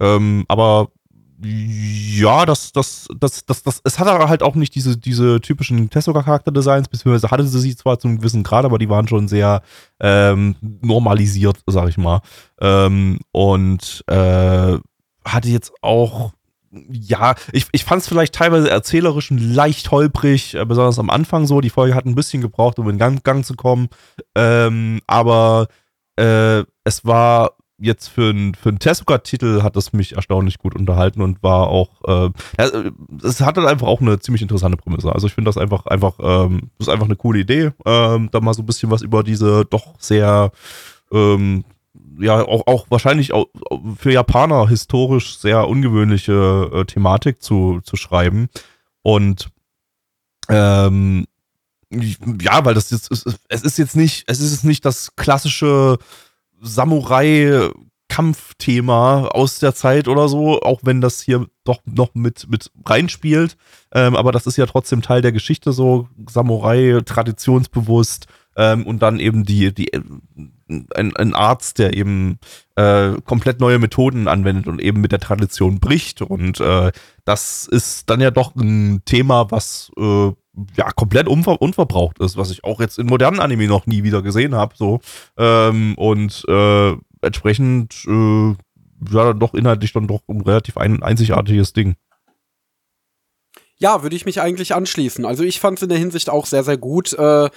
ähm, 0.00 0.44
aber 0.48 0.88
ja, 1.40 2.44
das, 2.46 2.72
das, 2.72 3.06
das, 3.18 3.46
das, 3.46 3.62
das, 3.62 3.80
es 3.84 3.98
hat 3.98 4.08
halt 4.08 4.42
auch 4.42 4.56
nicht 4.56 4.74
diese, 4.74 4.96
diese 4.96 5.40
typischen 5.40 5.88
Tezuka-Charakterdesigns, 5.88 6.88
beziehungsweise 6.88 7.30
hatte 7.30 7.46
sie 7.46 7.76
zwar 7.76 7.98
zu 7.98 8.08
einem 8.08 8.18
gewissen 8.18 8.42
Grad, 8.42 8.64
aber 8.64 8.78
die 8.78 8.88
waren 8.88 9.06
schon 9.06 9.28
sehr 9.28 9.62
ähm, 10.00 10.56
normalisiert, 10.60 11.58
sag 11.66 11.88
ich 11.88 11.98
mal. 11.98 12.22
Ähm, 12.60 13.20
und 13.30 14.02
äh, 14.08 14.78
hatte 15.24 15.48
jetzt 15.48 15.72
auch 15.82 16.32
ja, 16.90 17.34
ich, 17.52 17.66
ich 17.72 17.84
fand 17.84 18.02
es 18.02 18.08
vielleicht 18.08 18.34
teilweise 18.34 18.70
erzählerisch 18.70 19.30
leicht 19.30 19.90
holprig, 19.90 20.54
äh, 20.54 20.64
besonders 20.66 20.98
am 20.98 21.08
Anfang 21.10 21.46
so. 21.46 21.60
Die 21.60 21.70
Folge 21.70 21.94
hat 21.94 22.04
ein 22.04 22.14
bisschen 22.14 22.42
gebraucht, 22.42 22.78
um 22.78 22.90
in 22.90 22.98
Gang, 22.98 23.24
Gang 23.24 23.44
zu 23.44 23.54
kommen. 23.54 23.88
Ähm, 24.34 25.00
aber 25.06 25.68
äh, 26.16 26.64
es 26.84 27.04
war 27.04 27.52
jetzt 27.80 28.08
für 28.08 28.30
einen 28.30 28.54
für 28.54 28.74
Tezuka-Titel 28.74 29.62
hat 29.62 29.76
es 29.76 29.92
mich 29.92 30.16
erstaunlich 30.16 30.58
gut 30.58 30.74
unterhalten 30.74 31.22
und 31.22 31.42
war 31.42 31.68
auch, 31.68 32.02
äh, 32.06 32.30
es 33.22 33.40
hat 33.40 33.56
dann 33.56 33.66
einfach 33.66 33.86
auch 33.86 34.00
eine 34.00 34.18
ziemlich 34.18 34.42
interessante 34.42 34.76
Prämisse. 34.76 35.12
Also 35.12 35.28
ich 35.28 35.34
finde 35.34 35.48
das 35.48 35.56
einfach, 35.56 35.86
einfach, 35.86 36.18
ähm, 36.20 36.70
das 36.78 36.88
ist 36.88 36.92
einfach 36.92 37.06
eine 37.06 37.16
coole 37.16 37.38
Idee, 37.38 37.70
ähm, 37.86 38.30
da 38.32 38.40
mal 38.40 38.54
so 38.54 38.62
ein 38.62 38.66
bisschen 38.66 38.90
was 38.90 39.02
über 39.02 39.22
diese 39.22 39.64
doch 39.64 39.94
sehr, 40.00 40.50
ähm, 41.12 41.64
ja, 42.18 42.42
auch, 42.42 42.66
auch 42.66 42.86
wahrscheinlich 42.90 43.32
auch 43.32 43.46
für 43.96 44.12
Japaner 44.12 44.68
historisch 44.68 45.38
sehr 45.38 45.66
ungewöhnliche 45.68 46.70
äh, 46.72 46.84
Thematik 46.84 47.42
zu, 47.42 47.80
zu 47.82 47.96
schreiben. 47.96 48.48
Und 49.02 49.48
ähm, 50.48 51.26
ja, 51.90 52.64
weil 52.64 52.74
das 52.74 52.90
jetzt, 52.90 53.10
es 53.48 53.62
ist 53.62 53.78
jetzt 53.78 53.96
nicht, 53.96 54.24
es 54.26 54.40
ist 54.40 54.64
nicht 54.64 54.84
das 54.84 55.16
klassische 55.16 55.96
Samurai-Kampfthema 56.60 59.28
aus 59.28 59.58
der 59.58 59.74
Zeit 59.74 60.06
oder 60.08 60.28
so, 60.28 60.60
auch 60.60 60.80
wenn 60.82 61.00
das 61.00 61.22
hier 61.22 61.46
doch 61.64 61.80
noch 61.86 62.14
mit, 62.14 62.46
mit 62.50 62.70
reinspielt. 62.84 63.56
Ähm, 63.92 64.16
aber 64.16 64.32
das 64.32 64.46
ist 64.46 64.58
ja 64.58 64.66
trotzdem 64.66 65.00
Teil 65.02 65.22
der 65.22 65.32
Geschichte, 65.32 65.72
so 65.72 66.08
Samurai, 66.28 67.00
traditionsbewusst. 67.04 68.26
Ähm, 68.56 68.86
und 68.86 69.00
dann 69.00 69.20
eben 69.20 69.44
die, 69.44 69.72
die, 69.72 69.90
ein, 70.68 71.16
ein 71.16 71.34
Arzt, 71.34 71.78
der 71.78 71.94
eben 71.94 72.38
äh, 72.76 73.12
komplett 73.24 73.60
neue 73.60 73.78
Methoden 73.78 74.28
anwendet 74.28 74.66
und 74.66 74.80
eben 74.80 75.00
mit 75.00 75.12
der 75.12 75.20
Tradition 75.20 75.80
bricht. 75.80 76.22
Und 76.22 76.60
äh, 76.60 76.92
das 77.24 77.66
ist 77.66 78.10
dann 78.10 78.20
ja 78.20 78.30
doch 78.30 78.54
ein 78.54 79.02
Thema, 79.04 79.50
was 79.50 79.90
äh, 79.98 80.32
ja, 80.76 80.90
komplett 80.94 81.28
unver 81.28 81.60
unverbraucht 81.60 82.18
ist, 82.20 82.36
was 82.36 82.50
ich 82.50 82.64
auch 82.64 82.80
jetzt 82.80 82.98
in 82.98 83.06
modernen 83.06 83.40
Anime 83.40 83.66
noch 83.66 83.86
nie 83.86 84.02
wieder 84.02 84.22
gesehen 84.22 84.54
habe. 84.54 84.74
So. 84.76 85.00
Ähm, 85.36 85.94
und 85.96 86.44
äh, 86.48 86.94
entsprechend 87.22 88.04
äh, 88.06 88.54
ja, 89.10 89.32
doch 89.32 89.54
inhaltlich 89.54 89.92
dann 89.92 90.06
doch 90.06 90.22
ein 90.28 90.40
relativ 90.40 90.76
ein 90.76 91.02
einzigartiges 91.02 91.72
Ding. 91.72 91.94
Ja, 93.76 94.02
würde 94.02 94.16
ich 94.16 94.26
mich 94.26 94.40
eigentlich 94.40 94.74
anschließen. 94.74 95.24
Also 95.24 95.44
ich 95.44 95.60
fand 95.60 95.78
es 95.78 95.84
in 95.84 95.88
der 95.88 95.98
Hinsicht 95.98 96.30
auch 96.30 96.46
sehr, 96.46 96.64
sehr 96.64 96.76
gut. 96.76 97.12
Äh, 97.12 97.48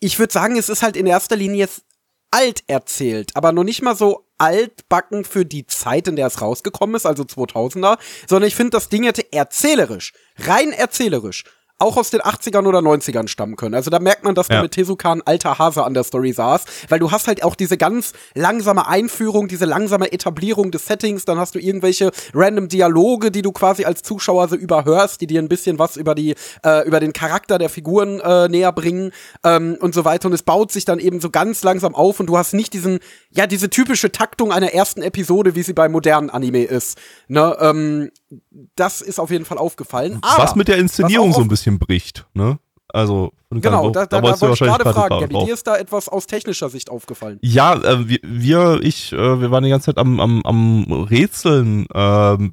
ich 0.00 0.18
würde 0.18 0.32
sagen, 0.32 0.56
es 0.56 0.68
ist 0.68 0.82
halt 0.82 0.96
in 0.96 1.06
erster 1.06 1.36
Linie 1.36 1.58
jetzt 1.58 1.84
alt 2.30 2.64
erzählt, 2.66 3.30
aber 3.34 3.52
noch 3.52 3.64
nicht 3.64 3.82
mal 3.82 3.96
so 3.96 4.26
altbacken 4.38 5.24
für 5.24 5.44
die 5.44 5.66
Zeit, 5.66 6.08
in 6.08 6.16
der 6.16 6.26
es 6.26 6.40
rausgekommen 6.40 6.94
ist, 6.94 7.06
also 7.06 7.24
2000er, 7.24 7.98
sondern 8.26 8.48
ich 8.48 8.54
finde, 8.54 8.70
das 8.70 8.88
Ding 8.88 9.04
hätte 9.04 9.32
erzählerisch, 9.32 10.12
rein 10.36 10.72
erzählerisch, 10.72 11.44
auch 11.78 11.96
aus 11.96 12.10
den 12.10 12.20
80ern 12.20 12.66
oder 12.66 12.80
90ern 12.80 13.28
stammen 13.28 13.56
können. 13.56 13.74
Also 13.74 13.90
da 13.90 14.00
merkt 14.00 14.24
man, 14.24 14.34
dass 14.34 14.48
ja. 14.48 14.56
da 14.56 14.62
mit 14.62 14.72
Tezuka 14.72 15.12
ein 15.12 15.22
alter 15.24 15.58
Hase 15.58 15.84
an 15.84 15.94
der 15.94 16.02
Story 16.02 16.32
saß, 16.32 16.64
weil 16.88 16.98
du 16.98 17.12
hast 17.12 17.28
halt 17.28 17.44
auch 17.44 17.54
diese 17.54 17.76
ganz 17.76 18.12
langsame 18.34 18.88
Einführung, 18.88 19.46
diese 19.46 19.64
langsame 19.64 20.12
Etablierung 20.12 20.72
des 20.72 20.86
Settings, 20.86 21.24
dann 21.24 21.38
hast 21.38 21.54
du 21.54 21.60
irgendwelche 21.60 22.10
random 22.34 22.68
Dialoge, 22.68 23.30
die 23.30 23.42
du 23.42 23.52
quasi 23.52 23.84
als 23.84 24.02
Zuschauer 24.02 24.48
so 24.48 24.56
überhörst, 24.56 25.20
die 25.20 25.28
dir 25.28 25.40
ein 25.40 25.48
bisschen 25.48 25.78
was 25.78 25.96
über 25.96 26.14
die 26.14 26.34
äh, 26.64 26.86
über 26.86 26.98
den 26.98 27.12
Charakter 27.12 27.58
der 27.58 27.68
Figuren 27.68 28.20
äh, 28.20 28.48
näher 28.48 28.72
bringen 28.72 29.12
ähm, 29.44 29.76
und 29.80 29.94
so 29.94 30.04
weiter 30.04 30.26
und 30.26 30.34
es 30.34 30.42
baut 30.42 30.72
sich 30.72 30.84
dann 30.84 30.98
eben 30.98 31.20
so 31.20 31.30
ganz 31.30 31.62
langsam 31.62 31.94
auf 31.94 32.18
und 32.18 32.26
du 32.26 32.36
hast 32.36 32.54
nicht 32.54 32.72
diesen 32.72 32.98
ja 33.30 33.46
diese 33.46 33.70
typische 33.70 34.10
Taktung 34.10 34.50
einer 34.50 34.72
ersten 34.72 35.02
Episode, 35.02 35.54
wie 35.54 35.62
sie 35.62 35.74
bei 35.74 35.88
modernen 35.88 36.30
Anime 36.30 36.64
ist. 36.64 36.98
Ne, 37.28 37.56
ähm, 37.60 38.10
das 38.76 39.00
ist 39.00 39.18
auf 39.18 39.30
jeden 39.30 39.44
Fall 39.44 39.58
aufgefallen. 39.58 40.18
Aber, 40.22 40.42
was 40.42 40.54
mit 40.54 40.68
der 40.68 40.78
Inszenierung 40.78 41.32
so 41.32 41.40
ein 41.40 41.48
bisschen 41.48 41.78
bricht, 41.78 42.26
ne? 42.34 42.58
Also, 42.90 43.32
genau, 43.50 43.90
da, 43.90 44.06
da, 44.06 44.20
da, 44.20 44.32
da 44.32 44.40
wollte 44.40 44.54
ich 44.54 44.58
gerade 44.60 44.92
fragen, 44.92 45.20
Gabi, 45.20 45.44
dir 45.44 45.52
ist 45.52 45.66
da 45.66 45.76
etwas 45.76 46.08
aus 46.08 46.26
technischer 46.26 46.70
Sicht 46.70 46.88
aufgefallen? 46.88 47.38
Ja, 47.42 47.74
äh, 47.74 48.08
wir, 48.08 48.18
wir, 48.22 48.80
ich, 48.82 49.12
äh, 49.12 49.40
wir 49.40 49.50
waren 49.50 49.62
die 49.62 49.68
ganze 49.68 49.86
Zeit 49.86 49.98
am, 49.98 50.18
am, 50.20 50.42
am 50.44 50.84
Rätseln 50.90 51.84
äh, 51.92 51.98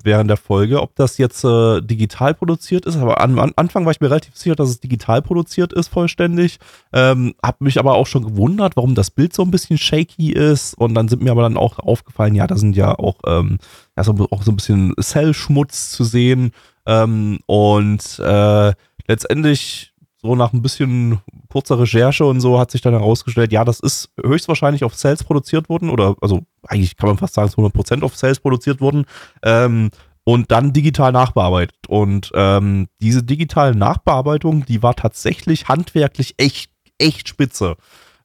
während 0.03 0.30
der 0.30 0.36
Folge, 0.36 0.82
ob 0.82 0.94
das 0.95 1.18
jetzt 1.18 1.45
äh, 1.45 1.80
digital 1.82 2.34
produziert 2.34 2.86
ist. 2.86 2.98
Aber 2.98 3.22
am 3.22 3.40
an 3.40 3.53
Anfang 3.56 3.86
war 3.86 3.91
ich 3.91 4.02
mir 4.02 4.10
relativ 4.10 4.36
sicher, 4.36 4.56
dass 4.56 4.70
es 4.70 4.82
digital 4.82 5.22
produziert 5.22 5.72
ist, 5.72 5.88
vollständig. 5.88 6.57
Ähm, 6.91 7.34
hab 7.41 7.62
mich 7.62 7.80
aber 7.80 7.95
auch 7.95 8.07
schon 8.07 8.26
gewundert, 8.26 8.76
warum 8.76 8.94
das 8.94 9.12
Bild 9.12 9.34
so 9.34 9.44
ein 9.44 9.52
bisschen 9.52 9.78
shaky 9.78 10.34
ist. 10.34 10.78
Und 10.78 10.95
dann 10.95 11.07
sind 11.07 11.22
mir 11.22 11.32
aber 11.32 11.44
dann 11.44 11.56
auch 11.56 11.80
aufgefallen, 11.80 12.36
ja, 12.36 12.45
da 12.45 12.57
sind 12.57 12.76
ja 12.76 12.98
auch, 12.99 13.20
ähm, 13.26 13.60
ja, 13.95 14.03
so, 14.03 14.14
auch 14.32 14.44
so 14.44 14.52
ein 14.52 14.57
bisschen 14.57 14.94
Cell-Schmutz 14.99 15.91
zu 15.91 16.03
sehen. 16.03 16.52
Ähm, 16.86 17.40
und 17.45 18.20
äh, 18.20 18.74
letztendlich 19.07 19.94
so 20.26 20.35
nach 20.35 20.53
ein 20.53 20.61
bisschen 20.61 21.19
kurzer 21.49 21.80
Recherche 21.80 22.26
und 22.26 22.41
so 22.41 22.60
hat 22.60 22.72
sich 22.72 22.81
dann 22.81 22.93
herausgestellt, 22.93 23.52
ja, 23.52 23.64
das 23.64 23.80
ist 23.80 24.10
höchstwahrscheinlich 24.22 24.84
auf 24.84 24.95
Sales 24.95 25.23
produziert 25.23 25.69
worden 25.69 25.89
oder 25.89 26.15
also 26.22 26.41
eigentlich 26.68 26.97
kann 26.97 27.07
man 27.07 27.18
fast 27.18 27.35
sagen, 27.35 27.47
es 27.47 27.56
100% 27.56 28.03
auf 28.03 28.15
Sales 28.15 28.39
produziert 28.39 28.81
worden 28.81 29.06
ähm, 29.43 29.89
und 30.26 30.52
dann 30.52 30.73
digital 30.73 31.11
nachbearbeitet. 31.11 31.88
Und 31.88 32.31
ähm, 32.34 32.88
diese 32.99 33.23
digitale 33.23 33.76
Nachbearbeitung, 33.76 34.65
die 34.65 34.84
war 34.84 34.95
tatsächlich 34.95 35.68
handwerklich 35.68 36.34
echt, 36.38 36.72
echt 36.97 37.30
spitze. 37.30 37.77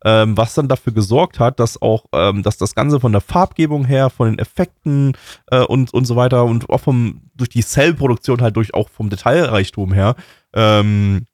Ähm, 0.02 0.34
was 0.34 0.54
dann 0.54 0.66
dafür 0.66 0.94
gesorgt 0.94 1.38
hat, 1.38 1.60
dass 1.60 1.80
auch, 1.82 2.06
ähm, 2.14 2.42
dass 2.42 2.56
das 2.56 2.74
Ganze 2.74 3.00
von 3.00 3.12
der 3.12 3.20
Farbgebung 3.20 3.84
her, 3.84 4.08
von 4.08 4.30
den 4.30 4.38
Effekten 4.38 5.12
äh, 5.50 5.60
und, 5.62 5.92
und 5.92 6.06
so 6.06 6.16
weiter 6.16 6.44
und 6.46 6.70
auch 6.70 6.80
vom, 6.80 7.20
durch 7.34 7.50
die 7.50 7.62
Cell-Produktion 7.62 8.40
halt 8.40 8.56
durch 8.56 8.72
auch 8.72 8.88
vom 8.88 9.10
Detailreichtum 9.10 9.92
her, 9.92 10.16
ähm, 10.54 11.26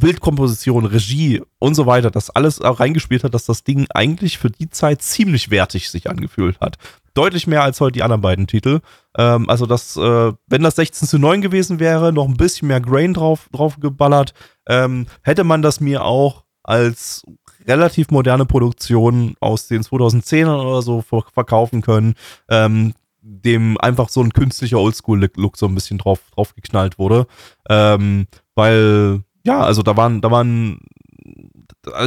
Bildkomposition, 0.00 0.84
Regie 0.86 1.42
und 1.58 1.74
so 1.74 1.86
weiter, 1.86 2.10
das 2.10 2.30
alles 2.30 2.60
reingespielt 2.62 3.24
hat, 3.24 3.34
dass 3.34 3.46
das 3.46 3.62
Ding 3.62 3.86
eigentlich 3.90 4.38
für 4.38 4.50
die 4.50 4.68
Zeit 4.68 5.02
ziemlich 5.02 5.50
wertig 5.50 5.90
sich 5.90 6.10
angefühlt 6.10 6.60
hat. 6.60 6.76
Deutlich 7.14 7.46
mehr 7.46 7.62
als 7.62 7.80
heute 7.80 7.92
die 7.92 8.02
anderen 8.02 8.20
beiden 8.20 8.46
Titel. 8.46 8.80
Ähm, 9.16 9.48
also 9.48 9.66
das, 9.66 9.96
äh, 9.96 10.32
wenn 10.46 10.62
das 10.62 10.76
16 10.76 11.08
zu 11.08 11.18
9 11.18 11.40
gewesen 11.40 11.80
wäre, 11.80 12.12
noch 12.12 12.26
ein 12.26 12.36
bisschen 12.36 12.68
mehr 12.68 12.80
Grain 12.80 13.14
drauf, 13.14 13.48
drauf 13.52 13.78
geballert, 13.80 14.34
ähm, 14.68 15.06
hätte 15.22 15.44
man 15.44 15.62
das 15.62 15.80
mir 15.80 16.04
auch 16.04 16.44
als 16.62 17.24
relativ 17.66 18.10
moderne 18.10 18.46
Produktion 18.46 19.34
aus 19.40 19.66
den 19.66 19.82
2010ern 19.82 20.60
oder 20.60 20.82
so 20.82 21.02
verkaufen 21.02 21.82
können, 21.82 22.14
ähm, 22.48 22.94
dem 23.22 23.78
einfach 23.78 24.08
so 24.08 24.22
ein 24.22 24.32
künstlicher 24.32 24.78
Oldschool-Look 24.78 25.56
so 25.56 25.66
ein 25.66 25.74
bisschen 25.74 25.98
drauf, 25.98 26.20
drauf 26.34 26.54
geknallt 26.54 26.98
wurde. 26.98 27.26
Ähm, 27.68 28.26
weil 28.54 29.22
ja, 29.44 29.60
also 29.60 29.82
da 29.82 29.96
waren, 29.96 30.20
da 30.20 30.30
waren 30.30 30.80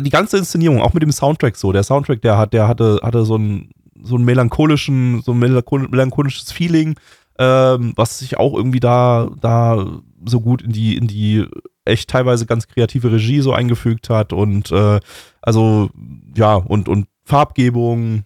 die 0.01 0.10
ganze 0.10 0.38
Inszenierung, 0.38 0.81
auch 0.81 0.93
mit 0.93 1.03
dem 1.03 1.11
Soundtrack 1.11 1.55
so. 1.55 1.72
Der 1.72 1.84
Soundtrack, 1.84 2.22
der 2.22 2.38
hat, 2.38 2.53
der 2.53 2.68
hatte, 2.68 2.99
hatte 3.03 3.26
so 3.26 3.38
ein 3.38 3.69
so 4.03 4.18
ein 4.18 4.26
melancholischen, 4.26 5.22
so 5.22 5.31
ein 5.31 5.39
melancholisches 5.39 6.51
Feeling, 6.51 6.95
ähm, 7.39 7.93
was 7.95 8.19
sich 8.19 8.38
auch 8.38 8.53
irgendwie 8.53 8.80
da, 8.80 9.30
da 9.39 9.85
so 10.26 10.41
gut 10.41 10.61
in 10.61 10.72
die, 10.72 10.97
in 10.97 11.07
die 11.07 11.45
echt 11.85 12.10
teilweise 12.10 12.45
ganz 12.45 12.68
kreative 12.68 13.11
Regie 13.11 13.41
so 13.41 13.53
eingefügt 13.53 14.10
hat 14.10 14.34
und 14.34 14.72
äh, 14.72 14.99
also 15.41 15.89
ja, 16.35 16.55
und, 16.55 16.88
und 16.88 17.07
Farbgebung, 17.23 18.23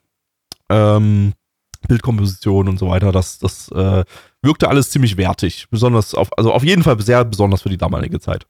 ähm, 0.69 1.33
Bildkomposition 1.87 2.67
und 2.67 2.79
so 2.79 2.89
weiter, 2.89 3.11
das, 3.11 3.39
das 3.39 3.69
äh, 3.71 4.03
wirkte 4.41 4.67
alles 4.67 4.89
ziemlich 4.89 5.15
wertig. 5.17 5.67
Besonders 5.69 6.13
auf, 6.15 6.35
also 6.37 6.51
auf 6.51 6.63
jeden 6.63 6.83
Fall 6.83 6.99
sehr 7.01 7.23
besonders 7.23 7.61
für 7.61 7.69
die 7.69 7.77
damalige 7.77 8.19
Zeit. 8.19 8.45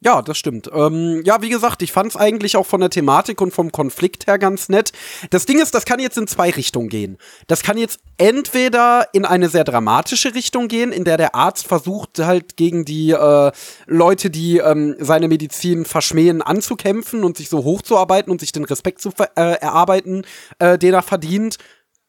Ja, 0.00 0.22
das 0.22 0.38
stimmt. 0.38 0.70
Ähm, 0.72 1.22
ja, 1.24 1.42
wie 1.42 1.48
gesagt, 1.48 1.82
ich 1.82 1.90
fand 1.90 2.12
es 2.12 2.16
eigentlich 2.16 2.56
auch 2.56 2.66
von 2.66 2.80
der 2.80 2.90
Thematik 2.90 3.40
und 3.40 3.52
vom 3.52 3.72
Konflikt 3.72 4.28
her 4.28 4.38
ganz 4.38 4.68
nett. 4.68 4.92
Das 5.30 5.44
Ding 5.44 5.60
ist, 5.60 5.74
das 5.74 5.86
kann 5.86 5.98
jetzt 5.98 6.16
in 6.16 6.28
zwei 6.28 6.50
Richtungen 6.50 6.88
gehen. 6.88 7.18
Das 7.48 7.64
kann 7.64 7.76
jetzt 7.76 7.98
entweder 8.16 9.08
in 9.12 9.24
eine 9.24 9.48
sehr 9.48 9.64
dramatische 9.64 10.36
Richtung 10.36 10.68
gehen, 10.68 10.92
in 10.92 11.02
der 11.02 11.16
der 11.16 11.34
Arzt 11.34 11.66
versucht 11.66 12.20
halt 12.20 12.56
gegen 12.56 12.84
die 12.84 13.10
äh, 13.10 13.50
Leute, 13.86 14.30
die 14.30 14.58
ähm, 14.58 14.94
seine 15.00 15.26
Medizin 15.26 15.84
verschmähen, 15.84 16.42
anzukämpfen 16.42 17.24
und 17.24 17.36
sich 17.36 17.48
so 17.48 17.64
hochzuarbeiten 17.64 18.30
und 18.30 18.38
sich 18.38 18.52
den 18.52 18.64
Respekt 18.64 19.00
zu 19.00 19.10
äh, 19.18 19.24
erarbeiten, 19.34 20.22
äh, 20.60 20.78
den 20.78 20.94
er 20.94 21.02
verdient. 21.02 21.58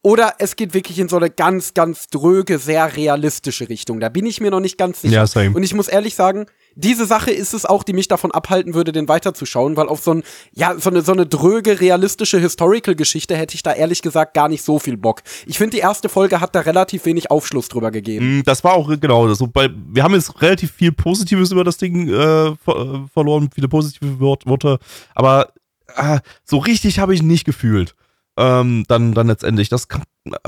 Oder 0.02 0.36
es 0.38 0.56
geht 0.56 0.74
wirklich 0.74 1.00
in 1.00 1.10
so 1.10 1.18
eine 1.18 1.30
ganz, 1.30 1.74
ganz 1.74 2.08
dröge, 2.08 2.60
sehr 2.60 2.96
realistische 2.96 3.68
Richtung. 3.68 4.00
Da 4.00 4.10
bin 4.10 4.26
ich 4.26 4.40
mir 4.40 4.52
noch 4.52 4.62
nicht 4.62 4.78
ganz 4.78 5.02
sicher. 5.02 5.14
Ja, 5.14 5.28
same. 5.28 5.56
Und 5.56 5.64
ich 5.64 5.74
muss 5.74 5.88
ehrlich 5.90 6.16
sagen, 6.16 6.46
diese 6.80 7.06
Sache 7.06 7.32
ist 7.32 7.54
es 7.54 7.66
auch, 7.66 7.84
die 7.84 7.94
mich 7.94 8.08
davon 8.08 8.32
abhalten 8.32 8.74
würde, 8.74 8.92
den 8.92 9.08
weiterzuschauen, 9.08 9.76
weil 9.76 9.88
auf 9.88 10.02
so 10.02 10.14
ein, 10.14 10.24
ja, 10.54 10.78
so 10.80 10.90
eine, 10.90 11.02
so 11.02 11.12
eine 11.12 11.26
dröge, 11.26 11.80
realistische 11.82 12.40
Historical-Geschichte 12.40 13.36
hätte 13.36 13.56
ich 13.56 13.64
da 13.64 13.74
ehrlich 13.74 14.02
gesagt 14.02 14.34
gar 14.34 14.48
nicht 14.48 14.64
so 14.64 14.80
viel 14.80 14.98
Bock. 14.98 15.22
Ich 15.46 15.58
finde, 15.58 15.78
die 15.78 15.82
erste 15.82 16.10
Folge 16.10 16.40
hat 16.40 16.56
da 16.56 16.62
relativ 16.62 17.06
wenig 17.06 17.32
Aufschluss 17.32 17.68
drüber 17.68 17.92
gegeben. 17.92 18.40
Mm, 18.40 18.44
das 18.44 18.64
war 18.64 18.74
auch, 18.74 18.90
genau, 19.00 19.28
das, 19.28 19.42
weil 19.54 19.74
wir 19.92 20.04
haben 20.04 20.14
jetzt 20.14 20.42
relativ 20.42 20.72
viel 20.72 20.92
Positives 20.92 21.52
über 21.52 21.64
das 21.64 21.78
Ding 21.78 22.08
äh, 22.08 22.56
ver 22.56 23.08
verloren, 23.14 23.50
viele 23.54 23.68
positive 23.68 24.20
Worte, 24.20 24.80
aber 25.16 25.52
äh, 25.96 26.20
so 26.46 26.58
richtig 26.58 27.00
habe 27.00 27.14
ich 27.14 27.22
nicht 27.22 27.46
gefühlt. 27.46 27.96
Ähm, 28.40 28.86
dann, 28.88 29.14
dann 29.14 29.28
letztendlich. 29.28 29.70
Das 29.70 29.90
kann, 29.90 30.04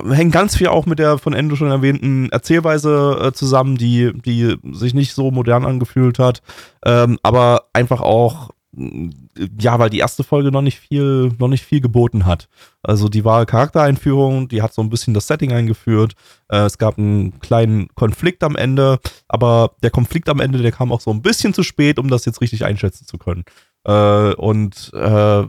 hängt 0.09 0.31
ganz 0.31 0.55
viel 0.55 0.68
auch 0.68 0.85
mit 0.85 0.97
der 0.97 1.18
von 1.18 1.34
Endo 1.34 1.55
schon 1.55 1.69
erwähnten 1.69 2.30
Erzählweise 2.30 3.19
äh, 3.22 3.31
zusammen, 3.34 3.77
die, 3.77 4.13
die 4.13 4.55
sich 4.72 4.93
nicht 4.93 5.13
so 5.13 5.30
modern 5.30 5.65
angefühlt 5.65 6.18
hat, 6.18 6.41
ähm, 6.85 7.19
aber 7.22 7.65
einfach 7.73 8.01
auch 8.01 8.51
ja, 8.73 9.80
weil 9.80 9.89
die 9.89 9.99
erste 9.99 10.23
Folge 10.23 10.49
noch 10.49 10.61
nicht 10.61 10.80
viel, 10.80 11.34
noch 11.39 11.49
nicht 11.49 11.65
viel 11.65 11.81
geboten 11.81 12.26
hat. 12.26 12.47
Also 12.84 13.09
die 13.09 13.26
war 13.26 13.45
Charaktereinführung, 13.45 14.47
die 14.47 14.61
hat 14.61 14.73
so 14.73 14.81
ein 14.81 14.89
bisschen 14.89 15.13
das 15.13 15.27
Setting 15.27 15.51
eingeführt. 15.51 16.13
Äh, 16.47 16.59
es 16.59 16.77
gab 16.77 16.97
einen 16.97 17.38
kleinen 17.41 17.89
Konflikt 17.95 18.43
am 18.43 18.55
Ende, 18.55 18.99
aber 19.27 19.76
der 19.84 19.91
Konflikt 19.91 20.30
am 20.30 20.39
Ende, 20.39 20.59
der 20.59 20.72
kam 20.72 20.93
auch 20.93 21.01
so 21.01 21.11
ein 21.11 21.22
bisschen 21.22 21.53
zu 21.53 21.63
spät, 21.63 21.99
um 21.99 22.07
das 22.07 22.23
jetzt 22.23 22.39
richtig 22.39 22.63
einschätzen 22.63 23.05
zu 23.05 23.18
können. 23.18 23.43
Äh, 23.84 24.35
und 24.35 24.91
äh, 24.93 25.43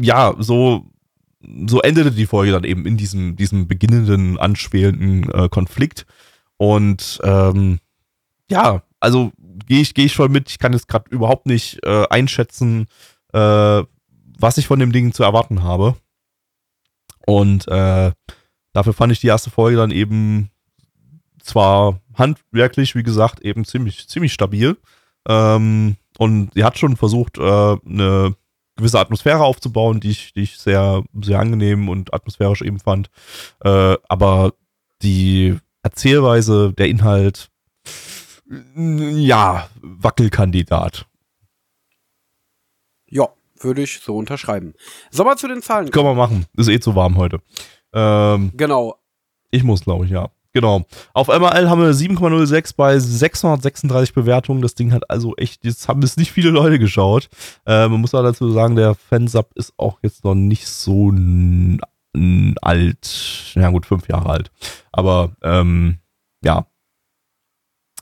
ja, 0.00 0.34
so 0.38 0.86
so 1.66 1.80
endete 1.80 2.12
die 2.12 2.26
Folge 2.26 2.52
dann 2.52 2.64
eben 2.64 2.86
in 2.86 2.96
diesem, 2.96 3.36
diesem 3.36 3.68
beginnenden, 3.68 4.38
anschwelenden 4.38 5.30
äh, 5.32 5.48
Konflikt. 5.48 6.06
Und 6.56 7.20
ähm, 7.22 7.78
ja, 8.50 8.82
also 9.00 9.32
gehe 9.66 9.80
ich, 9.80 9.94
geh 9.94 10.04
ich 10.04 10.14
voll 10.14 10.28
mit. 10.28 10.50
Ich 10.50 10.58
kann 10.58 10.72
jetzt 10.72 10.88
gerade 10.88 11.10
überhaupt 11.10 11.46
nicht 11.46 11.84
äh, 11.84 12.06
einschätzen, 12.08 12.86
äh, 13.32 13.82
was 14.38 14.58
ich 14.58 14.66
von 14.66 14.78
dem 14.78 14.92
Ding 14.92 15.12
zu 15.12 15.22
erwarten 15.22 15.62
habe. 15.62 15.96
Und 17.26 17.68
äh, 17.68 18.12
dafür 18.72 18.92
fand 18.92 19.12
ich 19.12 19.20
die 19.20 19.28
erste 19.28 19.50
Folge 19.50 19.76
dann 19.78 19.90
eben 19.90 20.50
zwar 21.40 22.00
handwerklich, 22.14 22.94
wie 22.94 23.02
gesagt, 23.02 23.40
eben 23.40 23.64
ziemlich, 23.64 24.08
ziemlich 24.08 24.32
stabil. 24.32 24.76
Ähm, 25.28 25.96
und 26.18 26.52
sie 26.54 26.64
hat 26.64 26.78
schon 26.78 26.96
versucht, 26.96 27.38
äh, 27.38 27.42
eine 27.42 28.36
gewisse 28.76 28.98
Atmosphäre 28.98 29.44
aufzubauen, 29.44 30.00
die 30.00 30.10
ich, 30.10 30.32
die 30.32 30.42
ich 30.42 30.58
sehr, 30.58 31.04
sehr 31.20 31.38
angenehm 31.38 31.88
und 31.88 32.12
atmosphärisch 32.12 32.62
eben 32.62 32.80
fand. 32.80 33.10
Äh, 33.62 33.96
aber 34.08 34.54
die 35.02 35.56
Erzählweise, 35.82 36.72
der 36.72 36.88
Inhalt, 36.88 37.50
ja, 38.76 39.68
Wackelkandidat. 39.80 41.06
Ja, 43.06 43.28
würde 43.60 43.82
ich 43.82 44.00
so 44.00 44.16
unterschreiben. 44.16 44.74
Sollen 45.10 45.28
wir 45.28 45.36
zu 45.36 45.48
den 45.48 45.62
Zahlen 45.62 45.90
Können 45.90 46.06
wir 46.06 46.14
machen. 46.14 46.46
Ist 46.56 46.68
eh 46.68 46.80
zu 46.80 46.94
warm 46.94 47.16
heute. 47.16 47.40
Ähm, 47.92 48.52
genau. 48.54 48.96
Ich 49.50 49.62
muss, 49.62 49.84
glaube 49.84 50.04
ich, 50.04 50.10
ja. 50.10 50.30
Genau. 50.54 50.86
Auf 51.14 51.26
MRL 51.26 51.68
haben 51.68 51.82
wir 51.82 51.92
7,06 51.92 52.76
bei 52.76 52.96
636 52.96 54.14
Bewertungen. 54.14 54.62
Das 54.62 54.76
Ding 54.76 54.92
hat 54.92 55.10
also 55.10 55.34
echt, 55.36 55.64
jetzt 55.64 55.88
haben 55.88 56.02
es 56.02 56.16
nicht 56.16 56.30
viele 56.30 56.50
Leute 56.50 56.78
geschaut. 56.78 57.28
Äh, 57.66 57.88
man 57.88 58.00
muss 58.00 58.14
aber 58.14 58.28
dazu 58.28 58.50
sagen, 58.52 58.76
der 58.76 58.94
Fansub 58.94 59.50
ist 59.56 59.74
auch 59.76 59.98
jetzt 60.02 60.24
noch 60.24 60.36
nicht 60.36 60.68
so 60.68 61.12
alt. 62.62 63.52
Ja 63.54 63.70
gut, 63.70 63.84
fünf 63.84 64.08
Jahre 64.08 64.30
alt. 64.30 64.52
Aber 64.92 65.32
ähm, 65.42 65.98
ja, 66.44 66.66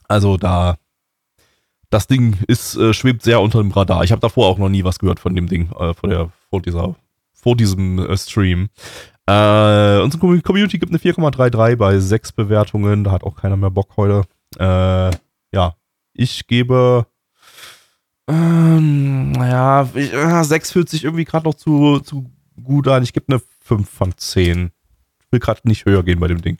also 0.07 0.37
da, 0.37 0.77
das 1.89 2.07
Ding 2.07 2.37
ist, 2.49 2.77
äh, 2.77 2.93
schwebt 2.93 3.23
sehr 3.23 3.41
unter 3.41 3.62
dem 3.62 3.70
Radar. 3.70 4.05
Ich 4.05 4.12
habe 4.12 4.20
davor 4.20 4.49
auch 4.49 4.59
noch 4.59 4.69
nie 4.69 4.85
was 4.85 4.99
gehört 4.99 5.20
von 5.20 5.35
dem 5.35 5.47
Ding, 5.47 5.70
äh, 5.73 5.95
vor, 5.95 6.11
der, 6.11 6.31
vor, 6.51 6.61
dieser, 6.61 6.97
vor 7.33 7.57
diesem 7.57 7.99
äh, 7.99 8.15
Stream. 8.19 8.69
Äh, 9.27 10.01
unsere 10.01 10.40
Community 10.40 10.78
gibt 10.78 10.90
eine 10.90 10.99
4,33 10.99 11.77
bei 11.77 11.99
sechs 11.99 12.32
Bewertungen. 12.32 13.05
Da 13.05 13.12
hat 13.12 13.24
auch 13.24 13.36
keiner 13.36 13.57
mehr 13.57 13.70
Bock 13.70 13.97
heute. 13.97 14.24
Äh, 14.59 15.11
ja, 15.55 15.77
ich 16.12 16.47
gebe. 16.47 17.07
Ähm, 18.28 19.32
naja, 19.32 19.89
ich, 19.94 20.12
äh, 20.12 20.44
6 20.44 20.73
fühlt 20.73 20.89
sich 20.89 21.05
irgendwie 21.05 21.24
gerade 21.24 21.44
noch 21.44 21.55
zu, 21.55 22.01
zu 22.01 22.31
gut 22.62 22.89
an. 22.89 23.03
Ich 23.03 23.12
gebe 23.12 23.27
eine 23.28 23.43
5 23.61 23.89
von 23.89 24.16
10. 24.16 24.70
Ich 25.20 25.32
will 25.32 25.40
gerade 25.40 25.61
nicht 25.65 25.85
höher 25.86 26.03
gehen 26.03 26.20
bei 26.20 26.28
dem 26.28 26.40
Ding. 26.43 26.59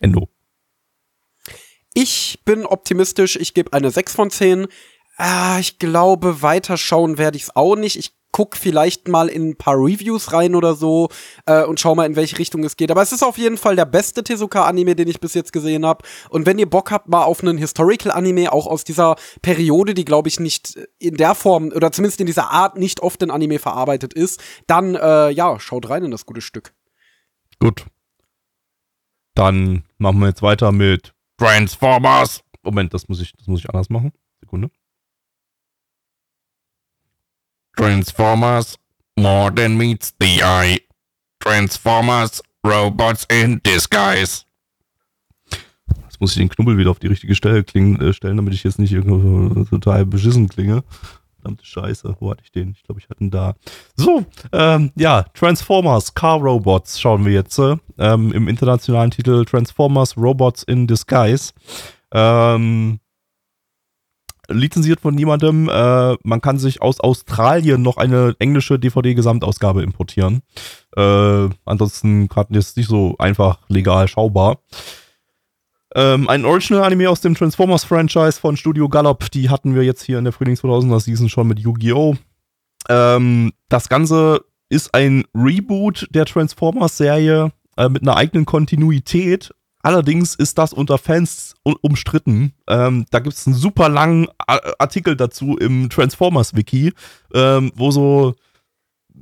Endo. 0.00 0.28
Ich 1.94 2.42
bin 2.44 2.66
optimistisch, 2.66 3.36
ich 3.36 3.54
gebe 3.54 3.72
eine 3.72 3.90
6 3.90 4.14
von 4.14 4.30
10. 4.30 4.66
Ah, 5.16 5.58
ich 5.58 5.78
glaube, 5.78 6.42
weiterschauen 6.42 7.16
werde 7.16 7.38
ich 7.38 7.44
es 7.44 7.56
auch 7.56 7.74
nicht. 7.74 7.96
Ich 7.96 8.12
guck 8.36 8.54
vielleicht 8.54 9.08
mal 9.08 9.28
in 9.28 9.48
ein 9.48 9.56
paar 9.56 9.76
Reviews 9.76 10.34
rein 10.34 10.54
oder 10.54 10.74
so 10.74 11.08
äh, 11.46 11.64
und 11.64 11.80
schau 11.80 11.94
mal, 11.94 12.04
in 12.04 12.16
welche 12.16 12.38
Richtung 12.38 12.64
es 12.64 12.76
geht. 12.76 12.90
Aber 12.90 13.00
es 13.00 13.10
ist 13.10 13.22
auf 13.22 13.38
jeden 13.38 13.56
Fall 13.56 13.76
der 13.76 13.86
beste 13.86 14.22
Tezuka-Anime, 14.22 14.94
den 14.94 15.08
ich 15.08 15.20
bis 15.20 15.32
jetzt 15.32 15.54
gesehen 15.54 15.86
habe. 15.86 16.04
Und 16.28 16.44
wenn 16.44 16.58
ihr 16.58 16.68
Bock 16.68 16.90
habt, 16.90 17.08
mal 17.08 17.24
auf 17.24 17.42
einen 17.42 17.56
Historical-Anime, 17.56 18.52
auch 18.52 18.66
aus 18.66 18.84
dieser 18.84 19.16
Periode, 19.40 19.94
die, 19.94 20.04
glaube 20.04 20.28
ich, 20.28 20.38
nicht 20.38 20.78
in 20.98 21.16
der 21.16 21.34
Form 21.34 21.72
oder 21.74 21.90
zumindest 21.92 22.20
in 22.20 22.26
dieser 22.26 22.50
Art 22.50 22.76
nicht 22.76 23.00
oft 23.00 23.22
in 23.22 23.30
Anime 23.30 23.58
verarbeitet 23.58 24.12
ist, 24.12 24.42
dann, 24.66 24.96
äh, 24.96 25.30
ja, 25.30 25.58
schaut 25.58 25.88
rein 25.88 26.04
in 26.04 26.10
das 26.10 26.26
gute 26.26 26.42
Stück. 26.42 26.74
Gut. 27.58 27.86
Dann 29.34 29.84
machen 29.96 30.18
wir 30.18 30.28
jetzt 30.28 30.42
weiter 30.42 30.72
mit 30.72 31.14
Transformers. 31.38 32.42
Moment, 32.62 32.92
das 32.92 33.08
muss 33.08 33.22
ich, 33.22 33.32
das 33.32 33.46
muss 33.46 33.60
ich 33.60 33.70
anders 33.70 33.88
machen. 33.88 34.12
Sekunde. 34.40 34.68
Transformers, 37.76 38.76
more 39.16 39.54
than 39.54 39.76
meets 39.76 40.12
the 40.18 40.42
eye. 40.42 40.80
Transformers, 41.40 42.42
robots 42.66 43.26
in 43.30 43.60
disguise. 43.64 44.44
Jetzt 46.04 46.20
muss 46.20 46.32
ich 46.32 46.38
den 46.38 46.48
Knubbel 46.48 46.78
wieder 46.78 46.90
auf 46.90 46.98
die 46.98 47.08
richtige 47.08 47.34
Stelle 47.34 47.62
klingen, 47.62 48.00
äh, 48.00 48.12
stellen, 48.14 48.38
damit 48.38 48.54
ich 48.54 48.64
jetzt 48.64 48.78
nicht 48.78 48.92
irgendwo 48.92 49.64
total 49.64 50.06
beschissen 50.06 50.48
klinge. 50.48 50.82
Verdammte 51.36 51.66
Scheiße, 51.66 52.16
wo 52.18 52.30
hatte 52.30 52.42
ich 52.42 52.50
den? 52.50 52.70
Ich 52.70 52.82
glaube, 52.82 53.00
ich 53.00 53.10
hatte 53.10 53.22
ihn 53.22 53.30
da. 53.30 53.54
So, 53.94 54.24
ähm, 54.52 54.90
ja, 54.96 55.24
Transformers, 55.34 56.14
Car 56.14 56.40
Robots 56.40 56.98
schauen 56.98 57.24
wir 57.26 57.32
jetzt. 57.32 57.58
Äh, 57.58 57.76
ähm, 57.98 58.32
Im 58.32 58.48
internationalen 58.48 59.10
Titel 59.10 59.44
Transformers 59.44 60.16
Robots 60.16 60.62
in 60.62 60.86
Disguise. 60.86 61.52
Ähm, 62.12 62.98
lizenziert 64.48 65.00
von 65.00 65.14
niemandem. 65.14 65.68
Äh, 65.68 66.16
man 66.22 66.40
kann 66.40 66.58
sich 66.58 66.82
aus 66.82 67.00
Australien 67.00 67.82
noch 67.82 67.96
eine 67.96 68.34
englische 68.38 68.78
DVD-Gesamtausgabe 68.78 69.82
importieren. 69.82 70.42
Äh, 70.96 71.48
ansonsten 71.64 72.28
gerade 72.28 72.54
jetzt 72.54 72.76
nicht 72.76 72.88
so 72.88 73.16
einfach 73.18 73.58
legal 73.68 74.08
schaubar. 74.08 74.58
Ähm, 75.94 76.28
ein 76.28 76.44
Original-Anime 76.44 77.08
aus 77.08 77.20
dem 77.20 77.34
Transformers-Franchise 77.34 78.40
von 78.40 78.56
Studio 78.56 78.88
Gallop, 78.88 79.30
die 79.30 79.48
hatten 79.48 79.74
wir 79.74 79.82
jetzt 79.82 80.02
hier 80.02 80.18
in 80.18 80.24
der 80.24 80.32
Frühling 80.32 80.56
2000er 80.56 81.00
Season 81.00 81.28
schon 81.28 81.48
mit 81.48 81.58
Yu-Gi-Oh! 81.58 82.16
Ähm, 82.88 83.52
das 83.68 83.88
Ganze 83.88 84.44
ist 84.68 84.94
ein 84.94 85.24
Reboot 85.34 86.06
der 86.10 86.26
Transformers-Serie 86.26 87.52
äh, 87.76 87.88
mit 87.88 88.02
einer 88.02 88.16
eigenen 88.16 88.44
Kontinuität. 88.44 89.52
Allerdings 89.86 90.34
ist 90.34 90.58
das 90.58 90.72
unter 90.72 90.98
Fans 90.98 91.54
umstritten. 91.62 92.52
Ähm, 92.66 93.06
da 93.12 93.20
gibt 93.20 93.36
es 93.36 93.46
einen 93.46 93.54
super 93.54 93.88
langen 93.88 94.26
Artikel 94.80 95.14
dazu 95.14 95.56
im 95.56 95.90
Transformers-Wiki, 95.90 96.92
ähm, 97.32 97.70
wo 97.76 97.92
so 97.92 98.34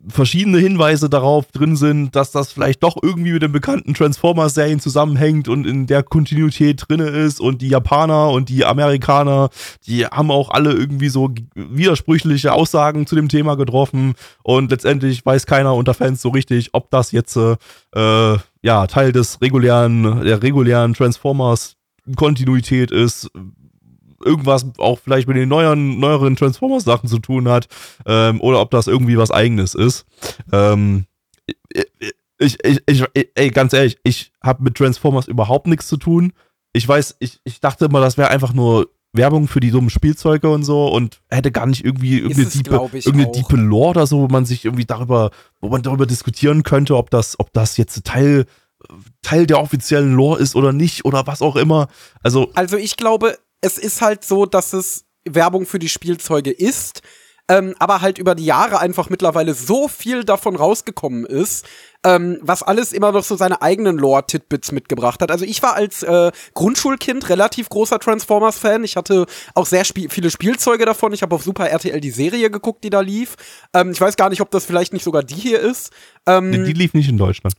verschiedene 0.09 0.57
Hinweise 0.57 1.11
darauf 1.11 1.53
drin 1.53 1.77
sind, 1.77 2.17
dass 2.17 2.31
das 2.31 2.51
vielleicht 2.51 2.83
doch 2.83 2.97
irgendwie 3.03 3.33
mit 3.33 3.43
den 3.43 3.53
bekannten 3.53 3.93
Transformers-Serien 3.93 4.81
zusammenhängt 4.81 5.49
und 5.49 5.67
in 5.67 5.87
der 5.87 6.03
Kontinuität 6.03 6.85
drin 6.89 7.01
ist 7.01 7.41
und 7.41 7.61
die 7.61 7.69
Japaner 7.69 8.31
und 8.31 8.49
die 8.49 8.65
Amerikaner, 8.65 9.51
die 9.87 10.07
haben 10.07 10.31
auch 10.31 10.49
alle 10.49 10.73
irgendwie 10.73 11.11
so 11.11 11.29
widersprüchliche 11.55 12.55
Aussagen 12.55 13.07
zu 13.07 13.17
dem 13.17 13.29
Thema 13.29 13.57
getroffen 13.57 14.15
und 14.43 14.71
letztendlich 14.71 15.27
weiß 15.27 15.45
keiner 15.45 15.75
unter 15.75 15.93
Fans 15.93 16.23
so 16.23 16.31
richtig, 16.31 16.71
ob 16.73 16.91
das 16.91 17.13
jetzt 17.13 17.37
äh, 17.37 18.39
ja 18.65 18.87
Teil 18.87 19.13
des 19.13 19.41
regulären, 19.43 20.25
der 20.25 20.43
regulären 20.43 20.95
Transformers 20.95 21.77
Kontinuität 22.17 22.91
ist, 22.91 23.31
irgendwas 24.25 24.67
auch 24.79 24.99
vielleicht 24.99 25.29
mit 25.29 25.37
den 25.37 25.51
neueren, 25.51 26.01
neueren 26.01 26.35
Transformers-Sachen 26.35 27.09
zu 27.09 27.19
tun 27.19 27.49
hat 27.49 27.69
ähm, 28.07 28.41
oder 28.41 28.61
ob 28.61 28.71
das 28.71 28.87
irgendwie 28.87 29.19
was 29.19 29.31
eigenes 29.31 29.75
ist. 29.75 30.07
Ähm, 30.51 31.05
ich, 32.39 32.59
ich, 32.65 32.83
ich, 32.87 33.05
ey, 33.35 33.51
ganz 33.51 33.75
ehrlich, 33.75 33.99
ich 34.03 34.33
habe 34.43 34.63
mit 34.63 34.77
Transformers 34.77 35.29
überhaupt 35.29 35.67
nichts 35.67 35.87
zu 35.87 35.99
tun. 35.99 36.33
Ich 36.73 36.89
weiß, 36.89 37.17
ich, 37.21 37.41
ich 37.45 37.61
dachte 37.61 37.85
immer, 37.85 38.01
das 38.01 38.17
wäre 38.17 38.31
einfach 38.31 38.55
nur 38.55 38.89
Werbung 39.15 39.47
für 39.49 39.61
die 39.61 39.71
dummen 39.71 39.91
Spielzeuge 39.91 40.51
und 40.51 40.65
so 40.65 40.89
und 40.89 41.21
hätte 41.31 41.53
gar 41.53 41.67
nicht 41.67 41.85
irgendwie 41.85 42.19
irgendeine, 42.19 42.49
diepe, 42.49 42.75
irgendeine 42.75 43.31
diepe 43.31 43.57
Lore 43.57 43.91
oder 43.91 44.07
so, 44.07 44.21
wo 44.21 44.29
man 44.29 44.45
sich 44.45 44.65
irgendwie 44.65 44.85
darüber, 44.85 45.31
wo 45.61 45.69
man 45.69 45.83
darüber 45.83 46.05
diskutieren 46.05 46.65
könnte, 46.65 46.97
ob 46.97 47.11
das, 47.11 47.39
ob 47.39 47.53
das 47.53 47.77
jetzt 47.77 48.05
Teil, 48.05 48.47
Teil 49.23 49.47
der 49.47 49.61
offiziellen 49.61 50.15
Lore 50.15 50.41
ist 50.41 50.57
oder 50.57 50.73
nicht 50.73 51.05
oder 51.05 51.27
was 51.27 51.43
auch 51.43 51.57
immer. 51.57 51.89
Also, 52.23 52.51
also 52.55 52.77
ich 52.77 52.97
glaube, 52.97 53.39
es 53.61 53.79
ist 53.79 54.03
halt 54.03 54.25
so, 54.25 54.47
dass 54.47 54.73
es 54.73 55.05
Werbung 55.25 55.65
für 55.65 55.79
die 55.79 55.89
Spielzeuge 55.89 56.51
ist. 56.51 57.03
Ähm, 57.49 57.75
aber 57.79 58.01
halt 58.01 58.19
über 58.19 58.35
die 58.35 58.47
Jahre 58.47 58.81
einfach 58.81 59.11
mittlerweile 59.11 59.55
so 59.55 59.89
viel 59.89 60.25
davon 60.25 60.57
rausgekommen 60.57 61.27
ist, 61.27 61.67
ähm, 62.05 62.39
was 62.43 62.63
alles 62.63 62.93
immer 62.93 63.13
noch 63.13 63.25
so 63.25 63.37
seine 63.37 63.61
eigenen 63.61 63.99
Lore-Titbits 63.99 64.73
mitgebracht 64.73 65.21
hat. 65.21 65.31
Also 65.31 65.45
ich 65.45 65.63
war 65.63 65.75
als 65.75 66.03
äh, 66.03 66.33
Grundschulkind 66.55 67.29
relativ 67.29 67.69
großer 67.69 67.99
Transformers-Fan. 67.99 68.85
Ich 68.85 68.97
hatte 68.97 69.27
auch 69.55 69.67
sehr 69.67 69.83
sp 69.85 70.09
viele 70.09 70.31
Spielzeuge 70.31 70.87
davon. 70.87 71.13
Ich 71.13 71.23
habe 71.23 71.35
auf 71.35 71.43
Super 71.43 71.69
RTL 71.69 72.01
die 72.01 72.11
Serie 72.11 72.51
geguckt, 72.51 72.85
die 72.85 72.91
da 72.91 73.01
lief. 73.01 73.37
Ähm, 73.75 73.91
ich 73.91 74.01
weiß 74.01 74.17
gar 74.17 74.31
nicht, 74.31 74.41
ob 74.41 74.51
das 74.51 74.65
vielleicht 74.65 74.93
nicht 74.93 75.05
sogar 75.05 75.23
die 75.23 75.35
hier 75.35 75.61
ist. 75.61 75.93
Ähm, 76.27 76.51
Nee, 76.51 76.65
die 76.65 76.73
lief 76.73 76.95
nicht 76.95 77.09
in 77.09 77.19
Deutschland. 77.19 77.55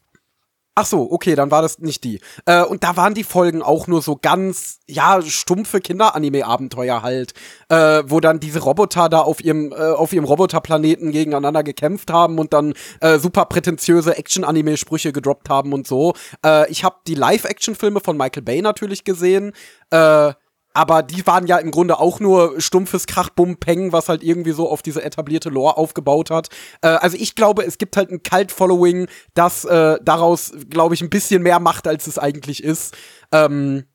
Ach 0.77 0.85
so, 0.85 1.09
okay, 1.09 1.35
dann 1.35 1.51
war 1.51 1.61
das 1.61 1.79
nicht 1.79 2.03
die. 2.03 2.19
Äh, 2.45 2.63
und 2.63 2.83
da 2.83 2.97
waren 2.97 3.13
die 3.13 3.23
Folgen 3.23 3.61
auch 3.61 3.87
nur 3.87 4.01
so 4.01 4.17
ganz, 4.21 4.79
ja, 4.87 5.21
stumpfe 5.21 5.79
Kinderanime-Abenteuer 5.79 7.01
halt, 7.01 7.33
äh, 7.69 8.03
wo 8.05 8.19
dann 8.19 8.41
diese 8.41 8.59
Roboter 8.59 9.07
da 9.07 9.21
auf 9.21 9.41
ihrem, 9.41 9.71
äh, 9.71 9.75
auf 9.75 10.11
ihrem 10.11 10.25
Roboterplaneten 10.25 11.13
gegeneinander 11.13 11.63
gekämpft 11.63 12.11
haben 12.11 12.39
und 12.39 12.51
dann 12.51 12.73
äh, 12.99 13.19
super 13.19 13.45
prätentiöse 13.45 14.17
Action-Anime-Sprüche 14.17 15.13
gedroppt 15.13 15.47
haben 15.47 15.71
und 15.71 15.87
so. 15.87 16.13
Äh, 16.45 16.69
ich 16.69 16.83
habe 16.83 16.97
die 17.07 17.15
Live-Action-Filme 17.15 18.01
von 18.01 18.17
Michael 18.17 18.43
Bay 18.43 18.61
natürlich 18.61 19.05
gesehen. 19.05 19.53
Äh, 19.91 20.33
aber 20.75 21.03
die 21.03 21.25
waren 21.25 21.47
ja 21.47 21.57
im 21.57 21.71
Grunde 21.71 21.99
auch 21.99 22.19
nur 22.19 22.59
stumpfes 22.59 23.07
Krachbum-Peng, 23.07 23.93
was 23.93 24.09
halt 24.09 24.23
irgendwie 24.23 24.51
so 24.51 24.69
auf 24.69 24.81
diese 24.81 25.01
etablierte 25.01 25.49
Lore 25.49 25.77
aufgebaut 25.77 26.29
hat. 26.29 26.49
Äh, 26.81 26.87
also 26.87 27.17
ich 27.17 27.33
glaube, 27.33 27.65
es 27.65 27.77
gibt 27.77 27.95
halt 27.95 28.11
ein 28.11 28.23
Cult-Following, 28.23 29.07
das 29.33 29.63
äh, 29.63 29.97
daraus, 30.03 30.51
glaube 30.69 30.93
ich, 30.93 31.01
ein 31.01 31.09
bisschen 31.09 31.41
mehr 31.43 31.59
macht, 31.59 31.87
als 31.87 32.07
es 32.07 32.19
eigentlich 32.19 32.61
ist. 32.61 32.95
Ähm, 33.31 33.85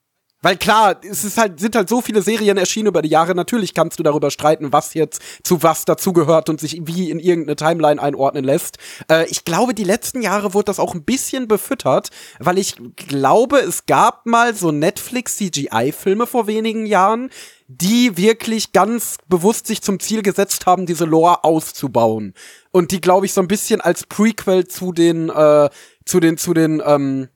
weil 0.43 0.57
klar, 0.57 1.01
es 1.03 1.25
ist 1.25 1.37
halt, 1.37 1.61
sind 1.61 1.77
halt 1.77 1.89
so 1.89 2.01
viele 2.01 2.23
Serien 2.23 2.57
erschienen 2.57 2.89
über 2.89 3.03
die 3.03 3.09
Jahre. 3.09 3.35
Natürlich 3.35 3.75
kannst 3.75 3.99
du 3.99 4.03
darüber 4.03 4.31
streiten, 4.31 4.73
was 4.73 4.95
jetzt 4.95 5.21
zu 5.43 5.63
was 5.63 5.85
dazugehört 5.85 6.49
und 6.49 6.61
sich 6.61 6.81
wie 6.85 7.11
in 7.11 7.19
irgendeine 7.19 7.57
Timeline 7.57 8.01
einordnen 8.01 8.45
lässt. 8.45 8.79
Äh, 9.11 9.27
ich 9.29 9.45
glaube, 9.45 9.75
die 9.75 9.85
letzten 9.85 10.23
Jahre 10.23 10.55
wurde 10.55 10.67
das 10.67 10.81
auch 10.81 10.95
ein 10.95 11.05
bisschen 11.05 11.47
befüttert, 11.47 12.09
weil 12.39 12.59
ich 12.59 12.77
glaube, 12.97 13.59
es 13.59 13.87
gab 13.87 14.25
mal 14.27 14.55
so 14.55 14.73
Netflix-CGI-Filme 14.73 16.27
vor 16.27 16.47
wenigen 16.47 16.87
Jahren, 16.87 17.31
die 17.69 18.17
wirklich 18.17 18.73
ganz 18.73 19.19
bewusst 19.29 19.67
sich 19.67 19.83
zum 19.83 20.01
Ziel 20.01 20.23
gesetzt 20.23 20.67
haben, 20.67 20.87
diese 20.87 21.05
Lore 21.05 21.45
auszubauen. 21.45 22.35
Und 22.73 22.91
die, 22.91 23.01
glaube 23.01 23.27
ich, 23.27 23.33
so 23.33 23.41
ein 23.41 23.49
bisschen 23.49 23.81
als 23.81 24.07
Prequel 24.07 24.67
zu 24.67 24.93
den, 24.93 25.29
äh, 25.29 25.69
zu 26.05 26.19
den, 26.19 26.37
zu 26.37 26.55
den, 26.55 26.83
ähm, 26.85 27.29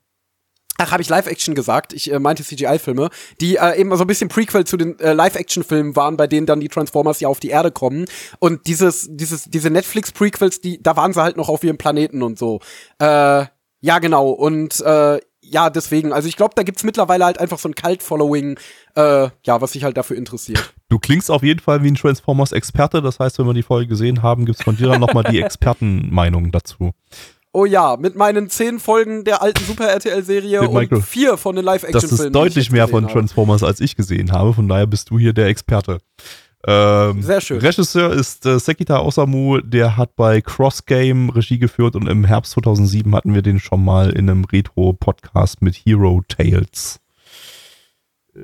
Ach, 0.77 0.91
habe 0.91 1.01
ich 1.01 1.09
Live-Action 1.09 1.55
gesagt? 1.55 1.93
Ich 1.93 2.11
äh, 2.11 2.19
meinte 2.19 2.43
CGI-Filme, 2.43 3.09
die 3.39 3.55
äh, 3.55 3.79
eben 3.79 3.95
so 3.95 4.03
ein 4.03 4.07
bisschen 4.07 4.27
Prequel 4.27 4.65
zu 4.65 4.75
den 4.75 4.99
äh, 4.99 5.13
Live-Action-Filmen 5.13 5.95
waren, 5.95 6.17
bei 6.17 6.27
denen 6.27 6.45
dann 6.45 6.59
die 6.59 6.67
Transformers 6.67 7.21
ja 7.21 7.29
auf 7.29 7.39
die 7.39 7.49
Erde 7.49 7.71
kommen. 7.71 8.05
Und 8.39 8.67
dieses, 8.67 9.07
dieses, 9.09 9.45
diese 9.45 9.69
Netflix-Prequels, 9.69 10.59
die, 10.59 10.83
da 10.83 10.97
waren 10.97 11.13
sie 11.13 11.21
halt 11.21 11.37
noch 11.37 11.47
auf 11.47 11.63
ihrem 11.63 11.77
Planeten 11.77 12.21
und 12.21 12.37
so. 12.37 12.59
Äh, 12.99 13.45
ja, 13.81 13.99
genau. 13.99 14.29
Und 14.29 14.81
äh, 14.81 15.19
ja, 15.41 15.69
deswegen. 15.69 16.11
Also 16.11 16.27
ich 16.27 16.35
glaube, 16.35 16.53
da 16.55 16.63
gibt's 16.63 16.83
mittlerweile 16.83 17.25
halt 17.25 17.39
einfach 17.39 17.59
so 17.59 17.69
ein 17.69 17.75
Cult-Following, 17.75 18.57
äh, 18.95 19.29
ja, 19.43 19.61
was 19.61 19.73
sich 19.73 19.83
halt 19.83 19.95
dafür 19.95 20.17
interessiert. 20.17 20.73
Du 20.89 20.99
klingst 20.99 21.29
auf 21.31 21.43
jeden 21.43 21.59
Fall 21.59 21.83
wie 21.83 21.91
ein 21.91 21.95
Transformers-Experte. 21.95 23.01
Das 23.01 23.19
heißt, 23.19 23.39
wenn 23.39 23.45
wir 23.45 23.53
die 23.53 23.63
Folge 23.63 23.87
gesehen 23.87 24.23
haben, 24.23 24.45
gibt's 24.45 24.63
von 24.63 24.75
dir 24.75 24.87
dann 24.87 25.01
nochmal 25.01 25.23
die 25.23 25.41
Expertenmeinung 25.43 26.51
dazu. 26.51 26.91
Oh 27.55 27.63
ja, 27.63 27.95
mit 27.95 28.17
meinen 28.17 28.49
zehn 28.49 28.79
Folgen 28.79 29.23
der 29.23 29.41
alten 29.41 29.63
Super 29.63 29.87
RTL-Serie 29.87 30.59
Mit 30.59 30.69
und 30.69 30.75
Michael. 30.75 31.01
vier 31.01 31.37
von 31.37 31.55
den 31.55 31.63
Live-Action-Filmen. 31.63 32.17
Das 32.17 32.25
ist 32.25 32.35
deutlich 32.35 32.69
mehr 32.69 32.89
von 32.89 33.05
habe. 33.05 33.13
Transformers, 33.13 33.63
als 33.63 33.79
ich 33.79 33.95
gesehen 33.95 34.33
habe. 34.33 34.53
Von 34.53 34.67
daher 34.67 34.85
bist 34.87 35.09
du 35.09 35.17
hier 35.17 35.31
der 35.31 35.47
Experte. 35.47 35.99
Ähm, 36.67 37.21
Sehr 37.21 37.39
schön. 37.39 37.59
Regisseur 37.61 38.11
ist 38.11 38.45
äh, 38.45 38.59
Sekita 38.59 38.99
Osamu, 38.99 39.61
der 39.61 39.95
hat 39.95 40.17
bei 40.17 40.41
Cross 40.41 40.85
Game 40.85 41.29
Regie 41.29 41.57
geführt 41.57 41.95
und 41.95 42.09
im 42.09 42.25
Herbst 42.25 42.51
2007 42.51 43.15
hatten 43.15 43.33
wir 43.33 43.41
den 43.41 43.61
schon 43.61 43.85
mal 43.85 44.09
in 44.09 44.29
einem 44.29 44.43
Retro-Podcast 44.43 45.61
mit 45.61 45.75
Hero 45.75 46.23
Tales. 46.27 46.99
Äh, 48.35 48.39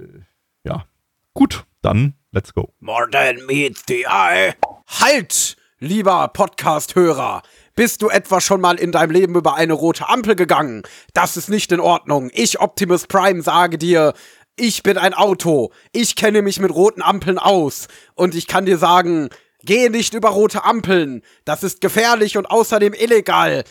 ja, 0.64 0.86
gut, 1.34 1.66
dann 1.82 2.14
let's 2.32 2.54
go. 2.54 2.72
More 2.80 3.10
than 3.12 3.46
meets 3.46 3.84
the 3.90 4.06
eye. 4.08 4.54
Halt, 4.88 5.58
lieber 5.80 6.30
Podcast-Hörer. 6.30 7.42
Bist 7.76 8.02
du 8.02 8.10
etwa 8.10 8.42
schon 8.42 8.62
mal 8.62 8.80
in 8.80 8.92
deinem 8.92 9.12
Leben 9.12 9.36
über 9.36 9.56
eine 9.56 9.74
rote 9.74 10.10
Ampel 10.10 10.36
gegangen? 10.36 10.84
Das 11.14 11.38
ist 11.38 11.50
nicht 11.50 11.72
in 11.72 11.80
Ordnung. 11.80 12.30
Ich, 12.34 12.60
Optimus 12.60 13.08
Prime, 13.08 13.42
sage 13.42 13.78
dir, 13.78 14.14
ich 14.58 14.84
bin 14.84 14.98
ein 14.98 15.14
Auto. 15.14 15.72
Ich 15.92 16.16
kenne 16.16 16.42
mich 16.42 16.60
mit 16.60 16.74
roten 16.74 17.02
Ampeln 17.02 17.40
aus. 17.40 17.88
Und 18.16 18.36
ich 18.36 18.48
kann 18.48 18.66
dir 18.66 18.78
sagen, 18.78 19.30
geh 19.64 19.90
nicht 19.90 20.14
über 20.14 20.30
rote 20.30 20.64
Ampeln. 20.64 21.22
Das 21.46 21.64
ist 21.64 21.82
gefährlich 21.82 22.38
und 22.38 22.46
außerdem 22.46 22.94
illegal. 22.94 23.64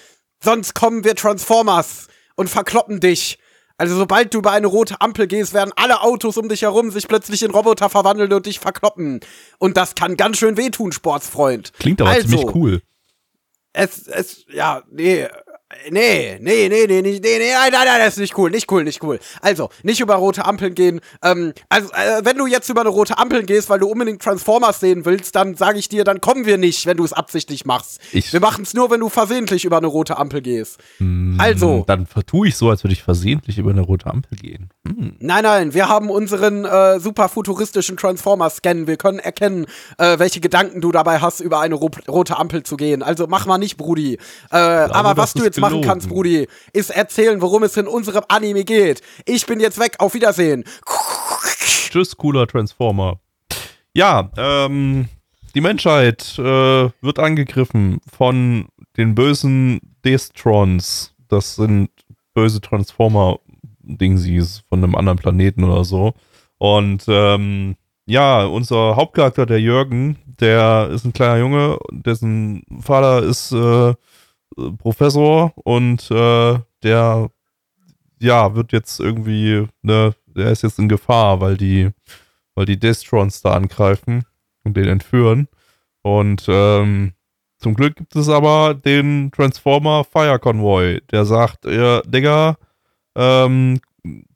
Sonst 0.42 0.74
kommen 0.74 1.04
wir 1.04 1.14
Transformers 1.14 2.08
und 2.34 2.48
verkloppen 2.48 3.00
dich. 3.00 3.38
Also 3.76 3.96
sobald 3.96 4.34
du 4.34 4.38
über 4.38 4.50
eine 4.52 4.66
rote 4.66 5.00
Ampel 5.00 5.26
gehst, 5.26 5.54
werden 5.54 5.72
alle 5.76 6.02
Autos 6.02 6.36
um 6.36 6.48
dich 6.48 6.62
herum 6.62 6.90
sich 6.90 7.08
plötzlich 7.08 7.42
in 7.42 7.50
Roboter 7.50 7.88
verwandeln 7.88 8.30
und 8.32 8.44
dich 8.44 8.60
verkloppen. 8.60 9.20
Und 9.58 9.76
das 9.76 9.94
kann 9.94 10.18
ganz 10.18 10.36
schön 10.36 10.58
wehtun, 10.58 10.92
Sportsfreund. 10.92 11.72
Klingt 11.78 12.00
aber 12.02 12.10
also, 12.10 12.28
ziemlich 12.28 12.54
cool. 12.54 12.82
Es, 13.72 14.08
es, 14.08 14.44
ja, 14.48 14.82
nee. 14.90 15.28
Nee, 15.88 16.38
nee, 16.40 16.68
nee, 16.68 16.86
nee, 16.86 16.86
nee, 16.86 17.00
nee, 17.00 17.20
nee, 17.22 17.38
nein, 17.52 17.70
nein, 17.72 17.82
nein, 17.86 18.00
das 18.00 18.14
ist 18.14 18.18
nicht 18.18 18.36
cool, 18.36 18.50
nicht 18.50 18.70
cool, 18.72 18.82
nicht 18.82 19.02
cool. 19.04 19.20
Also, 19.40 19.70
nicht 19.84 20.00
über 20.00 20.16
rote 20.16 20.44
Ampeln 20.44 20.74
gehen. 20.74 21.00
Ähm, 21.22 21.52
also, 21.68 21.88
äh, 21.92 22.24
wenn 22.24 22.36
du 22.36 22.46
jetzt 22.48 22.68
über 22.68 22.80
eine 22.80 22.90
rote 22.90 23.18
Ampel 23.18 23.44
gehst, 23.44 23.70
weil 23.70 23.78
du 23.78 23.86
unbedingt 23.86 24.20
Transformers 24.20 24.80
sehen 24.80 25.04
willst, 25.04 25.36
dann 25.36 25.54
sage 25.54 25.78
ich 25.78 25.88
dir, 25.88 26.02
dann 26.02 26.20
kommen 26.20 26.44
wir 26.44 26.58
nicht, 26.58 26.86
wenn 26.86 26.96
du 26.96 27.04
es 27.04 27.12
absichtlich 27.12 27.64
machst. 27.66 28.00
Ich- 28.12 28.32
wir 28.32 28.40
machen 28.40 28.62
es 28.64 28.74
nur, 28.74 28.90
wenn 28.90 28.98
du 28.98 29.08
versehentlich 29.08 29.64
über 29.64 29.76
eine 29.78 29.86
rote 29.86 30.16
Ampel 30.18 30.40
gehst. 30.42 30.78
Also, 31.38 31.84
Dann 31.86 32.06
vertue 32.06 32.48
ich 32.48 32.56
so, 32.56 32.68
als 32.68 32.82
würde 32.82 32.92
ich 32.94 33.02
versehentlich 33.04 33.56
über 33.58 33.70
eine 33.70 33.80
rote 33.82 34.06
Ampel 34.08 34.36
gehen. 34.38 34.70
Hm. 34.86 35.16
Nein, 35.20 35.44
nein, 35.44 35.72
wir 35.72 35.88
haben 35.88 36.10
unseren 36.10 36.64
äh, 36.64 36.98
super 36.98 37.28
futuristischen 37.28 37.96
Transformer-Scan. 37.96 38.86
Wir 38.88 38.96
können 38.96 39.20
erkennen, 39.20 39.66
äh, 39.98 40.18
welche 40.18 40.40
Gedanken 40.40 40.80
du 40.80 40.90
dabei 40.90 41.20
hast, 41.20 41.40
über 41.40 41.60
eine 41.60 41.76
ro 41.76 41.90
rote 42.08 42.36
Ampel 42.38 42.64
zu 42.64 42.76
gehen. 42.76 43.02
Also 43.04 43.26
mach 43.28 43.46
mal 43.46 43.58
nicht, 43.58 43.76
Brudi. 43.76 44.14
Äh, 44.50 44.56
aber 44.56 45.16
was 45.16 45.32
du 45.32 45.44
jetzt 45.44 45.59
machen 45.60 45.80
gelogen. 45.80 45.88
kannst, 45.88 46.08
Brudi, 46.08 46.48
ist 46.72 46.90
erzählen, 46.90 47.40
worum 47.40 47.62
es 47.62 47.76
in 47.76 47.86
unserem 47.86 48.24
Anime 48.28 48.64
geht. 48.64 49.02
Ich 49.26 49.46
bin 49.46 49.60
jetzt 49.60 49.78
weg. 49.78 49.96
Auf 49.98 50.14
Wiedersehen. 50.14 50.64
Tschüss, 51.90 52.16
cooler 52.16 52.46
Transformer. 52.46 53.20
Ja, 53.94 54.30
ähm, 54.36 55.08
die 55.54 55.60
Menschheit 55.60 56.38
äh, 56.38 56.90
wird 57.00 57.18
angegriffen 57.18 58.00
von 58.10 58.68
den 58.96 59.14
bösen 59.14 59.80
Destrons. 60.04 61.14
Das 61.28 61.56
sind 61.56 61.90
böse 62.34 62.60
Transformer-Dingsies 62.60 64.62
von 64.68 64.84
einem 64.84 64.94
anderen 64.94 65.18
Planeten 65.18 65.64
oder 65.64 65.84
so. 65.84 66.14
Und 66.58 67.04
ähm, 67.08 67.76
ja, 68.06 68.44
unser 68.44 68.96
Hauptcharakter, 68.96 69.46
der 69.46 69.60
Jürgen, 69.60 70.16
der 70.40 70.88
ist 70.92 71.04
ein 71.04 71.12
kleiner 71.12 71.38
Junge, 71.38 71.78
dessen 71.90 72.62
Vater 72.80 73.22
ist 73.22 73.52
äh, 73.52 73.94
Professor 74.78 75.52
und 75.56 76.10
äh, 76.10 76.58
der 76.82 77.30
ja, 78.20 78.54
wird 78.54 78.72
jetzt 78.72 79.00
irgendwie, 79.00 79.66
ne, 79.82 80.14
der 80.26 80.50
ist 80.50 80.62
jetzt 80.62 80.78
in 80.78 80.88
Gefahr, 80.88 81.40
weil 81.40 81.56
die, 81.56 81.90
weil 82.54 82.66
die 82.66 82.78
Destrons 82.78 83.42
da 83.42 83.52
angreifen 83.52 84.24
und 84.64 84.76
den 84.76 84.88
entführen. 84.88 85.48
Und 86.02 86.44
ähm, 86.48 87.12
zum 87.58 87.74
Glück 87.74 87.96
gibt 87.96 88.14
es 88.16 88.28
aber 88.28 88.74
den 88.74 89.30
Transformer 89.32 90.04
Fire 90.04 90.38
Convoy, 90.38 91.00
der 91.10 91.24
sagt, 91.24 91.64
ja, 91.64 92.02
Digga, 92.02 92.56
ähm, 93.16 93.80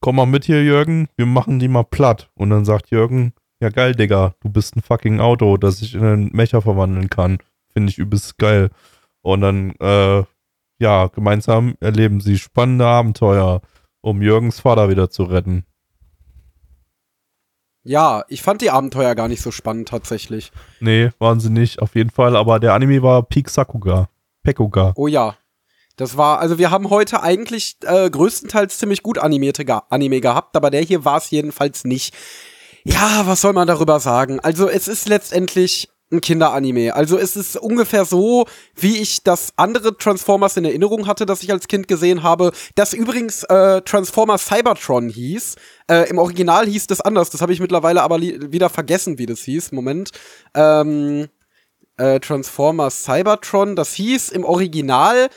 komm 0.01 0.17
mal 0.17 0.27
mit 0.27 0.45
hier, 0.45 0.63
Jürgen, 0.63 1.09
wir 1.17 1.27
machen 1.27 1.59
die 1.59 1.69
mal 1.69 1.85
platt. 1.85 2.31
Und 2.35 2.51
dann 2.51 2.65
sagt 2.65 2.91
Jürgen, 2.91 3.33
ja 3.61 3.69
geil, 3.69 3.95
Digga, 3.95 4.35
du 4.41 4.49
bist 4.49 4.77
ein 4.77 4.83
fucking 4.83 5.21
Auto, 5.21 5.57
das 5.57 5.79
sich 5.79 5.95
in 5.95 6.05
einen 6.05 6.31
Mecher 6.33 6.61
verwandeln 6.63 7.09
kann. 7.09 7.39
Finde 7.73 7.91
ich 7.91 7.99
übelst 7.99 8.39
geil. 8.39 8.71
Und 9.25 9.41
dann, 9.41 9.71
äh, 9.81 10.23
ja, 10.79 11.07
gemeinsam 11.07 11.77
erleben 11.81 12.21
sie 12.21 12.39
spannende 12.39 12.87
Abenteuer, 12.87 13.63
um 14.03 14.21
Jürgens 14.21 14.61
Vater 14.61 14.91
wieder 14.91 15.09
zu 15.09 15.23
retten. 15.25 15.65
Ja, 17.85 18.25
ich 18.29 18.43
fand 18.43 18.61
die 18.61 18.71
Abenteuer 18.71 19.15
gar 19.15 19.29
nicht 19.29 19.41
so 19.41 19.51
spannend 19.51 19.89
tatsächlich. 19.89 20.53
Nee, 20.81 21.11
waren 21.19 21.41
sie 21.41 21.49
nicht, 21.49 21.81
auf 21.81 21.95
jeden 21.95 22.11
Fall, 22.11 22.37
aber 22.37 22.61
der 22.61 22.75
Anime 22.75 23.03
war 23.03 23.23
Peak 23.23 23.49
Sakuga. 23.49 24.11
Pekuga. 24.43 24.93
Oh 24.97 25.07
ja. 25.07 25.37
Das 25.97 26.19
war, 26.19 26.41
also 26.41 26.59
wir 26.59 26.71
haben 26.71 26.91
heute 26.91 27.23
eigentlich 27.23 27.77
äh, 27.83 28.11
größtenteils 28.11 28.77
ziemlich 28.79 29.03
gut 29.03 29.17
animierte 29.17 29.65
Anime 29.91 30.21
gehabt, 30.21 30.55
aber 30.55 30.69
der 30.69 30.83
hier 30.83 31.07
war 31.07 31.17
es 31.17 31.31
jedenfalls 31.31 31.85
nicht. 31.85 32.15
Ja, 32.85 33.23
was 33.27 33.41
soll 33.41 33.55
man 33.55 33.69
darüber 33.69 34.01
sagen? 34.01 34.39
Also 34.41 34.69
es 34.69 34.87
ist 34.87 35.09
letztendlich 35.09 35.89
ein 36.15 36.21
Kinderanime. 36.21 36.95
Also 36.95 37.19
es 37.19 37.37
ist 37.37 37.57
ungefähr 37.57 38.05
so, 38.05 38.47
wie 38.75 38.99
ich 38.99 39.23
das 39.23 39.53
andere 39.57 39.97
Transformers 39.97 40.57
in 40.57 40.65
Erinnerung 40.65 41.07
hatte, 41.07 41.27
das 41.27 41.43
ich 41.43 41.53
als 41.53 41.69
Kind 41.69 41.89
gesehen 41.89 42.23
habe, 42.23 42.53
das 42.75 42.93
übrigens 42.93 43.43
äh, 43.45 43.83
Transformers 43.83 44.47
Cybertron 44.47 45.09
hieß. 45.09 45.57
Äh, 45.91 46.09
Im 46.09 46.19
Original 46.19 46.67
hieß 46.67 46.87
das 46.87 47.01
anders, 47.01 47.31
das 47.31 47.43
habe 47.43 47.53
ich 47.53 47.61
mittlerweile 47.61 48.03
aber 48.03 48.21
wieder 48.21 48.71
vergessen, 48.71 49.19
wie 49.19 49.27
das 49.27 49.41
hieß. 49.41 49.73
Moment. 49.73 50.11
Ähm, 50.55 51.29
äh, 51.97 52.21
Transformers 52.21 53.05
Cybertron. 53.05 53.77
Das 53.77 53.95
hieß 53.95 54.31
im 54.31 54.45
Original 54.45 55.29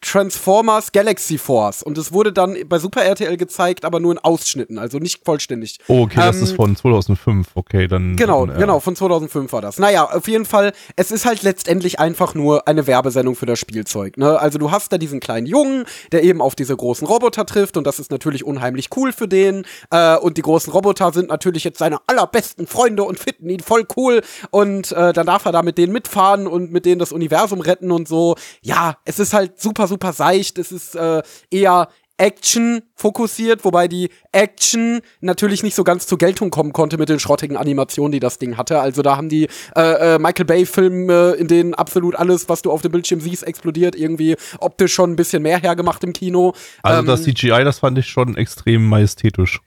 Transformers 0.00 0.92
Galaxy 0.92 1.38
Force 1.38 1.82
und 1.82 1.98
es 1.98 2.12
wurde 2.12 2.32
dann 2.32 2.56
bei 2.68 2.78
Super 2.78 3.02
RTL 3.02 3.36
gezeigt, 3.36 3.84
aber 3.84 3.98
nur 4.00 4.12
in 4.12 4.18
Ausschnitten, 4.18 4.78
also 4.78 4.98
nicht 4.98 5.24
vollständig. 5.24 5.78
Oh, 5.88 6.02
okay, 6.02 6.16
das 6.16 6.36
Ähm, 6.36 6.42
ist 6.44 6.52
von 6.52 6.76
2005. 6.76 7.48
Okay, 7.54 7.88
dann. 7.88 8.16
Genau, 8.16 8.46
dann, 8.46 8.54
ja. 8.56 8.60
genau, 8.60 8.80
von 8.80 8.94
2005 8.94 9.52
war 9.52 9.62
das. 9.62 9.78
Naja, 9.78 10.04
auf 10.04 10.28
jeden 10.28 10.44
Fall, 10.44 10.72
es 10.96 11.10
ist 11.10 11.26
halt 11.26 11.42
letztendlich 11.42 11.98
einfach 11.98 12.34
nur 12.34 12.68
eine 12.68 12.86
Werbesendung 12.86 13.34
für 13.34 13.46
das 13.46 13.58
Spielzeug. 13.58 14.16
Ne? 14.16 14.38
Also 14.38 14.58
du 14.58 14.70
hast 14.70 14.92
da 14.92 14.98
diesen 14.98 15.20
kleinen 15.20 15.46
Jungen, 15.46 15.84
der 16.12 16.22
eben 16.22 16.40
auf 16.40 16.54
diese 16.54 16.76
großen 16.76 17.06
Roboter 17.06 17.46
trifft 17.46 17.76
und 17.76 17.86
das 17.86 17.98
ist 17.98 18.10
natürlich 18.10 18.44
unheimlich 18.44 18.90
cool 18.96 19.12
für 19.12 19.28
den. 19.28 19.64
Äh, 19.90 20.16
und 20.18 20.36
die 20.36 20.42
großen 20.42 20.72
Roboter 20.72 21.12
sind 21.12 21.28
natürlich 21.28 21.64
jetzt 21.64 21.78
seine 21.78 21.98
allerbesten 22.06 22.66
Freunde 22.66 23.02
und 23.02 23.18
finden 23.18 23.48
ihn 23.50 23.60
voll 23.60 23.86
cool. 23.96 24.22
Und 24.50 24.92
äh, 24.92 25.12
dann 25.12 25.26
darf 25.26 25.44
er 25.46 25.52
da 25.52 25.62
mit 25.62 25.78
denen 25.78 25.92
mitfahren 25.92 26.46
und 26.46 26.70
mit 26.72 26.84
denen 26.86 26.98
das 26.98 27.12
Universum 27.12 27.60
retten 27.60 27.90
und 27.90 28.06
so. 28.06 28.36
Ja, 28.62 28.98
es 29.04 29.18
ist 29.18 29.32
halt 29.32 29.60
super, 29.60 29.85
super 29.86 30.12
seicht. 30.12 30.58
Es 30.58 30.72
ist 30.72 30.94
äh, 30.94 31.22
eher 31.50 31.88
Action 32.18 32.82
fokussiert, 32.94 33.64
wobei 33.64 33.88
die 33.88 34.08
Action 34.32 35.00
natürlich 35.20 35.62
nicht 35.62 35.74
so 35.74 35.84
ganz 35.84 36.06
zur 36.06 36.18
Geltung 36.18 36.50
kommen 36.50 36.72
konnte 36.72 36.96
mit 36.96 37.08
den 37.08 37.18
schrottigen 37.18 37.56
Animationen, 37.56 38.12
die 38.12 38.20
das 38.20 38.38
Ding 38.38 38.56
hatte. 38.56 38.80
Also 38.80 39.02
da 39.02 39.16
haben 39.16 39.28
die 39.28 39.48
äh, 39.76 40.14
äh, 40.14 40.18
Michael 40.18 40.46
Bay 40.46 40.66
Filme, 40.66 41.32
in 41.32 41.48
denen 41.48 41.74
absolut 41.74 42.16
alles, 42.16 42.48
was 42.48 42.62
du 42.62 42.72
auf 42.72 42.82
dem 42.82 42.92
Bildschirm 42.92 43.20
siehst, 43.20 43.46
explodiert, 43.46 43.94
irgendwie 43.94 44.36
optisch 44.58 44.94
schon 44.94 45.12
ein 45.12 45.16
bisschen 45.16 45.42
mehr 45.42 45.58
hergemacht 45.58 46.02
im 46.04 46.12
Kino. 46.12 46.54
Also 46.82 47.00
Ähm, 47.00 47.06
das 47.06 47.22
CGI, 47.24 47.64
das 47.64 47.80
fand 47.80 47.98
ich 47.98 48.06
schon 48.06 48.36
extrem 48.36 48.86
majestätisch. 48.86 49.60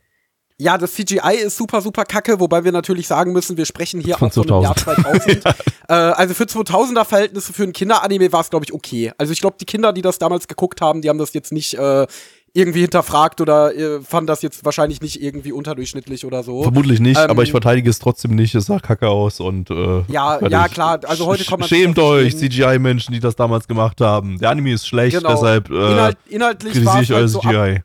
Ja, 0.60 0.78
das 0.78 0.94
CGI 0.94 1.38
ist 1.42 1.56
super, 1.56 1.80
super 1.82 2.04
kacke, 2.04 2.40
wobei 2.40 2.66
wir 2.66 2.74
natürlich 2.74 3.08
sagen 3.08 3.32
müssen, 3.32 3.56
wir 3.56 3.66
sprechen 3.66 4.02
hier 4.02 4.18
Von 4.18 4.28
auch 4.28 4.34
von 4.34 4.44
dem 4.48 4.62
Jahr 4.62 4.76
2000. 4.76 5.42
2000. 5.44 5.46
äh, 5.88 5.94
also 5.94 6.34
für 6.34 6.44
2000er 6.44 7.06
Verhältnisse 7.06 7.54
für 7.54 7.64
ein 7.64 7.72
Kinderanime 7.72 8.32
war 8.34 8.42
es, 8.42 8.50
glaube 8.50 8.66
ich, 8.66 8.74
okay. 8.74 9.14
Also 9.18 9.32
ich 9.32 9.40
glaube, 9.40 9.56
die 9.60 9.66
Kinder, 9.66 9.94
die 9.94 10.02
das 10.02 10.20
damals 10.20 10.50
geguckt 10.50 10.82
haben, 10.82 11.02
die 11.02 11.08
haben 11.08 11.18
das 11.18 11.34
jetzt 11.34 11.54
nicht 11.54 11.76
äh, 11.76 12.06
irgendwie 12.54 12.82
hinterfragt 12.82 13.40
oder 13.40 13.74
äh, 13.74 14.02
fanden 14.02 14.28
das 14.28 14.42
jetzt 14.42 14.66
wahrscheinlich 14.66 15.02
nicht 15.02 15.22
irgendwie 15.22 15.54
unterdurchschnittlich 15.54 16.26
oder 16.26 16.44
so. 16.44 16.64
Vermutlich 16.64 17.00
nicht, 17.00 17.20
Ähm, 17.20 17.30
aber 17.30 17.44
ich 17.44 17.52
verteidige 17.52 17.90
es 17.90 18.00
trotzdem 18.00 18.36
nicht. 18.36 18.54
Es 18.54 18.66
sah 18.66 18.80
kacke 18.80 19.08
aus 19.08 19.40
und 19.40 19.70
äh, 19.70 20.04
Ja, 20.10 20.46
ja, 20.46 20.68
klar. 20.68 21.00
Also 21.08 21.26
heute 21.26 21.46
kann 21.46 21.60
man 21.60 21.70
Schämt 21.70 22.00
euch. 22.00 22.36
CGI-Menschen, 22.38 23.14
die 23.14 23.22
das 23.22 23.36
damals 23.38 23.68
gemacht 23.68 24.02
haben. 24.02 24.40
Der 24.40 24.50
Anime 24.50 24.74
ist 24.74 24.88
schlecht, 24.88 25.16
Genau. 25.18 25.32
deshalb 25.32 25.70
äh, 25.70 25.74
Inhalt, 25.74 26.18
inhaltlich 26.28 26.74
kritisiere 26.74 27.04
ich 27.04 27.14
euer 27.14 27.20
halt 27.20 27.30
so 27.30 27.42
ab, 27.42 27.46
CGI. 27.54 27.82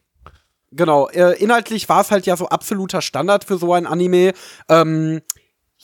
Genau, 0.76 1.08
äh, 1.08 1.36
inhaltlich 1.40 1.88
war 1.88 2.00
es 2.00 2.10
halt 2.10 2.26
ja 2.26 2.36
so 2.36 2.48
absoluter 2.48 3.00
Standard 3.00 3.44
für 3.44 3.58
so 3.58 3.72
ein 3.72 3.86
Anime. 3.86 4.32
Ähm, 4.68 5.22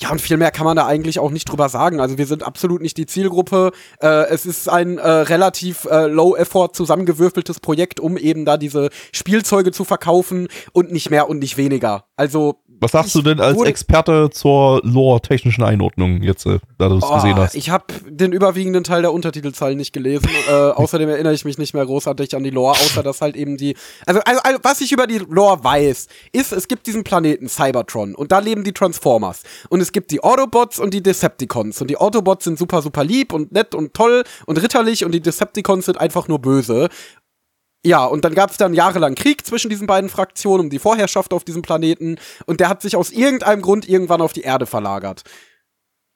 ja, 0.00 0.10
und 0.10 0.20
viel 0.20 0.36
mehr 0.36 0.50
kann 0.50 0.64
man 0.64 0.76
da 0.76 0.86
eigentlich 0.86 1.18
auch 1.18 1.30
nicht 1.30 1.44
drüber 1.44 1.68
sagen. 1.68 2.00
Also 2.00 2.16
wir 2.18 2.26
sind 2.26 2.42
absolut 2.42 2.80
nicht 2.80 2.96
die 2.96 3.06
Zielgruppe. 3.06 3.72
Äh, 4.00 4.28
es 4.30 4.46
ist 4.46 4.68
ein 4.68 4.98
äh, 4.98 5.08
relativ 5.08 5.84
äh, 5.84 6.06
low-effort 6.06 6.70
zusammengewürfeltes 6.74 7.60
Projekt, 7.60 8.00
um 8.00 8.16
eben 8.16 8.44
da 8.44 8.56
diese 8.56 8.88
Spielzeuge 9.12 9.72
zu 9.72 9.84
verkaufen 9.84 10.48
und 10.72 10.90
nicht 10.92 11.10
mehr 11.10 11.28
und 11.28 11.38
nicht 11.40 11.56
weniger. 11.58 12.04
Also 12.16 12.56
Was 12.80 12.92
sagst 12.92 13.14
du 13.14 13.20
denn 13.22 13.40
als 13.40 13.62
Experte 13.62 14.30
zur 14.30 14.80
Lore-technischen 14.84 15.62
Einordnung 15.64 16.22
jetzt, 16.22 16.46
äh, 16.46 16.60
da 16.78 16.88
du 16.88 16.96
es 16.96 17.04
Oh, 17.04 17.14
gesehen 17.16 17.36
hast? 17.36 17.54
Ich 17.54 17.68
habe 17.68 17.84
den 18.08 18.32
überwiegenden 18.32 18.84
Teil 18.84 19.02
der 19.02 19.12
Untertitelzeilen 19.12 19.76
nicht 19.76 19.92
gelesen. 19.92 20.28
äh, 20.48 20.52
außerdem 20.52 21.08
erinnere 21.10 21.34
ich 21.34 21.44
mich 21.44 21.58
nicht 21.58 21.74
mehr 21.74 21.84
großartig 21.84 22.34
an 22.36 22.42
die 22.42 22.50
Lore, 22.50 22.72
außer 22.72 23.02
dass 23.02 23.20
halt 23.20 23.36
eben 23.36 23.58
die. 23.58 23.76
Also, 24.06 24.20
also, 24.24 24.40
also, 24.42 24.58
was 24.62 24.80
ich 24.80 24.92
über 24.92 25.06
die 25.06 25.18
Lore 25.18 25.62
weiß, 25.62 26.08
ist, 26.32 26.52
es 26.52 26.68
gibt 26.68 26.86
diesen 26.86 27.04
Planeten 27.04 27.48
Cybertron 27.50 28.14
und 28.14 28.32
da 28.32 28.38
leben 28.38 28.64
die 28.64 28.72
Transformers. 28.72 29.42
Und 29.68 29.80
es 29.80 29.89
gibt 29.92 30.10
die 30.10 30.22
Autobots 30.22 30.78
und 30.78 30.92
die 30.94 31.02
Decepticons. 31.02 31.80
Und 31.80 31.88
die 31.88 31.96
Autobots 31.96 32.44
sind 32.44 32.58
super, 32.58 32.82
super 32.82 33.04
lieb 33.04 33.32
und 33.32 33.52
nett 33.52 33.74
und 33.74 33.94
toll 33.94 34.24
und 34.46 34.62
ritterlich 34.62 35.04
und 35.04 35.12
die 35.12 35.20
Decepticons 35.20 35.86
sind 35.86 35.98
einfach 36.00 36.28
nur 36.28 36.38
böse. 36.40 36.88
Ja, 37.84 38.04
und 38.04 38.24
dann 38.24 38.34
gab 38.34 38.50
es 38.50 38.58
dann 38.58 38.74
jahrelang 38.74 39.14
Krieg 39.14 39.46
zwischen 39.46 39.70
diesen 39.70 39.86
beiden 39.86 40.10
Fraktionen 40.10 40.66
um 40.66 40.70
die 40.70 40.78
Vorherrschaft 40.78 41.32
auf 41.32 41.44
diesem 41.44 41.62
Planeten 41.62 42.16
und 42.44 42.60
der 42.60 42.68
hat 42.68 42.82
sich 42.82 42.94
aus 42.94 43.10
irgendeinem 43.10 43.62
Grund 43.62 43.88
irgendwann 43.88 44.20
auf 44.20 44.34
die 44.34 44.42
Erde 44.42 44.66
verlagert. 44.66 45.22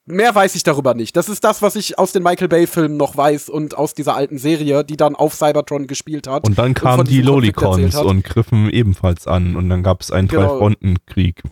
Mehr 0.07 0.35
weiß 0.35 0.55
ich 0.55 0.63
darüber 0.63 0.93
nicht. 0.93 1.17
Das 1.17 1.31
ist 1.31 1.43
das, 1.45 1.63
was 1.63 1.77
ich 1.77 1.99
aus 1.99 2.13
den 2.13 2.23
Michael 2.23 2.49
Bay-Filmen 2.49 2.99
noch 2.99 3.17
weiß 3.17 3.49
und 3.49 3.75
aus 3.79 3.95
dieser 3.95 4.15
alten 4.15 4.37
Serie, 4.37 4.85
die 4.85 4.99
dann 4.99 5.15
auf 5.17 5.35
Cybertron 5.35 5.87
gespielt 5.87 6.27
hat. 6.27 6.47
Und 6.47 6.59
dann 6.59 6.75
kamen 6.75 7.07
die 7.07 7.23
diesem 7.23 7.33
Konflikt 7.33 7.55
Lolicons 7.55 7.95
und 7.97 8.23
griffen 8.23 8.69
ebenfalls 8.69 9.27
an 9.27 9.57
und 9.57 9.71
dann 9.71 9.83
gab 9.83 10.03
es 10.03 10.11
einen 10.11 10.29
Genau. 10.29 10.43
Drei-Fronten-Krieg. 10.43 11.43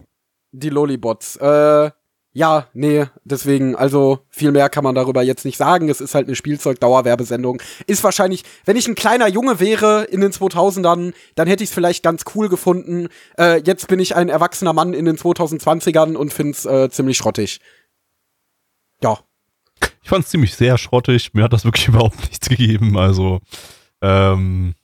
Die 0.52 0.68
Lolibots. 0.68 1.36
Äh, 1.36 1.90
ja, 2.34 2.66
nee, 2.72 3.06
deswegen, 3.24 3.76
also 3.76 4.20
viel 4.30 4.52
mehr 4.52 4.70
kann 4.70 4.84
man 4.84 4.94
darüber 4.94 5.22
jetzt 5.22 5.44
nicht 5.44 5.58
sagen. 5.58 5.90
Es 5.90 6.00
ist 6.00 6.14
halt 6.14 6.28
eine 6.28 6.36
Spielzeug-Dauerwerbesendung. 6.36 7.60
Ist 7.86 8.02
wahrscheinlich, 8.04 8.44
wenn 8.64 8.76
ich 8.76 8.88
ein 8.88 8.94
kleiner 8.94 9.28
Junge 9.28 9.60
wäre 9.60 10.04
in 10.04 10.22
den 10.22 10.32
2000ern, 10.32 11.12
dann 11.34 11.48
hätte 11.48 11.62
ich 11.62 11.70
es 11.70 11.74
vielleicht 11.74 12.02
ganz 12.02 12.24
cool 12.34 12.48
gefunden. 12.48 13.08
Äh, 13.38 13.60
jetzt 13.66 13.86
bin 13.88 14.00
ich 14.00 14.16
ein 14.16 14.30
erwachsener 14.30 14.72
Mann 14.72 14.94
in 14.94 15.04
den 15.04 15.18
2020ern 15.18 16.14
und 16.14 16.32
find's 16.32 16.64
äh, 16.64 16.88
ziemlich 16.90 17.18
schrottig. 17.18 17.60
Ja. 19.02 19.18
Ich 20.02 20.08
fand 20.08 20.24
es 20.24 20.30
ziemlich 20.30 20.54
sehr 20.54 20.78
schrottig. 20.78 21.34
Mir 21.34 21.44
hat 21.44 21.52
das 21.52 21.66
wirklich 21.66 21.88
überhaupt 21.88 22.18
nichts 22.30 22.48
gegeben. 22.48 22.96
Also, 22.96 23.40
ähm, 24.00 24.74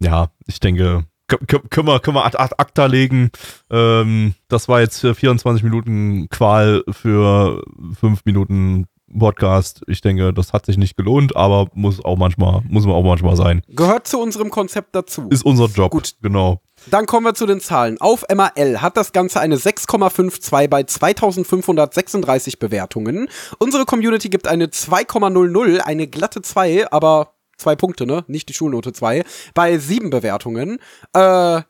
ja, 0.00 0.30
ich 0.46 0.60
denke, 0.60 1.06
können 1.38 1.88
wir, 1.88 2.00
können 2.00 2.16
wir 2.16 2.24
ad 2.24 2.36
ad 2.38 2.54
acta 2.58 2.86
legen. 2.86 3.30
Ähm, 3.70 4.34
das 4.48 4.68
war 4.68 4.80
jetzt 4.80 5.00
für 5.00 5.14
24 5.14 5.62
Minuten 5.62 6.28
Qual 6.28 6.84
für 6.90 7.62
5 8.00 8.24
Minuten 8.24 8.86
Podcast. 9.18 9.82
Ich 9.86 10.00
denke, 10.00 10.32
das 10.32 10.52
hat 10.52 10.66
sich 10.66 10.76
nicht 10.76 10.96
gelohnt, 10.96 11.34
aber 11.36 11.68
muss 11.74 12.04
auch 12.04 12.16
manchmal, 12.16 12.62
muss 12.68 12.86
man 12.86 12.94
auch 12.94 13.02
manchmal 13.02 13.36
sein. 13.36 13.62
Gehört 13.68 14.06
zu 14.06 14.20
unserem 14.20 14.50
Konzept 14.50 14.94
dazu. 14.94 15.28
Ist 15.30 15.44
unser 15.44 15.66
Job. 15.66 15.90
Gut. 15.90 16.14
Genau. 16.22 16.60
Dann 16.86 17.06
kommen 17.06 17.26
wir 17.26 17.34
zu 17.34 17.46
den 17.46 17.60
Zahlen. 17.60 18.00
Auf 18.00 18.24
MRL 18.32 18.80
hat 18.80 18.96
das 18.96 19.12
Ganze 19.12 19.40
eine 19.40 19.56
6,52 19.56 20.68
bei 20.68 20.82
2536 20.82 22.58
Bewertungen. 22.58 23.28
Unsere 23.58 23.84
Community 23.84 24.30
gibt 24.30 24.46
eine 24.46 24.66
2,00, 24.66 25.78
eine 25.80 26.06
glatte 26.06 26.40
2, 26.40 26.90
aber 26.90 27.34
zwei 27.60 27.76
Punkte, 27.76 28.06
ne? 28.06 28.24
Nicht 28.26 28.48
die 28.48 28.54
Schulnote 28.54 28.92
2, 28.92 29.22
bei 29.54 29.78
sieben 29.78 30.10
Bewertungen. 30.10 30.78
Äh, 31.14 31.62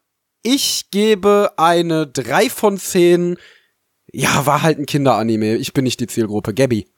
ich 0.42 0.90
gebe 0.90 1.52
eine 1.56 2.06
3 2.06 2.48
von 2.48 2.78
10. 2.78 3.36
Ja, 4.12 4.46
war 4.46 4.62
halt 4.62 4.78
ein 4.78 4.86
Kinderanime. 4.86 5.56
Ich 5.56 5.72
bin 5.72 5.84
nicht 5.84 6.00
die 6.00 6.06
Zielgruppe. 6.06 6.54
Gabby. 6.54 6.88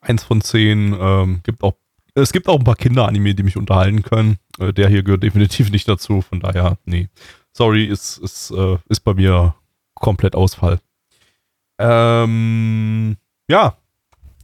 Eins 0.00 0.24
von 0.24 0.40
zehn. 0.40 0.96
Ähm, 0.98 1.40
gibt 1.44 1.62
auch, 1.62 1.74
es 2.14 2.32
gibt 2.32 2.48
auch 2.48 2.58
ein 2.58 2.64
paar 2.64 2.76
Kinderanime, 2.76 3.34
die 3.34 3.42
mich 3.42 3.56
unterhalten 3.56 4.02
können. 4.02 4.38
Äh, 4.58 4.72
der 4.72 4.88
hier 4.88 5.02
gehört 5.02 5.22
definitiv 5.22 5.70
nicht 5.70 5.88
dazu. 5.88 6.22
Von 6.22 6.40
daher, 6.40 6.78
nee. 6.84 7.08
Sorry, 7.52 7.84
ist, 7.84 8.18
ist, 8.18 8.50
äh, 8.50 8.78
ist 8.88 9.00
bei 9.00 9.14
mir 9.14 9.54
komplett 9.94 10.34
Ausfall. 10.34 10.80
Ähm, 11.78 13.16
ja, 13.48 13.76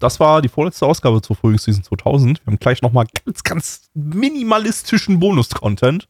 das 0.05 0.21
war 0.21 0.43
die 0.43 0.51
vorletzte 0.51 0.87
Ausgabe 0.87 1.23
zur 1.23 1.35
Frühlingsseason 1.35 1.83
2000. 1.83 2.45
Wir 2.45 2.53
haben 2.53 2.59
gleich 2.59 2.83
nochmal 2.83 3.07
ganz, 3.25 3.43
ganz 3.43 3.91
minimalistischen 3.95 5.19
Bonus-Content. 5.19 6.09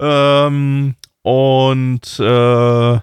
Ähm, 0.00 0.96
und 1.22 2.18
äh, 2.18 3.00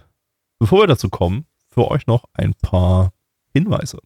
bevor 0.59 0.81
wir 0.81 0.87
dazu 0.87 1.09
kommen, 1.09 1.45
für 1.69 1.89
euch 1.89 2.05
noch 2.05 2.25
ein 2.33 2.53
paar 2.61 3.13
Hinweise. 3.53 3.99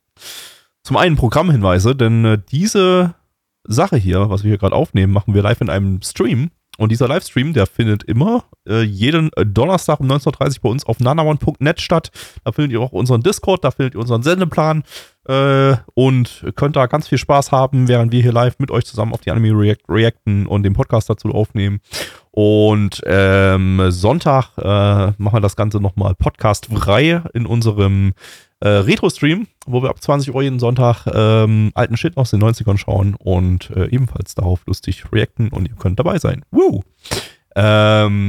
Zum 0.83 0.97
einen 0.97 1.15
Programmhinweise, 1.15 1.95
denn 1.95 2.25
äh, 2.25 2.41
diese 2.51 3.15
Sache 3.63 3.97
hier, 3.97 4.29
was 4.29 4.43
wir 4.43 4.49
hier 4.49 4.57
gerade 4.59 4.75
aufnehmen, 4.75 5.11
machen 5.11 5.33
wir 5.33 5.41
live 5.41 5.61
in 5.61 5.69
einem 5.69 6.01
Stream. 6.03 6.51
Und 6.79 6.93
dieser 6.93 7.09
Livestream, 7.09 7.51
der 7.51 7.67
findet 7.67 8.03
immer 8.03 8.45
äh, 8.65 8.83
jeden 8.83 9.31
äh, 9.35 9.45
Donnerstag 9.45 9.99
um 9.99 10.07
19.30 10.07 10.27
Uhr 10.29 10.61
bei 10.61 10.69
uns 10.69 10.85
auf 10.85 10.99
nanaone.net 11.01 11.81
statt. 11.81 12.09
Da 12.45 12.53
findet 12.53 12.71
ihr 12.71 12.79
auch 12.79 12.93
unseren 12.93 13.21
Discord, 13.21 13.65
da 13.65 13.71
findet 13.71 13.95
ihr 13.95 13.99
unseren 13.99 14.23
Sendeplan 14.23 14.83
äh, 15.27 15.75
und 15.93 16.45
könnt 16.55 16.77
da 16.77 16.85
ganz 16.85 17.09
viel 17.09 17.17
Spaß 17.17 17.51
haben, 17.51 17.89
während 17.89 18.13
wir 18.13 18.21
hier 18.21 18.31
live 18.31 18.59
mit 18.59 18.71
euch 18.71 18.85
zusammen 18.85 19.13
auf 19.13 19.19
die 19.19 19.29
Anime 19.29 19.59
React 19.59 19.83
reacten 19.89 20.47
und 20.47 20.63
den 20.63 20.71
Podcast 20.71 21.09
dazu 21.09 21.29
aufnehmen. 21.29 21.81
Und 22.41 23.01
ähm, 23.05 23.91
Sonntag 23.91 24.51
äh, 24.57 24.61
machen 24.63 25.33
wir 25.33 25.41
das 25.41 25.57
Ganze 25.57 25.81
nochmal 25.81 26.15
podcastfrei 26.15 27.21
in 27.33 27.45
unserem 27.45 28.13
äh, 28.61 28.69
Retro-Stream, 28.69 29.47
wo 29.65 29.83
wir 29.83 29.89
ab 29.89 30.01
20 30.01 30.33
Uhr 30.33 30.41
jeden 30.41 30.59
Sonntag 30.59 31.05
ähm, 31.13 31.71
alten 31.75 31.97
Shit 31.97 32.15
aus 32.15 32.31
den 32.31 32.41
90ern 32.41 32.77
schauen 32.77 33.15
und 33.15 33.71
äh, 33.71 33.89
ebenfalls 33.89 34.35
darauf 34.35 34.65
lustig 34.67 35.03
reacten 35.11 35.49
und 35.49 35.67
ihr 35.67 35.75
könnt 35.75 35.99
dabei 35.99 36.17
sein. 36.17 36.45
Woo! 36.49 36.83
Ähm, 37.57 38.21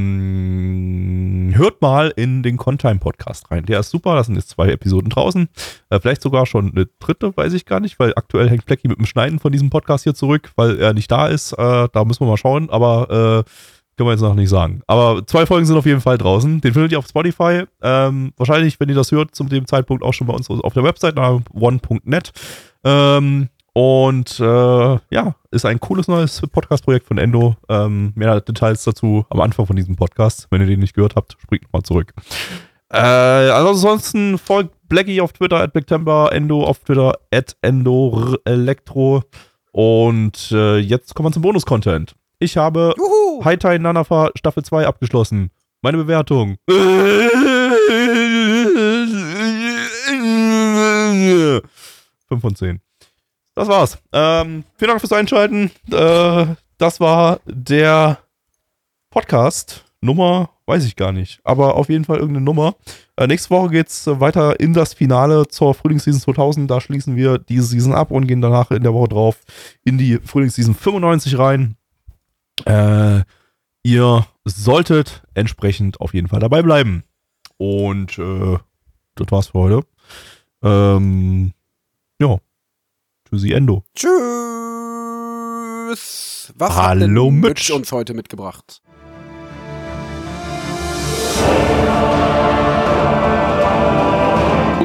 hört 1.54 1.80
mal 1.80 2.12
in 2.16 2.42
den 2.42 2.56
Contime-Podcast 2.56 3.52
rein. 3.52 3.64
Der 3.66 3.78
ist 3.78 3.90
super, 3.90 4.16
da 4.16 4.24
sind 4.24 4.34
jetzt 4.34 4.48
zwei 4.50 4.70
Episoden 4.70 5.10
draußen. 5.10 5.48
Äh, 5.88 6.00
vielleicht 6.00 6.22
sogar 6.22 6.46
schon 6.46 6.72
eine 6.72 6.88
dritte, 6.98 7.36
weiß 7.36 7.52
ich 7.52 7.64
gar 7.64 7.78
nicht, 7.78 8.00
weil 8.00 8.14
aktuell 8.16 8.50
hängt 8.50 8.64
Flecki 8.64 8.88
mit 8.88 8.98
dem 8.98 9.06
Schneiden 9.06 9.38
von 9.38 9.52
diesem 9.52 9.70
Podcast 9.70 10.02
hier 10.02 10.14
zurück, 10.14 10.50
weil 10.56 10.80
er 10.80 10.94
nicht 10.94 11.12
da 11.12 11.28
ist. 11.28 11.52
Äh, 11.52 11.88
da 11.92 12.04
müssen 12.04 12.22
wir 12.26 12.30
mal 12.30 12.36
schauen, 12.38 12.70
aber 12.70 13.44
äh, 13.46 13.50
Können 14.00 14.08
wir 14.08 14.12
jetzt 14.12 14.22
noch 14.22 14.34
nicht 14.34 14.48
sagen. 14.48 14.80
Aber 14.86 15.26
zwei 15.26 15.44
Folgen 15.44 15.66
sind 15.66 15.76
auf 15.76 15.84
jeden 15.84 16.00
Fall 16.00 16.16
draußen. 16.16 16.62
Den 16.62 16.72
findet 16.72 16.92
ihr 16.92 16.98
auf 16.98 17.06
Spotify. 17.06 17.64
Ähm, 17.82 18.32
wahrscheinlich, 18.38 18.80
wenn 18.80 18.88
ihr 18.88 18.94
das 18.94 19.12
hört, 19.12 19.34
zu 19.34 19.44
dem 19.44 19.66
Zeitpunkt 19.66 20.02
auch 20.02 20.14
schon 20.14 20.26
bei 20.26 20.32
uns 20.32 20.48
auf 20.48 20.72
der 20.72 20.84
Website 20.84 21.18
one.net. 21.18 22.32
Ähm, 22.82 23.50
und 23.74 24.40
äh, 24.40 24.42
ja, 25.10 25.34
ist 25.50 25.66
ein 25.66 25.80
cooles 25.80 26.08
neues 26.08 26.40
Podcast-Projekt 26.50 27.08
von 27.08 27.18
Endo. 27.18 27.56
Ähm, 27.68 28.14
mehr 28.14 28.40
Details 28.40 28.84
dazu 28.84 29.26
am 29.28 29.40
Anfang 29.40 29.66
von 29.66 29.76
diesem 29.76 29.96
Podcast. 29.96 30.46
Wenn 30.48 30.62
ihr 30.62 30.66
den 30.66 30.80
nicht 30.80 30.94
gehört 30.94 31.14
habt, 31.14 31.36
springt 31.38 31.64
nochmal 31.64 31.82
zurück. 31.82 32.14
Äh, 32.90 32.96
ansonsten 32.96 34.38
folgt 34.38 34.70
Blackie 34.88 35.20
auf 35.20 35.34
Twitter 35.34 35.60
at 35.60 35.74
Blacktember, 35.74 36.30
Endo 36.32 36.64
auf 36.64 36.78
Twitter 36.78 37.18
at 37.30 37.54
Endo 37.60 38.34
Elektro. 38.46 39.24
Und 39.72 40.52
äh, 40.52 40.78
jetzt 40.78 41.14
kommen 41.14 41.28
wir 41.28 41.32
zum 41.32 41.42
Bonus-Content. 41.42 42.14
Ich 42.42 42.56
habe 42.56 42.94
Juhu. 42.96 43.44
Haitai 43.44 43.76
Nanafa 43.76 44.30
Staffel 44.34 44.64
2 44.64 44.86
abgeschlossen. 44.86 45.50
Meine 45.82 45.98
Bewertung. 45.98 46.56
5 46.66 46.80
von 52.40 52.56
10. 52.56 52.80
Das 53.54 53.68
war's. 53.68 53.98
Ähm, 54.14 54.64
vielen 54.78 54.88
Dank 54.88 55.00
fürs 55.00 55.12
Einschalten. 55.12 55.70
Äh, 55.92 56.46
das 56.78 56.98
war 56.98 57.40
der 57.44 58.20
Podcast. 59.10 59.84
Nummer, 60.00 60.48
weiß 60.64 60.86
ich 60.86 60.96
gar 60.96 61.12
nicht. 61.12 61.40
Aber 61.44 61.74
auf 61.74 61.90
jeden 61.90 62.06
Fall 62.06 62.20
irgendeine 62.20 62.46
Nummer. 62.46 62.74
Äh, 63.16 63.26
nächste 63.26 63.50
Woche 63.50 63.68
geht's 63.68 64.06
weiter 64.06 64.58
in 64.58 64.72
das 64.72 64.94
Finale 64.94 65.46
zur 65.48 65.74
Frühlingsseason 65.74 66.22
2000. 66.22 66.70
Da 66.70 66.80
schließen 66.80 67.16
wir 67.16 67.36
diese 67.36 67.64
Season 67.64 67.92
ab 67.92 68.10
und 68.10 68.26
gehen 68.26 68.40
danach 68.40 68.70
in 68.70 68.82
der 68.82 68.94
Woche 68.94 69.08
drauf 69.08 69.36
in 69.84 69.98
die 69.98 70.18
Frühlingsseason 70.24 70.74
95 70.74 71.36
rein. 71.38 71.76
Äh, 72.66 73.22
ihr 73.82 74.26
solltet 74.44 75.22
entsprechend 75.34 76.00
auf 76.00 76.14
jeden 76.14 76.28
Fall 76.28 76.40
dabei 76.40 76.62
bleiben. 76.62 77.04
Und 77.58 78.18
äh, 78.18 78.58
das 79.14 79.26
war's 79.30 79.48
für 79.48 79.58
heute. 79.58 79.86
Ähm, 80.62 81.52
ja. 82.20 82.38
Tschüssi 83.28 83.52
Endo. 83.52 83.84
Tschüss. 83.94 84.10
Was 86.56 86.76
hat 86.76 86.82
Hallo, 86.82 87.00
denn 87.30 87.40
Mitch. 87.40 87.48
Mitch 87.48 87.70
uns 87.72 87.92
heute 87.92 88.14
mitgebracht? 88.14 88.82